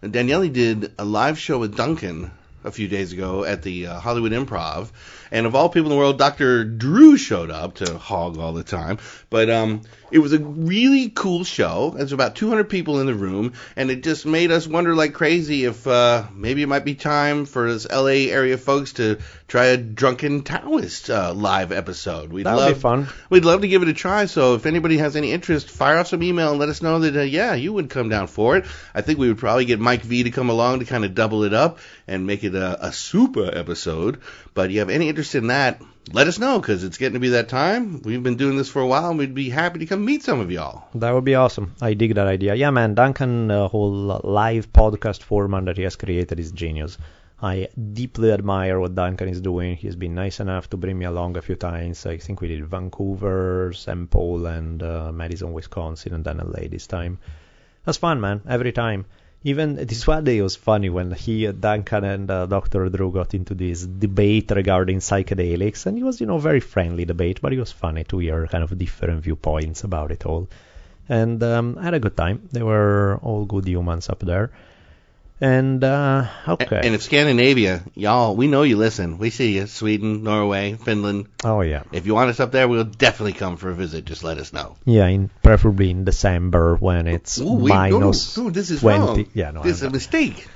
Daniele 0.00 0.48
did 0.48 0.94
a 0.98 1.04
live 1.04 1.38
show 1.38 1.58
with 1.58 1.76
Duncan 1.76 2.30
a 2.64 2.70
few 2.70 2.88
days 2.88 3.12
ago 3.12 3.44
at 3.44 3.62
the 3.62 3.86
uh, 3.86 4.00
Hollywood 4.00 4.32
Improv, 4.32 4.90
and 5.34 5.46
of 5.46 5.56
all 5.56 5.68
people 5.68 5.90
in 5.90 5.96
the 5.96 5.98
world, 5.98 6.16
Dr. 6.16 6.64
Drew 6.64 7.16
showed 7.16 7.50
up 7.50 7.74
to 7.74 7.98
hog 7.98 8.38
all 8.38 8.52
the 8.52 8.62
time. 8.62 8.98
But 9.30 9.50
um, 9.50 9.82
it 10.12 10.20
was 10.20 10.32
a 10.32 10.38
really 10.38 11.08
cool 11.08 11.42
show. 11.42 11.90
There's 11.96 12.12
about 12.12 12.36
200 12.36 12.68
people 12.68 13.00
in 13.00 13.06
the 13.06 13.16
room, 13.16 13.54
and 13.74 13.90
it 13.90 14.04
just 14.04 14.26
made 14.26 14.52
us 14.52 14.68
wonder 14.68 14.94
like 14.94 15.12
crazy 15.12 15.64
if 15.64 15.88
uh, 15.88 16.28
maybe 16.32 16.62
it 16.62 16.68
might 16.68 16.84
be 16.84 16.94
time 16.94 17.46
for 17.46 17.66
us 17.66 17.84
LA 17.90 18.30
area 18.30 18.56
folks 18.56 18.92
to 18.92 19.18
try 19.48 19.66
a 19.66 19.76
Drunken 19.76 20.42
Taoist 20.42 21.10
uh, 21.10 21.34
live 21.34 21.72
episode. 21.72 22.32
We'd 22.32 22.46
That 22.46 22.54
would 22.54 22.60
love 22.60 22.74
be 22.74 22.80
fun. 22.80 23.08
We'd 23.28 23.44
love 23.44 23.62
to 23.62 23.68
give 23.68 23.82
it 23.82 23.88
a 23.88 23.92
try. 23.92 24.26
So 24.26 24.54
if 24.54 24.66
anybody 24.66 24.98
has 24.98 25.16
any 25.16 25.32
interest, 25.32 25.68
fire 25.68 25.98
off 25.98 26.06
some 26.06 26.22
email 26.22 26.50
and 26.50 26.60
let 26.60 26.68
us 26.68 26.80
know 26.80 27.00
that 27.00 27.16
uh, 27.16 27.22
yeah, 27.22 27.54
you 27.54 27.72
would 27.72 27.90
come 27.90 28.08
down 28.08 28.28
for 28.28 28.56
it. 28.56 28.66
I 28.94 29.00
think 29.00 29.18
we 29.18 29.26
would 29.26 29.38
probably 29.38 29.64
get 29.64 29.80
Mike 29.80 30.02
V 30.02 30.22
to 30.22 30.30
come 30.30 30.48
along 30.48 30.78
to 30.78 30.84
kind 30.84 31.04
of 31.04 31.16
double 31.16 31.42
it 31.42 31.54
up 31.54 31.80
and 32.06 32.24
make 32.24 32.44
it 32.44 32.54
a, 32.54 32.86
a 32.86 32.92
super 32.92 33.50
episode. 33.52 34.20
But 34.54 34.70
you 34.70 34.78
have 34.78 34.90
any 34.90 35.08
interest 35.08 35.23
in 35.32 35.46
that? 35.46 35.80
Let 36.12 36.26
us 36.28 36.38
know 36.38 36.60
because 36.60 36.84
it's 36.84 36.98
getting 36.98 37.14
to 37.14 37.20
be 37.20 37.30
that 37.30 37.48
time. 37.48 38.02
We've 38.02 38.22
been 38.22 38.36
doing 38.36 38.58
this 38.58 38.68
for 38.68 38.82
a 38.82 38.86
while, 38.86 39.08
and 39.08 39.18
we'd 39.18 39.34
be 39.34 39.48
happy 39.48 39.78
to 39.78 39.86
come 39.86 40.04
meet 40.04 40.22
some 40.22 40.40
of 40.40 40.50
y'all. 40.50 40.84
That 40.94 41.12
would 41.12 41.24
be 41.24 41.34
awesome. 41.34 41.74
I 41.80 41.94
dig 41.94 42.16
that 42.16 42.26
idea. 42.26 42.54
Yeah, 42.54 42.70
man, 42.70 42.94
Duncan, 42.94 43.50
uh, 43.50 43.68
whole 43.68 44.20
live 44.22 44.70
podcast 44.70 45.22
format 45.22 45.64
that 45.64 45.78
he 45.78 45.84
has 45.84 45.96
created 45.96 46.38
is 46.38 46.52
genius. 46.52 46.98
I 47.40 47.68
deeply 47.92 48.32
admire 48.32 48.78
what 48.78 48.94
Duncan 48.94 49.28
is 49.28 49.40
doing. 49.40 49.76
He's 49.76 49.96
been 49.96 50.14
nice 50.14 50.40
enough 50.40 50.68
to 50.70 50.76
bring 50.76 50.98
me 50.98 51.06
along 51.06 51.36
a 51.36 51.42
few 51.42 51.56
times. 51.56 52.06
I 52.06 52.18
think 52.18 52.40
we 52.40 52.48
did 52.48 52.66
Vancouver, 52.66 53.72
St. 53.74 54.10
Paul, 54.10 54.46
and 54.46 54.82
uh, 54.82 55.12
Madison, 55.12 55.52
Wisconsin, 55.52 56.14
and 56.14 56.24
then 56.24 56.38
LA 56.38 56.68
this 56.68 56.86
time. 56.86 57.18
That's 57.84 57.98
fun, 57.98 58.20
man. 58.20 58.42
Every 58.48 58.72
time. 58.72 59.06
Even 59.46 59.76
this 59.76 60.06
one 60.06 60.24
day 60.24 60.40
was 60.40 60.56
funny 60.56 60.88
when 60.88 61.12
he, 61.12 61.46
Duncan, 61.52 62.02
and 62.04 62.30
uh, 62.30 62.46
Dr. 62.46 62.88
Drew 62.88 63.12
got 63.12 63.34
into 63.34 63.54
this 63.54 63.84
debate 63.84 64.50
regarding 64.50 65.00
psychedelics, 65.00 65.84
and 65.84 65.98
it 65.98 66.02
was, 66.02 66.18
you 66.18 66.26
know, 66.26 66.38
very 66.38 66.60
friendly 66.60 67.04
debate, 67.04 67.40
but 67.42 67.52
it 67.52 67.58
was 67.58 67.70
funny 67.70 68.04
to 68.04 68.18
hear 68.20 68.46
kind 68.46 68.64
of 68.64 68.76
different 68.78 69.22
viewpoints 69.22 69.84
about 69.84 70.10
it 70.10 70.24
all. 70.24 70.48
And 71.10 71.42
um, 71.42 71.76
I 71.78 71.84
had 71.84 71.94
a 71.94 72.00
good 72.00 72.16
time. 72.16 72.48
They 72.52 72.62
were 72.62 73.20
all 73.22 73.44
good 73.44 73.68
humans 73.68 74.08
up 74.08 74.20
there. 74.20 74.50
And 75.40 75.82
uh, 75.82 76.28
okay. 76.46 76.80
And 76.84 76.94
if 76.94 77.02
Scandinavia, 77.02 77.82
y'all, 77.94 78.36
we 78.36 78.46
know 78.46 78.62
you 78.62 78.76
listen. 78.76 79.18
We 79.18 79.30
see 79.30 79.56
you. 79.56 79.66
Sweden, 79.66 80.22
Norway, 80.22 80.74
Finland. 80.74 81.26
oh 81.42 81.60
yeah, 81.60 81.82
If 81.92 82.06
you 82.06 82.14
want 82.14 82.30
us 82.30 82.38
up 82.38 82.52
there, 82.52 82.68
we'll 82.68 82.84
definitely 82.84 83.32
come 83.32 83.56
for 83.56 83.68
a 83.68 83.74
visit. 83.74 84.04
Just 84.04 84.22
let 84.22 84.38
us 84.38 84.52
know. 84.52 84.76
yeah, 84.84 85.06
in 85.06 85.30
preferably 85.42 85.90
in 85.90 86.04
December 86.04 86.76
when 86.76 87.08
it's 87.08 87.40
Ooh, 87.40 87.52
we, 87.54 87.70
no, 87.70 87.98
no, 87.98 88.12
this 88.12 88.70
is 88.70 88.80
20. 88.80 88.98
wrong. 88.98 89.26
Yeah, 89.34 89.50
no, 89.50 89.62
this 89.62 89.78
is 89.78 89.82
a 89.82 89.90
mistake. 89.90 90.46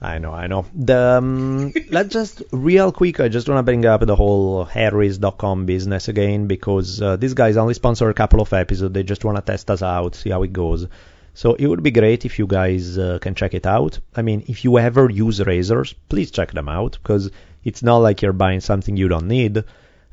I 0.00 0.18
know, 0.18 0.32
I 0.32 0.46
know. 0.48 0.66
The, 0.74 0.98
um, 1.18 1.72
let's 1.90 2.12
just 2.12 2.42
real 2.52 2.92
quick. 2.92 3.20
I 3.20 3.28
just 3.28 3.48
want 3.48 3.58
to 3.58 3.62
bring 3.62 3.84
up 3.86 4.02
the 4.02 4.14
whole 4.14 4.64
Harrys.com 4.64 5.66
business 5.66 6.08
again 6.08 6.46
because 6.46 7.00
uh, 7.00 7.16
these 7.16 7.34
guys 7.34 7.56
only 7.56 7.74
sponsor 7.74 8.10
a 8.10 8.14
couple 8.14 8.40
of 8.40 8.52
episodes. 8.52 8.92
They 8.92 9.02
just 9.02 9.24
want 9.24 9.38
to 9.38 9.42
test 9.42 9.70
us 9.70 9.82
out, 9.82 10.14
see 10.14 10.30
how 10.30 10.42
it 10.42 10.52
goes. 10.52 10.86
So 11.34 11.54
it 11.54 11.66
would 11.66 11.82
be 11.82 11.90
great 11.90 12.24
if 12.24 12.38
you 12.38 12.46
guys 12.46 12.96
uh, 12.96 13.18
can 13.20 13.34
check 13.34 13.54
it 13.54 13.66
out. 13.66 13.98
I 14.14 14.22
mean, 14.22 14.44
if 14.46 14.64
you 14.64 14.78
ever 14.78 15.10
use 15.10 15.44
razors, 15.44 15.92
please 16.08 16.30
check 16.30 16.52
them 16.52 16.68
out 16.68 16.92
because 16.92 17.30
it's 17.64 17.82
not 17.82 17.98
like 17.98 18.22
you're 18.22 18.32
buying 18.32 18.60
something 18.60 18.96
you 18.96 19.08
don't 19.08 19.26
need. 19.26 19.64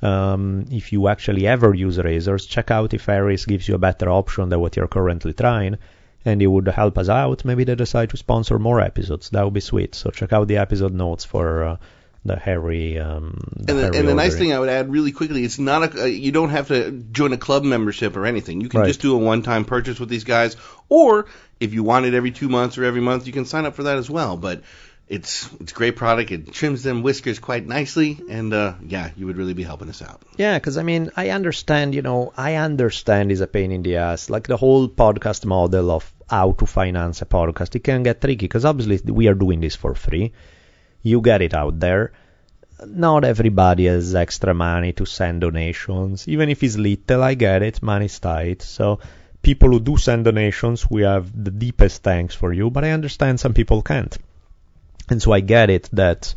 Um, 0.02 0.66
if 0.72 0.92
you 0.92 1.08
actually 1.08 1.46
ever 1.46 1.76
use 1.76 2.00
razors, 2.00 2.48
check 2.48 2.72
out 2.72 2.96
if 2.96 3.06
Harry's 3.06 3.46
gives 3.46 3.68
you 3.68 3.76
a 3.76 3.86
better 3.88 4.10
option 4.10 4.50
than 4.50 4.60
what 4.60 4.76
you're 4.76 4.88
currently 4.88 5.34
trying, 5.34 5.78
and 6.26 6.42
it 6.42 6.48
would 6.48 6.68
help 6.68 6.98
us 6.98 7.08
out. 7.08 7.46
Maybe 7.46 7.66
they 7.66 7.76
decide 7.76 8.10
to 8.10 8.18
sponsor 8.18 8.58
more 8.58 8.82
episodes. 8.82 9.30
That 9.30 9.44
would 9.44 9.54
be 9.54 9.60
sweet. 9.60 9.94
So 9.94 10.10
check 10.10 10.34
out 10.34 10.48
the 10.48 10.58
episode 10.58 10.94
notes 10.94 11.24
for 11.24 11.64
uh, 11.64 11.78
the 12.24 12.36
Harry. 12.36 13.00
Um, 13.00 13.40
the 13.56 13.72
And 13.74 13.80
the, 13.80 13.84
Harry 13.84 13.98
and 13.98 14.08
the 14.08 14.14
nice 14.14 14.36
thing 14.36 14.54
I 14.54 14.60
would 14.60 14.70
add 14.70 14.92
really 14.92 15.12
quickly, 15.12 15.44
it's 15.44 15.60
not 15.60 15.96
a, 15.96 16.04
uh, 16.04 16.06
you 16.06 16.32
don't 16.32 16.50
have 16.50 16.68
to 16.68 16.92
join 16.92 17.34
a 17.34 17.38
club 17.38 17.64
membership 17.64 18.16
or 18.16 18.26
anything. 18.26 18.62
You 18.62 18.70
can 18.70 18.82
Right. 18.82 18.88
just 18.88 19.02
do 19.02 19.16
a 19.16 19.18
one-time 19.18 19.66
purchase 19.66 20.00
with 20.00 20.10
these 20.10 20.24
guys, 20.24 20.56
or 20.90 21.26
if 21.60 21.74
you 21.74 21.84
want 21.84 22.06
it 22.06 22.14
every 22.14 22.32
two 22.32 22.50
months 22.50 22.78
or 22.78 22.84
every 22.86 23.02
month, 23.02 23.28
you 23.28 23.34
can 23.34 23.46
sign 23.46 23.66
up 23.66 23.76
for 23.76 23.84
that 23.84 23.98
as 23.98 24.10
well. 24.10 24.38
But 24.38 24.62
it's 25.08 25.50
it's 25.60 25.74
a 25.74 25.76
great 25.76 25.98
product. 25.98 26.32
It 26.32 26.54
trims 26.54 26.84
them 26.84 27.02
whiskers 27.04 27.40
quite 27.40 27.68
nicely, 27.68 28.20
and 28.30 28.54
uh, 28.54 28.76
yeah, 28.88 29.10
you 29.18 29.26
would 29.26 29.36
really 29.36 29.54
be 29.54 29.64
helping 29.64 29.90
us 29.90 30.02
out. 30.02 30.22
Yeah, 30.38 30.58
because 30.58 30.78
I 30.78 30.84
mean, 30.84 31.12
I 31.18 31.32
understand, 31.32 31.94
you 31.96 32.02
know, 32.02 32.32
I 32.38 32.56
understand 32.56 33.32
it's 33.32 33.42
a 33.42 33.48
pain 33.48 33.72
in 33.72 33.82
the 33.82 33.98
ass. 33.98 34.30
Like 34.30 34.48
the 34.48 34.58
whole 34.58 34.88
podcast 34.88 35.44
model 35.46 35.92
of 35.92 36.14
how 36.30 36.54
to 36.54 36.66
finance 36.66 37.22
a 37.22 37.26
podcast, 37.26 37.76
it 37.76 37.84
can 37.84 38.04
get 38.04 38.22
tricky 38.22 38.46
because 38.46 38.64
obviously 38.64 39.12
we 39.12 39.28
are 39.28 39.34
doing 39.34 39.60
this 39.60 39.76
for 39.76 39.96
free. 39.96 40.32
You 41.02 41.22
get 41.22 41.42
it 41.42 41.54
out 41.54 41.80
there. 41.80 42.12
Not 42.86 43.24
everybody 43.24 43.86
has 43.86 44.16
extra 44.16 44.54
money 44.54 44.94
to 44.94 45.06
send 45.06 45.42
donations. 45.42 46.28
Even 46.28 46.50
if 46.50 46.64
it's 46.64 46.78
little, 46.78 47.24
I 47.24 47.36
get 47.36 47.62
it. 47.62 47.82
Money's 47.82 48.20
tight. 48.20 48.62
So 48.62 49.00
people 49.42 49.70
who 49.70 49.80
do 49.80 49.98
send 49.98 50.26
donations, 50.26 50.90
we 50.90 51.04
have 51.04 51.32
the 51.32 51.52
deepest 51.52 52.04
thanks 52.04 52.34
for 52.34 52.52
you. 52.54 52.70
But 52.70 52.86
I 52.86 52.92
understand 52.92 53.40
some 53.40 53.54
people 53.54 53.82
can't. 53.82 54.18
And 55.10 55.22
so 55.22 55.32
I 55.32 55.42
get 55.42 55.70
it 55.70 55.90
that 55.94 56.34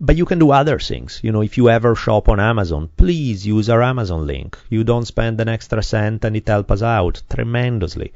but 0.00 0.16
you 0.16 0.24
can 0.24 0.38
do 0.38 0.52
other 0.52 0.78
things. 0.78 1.20
You 1.22 1.32
know, 1.32 1.42
if 1.42 1.56
you 1.56 1.68
ever 1.68 1.94
shop 1.96 2.28
on 2.28 2.38
Amazon, 2.38 2.88
please 2.96 3.46
use 3.46 3.68
our 3.68 3.82
Amazon 3.82 4.26
link. 4.26 4.56
You 4.70 4.84
don't 4.84 5.06
spend 5.06 5.40
an 5.40 5.48
extra 5.48 5.82
cent 5.82 6.24
and 6.24 6.36
it 6.36 6.46
helps 6.46 6.70
us 6.70 6.82
out 6.82 7.22
tremendously. 7.28 8.12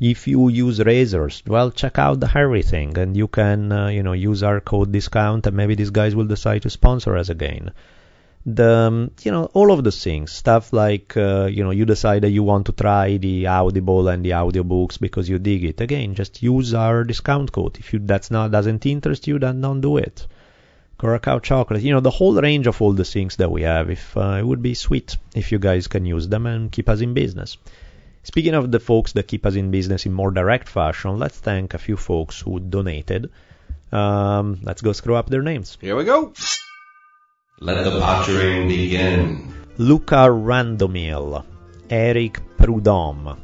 If 0.00 0.26
you 0.26 0.48
use 0.48 0.82
razors, 0.82 1.42
well, 1.46 1.70
check 1.70 1.98
out 1.98 2.20
the 2.20 2.26
Harry 2.28 2.62
thing 2.62 2.96
and 2.96 3.14
you 3.14 3.28
can, 3.28 3.70
uh, 3.70 3.88
you 3.88 4.02
know, 4.02 4.14
use 4.14 4.42
our 4.42 4.58
code 4.58 4.92
discount 4.92 5.46
and 5.46 5.54
maybe 5.54 5.74
these 5.74 5.90
guys 5.90 6.16
will 6.16 6.24
decide 6.24 6.62
to 6.62 6.70
sponsor 6.70 7.18
us 7.18 7.28
again. 7.28 7.72
The, 8.46 8.72
um, 8.72 9.10
you 9.22 9.30
know, 9.30 9.50
all 9.52 9.70
of 9.70 9.84
those 9.84 10.02
things, 10.02 10.32
stuff 10.32 10.72
like, 10.72 11.14
uh, 11.18 11.48
you 11.52 11.62
know, 11.62 11.70
you 11.70 11.84
decide 11.84 12.22
that 12.22 12.30
you 12.30 12.42
want 12.42 12.64
to 12.66 12.72
try 12.72 13.18
the 13.18 13.46
Audible 13.48 14.08
and 14.08 14.24
the 14.24 14.30
audiobooks 14.30 14.98
because 14.98 15.28
you 15.28 15.38
dig 15.38 15.64
it. 15.64 15.82
Again, 15.82 16.14
just 16.14 16.42
use 16.42 16.72
our 16.72 17.04
discount 17.04 17.52
code. 17.52 17.78
If 17.78 17.92
you, 17.92 17.98
that's 17.98 18.30
not, 18.30 18.52
doesn't 18.52 18.86
interest 18.86 19.28
you, 19.28 19.38
then 19.38 19.60
don't 19.60 19.82
do 19.82 19.98
it. 19.98 20.26
Curacao 20.98 21.40
chocolate, 21.40 21.82
you 21.82 21.92
know, 21.92 22.00
the 22.00 22.10
whole 22.10 22.40
range 22.40 22.66
of 22.66 22.80
all 22.80 22.94
the 22.94 23.04
things 23.04 23.36
that 23.36 23.50
we 23.50 23.62
have. 23.62 23.90
If 23.90 24.16
uh, 24.16 24.38
it 24.40 24.46
would 24.46 24.62
be 24.62 24.72
sweet 24.72 25.18
if 25.34 25.52
you 25.52 25.58
guys 25.58 25.88
can 25.88 26.06
use 26.06 26.26
them 26.28 26.46
and 26.46 26.72
keep 26.72 26.88
us 26.88 27.02
in 27.02 27.12
business. 27.12 27.58
Speaking 28.22 28.54
of 28.54 28.70
the 28.70 28.80
folks 28.80 29.12
that 29.12 29.28
keep 29.28 29.46
us 29.46 29.54
in 29.54 29.70
business 29.70 30.04
in 30.06 30.12
more 30.12 30.30
direct 30.30 30.68
fashion, 30.68 31.18
let's 31.18 31.38
thank 31.38 31.74
a 31.74 31.78
few 31.78 31.96
folks 31.96 32.40
who 32.40 32.60
donated. 32.60 33.30
Um, 33.90 34.60
let's 34.62 34.82
go 34.82 34.92
screw 34.92 35.16
up 35.16 35.28
their 35.28 35.42
names. 35.42 35.78
Here 35.80 35.96
we 35.96 36.04
go. 36.04 36.32
Let 37.60 37.84
the 37.84 37.98
pottering 37.98 38.68
begin. 38.68 39.52
Luca 39.78 40.28
Randomil, 40.28 41.44
Eric 41.88 42.40
Prudhomme, 42.56 43.38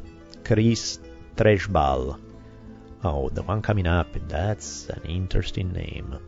Chris 0.45 0.99
Treshbal. 1.37 2.21
Oh, 3.03 3.29
the 3.31 3.43
one 3.43 3.63
coming 3.63 3.87
up, 3.87 4.09
that's 4.29 4.89
an 4.89 5.03
interesting 5.09 5.73
name. 5.73 6.19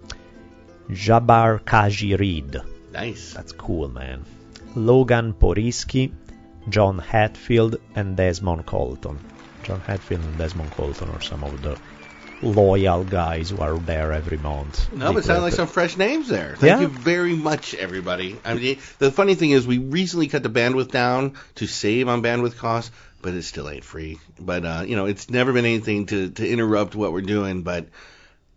Jabar 0.88 1.60
Kaji 1.60 2.18
Reed. 2.18 2.56
Nice. 2.92 3.34
That's 3.34 3.52
cool, 3.52 3.88
man. 3.88 4.24
Logan 4.74 5.34
Poriski, 5.34 6.12
John 6.68 6.98
Hatfield, 6.98 7.76
and 7.94 8.16
Desmond 8.16 8.66
Colton. 8.66 9.18
John 9.64 9.80
Hatfield 9.80 10.22
and 10.22 10.38
Desmond 10.38 10.70
Colton 10.72 11.08
are 11.10 11.20
some 11.20 11.44
of 11.44 11.62
the 11.62 11.78
loyal 12.42 13.04
guys 13.04 13.50
who 13.50 13.58
are 13.58 13.78
there 13.78 14.12
every 14.12 14.38
month. 14.38 14.92
No, 14.92 15.12
but 15.12 15.20
it 15.20 15.24
sounds 15.24 15.42
like 15.42 15.54
some 15.54 15.66
fresh 15.66 15.96
names 15.96 16.28
there. 16.28 16.54
Thank 16.56 16.62
Yeah. 16.62 16.80
you 16.82 16.88
very 16.88 17.34
much, 17.34 17.74
everybody. 17.74 18.36
I 18.44 18.54
mean, 18.54 18.78
the 18.98 19.10
funny 19.10 19.34
thing 19.34 19.50
is, 19.50 19.66
we 19.66 19.78
recently 19.78 20.28
cut 20.28 20.42
the 20.42 20.50
bandwidth 20.50 20.90
down 20.90 21.34
to 21.56 21.66
save 21.66 22.08
on 22.08 22.22
bandwidth 22.22 22.56
costs, 22.56 22.92
but 23.22 23.34
it 23.34 23.42
still 23.42 23.68
ain't 23.68 23.84
free. 23.84 24.20
But 24.38 24.64
uh, 24.64 24.84
you 24.86 24.94
know, 24.96 25.06
it's 25.06 25.28
never 25.30 25.52
been 25.52 25.64
anything 25.64 26.06
to 26.06 26.30
to 26.30 26.48
interrupt 26.48 26.94
what 26.94 27.12
we're 27.12 27.22
doing. 27.22 27.62
But 27.62 27.88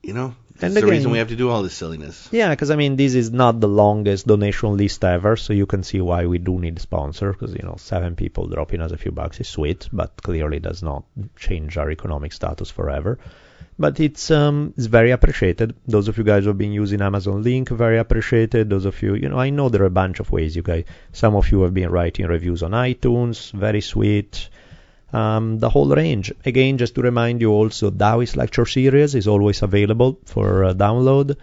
you 0.04 0.14
know, 0.14 0.36
that's 0.62 0.70
And 0.70 0.76
the 0.76 0.80
again- 0.80 0.90
reason 0.92 1.12
we 1.12 1.18
have 1.18 1.28
to 1.30 1.36
do 1.36 1.50
all 1.50 1.64
this 1.64 1.74
silliness. 1.74 2.30
Yeah, 2.32 2.50
because 2.52 2.72
I 2.72 2.76
mean, 2.78 2.96
this 2.96 3.16
is 3.16 3.32
not 3.32 3.60
the 3.60 3.68
longest 3.68 4.28
donation 4.28 4.78
list 4.78 5.04
ever, 5.04 5.36
so 5.36 5.52
you 5.54 5.66
can 5.66 5.84
see 5.84 6.00
why 6.00 6.26
we 6.28 6.38
do 6.38 6.60
need 6.60 6.78
a 6.78 6.80
sponsor. 6.80 7.34
Because 7.34 7.52
you 7.54 7.64
know, 7.64 7.76
seven 7.78 8.16
people 8.16 8.48
dropping 8.48 8.82
us 8.82 8.92
a 8.92 8.98
few 8.98 9.12
bucks 9.12 9.40
is 9.42 9.48
sweet, 9.50 9.90
but 9.92 10.12
clearly 10.24 10.60
does 10.60 10.82
not 10.84 11.04
change 11.36 11.78
our 11.78 11.90
economic 11.92 12.32
status 12.32 12.70
forever. 12.72 13.18
But 13.80 14.00
it's 14.00 14.30
um, 14.30 14.74
it's 14.78 14.86
very 14.86 15.12
appreciated. 15.12 15.74
Those 15.88 16.08
of 16.08 16.18
you 16.18 16.24
guys 16.24 16.44
who 16.44 16.50
have 16.50 16.58
been 16.58 16.72
using 16.84 17.02
Amazon 17.02 17.42
Link, 17.42 17.70
very 17.70 17.98
appreciated. 17.98 18.70
Those 18.70 18.86
of 18.86 19.02
you, 19.02 19.16
you 19.16 19.30
know, 19.30 19.40
I 19.40 19.50
know 19.50 19.70
there 19.70 19.82
are 19.82 19.94
a 19.96 20.00
bunch 20.04 20.20
of 20.20 20.32
ways 20.32 20.56
you 20.56 20.62
guys. 20.62 20.84
Some 21.14 21.36
of 21.36 21.52
you 21.52 21.62
have 21.64 21.74
been 21.74 21.90
writing 21.90 22.28
reviews 22.28 22.62
on 22.62 22.72
iTunes, 22.72 23.52
very 23.54 23.82
sweet. 23.82 24.50
Um, 25.14 25.60
the 25.60 25.70
whole 25.70 25.90
range. 25.90 26.32
Again, 26.46 26.78
just 26.78 26.96
to 26.96 27.02
remind 27.02 27.42
you 27.42 27.52
also, 27.52 27.92
Taoist 27.92 28.38
lecture 28.38 28.66
series 28.66 29.14
is 29.14 29.28
always 29.28 29.62
available 29.62 30.20
for 30.26 30.64
uh, 30.64 30.74
download. 30.74 31.36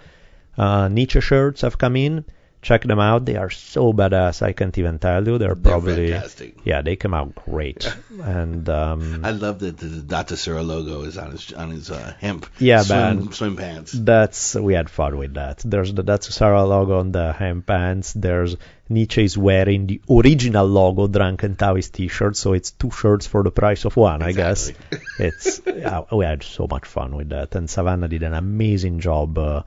Uh, 0.57 0.89
Nietzsche 0.89 1.21
shirts 1.21 1.61
have 1.61 1.77
come 1.77 1.97
in. 1.97 2.25
Check 2.61 2.83
them 2.83 2.99
out. 2.99 3.25
They 3.25 3.37
are 3.37 3.51
so 3.51 3.93
badass. 3.93 4.43
I 4.43 4.53
can't 4.53 4.77
even 4.79 4.99
tell 4.99 5.25
you. 5.27 5.39
They're 5.39 5.55
They're 5.55 5.71
probably 5.73 6.11
fantastic. 6.11 6.57
yeah. 6.65 6.83
They 6.83 6.97
come 6.97 7.15
out 7.15 7.35
great. 7.37 7.87
and 8.21 8.69
um, 8.69 9.25
I 9.25 9.31
love 9.31 9.61
that 9.61 9.79
the, 9.79 9.87
the 9.87 10.03
Dr. 10.03 10.35
Sura 10.37 10.63
logo 10.63 11.03
is 11.03 11.17
on 11.19 11.31
his 11.31 11.53
on 11.53 11.71
his 11.71 11.91
uh, 11.91 12.15
hemp 12.19 12.47
Yeah, 12.59 12.83
swim, 12.83 13.33
swim 13.33 13.57
pants. 13.57 13.93
that's 13.93 14.57
we 14.57 14.75
had 14.75 14.91
fun 14.91 15.17
with 15.19 15.35
that. 15.35 15.59
There's 15.65 15.95
the 15.95 16.03
that's 16.03 16.35
Sarah 16.35 16.65
logo 16.65 16.99
on 16.99 17.13
the 17.13 17.33
hemp 17.33 17.67
pants. 17.67 18.13
There's 18.13 18.57
Nietzsche 18.89 19.23
is 19.23 19.37
wearing 19.39 19.87
the 19.87 20.01
original 20.11 20.67
logo 20.67 21.07
Drunken 21.07 21.57
Taoist 21.57 21.93
T-shirt, 21.95 22.37
so 22.37 22.55
it's 22.55 22.71
two 22.73 22.91
shirts 22.91 23.27
for 23.27 23.43
the 23.45 23.51
price 23.51 23.85
of 23.85 23.95
one, 23.97 24.23
I 24.23 24.33
guess. 24.33 24.73
It's 25.19 25.61
yeah, 25.67 26.03
we 26.11 26.25
had 26.25 26.43
so 26.43 26.67
much 26.69 26.87
fun 26.87 27.15
with 27.15 27.29
that, 27.29 27.55
and 27.55 27.69
Savannah 27.71 28.09
did 28.09 28.23
an 28.23 28.35
amazing 28.35 28.99
job 29.01 29.37
uh, 29.39 29.63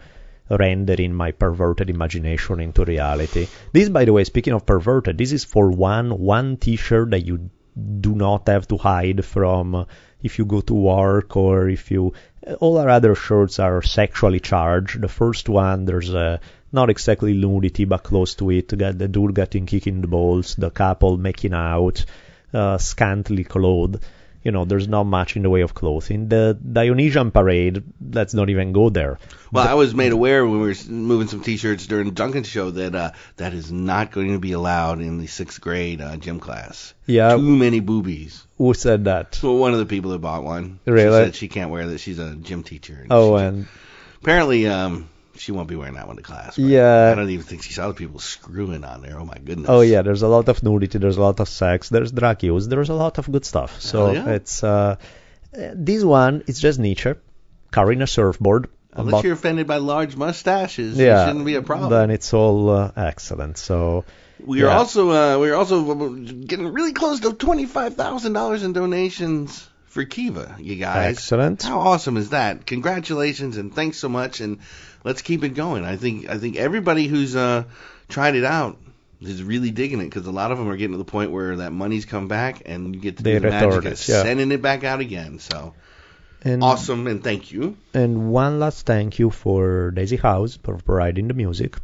rendering 0.60 1.14
my 1.14 1.32
perverted 1.32 1.90
imagination 1.90 2.60
into 2.60 2.84
reality. 2.84 3.48
This, 3.72 3.90
by 3.90 4.06
the 4.06 4.14
way, 4.14 4.24
speaking 4.24 4.54
of 4.54 4.66
perverted, 4.66 5.18
this 5.18 5.32
is 5.32 5.46
for 5.46 5.72
one 5.72 6.12
one 6.20 6.58
T-shirt 6.58 7.12
that 7.12 7.26
you 7.26 7.50
do 8.02 8.14
not 8.16 8.48
have 8.48 8.68
to 8.68 8.78
hide 8.78 9.24
from 9.24 9.86
if 10.22 10.38
you 10.38 10.46
go 10.46 10.62
to 10.62 10.74
work 10.74 11.38
or 11.38 11.70
if 11.70 11.90
you. 11.92 12.14
All 12.60 12.78
our 12.80 12.90
other 12.90 13.16
shirts 13.16 13.60
are 13.60 13.82
sexually 13.82 14.40
charged. 14.40 15.00
The 15.00 15.08
first 15.08 15.48
one, 15.48 15.86
there's 15.86 16.14
a 16.14 16.40
not 16.72 16.90
exactly 16.90 17.34
nudity, 17.34 17.86
but 17.86 18.04
close 18.04 18.36
to 18.36 18.50
it. 18.52 18.70
The 18.70 19.08
dude 19.08 19.36
getting 19.36 19.66
kicked 19.66 19.88
in 19.88 20.02
the 20.02 20.08
balls, 20.08 20.56
the 20.56 20.72
couple 20.72 21.18
making 21.18 21.54
out, 21.54 22.04
uh, 22.54 22.78
scantily 22.78 23.44
clothed. 23.44 24.04
You 24.44 24.52
know, 24.52 24.66
there's 24.66 24.88
not 24.88 25.04
much 25.04 25.36
in 25.36 25.44
the 25.44 25.50
way 25.52 25.62
of 25.62 25.76
clothing. 25.76 26.28
The 26.28 26.58
Dionysian 26.60 27.30
parade, 27.30 27.84
let's 28.02 28.34
not 28.34 28.50
even 28.50 28.72
go 28.72 28.90
there. 28.90 29.20
Well, 29.52 29.68
I 29.68 29.76
was 29.76 29.94
made 29.94 30.12
aware 30.14 30.44
when 30.48 30.62
we 30.62 30.68
were 30.70 30.76
moving 30.90 31.28
some 31.28 31.42
T-shirts 31.42 31.86
during 31.86 32.06
the 32.06 32.12
Duncan 32.12 32.44
show 32.44 32.72
that 32.72 32.96
uh, 32.96 33.12
that 33.38 33.54
is 33.54 33.72
not 33.72 34.12
going 34.12 34.34
to 34.34 34.40
be 34.40 34.54
allowed 34.54 35.00
in 35.00 35.20
the 35.20 35.28
sixth 35.28 35.62
grade 35.62 36.02
uh, 36.02 36.18
gym 36.18 36.40
class. 36.40 36.94
Yeah, 37.06 37.36
Too 37.36 37.56
many 37.56 37.82
boobies. 37.82 38.48
who 38.58 38.74
said 38.74 39.06
that? 39.06 39.40
Well, 39.44 39.58
one 39.58 39.74
of 39.74 39.80
the 39.80 39.86
people 39.86 40.12
that 40.12 40.20
bought 40.20 40.44
one, 40.44 40.80
Really? 40.86 41.20
she 41.20 41.26
said 41.26 41.36
she 41.36 41.48
can't 41.48 41.70
wear 41.70 41.86
that. 41.88 42.00
She's 42.00 42.18
a 42.18 42.34
gym 42.36 42.64
teacher. 42.64 42.98
and 43.04 43.12
Oh, 43.12 43.36
and 43.36 43.68
apparently, 44.24 44.66
um, 44.68 45.08
she 45.42 45.52
won't 45.52 45.68
be 45.68 45.76
wearing 45.76 45.96
that 45.96 46.08
one 46.08 46.18
to 46.18 46.22
class. 46.22 46.58
Yeah. 46.58 47.10
I 47.12 47.16
don't 47.16 47.30
even 47.32 47.44
think 47.44 47.64
she 47.64 47.74
saw 47.74 47.88
the 47.88 47.96
people 47.96 48.20
screwing 48.20 48.84
on 48.84 49.02
there. 49.02 49.18
Oh 49.20 49.26
my 49.26 49.38
goodness. 49.44 49.70
oh 49.70 49.82
yeah, 49.82 50.04
there's 50.04 50.22
a 50.22 50.28
lot 50.28 50.48
of 50.50 50.62
nudity, 50.62 51.00
there's 51.00 51.18
a 51.18 51.22
lot 51.22 51.40
of 51.40 51.50
sex, 51.50 51.90
there's 51.90 52.12
drug 52.12 52.44
use, 52.44 52.68
there's 52.68 52.90
a 52.90 52.94
lot 52.94 53.18
of 53.18 53.32
good 53.32 53.44
stuff. 53.44 53.82
So 53.82 54.12
yeah. 54.12 54.30
it's 54.30 54.64
uh, 54.64 54.98
this 55.52 56.04
one, 56.04 56.44
is 56.46 56.60
just 56.60 56.78
Nietzsche 56.80 57.14
carrying 57.72 58.04
a 58.04 58.08
surfboard. 58.08 58.70
Unless 58.94 59.12
But- 59.14 59.24
you're 59.24 59.34
offended 59.34 59.68
by 59.68 59.78
large 59.78 60.16
mustaches, 60.16 60.98
yeah, 60.98 61.24
it 61.24 61.28
shouldn't 61.28 61.46
be 61.46 61.56
a 61.56 61.62
problem. 61.64 61.90
Then 61.90 62.12
it's 62.12 62.34
all 62.34 62.70
uh, 62.70 62.92
excellent. 62.96 63.58
So 63.58 64.06
We 64.46 64.62
are 64.62 64.66
Yeah. 64.66 64.78
also 64.78 65.10
uh, 65.10 65.40
we 65.40 65.50
are 65.50 65.56
also 65.56 66.10
getting 66.52 66.68
really 66.68 66.94
close 66.94 67.22
to 67.22 67.34
twenty 67.34 67.66
five 67.66 67.96
thousand 67.96 68.34
dollars 68.34 68.64
in 68.64 68.74
donations 68.74 69.68
for 69.92 70.06
Kiva, 70.06 70.56
you 70.60 70.78
guys. 70.78 71.18
excellent. 71.18 71.64
How 71.64 71.80
awesome 71.80 72.16
is 72.16 72.30
that? 72.30 72.66
Congratulations 72.66 73.58
and 73.58 73.76
thanks 73.76 73.98
so 73.98 74.08
much, 74.08 74.40
and 74.40 74.60
let's 75.04 75.22
keep 75.22 75.44
it 75.44 75.50
going. 75.50 75.84
I 75.84 75.98
think 75.98 76.30
I 76.30 76.38
think 76.38 76.56
everybody 76.56 77.08
who's 77.08 77.36
uh, 77.36 77.66
tried 78.08 78.36
it 78.36 78.46
out 78.46 78.78
is 79.22 79.44
really 79.44 79.70
digging 79.70 80.00
it 80.00 80.06
because 80.06 80.26
a 80.26 80.32
lot 80.32 80.52
of 80.52 80.58
them 80.58 80.70
are 80.70 80.78
getting 80.78 80.94
to 80.94 80.98
the 80.98 81.04
point 81.04 81.32
where 81.32 81.58
that 81.58 81.72
money's 81.72 82.06
come 82.06 82.30
back 82.30 82.64
and 82.66 82.96
you 82.96 83.02
get 83.02 83.18
to 83.18 83.24
do 83.24 83.40
the 83.40 83.50
magic 83.50 83.86
of 83.86 84.08
yeah. 84.08 84.24
sending 84.24 84.52
it 84.52 84.62
back 84.62 84.86
out 84.86 85.02
again. 85.02 85.40
So 85.40 85.74
And 86.42 86.64
awesome, 86.64 87.06
and 87.08 87.22
thank 87.22 87.52
you. 87.52 87.76
And 87.94 88.32
one 88.32 88.60
last 88.60 88.86
thank 88.86 89.20
you 89.20 89.30
for 89.30 89.92
Daisy 89.92 90.18
House 90.18 90.58
for 90.64 90.78
providing 90.78 91.28
the 91.28 91.34
music. 91.34 91.78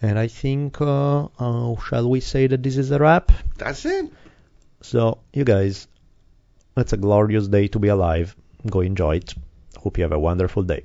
And 0.00 0.18
I 0.18 0.28
think, 0.28 0.80
uh, 0.80 1.24
uh, 1.38 1.80
shall 1.80 2.08
we 2.08 2.20
say 2.20 2.46
that 2.46 2.62
this 2.62 2.76
is 2.76 2.90
a 2.90 2.98
wrap? 2.98 3.32
That's 3.56 3.84
it. 3.84 4.12
So, 4.82 5.18
you 5.32 5.44
guys, 5.44 5.88
it's 6.76 6.92
a 6.92 6.96
glorious 6.96 7.48
day 7.48 7.68
to 7.68 7.78
be 7.78 7.88
alive. 7.88 8.36
Go 8.68 8.80
enjoy 8.80 9.16
it. 9.16 9.34
Hope 9.78 9.98
you 9.98 10.04
have 10.04 10.12
a 10.12 10.18
wonderful 10.18 10.62
day. 10.62 10.84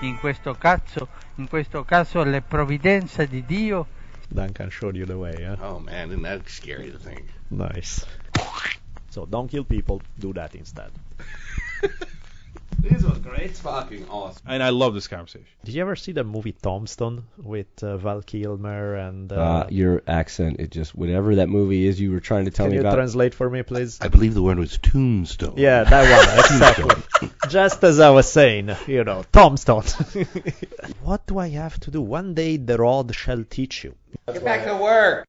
In 0.00 0.18
questo 0.18 0.54
caso, 0.54 1.08
in 1.36 1.48
questo 1.48 1.84
caso 1.84 2.22
le 2.24 2.42
provvidenze 2.42 3.26
di 3.26 3.44
Dio 3.44 3.86
Duncan 4.32 4.70
showed 4.70 4.94
you 4.94 5.04
the 5.06 5.16
way, 5.16 5.34
yeah? 5.40 5.56
Oh 5.60 5.80
man, 5.80 6.10
isn't 6.10 6.22
that 6.22 6.48
scary 6.48 6.90
to 6.90 6.98
think? 6.98 7.24
Nice. 7.48 8.06
So 9.10 9.26
don't 9.26 9.48
kill 9.50 9.64
people, 9.64 10.00
do 10.18 10.32
that 10.34 10.54
instead. 10.54 10.92
This 12.82 13.02
was 13.02 13.18
great. 13.18 13.56
Fucking 13.56 14.08
awesome. 14.08 14.42
And 14.46 14.62
I 14.62 14.70
love 14.70 14.94
this 14.94 15.06
conversation. 15.08 15.46
Did 15.64 15.74
you 15.74 15.82
ever 15.82 15.96
see 15.96 16.12
the 16.12 16.24
movie 16.24 16.52
Tombstone 16.52 17.24
with 17.36 17.82
uh, 17.82 17.96
Val 17.98 18.22
Kilmer 18.22 18.94
and 18.94 19.30
uh, 19.32 19.36
Uh, 19.36 19.66
your 19.70 20.02
accent, 20.06 20.60
it 20.60 20.70
just 20.70 20.94
whatever 20.94 21.36
that 21.36 21.48
movie 21.48 21.86
is 21.86 22.00
you 22.00 22.10
were 22.12 22.20
trying 22.20 22.46
to 22.46 22.50
tell 22.50 22.66
me 22.68 22.76
about. 22.78 22.90
Can 22.90 22.92
you 22.92 22.96
translate 22.96 23.34
for 23.34 23.50
me, 23.50 23.62
please? 23.62 23.98
I 24.00 24.08
believe 24.08 24.34
the 24.34 24.42
word 24.42 24.58
was 24.58 24.78
tombstone. 24.78 25.54
Yeah, 25.56 25.84
that 25.84 26.04
one, 26.16 26.38
exactly. 26.44 27.30
Just 27.48 27.84
as 27.84 28.00
I 28.00 28.10
was 28.10 28.30
saying, 28.30 28.70
you 28.86 29.04
know, 29.04 29.24
Tombstone. 29.32 29.82
what 31.02 31.26
do 31.26 31.38
I 31.38 31.48
have 31.50 31.78
to 31.80 31.90
do? 31.90 32.00
One 32.00 32.34
day 32.34 32.56
the 32.56 32.78
rod 32.78 33.14
shall 33.14 33.44
teach 33.44 33.84
you. 33.84 33.94
Get 34.26 34.44
back 34.44 34.64
to 34.66 34.76
work. 34.76 35.26